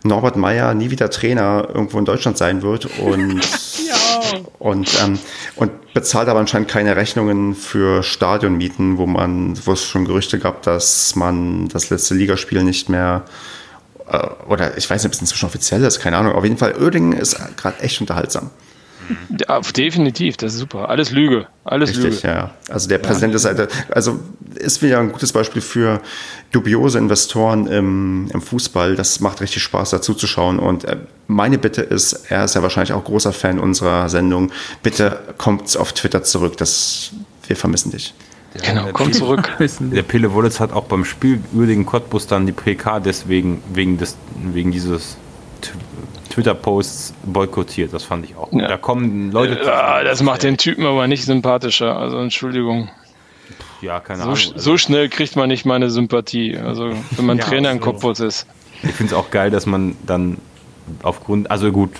Norbert 0.05 0.35
Meyer 0.35 0.73
nie 0.73 0.91
wieder 0.91 1.09
Trainer 1.09 1.67
irgendwo 1.73 1.99
in 1.99 2.05
Deutschland 2.05 2.37
sein 2.37 2.61
wird. 2.61 2.85
Und, 2.99 3.41
und, 4.59 4.89
ähm, 5.03 5.19
und 5.55 5.93
bezahlt 5.93 6.27
aber 6.27 6.39
anscheinend 6.39 6.69
keine 6.69 6.95
Rechnungen 6.95 7.55
für 7.55 8.03
Stadionmieten, 8.03 8.97
wo 8.97 9.05
man, 9.05 9.57
wo 9.65 9.73
es 9.73 9.83
schon 9.83 10.05
Gerüchte 10.05 10.39
gab, 10.39 10.61
dass 10.63 11.15
man 11.15 11.67
das 11.69 11.89
letzte 11.89 12.15
Ligaspiel 12.15 12.63
nicht 12.63 12.89
mehr 12.89 13.23
äh, 14.09 14.27
oder 14.47 14.77
ich 14.77 14.89
weiß 14.89 15.03
nicht, 15.03 15.09
ob 15.09 15.13
es 15.13 15.21
inzwischen 15.21 15.45
offiziell 15.45 15.83
ist, 15.83 15.99
keine 15.99 16.17
Ahnung. 16.17 16.33
Auf 16.33 16.43
jeden 16.43 16.57
Fall, 16.57 16.75
Oerdingen 16.79 17.13
ist 17.13 17.37
gerade 17.57 17.79
echt 17.81 18.01
unterhaltsam. 18.01 18.51
Ja, 19.37 19.59
definitiv, 19.59 20.37
das 20.37 20.53
ist 20.53 20.59
super. 20.59 20.89
Alles 20.89 21.11
Lüge. 21.11 21.47
Alles 21.63 21.89
Richtig, 21.89 22.23
Lüge. 22.23 22.27
ja. 22.27 22.51
Also 22.69 22.87
der 22.87 22.97
Präsident 22.99 23.35
ist 23.35 23.45
halt, 23.45 23.69
also 23.89 24.19
ist 24.55 24.81
wieder 24.81 24.99
ein 24.99 25.11
gutes 25.11 25.33
Beispiel 25.33 25.61
für 25.61 26.01
dubiose 26.51 26.97
Investoren 26.97 27.67
im, 27.67 28.29
im 28.33 28.41
Fußball. 28.41 28.95
Das 28.95 29.19
macht 29.19 29.41
richtig 29.41 29.63
Spaß, 29.63 29.91
dazu 29.91 30.13
zu 30.13 30.27
schauen. 30.27 30.59
Und 30.59 30.85
äh, 30.85 30.97
meine 31.27 31.57
Bitte 31.57 31.81
ist, 31.81 32.29
er 32.29 32.45
ist 32.45 32.55
ja 32.55 32.63
wahrscheinlich 32.63 32.93
auch 32.93 33.03
großer 33.03 33.33
Fan 33.33 33.59
unserer 33.59 34.09
Sendung. 34.09 34.51
Bitte 34.83 35.19
kommt 35.37 35.75
auf 35.77 35.93
Twitter 35.93 36.23
zurück. 36.23 36.57
Das, 36.57 37.11
wir 37.47 37.55
vermissen 37.55 37.91
dich. 37.91 38.13
Genau, 38.63 38.89
komm 38.93 39.11
zurück. 39.11 39.49
Wissen. 39.57 39.91
Der 39.91 40.03
Pille 40.03 40.33
Wollitz 40.33 40.59
hat 40.59 40.71
auch 40.71 40.85
beim 40.85 41.03
Spiel 41.03 41.41
Uerdingen 41.53 41.85
Cottbus 41.85 42.27
dann 42.27 42.45
die 42.45 42.53
PK 42.53 42.99
deswegen 42.99 43.61
wegen 43.73 43.97
des 43.97 44.15
wegen 44.53 44.71
dieses 44.71 45.17
Twitter-Posts 46.35 47.13
boykottiert. 47.23 47.93
Das 47.93 48.03
fand 48.03 48.25
ich 48.25 48.35
auch. 48.35 48.51
Ja. 48.51 48.67
Da 48.67 48.77
kommen 48.77 49.31
Leute. 49.31 49.57
Ja, 49.65 50.03
das 50.03 50.21
macht 50.21 50.43
den 50.43 50.57
Typen 50.57 50.85
aber 50.85 51.07
nicht 51.07 51.25
sympathischer. 51.25 51.97
Also 51.97 52.17
Entschuldigung. 52.19 52.89
Ja, 53.81 53.99
keine 53.99 54.19
So, 54.19 54.23
Ahnung. 54.25 54.37
Also, 54.37 54.53
so 54.57 54.77
schnell 54.77 55.09
kriegt 55.09 55.35
man 55.35 55.47
nicht 55.47 55.65
meine 55.65 55.89
Sympathie. 55.89 56.57
Also 56.57 56.91
wenn 57.11 57.25
man 57.25 57.37
Ja, 57.39 57.45
Trainer 57.45 57.71
im 57.71 57.79
so. 57.79 57.85
Kopfwurz 57.85 58.19
ist. 58.19 58.47
ich 58.83 58.91
finde 58.91 59.13
es 59.13 59.17
auch 59.17 59.31
geil, 59.31 59.49
dass 59.49 59.65
man 59.65 59.95
dann 60.05 60.37
aufgrund, 61.03 61.49
also 61.49 61.71
gut, 61.71 61.91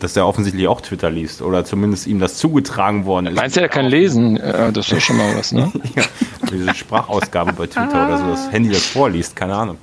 dass 0.00 0.16
er 0.16 0.26
offensichtlich 0.26 0.66
auch 0.68 0.80
Twitter 0.80 1.08
liest 1.10 1.40
oder 1.40 1.64
zumindest 1.64 2.06
ihm 2.08 2.18
das 2.18 2.36
zugetragen 2.36 3.04
worden 3.06 3.26
ist. 3.26 3.36
Meinst 3.36 3.56
du, 3.56 3.60
er 3.60 3.68
kann 3.68 3.86
lesen? 3.86 4.36
Ja, 4.36 4.70
das 4.70 4.86
ist 4.86 4.92
doch 4.92 5.00
schon 5.00 5.16
mal 5.16 5.34
was, 5.36 5.52
ne? 5.52 5.72
Ja, 5.96 6.02
diese 6.50 6.74
Sprachausgabe 6.74 7.52
bei 7.52 7.66
Twitter 7.68 8.06
oder 8.06 8.18
so, 8.18 8.26
das 8.26 8.50
Handy 8.52 8.70
das 8.70 8.86
vorliest, 8.86 9.34
keine 9.36 9.54
Ahnung. 9.54 9.78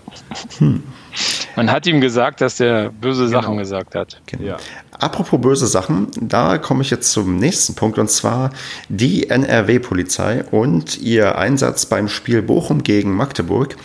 Man 1.55 1.71
hat 1.71 1.87
ihm 1.87 2.01
gesagt, 2.01 2.41
dass 2.41 2.57
der 2.57 2.89
böse 2.89 3.27
Sachen 3.27 3.57
gesagt 3.57 3.95
hat. 3.95 4.21
Ja. 4.39 4.57
Apropos 4.91 5.39
böse 5.39 5.67
Sachen, 5.67 6.07
da 6.19 6.57
komme 6.57 6.81
ich 6.81 6.89
jetzt 6.89 7.11
zum 7.11 7.37
nächsten 7.37 7.75
Punkt 7.75 7.97
und 7.97 8.09
zwar 8.09 8.51
die 8.89 9.29
NRW-Polizei 9.29 10.43
und 10.51 10.97
ihr 10.97 11.37
Einsatz 11.37 11.85
beim 11.85 12.07
Spiel 12.07 12.41
Bochum 12.41 12.83
gegen 12.83 13.11
Magdeburg. 13.15 13.75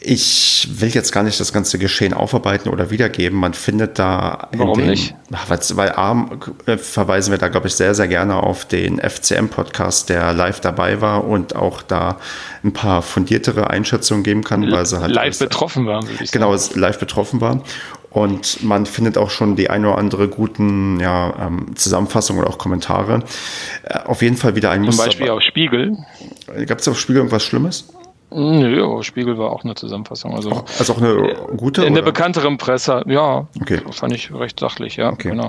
Ich 0.00 0.68
will 0.80 0.90
jetzt 0.90 1.10
gar 1.10 1.24
nicht 1.24 1.40
das 1.40 1.52
ganze 1.52 1.76
Geschehen 1.78 2.14
aufarbeiten 2.14 2.68
oder 2.68 2.90
wiedergeben. 2.90 3.38
Man 3.38 3.52
findet 3.52 3.98
da. 3.98 4.48
Warum 4.56 4.78
den- 4.78 4.90
nicht? 4.90 5.14
Weil 5.74 5.90
A, 5.90 6.28
äh, 6.66 6.78
verweisen 6.78 7.32
wir 7.32 7.38
da, 7.38 7.48
glaube 7.48 7.66
ich, 7.66 7.74
sehr, 7.74 7.94
sehr 7.96 8.06
gerne 8.06 8.36
auf 8.36 8.64
den 8.64 9.00
FCM-Podcast, 9.00 10.08
der 10.08 10.32
live 10.32 10.60
dabei 10.60 11.00
war 11.00 11.24
und 11.24 11.56
auch 11.56 11.82
da 11.82 12.18
ein 12.62 12.72
paar 12.72 13.02
fundiertere 13.02 13.70
Einschätzungen 13.70 14.22
geben 14.22 14.44
kann, 14.44 14.70
weil 14.70 14.86
sie 14.86 15.00
halt 15.00 15.10
Live 15.10 15.22
alles- 15.24 15.38
betroffen 15.40 15.86
war, 15.86 16.02
würde 16.02 16.12
ich 16.24 16.30
sagen. 16.30 16.44
genau 16.44 16.56
live 16.74 16.98
betroffen 17.00 17.40
war. 17.40 17.62
Und 18.10 18.62
man 18.62 18.86
findet 18.86 19.18
auch 19.18 19.28
schon 19.30 19.54
die 19.56 19.68
eine 19.68 19.88
oder 19.88 19.98
andere 19.98 20.28
guten 20.28 20.98
ja, 21.00 21.34
ähm, 21.46 21.74
Zusammenfassungen 21.76 22.40
oder 22.42 22.50
auch 22.50 22.58
Kommentare. 22.58 23.22
Äh, 23.82 23.98
auf 24.04 24.22
jeden 24.22 24.36
Fall 24.36 24.54
wieder 24.56 24.70
ein 24.70 24.80
Zum 24.82 24.86
Muster. 24.86 25.04
Beispiel 25.06 25.28
auf 25.30 25.42
Spiegel. 25.42 25.96
Gab 26.66 26.78
es 26.78 26.88
auf 26.88 26.98
Spiegel 26.98 27.18
irgendwas 27.18 27.42
Schlimmes? 27.42 27.86
Nö, 28.30 28.84
aber 28.84 29.02
Spiegel 29.04 29.38
war 29.38 29.50
auch 29.50 29.64
eine 29.64 29.74
Zusammenfassung. 29.74 30.34
Also 30.34 30.50
Also 30.78 30.92
auch 30.92 30.98
eine 30.98 31.34
gute? 31.56 31.82
in 31.84 31.94
der 31.94 32.02
oder? 32.02 32.12
bekannteren 32.12 32.58
Presse, 32.58 33.02
ja, 33.06 33.46
Okay. 33.60 33.80
fand 33.90 34.14
ich 34.14 34.32
recht 34.34 34.60
sachlich, 34.60 34.96
ja, 34.96 35.10
Okay. 35.10 35.30
genau. 35.30 35.48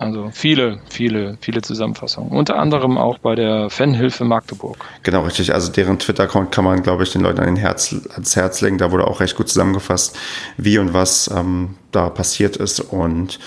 Also 0.00 0.30
viele, 0.32 0.80
viele, 0.88 1.36
viele 1.42 1.60
Zusammenfassungen. 1.60 2.32
Unter 2.32 2.58
anderem 2.58 2.96
auch 2.96 3.18
bei 3.18 3.34
der 3.34 3.68
Fanhilfe 3.68 4.24
Magdeburg. 4.24 4.78
Genau, 5.02 5.24
richtig. 5.24 5.52
Also 5.52 5.70
deren 5.70 5.98
Twitter-Account 5.98 6.52
kann 6.52 6.64
man, 6.64 6.82
glaube 6.82 7.02
ich, 7.02 7.12
den 7.12 7.20
Leuten 7.20 7.38
an 7.38 7.44
den 7.44 7.56
Herz, 7.56 7.94
ans 8.12 8.34
Herz 8.34 8.62
legen. 8.62 8.78
Da 8.78 8.92
wurde 8.92 9.06
auch 9.06 9.20
recht 9.20 9.36
gut 9.36 9.50
zusammengefasst, 9.50 10.18
wie 10.56 10.78
und 10.78 10.94
was 10.94 11.30
ähm, 11.36 11.74
da 11.92 12.08
passiert 12.08 12.56
ist. 12.56 12.80
Und 12.80 13.38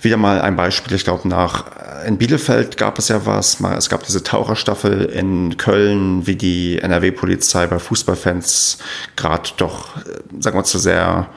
wieder 0.00 0.16
mal 0.16 0.40
ein 0.40 0.54
Beispiel, 0.54 0.94
ich 0.94 1.02
glaube, 1.02 1.26
nach 1.26 1.64
in 2.06 2.16
Bielefeld 2.16 2.76
gab 2.76 3.00
es 3.00 3.08
ja 3.08 3.26
was. 3.26 3.58
Mal, 3.58 3.76
es 3.76 3.88
gab 3.88 4.04
diese 4.04 4.22
Taucherstaffel 4.22 5.04
in 5.06 5.56
Köln, 5.56 6.28
wie 6.28 6.36
die 6.36 6.78
NRW-Polizei 6.78 7.66
bei 7.66 7.80
Fußballfans 7.80 8.78
gerade 9.16 9.50
doch, 9.56 9.96
äh, 9.96 10.20
sagen 10.38 10.56
wir 10.56 10.62
zu 10.62 10.78
sehr 10.78 11.28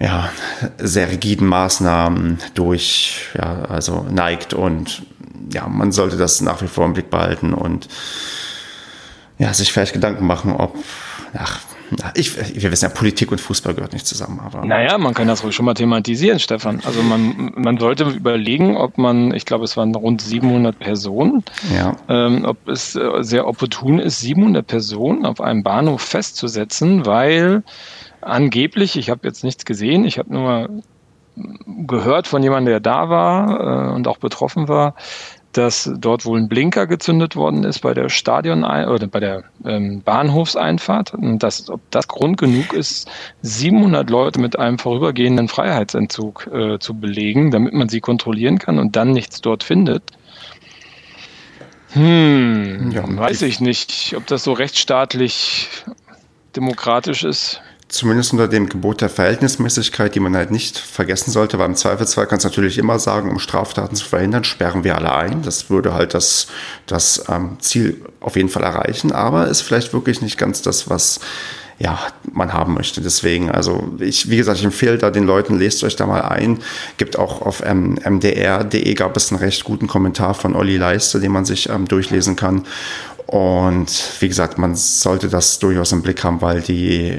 ja, 0.00 0.30
sehr 0.78 1.10
rigiden 1.10 1.46
Maßnahmen 1.46 2.38
durch, 2.54 3.30
ja, 3.34 3.62
also 3.68 4.06
neigt 4.10 4.54
und 4.54 5.02
ja, 5.52 5.68
man 5.68 5.92
sollte 5.92 6.16
das 6.16 6.40
nach 6.40 6.62
wie 6.62 6.68
vor 6.68 6.84
im 6.84 6.94
Blick 6.94 7.10
behalten 7.10 7.54
und 7.54 7.88
ja, 9.38 9.52
sich 9.52 9.72
vielleicht 9.72 9.92
Gedanken 9.92 10.26
machen, 10.26 10.52
ob, 10.52 10.76
ach, 11.36 11.60
ich, 12.14 12.36
wir 12.36 12.72
wissen 12.72 12.86
ja, 12.86 12.88
Politik 12.88 13.30
und 13.30 13.40
Fußball 13.40 13.74
gehört 13.74 13.92
nicht 13.92 14.06
zusammen, 14.06 14.40
aber 14.40 14.64
Naja, 14.64 14.98
man 14.98 15.14
kann 15.14 15.28
das 15.28 15.44
ruhig 15.44 15.54
schon 15.54 15.66
mal 15.66 15.74
thematisieren, 15.74 16.38
Stefan. 16.38 16.80
Also 16.84 17.02
man, 17.02 17.52
man 17.56 17.78
sollte 17.78 18.04
überlegen, 18.04 18.76
ob 18.76 18.98
man, 18.98 19.34
ich 19.34 19.44
glaube, 19.44 19.64
es 19.64 19.76
waren 19.76 19.94
rund 19.94 20.20
700 20.20 20.78
Personen, 20.78 21.44
ja, 21.74 21.94
ähm, 22.08 22.44
ob 22.44 22.68
es 22.68 22.96
äh, 22.96 23.22
sehr 23.22 23.46
opportun 23.46 23.98
ist, 23.98 24.20
700 24.20 24.66
Personen 24.66 25.26
auf 25.26 25.40
einem 25.40 25.62
Bahnhof 25.62 26.02
festzusetzen, 26.02 27.06
weil 27.06 27.62
angeblich, 28.26 28.96
ich 28.96 29.10
habe 29.10 29.26
jetzt 29.26 29.44
nichts 29.44 29.64
gesehen, 29.64 30.04
ich 30.04 30.18
habe 30.18 30.32
nur 30.32 30.68
gehört 31.86 32.26
von 32.26 32.42
jemandem, 32.42 32.72
der 32.72 32.80
da 32.80 33.08
war 33.08 33.90
äh, 33.90 33.94
und 33.94 34.06
auch 34.06 34.18
betroffen 34.18 34.68
war, 34.68 34.94
dass 35.52 35.90
dort 35.98 36.24
wohl 36.26 36.38
ein 36.38 36.48
Blinker 36.48 36.86
gezündet 36.86 37.36
worden 37.36 37.64
ist 37.64 37.80
bei 37.80 37.94
der 37.94 38.08
Stadion 38.08 38.64
oder 38.64 39.06
bei 39.06 39.20
der 39.20 39.44
ähm, 39.64 40.02
Bahnhofseinfahrt 40.02 41.14
und 41.14 41.42
dass 41.42 41.70
ob 41.70 41.80
das 41.90 42.08
Grund 42.08 42.38
genug 42.38 42.72
ist, 42.72 43.08
700 43.42 44.10
Leute 44.10 44.40
mit 44.40 44.58
einem 44.58 44.78
vorübergehenden 44.78 45.48
Freiheitsentzug 45.48 46.48
äh, 46.52 46.78
zu 46.80 46.94
belegen, 46.94 47.50
damit 47.52 47.72
man 47.72 47.88
sie 47.88 48.00
kontrollieren 48.00 48.58
kann 48.58 48.78
und 48.78 48.96
dann 48.96 49.12
nichts 49.12 49.40
dort 49.40 49.62
findet. 49.62 50.02
Hm, 51.92 52.90
Ja, 52.92 53.04
weiß 53.06 53.42
ich 53.42 53.60
nicht, 53.60 54.14
ob 54.16 54.26
das 54.26 54.42
so 54.42 54.52
rechtsstaatlich 54.52 55.68
demokratisch 56.56 57.22
ist. 57.22 57.60
Zumindest 57.88 58.32
unter 58.32 58.48
dem 58.48 58.68
Gebot 58.68 59.00
der 59.00 59.08
Verhältnismäßigkeit, 59.08 60.14
die 60.14 60.20
man 60.20 60.34
halt 60.36 60.50
nicht 60.50 60.78
vergessen 60.78 61.30
sollte, 61.30 61.58
weil 61.58 61.66
im 61.66 61.76
Zweifelsfall 61.76 62.26
kannst 62.26 62.44
du 62.44 62.48
natürlich 62.48 62.78
immer 62.78 62.98
sagen, 62.98 63.30
um 63.30 63.38
Straftaten 63.38 63.94
zu 63.94 64.04
verhindern, 64.04 64.44
sperren 64.44 64.84
wir 64.84 64.96
alle 64.96 65.14
ein. 65.14 65.42
Das 65.42 65.70
würde 65.70 65.94
halt 65.94 66.14
das, 66.14 66.48
das 66.86 67.24
ähm, 67.28 67.56
Ziel 67.60 68.00
auf 68.20 68.36
jeden 68.36 68.48
Fall 68.48 68.62
erreichen, 68.62 69.12
aber 69.12 69.48
ist 69.48 69.62
vielleicht 69.62 69.92
wirklich 69.92 70.22
nicht 70.22 70.38
ganz 70.38 70.62
das, 70.62 70.88
was 70.88 71.20
ja, 71.78 71.98
man 72.32 72.52
haben 72.52 72.74
möchte. 72.74 73.00
Deswegen, 73.00 73.50
also 73.50 73.92
ich, 73.98 74.30
wie 74.30 74.36
gesagt, 74.36 74.58
ich 74.58 74.64
empfehle 74.64 74.96
da 74.98 75.10
den 75.10 75.24
Leuten, 75.24 75.58
lest 75.58 75.82
euch 75.82 75.96
da 75.96 76.06
mal 76.06 76.22
ein. 76.22 76.60
Gibt 76.98 77.18
auch 77.18 77.42
auf 77.42 77.62
ähm, 77.66 77.98
mdr.de 78.08 78.94
gab 78.94 79.16
es 79.16 79.32
einen 79.32 79.40
recht 79.40 79.64
guten 79.64 79.88
Kommentar 79.88 80.34
von 80.34 80.54
Olli 80.54 80.76
Leiste, 80.76 81.18
den 81.18 81.32
man 81.32 81.44
sich 81.44 81.68
ähm, 81.68 81.88
durchlesen 81.88 82.36
kann. 82.36 82.64
Und 83.26 84.20
wie 84.20 84.28
gesagt, 84.28 84.58
man 84.58 84.76
sollte 84.76 85.28
das 85.28 85.58
durchaus 85.58 85.92
im 85.92 86.02
Blick 86.02 86.22
haben, 86.24 86.42
weil 86.42 86.60
die 86.60 87.18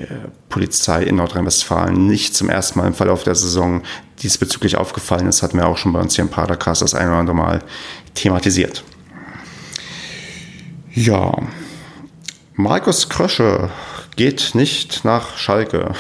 Polizei 0.50 1.04
in 1.04 1.16
Nordrhein-Westfalen 1.16 2.06
nicht 2.06 2.36
zum 2.36 2.50
ersten 2.50 2.80
Mal 2.80 2.88
im 2.88 2.94
Verlauf 2.94 3.24
der 3.24 3.36
Saison 3.36 3.82
diesbezüglich 4.22 4.78
aufgefallen 4.78 5.28
ist, 5.28 5.42
hatten 5.42 5.58
wir 5.58 5.68
auch 5.68 5.78
schon 5.78 5.94
bei 5.94 6.00
uns 6.00 6.16
hier 6.16 6.24
im 6.24 6.30
Padercast 6.30 6.82
das 6.82 6.94
ein 6.94 7.08
oder 7.08 7.18
andere 7.18 7.36
Mal 7.36 7.64
thematisiert. 8.14 8.84
Ja, 10.94 11.34
Markus 12.54 13.10
Krösche 13.10 13.70
geht 14.16 14.52
nicht 14.54 15.04
nach 15.04 15.38
Schalke. 15.38 15.94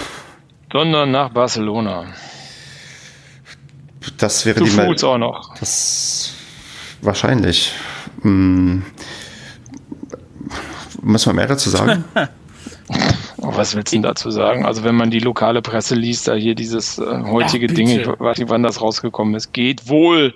Sondern 0.72 1.12
nach 1.12 1.30
Barcelona. 1.32 2.06
Das 4.18 4.45
wäre 4.45 4.60
Zu 4.60 4.66
die 4.66 4.70
Fuß 4.70 5.03
auch 5.03 5.18
noch. 5.18 5.58
Das 5.60 6.34
wahrscheinlich. 7.01 7.74
Hm. 8.22 8.86
Müssen 11.06 11.30
wir 11.30 11.34
mehr 11.34 11.47
dazu 11.47 11.70
sagen? 11.70 12.03
Oh, 13.38 13.51
was 13.56 13.76
willst 13.76 13.91
du 13.93 13.97
denn 13.97 14.03
dazu 14.03 14.32
sagen? 14.32 14.66
Also 14.66 14.84
wenn 14.84 14.95
man 14.95 15.12
die 15.12 15.20
lokale 15.20 15.62
Presse 15.62 15.93
liest, 15.95 16.28
da 16.28 16.34
hier 16.34 16.56
dieses 16.56 16.97
äh, 16.97 17.03
heutige 17.26 17.68
Ja, 17.68 17.74
Ding, 17.74 17.89
ich 17.89 18.08
weiß 18.08 18.38
nicht, 18.39 18.49
wann 18.49 18.64
das 18.64 18.82
rausgekommen 18.82 19.36
ist, 19.36 19.53
geht 19.53 19.88
wohl 19.89 20.34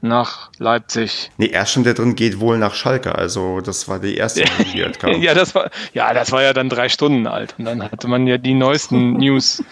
nach 0.00 0.50
Leipzig. 0.58 1.30
nee, 1.38 1.48
er 1.48 1.66
schon 1.66 1.84
der 1.84 1.94
drin 1.94 2.16
geht 2.16 2.40
wohl 2.40 2.58
nach 2.58 2.74
Schalke. 2.74 3.14
Also 3.16 3.60
das 3.60 3.88
war 3.88 3.98
die 4.00 4.16
erste, 4.16 4.44
die 4.74 4.82
halt 4.82 4.98
kam. 4.98 5.20
Ja, 5.22 5.34
das 5.34 5.54
war 5.54 5.70
ja, 5.92 6.12
das 6.14 6.32
war 6.32 6.42
ja 6.42 6.52
dann 6.52 6.68
drei 6.68 6.88
Stunden 6.88 7.26
alt 7.26 7.54
und 7.58 7.64
dann 7.66 7.82
hatte 7.82 8.08
man 8.08 8.26
ja 8.26 8.38
die 8.38 8.54
neuesten 8.54 9.12
News. 9.18 9.62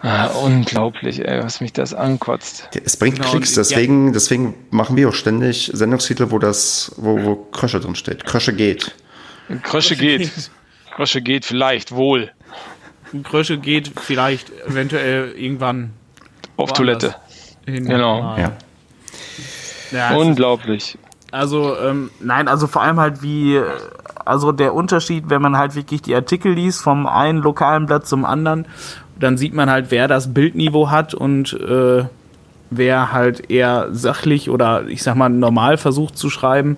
Ah, 0.00 0.26
unglaublich, 0.44 1.26
ey, 1.26 1.42
was 1.42 1.60
mich 1.60 1.72
das 1.72 1.92
ankotzt. 1.92 2.68
Es 2.84 2.96
bringt 2.96 3.16
Genau, 3.16 3.30
Klicks, 3.30 3.54
deswegen, 3.54 4.12
deswegen 4.12 4.54
machen 4.70 4.96
wir 4.96 5.08
auch 5.08 5.14
ständig 5.14 5.70
Sendungstitel, 5.74 6.30
wo 6.30 6.38
das, 6.38 6.92
wo, 6.96 7.22
wo 7.24 7.34
Krösche 7.36 7.80
drin 7.80 7.96
steht. 7.96 8.24
Krösche 8.24 8.54
geht. 8.54 8.94
Krösche 9.62 9.96
geht. 9.96 10.50
Krösche 10.94 11.22
geht 11.22 11.44
vielleicht 11.44 11.92
wohl 11.92 12.30
Krösche 13.24 13.58
geht 13.58 13.92
vielleicht 14.00 14.50
eventuell 14.66 15.32
irgendwann 15.32 15.90
auf. 16.56 16.72
Toilette. 16.72 17.14
hin. 17.66 17.86
Genau. 17.86 18.36
Ja. 18.36 18.52
Ja, 19.90 20.14
Unglaublich. 20.16 20.98
Also, 21.30 21.78
ähm, 21.78 22.10
nein, 22.20 22.48
also 22.48 22.66
vor 22.66 22.82
allem 22.82 23.00
halt 23.00 23.22
wie, 23.22 23.60
also 24.24 24.52
der 24.52 24.74
Unterschied, 24.74 25.24
wenn 25.28 25.42
man 25.42 25.56
halt 25.56 25.74
wirklich 25.74 26.02
die 26.02 26.14
Artikel 26.14 26.52
liest, 26.52 26.82
vom 26.82 27.06
einen 27.06 27.38
lokalen 27.38 27.86
Blatt 27.86 28.06
zum 28.06 28.24
anderen, 28.24 28.66
dann 29.18 29.36
sieht 29.36 29.52
man 29.52 29.70
halt, 29.70 29.90
wer 29.90 30.08
das 30.08 30.32
Bildniveau 30.32 30.90
hat 30.90 31.14
und 31.14 31.52
äh, 31.54 32.04
wer 32.70 33.12
halt 33.12 33.50
eher 33.50 33.88
sachlich 33.90 34.48
oder 34.50 34.86
ich 34.88 35.02
sag 35.02 35.16
mal 35.16 35.28
normal 35.28 35.76
versucht 35.76 36.16
zu 36.16 36.30
schreiben. 36.30 36.76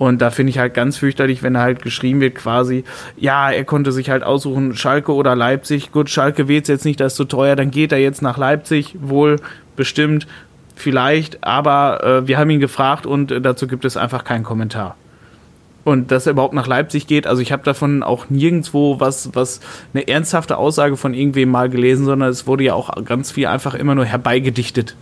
Und 0.00 0.22
da 0.22 0.30
finde 0.30 0.48
ich 0.48 0.58
halt 0.58 0.72
ganz 0.72 0.96
fürchterlich, 0.96 1.42
wenn 1.42 1.58
halt 1.58 1.82
geschrieben 1.82 2.22
wird 2.22 2.34
quasi, 2.34 2.84
ja, 3.18 3.50
er 3.50 3.64
konnte 3.64 3.92
sich 3.92 4.08
halt 4.08 4.22
aussuchen, 4.22 4.74
Schalke 4.74 5.12
oder 5.12 5.36
Leipzig. 5.36 5.92
Gut, 5.92 6.08
Schalke 6.08 6.48
wird 6.48 6.68
jetzt 6.68 6.86
nicht, 6.86 7.00
das 7.00 7.12
ist 7.12 7.16
zu 7.18 7.24
teuer, 7.24 7.54
dann 7.54 7.70
geht 7.70 7.92
er 7.92 7.98
jetzt 7.98 8.22
nach 8.22 8.38
Leipzig, 8.38 8.96
wohl 8.98 9.36
bestimmt, 9.76 10.26
vielleicht, 10.74 11.44
aber 11.44 12.02
äh, 12.02 12.26
wir 12.26 12.38
haben 12.38 12.48
ihn 12.48 12.60
gefragt 12.60 13.04
und 13.04 13.30
äh, 13.30 13.42
dazu 13.42 13.66
gibt 13.66 13.84
es 13.84 13.98
einfach 13.98 14.24
keinen 14.24 14.42
Kommentar. 14.42 14.96
Und 15.84 16.10
dass 16.10 16.24
er 16.24 16.32
überhaupt 16.32 16.54
nach 16.54 16.66
Leipzig 16.66 17.06
geht, 17.06 17.26
also 17.26 17.42
ich 17.42 17.52
habe 17.52 17.62
davon 17.62 18.02
auch 18.02 18.30
nirgendwo 18.30 19.00
was, 19.00 19.34
was 19.34 19.60
eine 19.92 20.08
ernsthafte 20.08 20.56
Aussage 20.56 20.96
von 20.96 21.12
irgendwem 21.12 21.50
mal 21.50 21.68
gelesen, 21.68 22.06
sondern 22.06 22.30
es 22.30 22.46
wurde 22.46 22.64
ja 22.64 22.72
auch 22.72 22.90
ganz 23.04 23.32
viel 23.32 23.48
einfach 23.48 23.74
immer 23.74 23.94
nur 23.94 24.06
herbeigedichtet. 24.06 24.96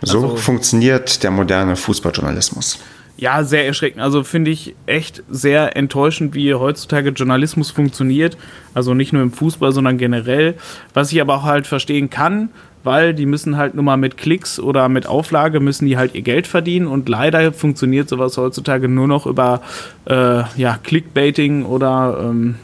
So 0.00 0.18
Also- 0.22 0.36
funktioniert 0.36 1.24
der 1.24 1.32
moderne 1.32 1.74
Fußballjournalismus. 1.74 2.78
Ja, 3.18 3.42
sehr 3.42 3.66
erschreckend. 3.66 4.00
Also 4.00 4.22
finde 4.22 4.52
ich 4.52 4.76
echt 4.86 5.24
sehr 5.28 5.76
enttäuschend, 5.76 6.34
wie 6.34 6.54
heutzutage 6.54 7.10
Journalismus 7.10 7.72
funktioniert. 7.72 8.38
Also 8.74 8.94
nicht 8.94 9.12
nur 9.12 9.22
im 9.22 9.32
Fußball, 9.32 9.72
sondern 9.72 9.98
generell. 9.98 10.54
Was 10.94 11.10
ich 11.10 11.20
aber 11.20 11.34
auch 11.34 11.42
halt 11.42 11.66
verstehen 11.66 12.10
kann, 12.10 12.50
weil 12.84 13.14
die 13.14 13.26
müssen 13.26 13.56
halt 13.56 13.74
nur 13.74 13.82
mal 13.82 13.96
mit 13.96 14.18
Klicks 14.18 14.60
oder 14.60 14.88
mit 14.88 15.06
Auflage 15.06 15.58
müssen 15.58 15.86
die 15.86 15.96
halt 15.96 16.14
ihr 16.14 16.22
Geld 16.22 16.46
verdienen 16.46 16.86
und 16.86 17.08
leider 17.08 17.52
funktioniert 17.52 18.08
sowas 18.08 18.36
heutzutage 18.36 18.86
nur 18.86 19.08
noch 19.08 19.26
über 19.26 19.62
äh, 20.04 20.44
ja, 20.56 20.78
Clickbaiting 20.80 21.64
oder 21.64 22.18
ähm, 22.22 22.54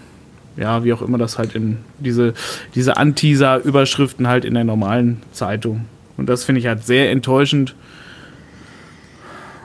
ja, 0.57 0.85
wie 0.85 0.93
auch 0.93 1.03
immer 1.03 1.19
das 1.19 1.37
halt 1.37 1.57
in 1.57 1.79
diese, 1.99 2.33
diese 2.77 2.97
Anteaser-Überschriften 2.97 4.29
halt 4.29 4.45
in 4.45 4.55
der 4.55 4.63
normalen 4.63 5.21
Zeitung. 5.33 5.87
Und 6.17 6.29
das 6.29 6.45
finde 6.45 6.61
ich 6.61 6.69
halt 6.69 6.87
sehr 6.87 7.11
enttäuschend. 7.11 7.75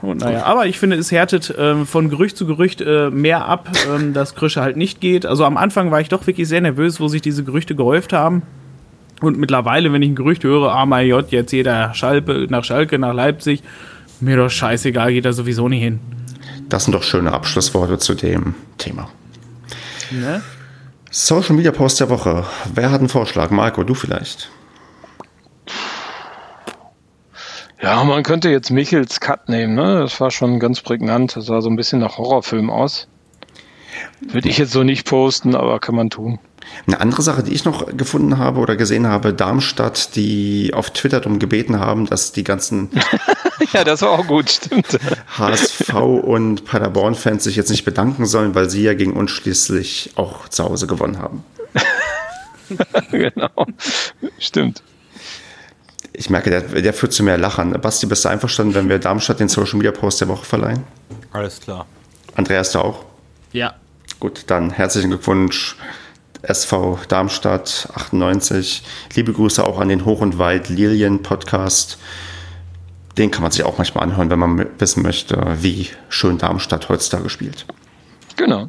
Und 0.02 0.20
naja, 0.20 0.44
aber 0.44 0.66
ich 0.66 0.78
finde, 0.78 0.96
es 0.96 1.12
härtet 1.12 1.54
ähm, 1.58 1.86
von 1.86 2.08
Gerücht 2.08 2.36
zu 2.36 2.46
Gerücht 2.46 2.80
äh, 2.80 3.10
mehr 3.10 3.46
ab, 3.46 3.70
ähm, 3.94 4.14
dass 4.14 4.34
Krösche 4.34 4.62
halt 4.62 4.76
nicht 4.76 5.00
geht. 5.00 5.26
Also 5.26 5.44
am 5.44 5.56
Anfang 5.56 5.90
war 5.90 6.00
ich 6.00 6.08
doch 6.08 6.26
wirklich 6.26 6.48
sehr 6.48 6.60
nervös, 6.60 7.00
wo 7.00 7.08
sich 7.08 7.20
diese 7.20 7.44
Gerüchte 7.44 7.74
gehäuft 7.74 8.12
haben. 8.12 8.42
Und 9.20 9.38
mittlerweile, 9.38 9.92
wenn 9.92 10.00
ich 10.00 10.10
ein 10.10 10.14
Gerücht 10.14 10.44
höre, 10.44 10.72
ah 10.72 10.86
mein 10.86 11.10
Gott, 11.10 11.30
jetzt 11.30 11.52
jeder 11.52 11.92
Schalke, 11.92 12.46
nach 12.48 12.64
Schalke, 12.64 12.98
nach 12.98 13.12
Leipzig, 13.12 13.62
mir 14.20 14.36
doch 14.36 14.48
scheißegal, 14.48 15.12
geht 15.12 15.26
da 15.26 15.32
sowieso 15.32 15.68
nicht 15.68 15.82
hin. 15.82 16.00
Das 16.70 16.84
sind 16.84 16.94
doch 16.94 17.02
schöne 17.02 17.32
Abschlussworte 17.32 17.98
zu 17.98 18.14
dem 18.14 18.54
Thema. 18.78 19.08
Ne? 20.10 20.40
Social 21.10 21.56
Media 21.56 21.72
Post 21.72 22.00
der 22.00 22.08
Woche. 22.08 22.44
Wer 22.74 22.90
hat 22.90 23.00
einen 23.00 23.08
Vorschlag? 23.08 23.50
Marco, 23.50 23.82
du 23.82 23.94
vielleicht? 23.94 24.50
Ja, 27.82 28.04
man 28.04 28.22
könnte 28.22 28.50
jetzt 28.50 28.70
Michels 28.70 29.20
Cut 29.20 29.48
nehmen, 29.48 29.74
ne? 29.74 30.00
Das 30.00 30.20
war 30.20 30.30
schon 30.30 30.60
ganz 30.60 30.80
prägnant. 30.80 31.36
Das 31.36 31.46
sah 31.46 31.60
so 31.60 31.70
ein 31.70 31.76
bisschen 31.76 32.00
nach 32.00 32.18
Horrorfilm 32.18 32.70
aus. 32.70 33.08
Würde 34.20 34.48
ich 34.48 34.58
jetzt 34.58 34.72
so 34.72 34.82
nicht 34.82 35.06
posten, 35.06 35.54
aber 35.54 35.78
kann 35.80 35.94
man 35.94 36.10
tun. 36.10 36.38
Eine 36.86 37.00
andere 37.00 37.22
Sache, 37.22 37.42
die 37.42 37.52
ich 37.52 37.64
noch 37.64 37.96
gefunden 37.96 38.38
habe 38.38 38.60
oder 38.60 38.76
gesehen 38.76 39.06
habe, 39.06 39.32
Darmstadt, 39.32 40.14
die 40.14 40.72
auf 40.74 40.90
Twitter 40.90 41.20
darum 41.20 41.38
gebeten 41.38 41.80
haben, 41.80 42.06
dass 42.06 42.32
die 42.32 42.44
ganzen 42.44 42.90
Ja, 43.72 43.84
das 43.84 44.02
war 44.02 44.10
auch 44.10 44.26
gut, 44.26 44.50
stimmt. 44.50 44.98
HSV 45.38 45.94
und 45.94 46.64
Paderborn-Fans 46.64 47.44
sich 47.44 47.56
jetzt 47.56 47.70
nicht 47.70 47.84
bedanken 47.84 48.26
sollen, 48.26 48.54
weil 48.54 48.70
sie 48.70 48.82
ja 48.82 48.94
gegen 48.94 49.12
uns 49.12 49.30
schließlich 49.30 50.12
auch 50.16 50.48
zu 50.48 50.64
Hause 50.64 50.86
gewonnen 50.86 51.18
haben. 51.18 51.44
genau. 53.10 53.66
Stimmt. 54.38 54.82
Ich 56.20 56.28
merke, 56.28 56.50
der, 56.50 56.60
der 56.60 56.92
führt 56.92 57.14
zu 57.14 57.22
mehr 57.22 57.38
Lachern. 57.38 57.72
Basti, 57.80 58.04
bist 58.04 58.26
du 58.26 58.28
einverstanden, 58.28 58.74
wenn 58.74 58.90
wir 58.90 58.98
Darmstadt 58.98 59.40
den 59.40 59.48
Social 59.48 59.78
Media 59.78 59.90
Post 59.90 60.20
der 60.20 60.28
Woche 60.28 60.44
verleihen? 60.44 60.84
Alles 61.32 61.58
klar. 61.58 61.86
Andreas, 62.34 62.72
du 62.72 62.80
auch? 62.80 63.06
Ja. 63.52 63.76
Gut, 64.18 64.44
dann 64.48 64.68
herzlichen 64.68 65.08
Glückwunsch, 65.08 65.76
SV 66.42 66.98
Darmstadt 67.08 67.88
98. 67.94 68.82
Liebe 69.14 69.32
Grüße 69.32 69.64
auch 69.64 69.80
an 69.80 69.88
den 69.88 70.04
Hoch 70.04 70.20
und 70.20 70.38
Weit 70.38 70.68
Lilien 70.68 71.22
Podcast. 71.22 71.96
Den 73.16 73.30
kann 73.30 73.40
man 73.40 73.50
sich 73.50 73.62
auch 73.62 73.78
manchmal 73.78 74.04
anhören, 74.04 74.28
wenn 74.28 74.38
man 74.38 74.66
wissen 74.78 75.02
möchte, 75.02 75.42
wie 75.62 75.88
schön 76.10 76.36
Darmstadt 76.36 76.90
heutzutage 76.90 77.30
spielt. 77.30 77.64
Genau. 78.36 78.68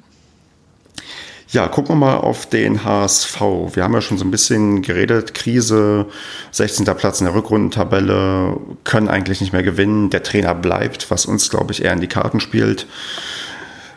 Ja, 1.52 1.68
gucken 1.68 1.95
wir 1.95 2.06
mal 2.06 2.18
auf 2.18 2.45
den 2.45 2.86
HSV. 2.86 3.41
Wir 3.74 3.84
haben 3.84 3.93
ja 3.93 3.99
schon 3.99 4.18
so 4.18 4.24
ein 4.24 4.32
bisschen 4.32 4.82
geredet. 4.82 5.34
Krise, 5.34 6.06
16. 6.52 6.86
Platz 6.95 7.20
in 7.20 7.26
der 7.26 7.36
Rückrundentabelle, 7.36 8.56
können 8.86 9.10
eigentlich 9.10 9.41
nicht 9.41 9.52
mehr 9.52 9.62
gewinnen. 9.62 10.10
Der 10.10 10.24
Trainer 10.24 10.56
bleibt, 10.56 11.12
was 11.12 11.26
uns, 11.26 11.49
glaube 11.49 11.74
ich, 11.74 11.84
eher 11.84 11.91
in 11.91 11.99
die 11.99 12.08
Karten 12.08 12.39
spielt. 12.39 12.88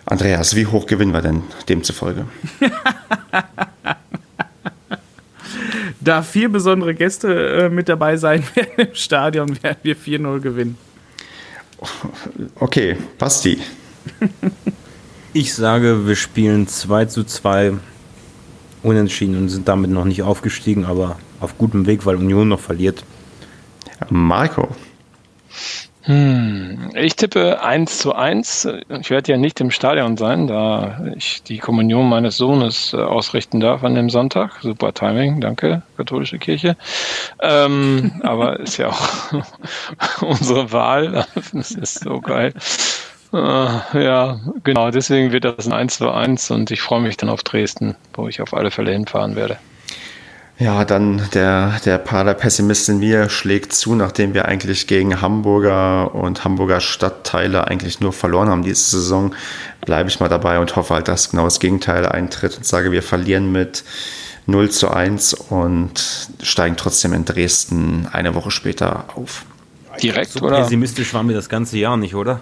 Andreas, 0.05 0.57
wie 0.57 0.67
hoch 0.67 0.87
gewinnen 0.87 1.13
wir 1.13 1.23
denn 1.23 1.43
demzufolge? 1.69 2.27
Da 6.01 6.21
vier 6.21 6.51
besondere 6.51 6.95
Gäste 6.95 7.29
äh, 7.33 7.69
mit 7.71 7.89
dabei 7.89 8.19
sein 8.19 8.45
werden 8.55 8.89
im 8.89 8.95
Stadion, 8.95 9.63
werden 9.63 9.79
wir 9.83 9.97
4-0 9.97 10.41
gewinnen. 10.41 10.77
Okay, 12.61 12.99
Basti. 13.17 13.59
Ich 15.37 15.53
sage, 15.53 16.07
wir 16.07 16.15
spielen 16.15 16.69
2 16.69 17.07
zu 17.07 17.25
2 17.25 17.73
unentschieden 18.85 19.37
und 19.37 19.49
sind 19.49 19.67
damit 19.67 19.91
noch 19.91 20.05
nicht 20.05 20.23
aufgestiegen, 20.23 20.85
aber 20.85 21.17
auf 21.41 21.59
gutem 21.59 21.87
Weg, 21.87 22.07
weil 22.07 22.15
Union 22.15 22.47
noch 22.47 22.61
verliert. 22.61 23.03
Marco. 24.11 24.69
Hm, 26.03 26.91
ich 26.95 27.17
tippe 27.17 27.61
1 27.65 27.99
zu 27.99 28.15
1. 28.15 28.69
Ich 29.01 29.11
werde 29.11 29.33
ja 29.33 29.37
nicht 29.37 29.61
im 29.61 29.73
Stadion 29.73 30.17
sein, 30.17 30.47
da 30.47 31.01
ich 31.17 31.43
die 31.43 31.59
Kommunion 31.59 32.09
meines 32.09 32.37
Sohnes 32.37 32.93
äh, 32.93 32.99
ausrichten 32.99 33.59
darf 33.59 33.83
an 33.83 33.97
dem 33.97 34.11
Sonntag. 34.11 34.61
Super 34.63 34.95
Timing, 34.95 35.41
danke, 35.41 35.83
katholische 35.97 36.39
Kirche. 36.39 36.77
Ähm, 37.43 38.13
aber 38.23 38.61
ist 38.61 38.77
ja 38.77 38.91
auch 38.91 39.43
unsere 40.21 40.71
Wahl. 40.71 41.27
Das 41.53 41.73
ist 41.73 42.01
so 42.05 42.21
geil. 42.21 42.53
Äh, 43.35 44.05
ja, 44.05 44.39
genau, 44.63 44.93
deswegen 44.93 45.33
wird 45.33 45.45
das 45.45 45.67
ein 45.67 45.73
1 45.73 45.99
zu 45.99 46.09
1 46.09 46.53
und 46.53 46.71
ich 46.71 46.81
freue 46.81 47.01
mich 47.01 47.17
dann 47.17 47.29
auf 47.29 47.43
Dresden, 47.43 47.97
wo 48.13 48.29
ich 48.29 48.41
auf 48.41 48.55
alle 48.55 48.71
Fälle 48.71 48.93
hinfahren 48.93 49.35
werde. 49.35 49.59
Ja, 50.57 50.85
dann 50.85 51.21
der, 51.35 51.81
der 51.85 51.99
Pader-Pessimist 51.99 52.89
in 52.89 53.01
mir 53.01 53.29
schlägt 53.29 53.73
zu, 53.73 53.97
nachdem 53.97 54.35
wir 54.35 54.45
eigentlich 54.45 54.87
gegen 54.87 55.21
Hamburger 55.21 56.15
und 56.15 56.45
Hamburger 56.45 56.81
Stadtteile 56.81 57.67
eigentlich 57.67 57.99
nur 57.99 58.13
verloren 58.13 58.49
haben 58.49 58.63
diese 58.63 58.89
Saison, 58.89 59.35
bleibe 59.85 60.09
ich 60.09 60.21
mal 60.21 60.29
dabei 60.29 60.61
und 60.61 60.77
hoffe 60.77 60.95
halt, 60.95 61.09
dass 61.09 61.31
genau 61.31 61.43
das 61.43 61.59
Gegenteil 61.59 62.07
eintritt 62.07 62.57
und 62.57 62.65
sage, 62.65 62.93
wir 62.93 63.03
verlieren 63.03 63.51
mit 63.51 63.83
0 64.47 64.71
zu 64.71 64.91
1 64.91 65.35
und 65.35 66.29
steigen 66.41 66.77
trotzdem 66.77 67.13
in 67.15 67.25
Dresden 67.25 68.07
eine 68.13 68.37
Woche 68.37 68.53
später 68.53 69.07
auf. 69.17 69.45
Direkt, 70.03 70.31
so 70.33 70.41
oder? 70.41 70.57
pessimistisch 70.59 71.13
waren 71.15 71.29
wir 71.29 71.35
das 71.37 71.49
ganze 71.49 71.79
Jahr 71.79 71.97
nicht, 71.97 72.15
oder? 72.15 72.41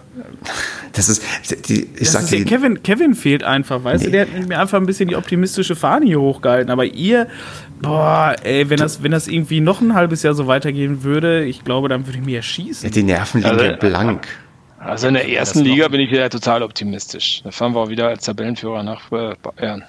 Das 0.93 1.09
ist, 1.09 1.23
die, 1.69 1.85
ich 1.95 1.99
Das 2.01 2.13
sag 2.13 2.23
ist 2.25 2.31
ja 2.33 2.39
dir, 2.39 2.45
Kevin, 2.45 2.83
Kevin 2.83 3.15
fehlt 3.15 3.45
einfach, 3.45 3.83
weißt 3.85 4.05
Nee. 4.05 4.11
du? 4.11 4.13
Der 4.13 4.41
hat 4.41 4.49
mir 4.49 4.59
einfach 4.61 4.79
ein 4.79 4.87
bisschen 4.87 5.09
die 5.09 5.17
optimistische 5.17 5.77
Fahne 5.77 6.07
hier 6.07 6.21
hochgehalten. 6.21 6.71
Aber 6.71 6.85
ihr, 6.85 7.29
boah, 7.81 8.35
ey, 8.43 8.69
wenn 8.71 8.79
das, 8.79 9.03
wenn 9.03 9.13
das 9.13 9.29
irgendwie 9.29 9.61
noch 9.61 9.81
ein 9.81 9.95
halbes 9.95 10.23
Jahr 10.23 10.35
so 10.35 10.47
weitergehen 10.47 11.03
würde, 11.03 11.45
ich 11.45 11.65
glaube, 11.65 11.89
dann 11.89 12.07
würde 12.07 12.19
ich 12.19 12.25
mir 12.25 12.37
erschießen. 12.37 12.91
die 12.91 13.03
Nerven 13.03 13.43
liegen 13.43 13.59
Also, 13.59 13.77
blank. 13.79 14.27
Also 14.79 15.07
in 15.09 15.15
der 15.15 15.29
ersten 15.29 15.61
Liga 15.61 15.87
bin 15.89 16.01
ich 16.01 16.11
wieder 16.11 16.29
total 16.29 16.63
optimistisch. 16.63 17.41
Da 17.45 17.51
fahren 17.53 17.73
wir 17.75 17.81
auch 17.81 17.89
wieder 17.89 18.09
als 18.09 18.25
Tabellenführer 18.25 18.83
nach 18.83 19.13
äh, 19.13 19.35
Bayern. 19.41 19.85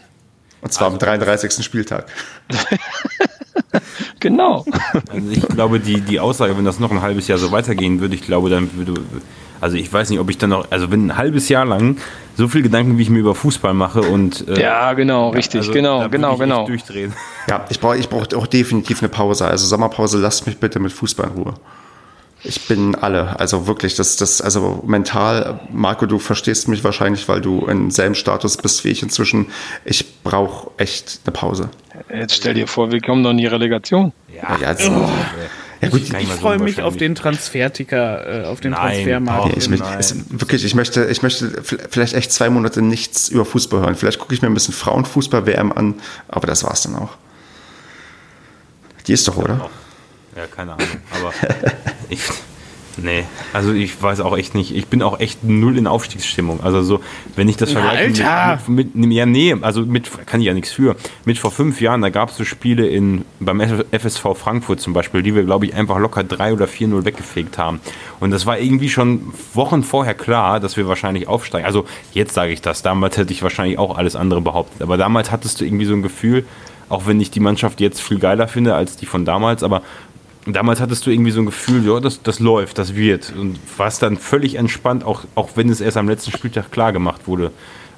Und 0.62 0.72
zwar 0.72 0.88
am 0.88 1.00
33. 1.00 1.64
Spieltag. 1.66 2.06
Genau. 4.20 4.66
Also 5.12 5.30
ich 5.30 5.48
glaube, 5.48 5.80
die, 5.80 6.02
die 6.02 6.20
Aussage, 6.20 6.58
wenn 6.58 6.66
das 6.66 6.80
noch 6.80 6.92
ein 6.92 7.02
halbes 7.02 7.28
Jahr 7.28 7.38
so 7.38 7.52
weitergehen 7.52 8.00
würde, 8.00 8.16
ich 8.16 8.24
glaube, 8.24 8.50
dann 8.50 8.70
würde, 8.76 8.94
also 9.62 9.78
ich 9.78 9.92
weiß 9.92 10.10
nicht, 10.10 10.20
ob 10.20 10.30
ich 10.30 10.38
dann 10.38 10.52
noch, 10.52 10.72
also 10.72 10.92
wenn 10.92 11.08
ein 11.08 11.18
halbes 11.18 11.50
Jahr 11.50 11.66
lang 11.66 11.98
so 12.36 12.48
viel 12.48 12.62
Gedanken, 12.62 12.98
wie 12.98 13.04
ich 13.04 13.10
mir 13.10 13.20
über 13.20 13.36
Fußball 13.36 13.74
mache 13.74 14.02
und 14.02 14.48
äh, 14.48 14.62
Ja, 14.62 14.94
genau, 14.94 15.30
richtig, 15.30 15.62
also 15.62 15.72
genau, 15.72 16.00
da 16.00 16.06
würde 16.06 16.18
genau, 16.18 16.38
genau. 16.38 16.66
durchdrehen. 16.66 17.14
Ja, 17.50 17.66
ich 17.70 17.80
brauche 17.80 17.98
ich 17.98 18.10
brauch 18.10 18.26
auch 18.36 18.48
definitiv 18.48 19.02
eine 19.02 19.10
Pause. 19.10 19.46
Also 19.46 19.68
Sommerpause, 19.68 20.20
lasst 20.20 20.48
mich 20.48 20.58
bitte 20.58 20.80
mit 20.80 20.92
Fußball 20.92 21.30
in 21.30 21.44
Ruhe. 21.44 21.54
Ich 22.46 22.68
bin 22.68 22.96
alle. 22.96 23.40
Also 23.40 23.68
wirklich, 23.68 23.96
das, 23.96 24.18
das, 24.18 24.42
also 24.42 24.84
mental, 24.86 25.62
Marco, 25.72 26.06
du 26.06 26.20
verstehst 26.20 26.68
mich 26.68 26.84
wahrscheinlich, 26.84 27.30
weil 27.30 27.40
du 27.40 27.66
im 27.68 27.90
selben 27.90 28.16
Status 28.16 28.58
bist 28.58 28.84
wie 28.84 28.90
ich 28.90 29.02
inzwischen. 29.02 29.48
Ich 29.86 30.22
brauche 30.24 30.72
echt 30.78 31.22
eine 31.26 31.32
Pause. 31.32 31.70
Jetzt 32.14 32.36
stell 32.36 32.54
dir 32.54 32.68
vor, 32.68 32.92
wir 32.92 33.00
kommen 33.00 33.24
doch 33.24 33.32
in 33.32 33.38
die 33.38 33.48
Relegation. 33.48 34.12
Ja, 34.36 34.58
jetzt, 34.60 34.92
ja 35.84 35.90
gut, 35.90 36.02
Ich 36.02 36.28
so 36.28 36.34
freue 36.34 36.60
mich 36.60 36.82
auf 36.82 36.98
den 36.98 37.16
Transferticker, 37.16 38.44
äh, 38.44 38.46
auf 38.46 38.62
den 38.62 38.72
Nein, 38.72 38.94
Transfermarkt. 38.94 39.48
Nee, 39.48 39.54
ich, 39.58 39.70
möchte, 39.70 39.86
nein. 39.86 40.00
es, 40.00 40.16
wirklich, 40.30 40.66
ich 40.66 40.76
möchte, 40.76 41.06
ich 41.06 41.22
möchte 41.22 41.62
vielleicht 41.62 42.14
echt 42.14 42.32
zwei 42.32 42.50
Monate 42.50 42.82
nichts 42.82 43.30
über 43.30 43.46
Fußball 43.46 43.82
hören. 43.82 43.96
Vielleicht 43.96 44.20
gucke 44.20 44.34
ich 44.34 44.42
mir 44.42 44.48
ein 44.48 44.54
bisschen 44.54 44.74
Frauenfußball-WM 44.74 45.72
an, 45.72 45.96
aber 46.28 46.48
das 46.48 46.64
war's 46.64 46.84
dann 46.84 46.96
auch. 46.96 47.12
Die 49.08 49.14
ist 49.14 49.28
doch, 49.28 49.38
oder? 49.38 49.70
Ja, 50.36 50.48
keine 50.48 50.74
Ahnung. 50.74 50.88
Aber 51.12 51.32
ich, 52.10 52.22
nee, 52.98 53.24
also 53.54 53.72
ich 53.72 54.02
weiß 54.02 54.22
auch 54.22 54.36
echt 54.36 54.56
nicht. 54.56 54.76
Ich 54.76 54.88
bin 54.88 55.04
auch 55.04 55.20
echt 55.20 55.44
null 55.44 55.78
in 55.78 55.86
Aufstiegsstimmung. 55.86 56.62
Also 56.64 56.82
so, 56.82 57.02
wenn 57.36 57.48
ich 57.48 57.58
das 57.58 57.72
vergleiche 57.72 58.28
Alter! 58.28 58.72
mit, 58.72 58.96
mit, 58.96 59.12
ja, 59.12 59.26
nee, 59.26 59.56
also 59.62 59.82
mit, 59.82 60.10
kann 60.26 60.42
ich 60.42 60.48
ja 60.48 60.54
nichts 60.54 60.72
für. 60.72 60.96
Mit 61.26 61.38
vor 61.38 61.52
fünf 61.52 61.82
Jahren, 61.82 62.02
da 62.02 62.10
gab 62.10 62.30
es 62.30 62.38
so 62.38 62.46
Spiele 62.46 62.88
in, 62.88 63.26
beim 63.40 63.62
FSV 63.62 64.36
Frankfurt 64.36 64.80
zum 64.80 64.94
Beispiel, 64.94 65.22
die 65.22 65.36
wir, 65.36 65.44
glaube 65.44 65.68
ich, 65.68 65.76
einfach 65.76 66.00
locker 66.00 66.24
3 66.24 66.54
oder 66.54 66.66
4-0 66.66 67.06
weggefegt 67.06 67.58
haben. 67.60 67.80
Und 68.20 68.32
das 68.32 68.46
war 68.46 68.58
irgendwie 68.58 68.90
schon 68.90 69.34
Wochen 69.54 69.84
vorher 69.84 70.16
klar, 70.16 70.60
dass 70.60 70.78
wir 70.78 70.88
wahrscheinlich 70.88 71.28
aufsteigen. 71.28 71.66
Also 71.66 71.86
jetzt 72.14 72.34
sage 72.34 72.52
ich 72.52 72.62
das. 72.62 72.82
Damals 72.82 73.18
hätte 73.18 73.34
ich 73.34 73.44
wahrscheinlich 73.44 73.78
auch 73.78 73.98
alles 73.98 74.16
andere 74.16 74.42
behauptet. 74.42 74.82
Aber 74.82 74.98
damals 74.98 75.32
hattest 75.32 75.62
du 75.62 75.66
irgendwie 75.66 75.86
so 75.86 75.94
ein 75.94 76.02
Gefühl, 76.02 76.46
auch 76.90 77.08
wenn 77.08 77.20
ich 77.20 77.32
die 77.32 77.40
Mannschaft 77.40 77.82
jetzt 77.82 78.02
viel 78.02 78.20
geiler 78.20 78.48
finde 78.48 78.76
als 78.76 78.98
die 78.98 79.06
von 79.06 79.26
damals, 79.26 79.64
aber 79.64 79.82
damals 80.46 80.80
hattest 80.82 81.06
du 81.06 81.12
irgendwie 81.12 81.32
so 81.32 81.42
ein 81.42 81.46
Gefühl, 81.46 81.86
ja, 81.86 82.00
das, 82.00 82.22
das 82.22 82.40
läuft, 82.40 82.78
das 82.78 82.96
wird. 82.96 83.34
Und 83.38 83.60
warst 83.78 84.02
dann 84.02 84.18
völlig 84.18 84.56
entspannt, 84.56 85.04
auch, 85.04 85.22
auch 85.36 85.52
wenn 85.56 85.70
es 85.70 85.80
erst 85.82 85.98
am 85.98 86.10
letzten 86.10 86.32
Spieltag 86.32 86.72
klar 86.72 86.92
gemacht 86.92 87.22
wurde. 87.28 87.52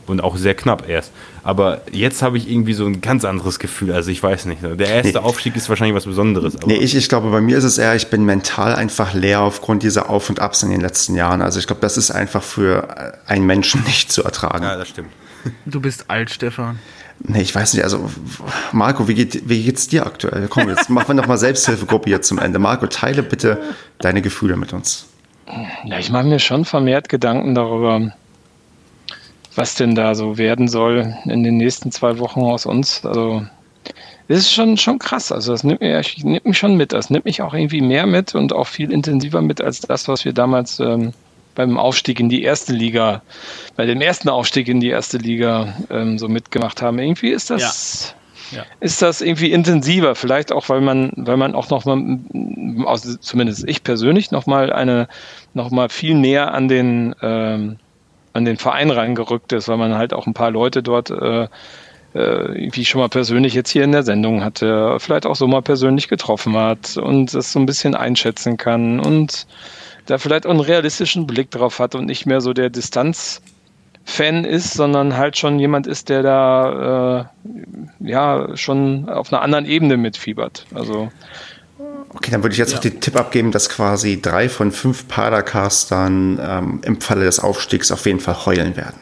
Und 0.08 0.22
auch 0.22 0.38
sehr 0.38 0.54
knapp 0.54 0.88
erst. 0.88 1.12
Aber 1.42 1.82
jetzt 1.92 2.22
habe 2.22 2.38
ich 2.38 2.48
irgendwie 2.48 2.74
so 2.74 2.86
ein 2.86 3.02
ganz 3.02 3.26
anderes 3.26 3.58
Gefühl. 3.58 3.92
Also 3.92 4.12
ich 4.12 4.22
weiß 4.22 4.46
nicht. 4.46 4.62
Der 4.62 4.88
erste 4.88 5.14
Nee. 5.14 5.18
Aufstieg 5.18 5.56
ist 5.56 5.68
wahrscheinlich 5.68 5.96
was 5.96 6.06
Besonderes. 6.06 6.56
Aber 6.58 6.68
Nee, 6.68 6.76
ich, 6.78 6.94
ich 6.96 7.10
glaube, 7.10 7.32
bei 7.32 7.42
mir 7.42 7.58
ist 7.58 7.64
es 7.64 7.80
eher, 7.80 7.96
ich 7.96 8.12
bin 8.12 8.24
mental 8.24 8.76
einfach 8.76 9.16
leer 9.16 9.42
aufgrund 9.42 9.82
dieser 9.82 10.12
Auf- 10.12 10.30
und 10.30 10.40
Abs 10.40 10.62
in 10.62 10.70
den 10.70 10.82
letzten 10.82 11.16
Jahren. 11.16 11.42
Also 11.42 11.58
ich 11.58 11.66
glaube, 11.66 11.82
das 11.82 11.98
ist 11.98 12.12
einfach 12.12 12.44
für 12.44 13.18
einen 13.26 13.48
Menschen 13.48 13.84
nicht 13.88 14.12
zu 14.12 14.24
ertragen. 14.24 14.64
ja, 14.64 14.78
das 14.78 14.90
stimmt. 14.90 15.10
Du 15.66 15.80
bist 15.82 16.06
alt, 16.08 16.30
Stefan. 16.30 16.78
Nee, 17.20 17.42
ich 17.42 17.56
weiß 17.56 17.74
nicht, 17.74 17.84
also 17.84 18.10
Marco, 18.72 19.08
wie, 19.08 19.16
geht, 19.16 19.50
wie 19.50 19.64
geht's 19.64 19.88
dir 19.88 20.06
aktuell? 20.06 20.48
Komm, 20.50 20.70
jetzt 20.70 20.90
machen 20.90 21.10
wir 21.10 21.16
nochmal 21.16 21.38
Selbsthilfegruppe 21.38 22.10
hier 22.10 22.22
zum 22.22 22.40
Ende. 22.40 22.60
Marco, 22.60 22.88
teile 22.88 23.24
bitte 23.24 23.62
deine 24.00 24.22
Gefühle 24.22 24.58
mit 24.58 24.74
uns. 24.74 25.08
Ja, 25.86 26.00
ich 26.00 26.12
mache 26.12 26.26
mir 26.26 26.40
schon 26.40 26.66
vermehrt 26.66 27.10
Gedanken 27.10 27.56
darüber, 27.56 28.12
was 29.56 29.76
denn 29.76 29.96
da 29.96 30.16
so 30.16 30.38
werden 30.38 30.68
soll 30.68 31.16
in 31.26 31.44
den 31.44 31.58
nächsten 31.58 31.92
zwei 31.92 32.20
Wochen 32.20 32.42
aus 32.42 32.66
uns. 32.66 33.06
Also 33.06 33.46
das 34.28 34.40
ist 34.40 34.54
schon, 34.54 34.78
schon 34.78 35.00
krass. 35.00 35.32
Also 35.32 35.52
das 35.52 35.64
nimmt, 35.64 35.82
mir, 35.82 36.02
nimmt 36.24 36.46
mich 36.46 36.58
schon 36.58 36.76
mit. 36.76 36.94
Das 36.94 37.10
nimmt 37.10 37.26
mich 37.26 37.42
auch 37.42 37.54
irgendwie 37.54 37.82
mehr 37.82 38.06
mit 38.06 38.36
und 38.36 38.54
auch 38.54 38.68
viel 38.68 38.92
intensiver 38.92 39.42
mit 39.42 39.62
als 39.62 39.82
das, 39.82 40.08
was 40.08 40.26
wir 40.26 40.34
damals 40.34 40.80
ähm, 40.80 41.14
beim 41.56 41.78
Aufstieg 41.78 42.20
in 42.20 42.30
die 42.30 42.44
erste 42.44 42.74
Liga, 42.74 43.22
bei 43.76 43.86
dem 43.86 44.02
ersten 44.02 44.30
Aufstieg 44.30 44.68
in 44.68 44.80
die 44.80 44.90
erste 44.90 45.18
Liga 45.18 45.76
ähm, 45.90 46.18
so 46.20 46.28
mitgemacht 46.28 46.82
haben. 46.82 47.00
Irgendwie 47.00 47.30
ist 47.30 47.50
das, 47.50 48.16
Ja. 48.52 48.60
Ja. 48.60 48.66
ist 48.80 49.02
das 49.02 49.22
irgendwie 49.22 49.52
intensiver. 49.52 50.14
Vielleicht 50.16 50.52
auch, 50.52 50.70
weil 50.70 50.82
man, 50.82 51.12
weil 51.16 51.38
man 51.38 51.56
auch 51.56 51.70
noch 51.70 51.86
mal, 51.86 52.20
also 52.86 53.16
zumindest 53.18 53.68
ich 53.68 53.84
persönlich, 53.84 54.32
noch 54.32 54.46
mal 54.46 54.72
eine, 54.72 55.08
noch 55.54 55.72
mal 55.72 55.90
viel 55.90 56.14
näher 56.14 56.54
an 56.54 56.68
den, 56.68 57.16
ähm, 57.22 57.78
an 58.34 58.46
den 58.46 58.58
Verein 58.58 58.92
reingerückt 58.92 59.54
ist, 59.54 59.68
weil 59.68 59.78
man 59.78 59.96
halt 59.96 60.14
auch 60.14 60.28
ein 60.28 60.34
paar 60.34 60.52
Leute 60.52 60.84
dort 60.84 61.10
äh, 61.10 61.48
äh, 62.16 62.64
irgendwie 62.64 62.86
schon 62.86 63.02
mal 63.02 63.10
persönlich 63.10 63.54
jetzt 63.54 63.70
hier 63.70 63.84
in 63.84 63.92
der 63.92 64.04
Sendung 64.04 64.44
hatte, 64.44 64.98
vielleicht 65.00 65.26
auch 65.26 65.36
so 65.36 65.48
mal 65.48 65.62
persönlich 65.62 66.08
getroffen 66.08 66.56
hat 66.56 66.98
und 66.98 67.34
es 67.34 67.52
so 67.52 67.60
ein 67.60 67.66
bisschen 67.66 67.96
einschätzen 67.96 68.58
kann 68.58 69.00
und 69.00 69.48
da 70.06 70.18
vielleicht 70.18 70.46
auch 70.46 70.52
einen 70.52 70.60
realistischen 70.60 71.28
Blick 71.28 71.52
drauf 71.52 71.80
hat 71.80 71.96
und 71.96 72.06
nicht 72.06 72.26
mehr 72.26 72.42
so 72.42 72.54
der 72.54 72.70
Distanz-Fan 72.70 74.46
ist, 74.46 74.74
sondern 74.74 75.18
halt 75.18 75.38
schon 75.38 75.60
jemand 75.60 75.88
ist, 75.88 76.10
der 76.10 76.24
da 76.24 77.30
äh, 78.02 78.08
ja 78.08 78.56
schon 78.56 79.10
auf 79.10 79.32
einer 79.32 79.42
anderen 79.42 79.66
Ebene 79.66 79.98
mitfiebert. 79.98 80.66
Also 80.74 81.12
Okay, 82.16 82.32
dann 82.32 82.44
würde 82.44 82.54
ich 82.54 82.60
jetzt 82.60 82.74
noch 82.74 82.80
den 82.80 83.02
Tipp 83.02 83.18
abgeben, 83.18 83.52
dass 83.52 83.68
quasi 83.68 84.22
drei 84.22 84.48
von 84.48 84.72
fünf 84.72 85.08
Padercastern 85.10 86.40
ähm, 86.42 86.82
im 86.86 87.02
Falle 87.02 87.26
des 87.26 87.40
Aufstiegs 87.40 87.92
auf 87.92 88.06
jeden 88.06 88.22
Fall 88.22 88.46
heulen 88.46 88.78
werden. 88.78 88.96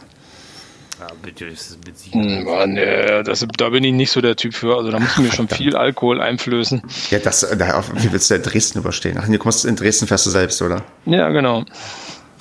Das 1.24 1.78
mit 1.86 1.98
Sicherheit. 1.98 2.38
hm, 2.40 2.44
Mann, 2.46 2.78
äh, 2.78 3.24
das, 3.24 3.46
da 3.58 3.70
bin 3.70 3.84
ich 3.84 3.94
nicht 3.94 4.12
so 4.12 4.20
der 4.22 4.36
Typ 4.36 4.54
für. 4.54 4.76
Also 4.78 4.92
da 4.92 5.00
muss 5.00 5.18
mir 5.18 5.32
schon 5.32 5.48
viel 5.48 5.76
Alkohol 5.76 6.22
einflößen. 6.22 6.82
Ja, 7.12 7.20
das, 7.20 7.44
äh, 7.44 7.56
da- 7.58 7.84
wie 7.96 8.12
willst 8.12 8.30
du 8.30 8.36
denn 8.36 8.44
Dresden 8.44 8.80
überstehen? 8.80 9.18
Ach, 9.22 9.28
du 9.28 9.38
kommst 9.38 9.66
in 9.66 9.76
Dresden 9.76 10.08
fährst 10.08 10.26
du 10.26 10.30
selbst, 10.30 10.62
oder? 10.62 10.84
Ja, 11.06 11.30
genau. 11.30 11.64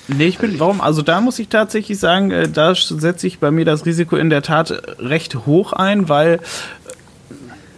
Nee, 0.09 0.27
ich 0.27 0.39
bin, 0.39 0.59
warum? 0.59 0.81
Also 0.81 1.03
da 1.03 1.21
muss 1.21 1.39
ich 1.39 1.49
tatsächlich 1.49 1.99
sagen, 1.99 2.33
äh, 2.33 2.49
da 2.49 2.75
setze 2.75 3.27
ich 3.27 3.39
bei 3.39 3.51
mir 3.53 3.65
das 3.65 3.87
Risiko 3.87 4.17
in 4.17 4.31
der 4.31 4.43
Tat 4.43 4.73
recht 4.99 5.47
hoch 5.47 5.73
ein, 5.73 6.09
weil, 6.09 6.35
äh, 6.35 6.39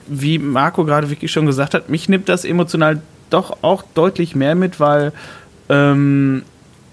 wie 0.06 0.38
Marco 0.38 0.84
gerade 0.84 1.10
wirklich 1.10 1.30
schon 1.32 1.44
gesagt 1.46 1.74
hat, 1.74 1.90
mich 1.90 2.08
nimmt 2.08 2.28
das 2.30 2.44
emotional 2.46 3.00
doch 3.30 3.58
auch 3.62 3.82
deutlich 3.94 4.34
mehr 4.34 4.54
mit, 4.54 4.80
weil 4.80 5.12
ähm, 5.68 6.42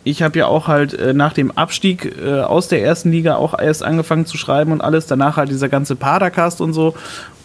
ich 0.03 0.21
habe 0.23 0.39
ja 0.39 0.47
auch 0.47 0.67
halt 0.67 0.93
äh, 0.93 1.13
nach 1.13 1.33
dem 1.33 1.51
Abstieg 1.51 2.15
äh, 2.23 2.41
aus 2.41 2.67
der 2.67 2.83
ersten 2.83 3.11
Liga 3.11 3.35
auch 3.35 3.57
erst 3.57 3.83
angefangen 3.83 4.25
zu 4.25 4.37
schreiben 4.37 4.71
und 4.71 4.81
alles, 4.81 5.05
danach 5.05 5.37
halt 5.37 5.49
dieser 5.49 5.69
ganze 5.69 5.95
Padercast 5.95 6.61
und 6.61 6.73
so. 6.73 6.95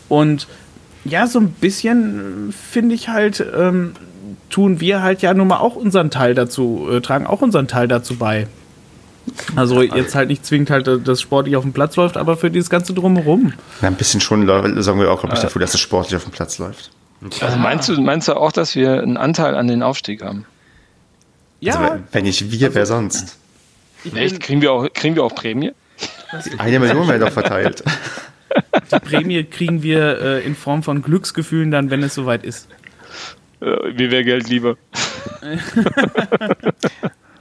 Und 0.08 0.46
ja, 1.04 1.26
so 1.26 1.38
ein 1.38 1.50
bisschen 1.50 2.50
äh, 2.50 2.52
finde 2.52 2.94
ich 2.94 3.08
halt, 3.08 3.44
ähm, 3.56 3.92
tun 4.48 4.80
wir 4.80 5.02
halt 5.02 5.22
ja 5.22 5.34
nun 5.34 5.48
mal 5.48 5.58
auch 5.58 5.76
unseren 5.76 6.10
Teil 6.10 6.34
dazu, 6.34 6.88
äh, 6.90 7.00
tragen 7.00 7.26
auch 7.26 7.42
unseren 7.42 7.68
Teil 7.68 7.88
dazu 7.88 8.16
bei. 8.16 8.46
Also 9.56 9.82
jetzt 9.82 10.14
halt 10.14 10.28
nicht 10.28 10.46
zwingend 10.46 10.70
halt, 10.70 10.88
äh, 10.88 10.98
dass 10.98 11.20
sportlich 11.20 11.56
auf 11.56 11.64
dem 11.64 11.72
Platz 11.72 11.96
läuft, 11.96 12.16
aber 12.16 12.36
für 12.36 12.50
dieses 12.50 12.70
ganze 12.70 12.94
Drumherum. 12.94 13.52
Ja, 13.82 13.88
ein 13.88 13.96
bisschen 13.96 14.20
schon 14.20 14.46
sagen 14.46 15.00
wir 15.00 15.10
auch, 15.10 15.20
glaube 15.20 15.34
ich, 15.34 15.42
dafür, 15.42 15.60
dass 15.60 15.74
es 15.74 15.80
sportlich 15.80 16.16
auf 16.16 16.24
dem 16.24 16.32
Platz 16.32 16.58
läuft. 16.58 16.90
Also 17.40 17.56
meinst 17.58 17.88
du, 17.88 18.00
meinst 18.00 18.28
du 18.28 18.34
auch, 18.34 18.52
dass 18.52 18.74
wir 18.74 19.02
einen 19.02 19.16
Anteil 19.16 19.54
an 19.54 19.66
den 19.66 19.82
Aufstieg 19.82 20.22
haben? 20.22 20.44
Ja, 21.66 21.78
Also, 21.80 22.02
wenn- 22.12 22.24
nicht 22.24 22.50
wir, 22.50 22.74
wer 22.74 22.86
sonst? 22.86 23.38
Echt? 24.14 24.40
Kriegen 24.40 24.62
wir 24.62 24.72
auch, 24.72 24.88
kriegen 24.92 25.16
wir 25.16 25.24
auch 25.24 25.34
Prämie? 25.34 25.72
Eine 26.58 26.78
Million 26.78 27.08
werden 27.08 27.20
doch 27.22 27.32
verteilt. 27.32 27.82
die 28.92 28.98
Prämie 29.00 29.44
kriegen 29.44 29.82
wir 29.82 30.20
äh, 30.20 30.44
in 30.46 30.54
Form 30.54 30.82
von 30.82 31.02
Glücksgefühlen 31.02 31.70
dann, 31.70 31.90
wenn 31.90 32.02
es 32.02 32.14
soweit 32.14 32.44
ist. 32.44 32.68
Äh, 33.60 33.90
mir 33.92 34.10
wäre 34.10 34.24
Geld 34.24 34.48
lieber. 34.48 34.76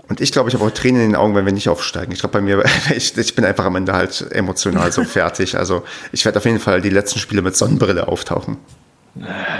Und 0.08 0.22
ich 0.22 0.32
glaube, 0.32 0.50
ich 0.50 0.56
habe 0.56 0.64
auch 0.66 0.72
Tränen 0.72 1.02
in 1.02 1.10
den 1.12 1.16
Augen, 1.16 1.34
wenn 1.36 1.46
wir 1.46 1.52
nicht 1.54 1.68
aufsteigen. 1.68 2.12
Ich 2.12 2.20
glaube, 2.20 2.34
bei 2.34 2.42
mir, 2.42 2.64
ich, 2.96 3.18
ich 3.18 3.36
bin 3.36 3.44
einfach 3.44 3.66
am 3.66 3.76
Ende 3.76 3.94
halt 3.94 4.26
emotional 4.32 4.92
so 4.92 5.04
fertig. 5.04 5.58
Also 5.58 5.84
ich 6.12 6.24
werde 6.26 6.38
auf 6.40 6.46
jeden 6.46 6.60
Fall 6.60 6.82
die 6.82 6.90
letzten 6.92 7.20
Spiele 7.20 7.42
mit 7.42 7.56
Sonnenbrille 7.56 8.08
auftauchen. 8.08 8.58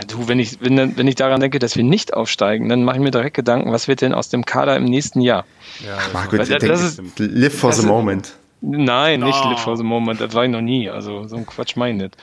Du, 0.08 0.28
wenn 0.28 0.40
ich, 0.40 0.58
wenn, 0.60 0.98
wenn 0.98 1.08
ich 1.08 1.16
daran 1.16 1.40
denke, 1.40 1.60
dass 1.60 1.76
wir 1.78 1.84
nicht 1.84 2.14
aufsteigen, 2.14 2.68
dann 2.68 2.84
mache 2.84 2.98
ich 2.98 3.02
mir 3.02 3.12
direkt 3.12 3.36
Gedanken, 3.36 3.72
was 3.72 3.88
wird 3.88 4.02
denn 4.02 4.14
aus 4.14 4.28
dem 4.30 4.46
Kader 4.46 4.76
im 4.76 4.84
nächsten 4.86 5.22
Jahr? 5.22 5.46
Ja, 5.86 5.98
das- 6.30 6.50
denk- 6.50 6.68
das 6.68 6.82
ist- 6.84 7.02
live 7.20 7.58
for 7.58 7.70
das 7.70 7.78
the 7.78 7.84
ist- 7.86 7.90
moment. 7.90 8.34
Nein, 8.62 9.20
nicht 9.20 9.40
Oh. 9.44 9.50
Live 9.50 9.60
for 9.60 9.78
the 9.78 9.84
Moment, 9.84 10.20
das 10.22 10.34
war 10.34 10.44
ich 10.46 10.50
noch 10.52 10.62
nie. 10.62 10.90
Also 10.90 11.28
so 11.28 11.36
ein 11.38 11.46
Quatsch 11.46 11.76
meine 11.76 11.94
ich 11.98 12.02
nicht. 12.04 12.18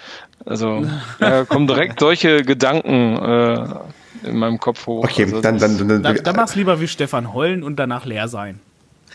Also 0.45 0.85
da 1.21 1.45
kommen 1.45 1.67
direkt 1.69 2.01
solche 2.01 2.43
Gedanken 2.43 3.17
äh, 3.17 4.29
in 4.29 4.37
meinem 4.39 4.59
Kopf 4.59 4.87
hoch. 4.87 5.05
Okay, 5.05 5.25
also, 5.25 5.41
dann, 5.41 5.59
das 5.59 5.77
dann, 5.79 5.89
dann, 5.89 6.03
Da, 6.03 6.13
da 6.15 6.33
mach's 6.33 6.55
lieber 6.57 6.81
wie 6.81 6.89
Stefan 6.89 7.33
heulen 7.33 7.63
und 7.63 7.77
danach 7.77 8.05
leer 8.07 8.29
sein. 8.29 8.59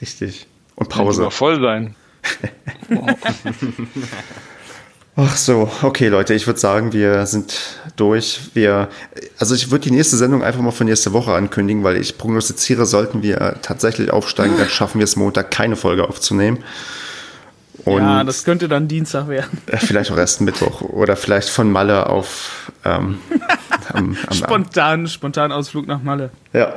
richtig. 0.02 0.48
Und 0.76 0.90
Pause. 0.90 1.22
lieber 1.22 1.32
voll 1.32 1.60
sein. 1.62 1.96
Ach 5.20 5.36
so, 5.36 5.68
okay, 5.82 6.10
Leute, 6.10 6.36
ich 6.36 6.46
würde 6.46 6.60
sagen, 6.60 6.94
wir 6.94 7.26
sind 7.26 7.80
durch. 7.96 8.52
Wir, 8.54 8.88
also 9.40 9.56
ich 9.56 9.72
würde 9.72 9.86
die 9.86 9.92
nächste 9.92 10.16
Sendung 10.16 10.44
einfach 10.44 10.62
mal 10.62 10.70
für 10.70 10.84
nächste 10.84 11.12
Woche 11.12 11.34
ankündigen, 11.34 11.84
weil 11.84 11.98
ich 11.98 12.20
prognostiziere, 12.20 12.86
sollten 12.86 13.24
wir 13.24 13.56
tatsächlich 13.64 14.12
aufsteigen, 14.12 14.58
dann 14.60 14.70
schaffen 14.70 15.00
wir 15.00 15.06
es 15.06 15.16
Montag 15.16 15.50
keine 15.50 15.76
Folge 15.76 16.08
aufzunehmen. 16.08 16.64
Und 17.84 18.04
ja, 18.04 18.24
das 18.24 18.44
könnte 18.44 18.68
dann 18.68 18.88
Dienstag 18.88 19.28
werden. 19.28 19.60
äh, 19.66 19.78
vielleicht 19.78 20.12
auch 20.12 20.18
erst 20.18 20.42
Mittwoch 20.42 20.82
oder 20.82 21.16
vielleicht 21.16 21.50
von 21.50 21.72
Malle 21.72 22.08
auf 22.08 22.72
ähm, 22.86 23.18
am, 23.92 24.16
am, 24.28 24.32
Spontan, 24.36 25.08
spontan 25.08 25.52
Ausflug 25.52 25.88
nach 25.88 26.04
Malle. 26.04 26.30
Ja, 26.54 26.74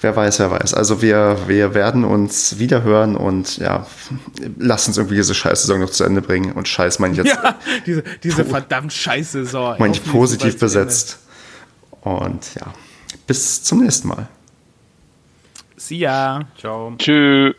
wer 0.00 0.14
weiß, 0.14 0.38
wer 0.38 0.50
weiß. 0.50 0.74
Also 0.74 1.02
wir, 1.02 1.38
wir 1.46 1.74
werden 1.74 2.04
uns 2.04 2.58
wiederhören 2.58 3.16
und 3.16 3.58
ja, 3.58 3.86
lasst 4.58 4.88
uns 4.88 4.96
irgendwie 4.96 5.16
diese 5.16 5.34
Scheißsaison 5.34 5.80
noch 5.80 5.90
zu 5.90 6.04
Ende 6.04 6.22
bringen. 6.22 6.52
Und 6.52 6.68
Scheiß 6.68 6.98
meine 6.98 7.12
ich 7.12 7.18
jetzt 7.18 7.36
Ja, 7.42 7.58
diese, 7.86 8.02
diese 8.22 8.44
verdammt 8.44 8.92
scheiße 8.92 9.44
Saison. 9.44 9.76
meine 9.78 9.94
ich 9.94 10.04
positiv 10.04 10.58
besetzt. 10.58 11.18
Und 12.02 12.54
ja, 12.54 12.72
bis 13.26 13.62
zum 13.62 13.82
nächsten 13.82 14.08
Mal. 14.08 14.28
See 15.76 15.96
ya. 15.96 16.40
Ciao. 16.58 16.94
Tschüss. 16.98 17.54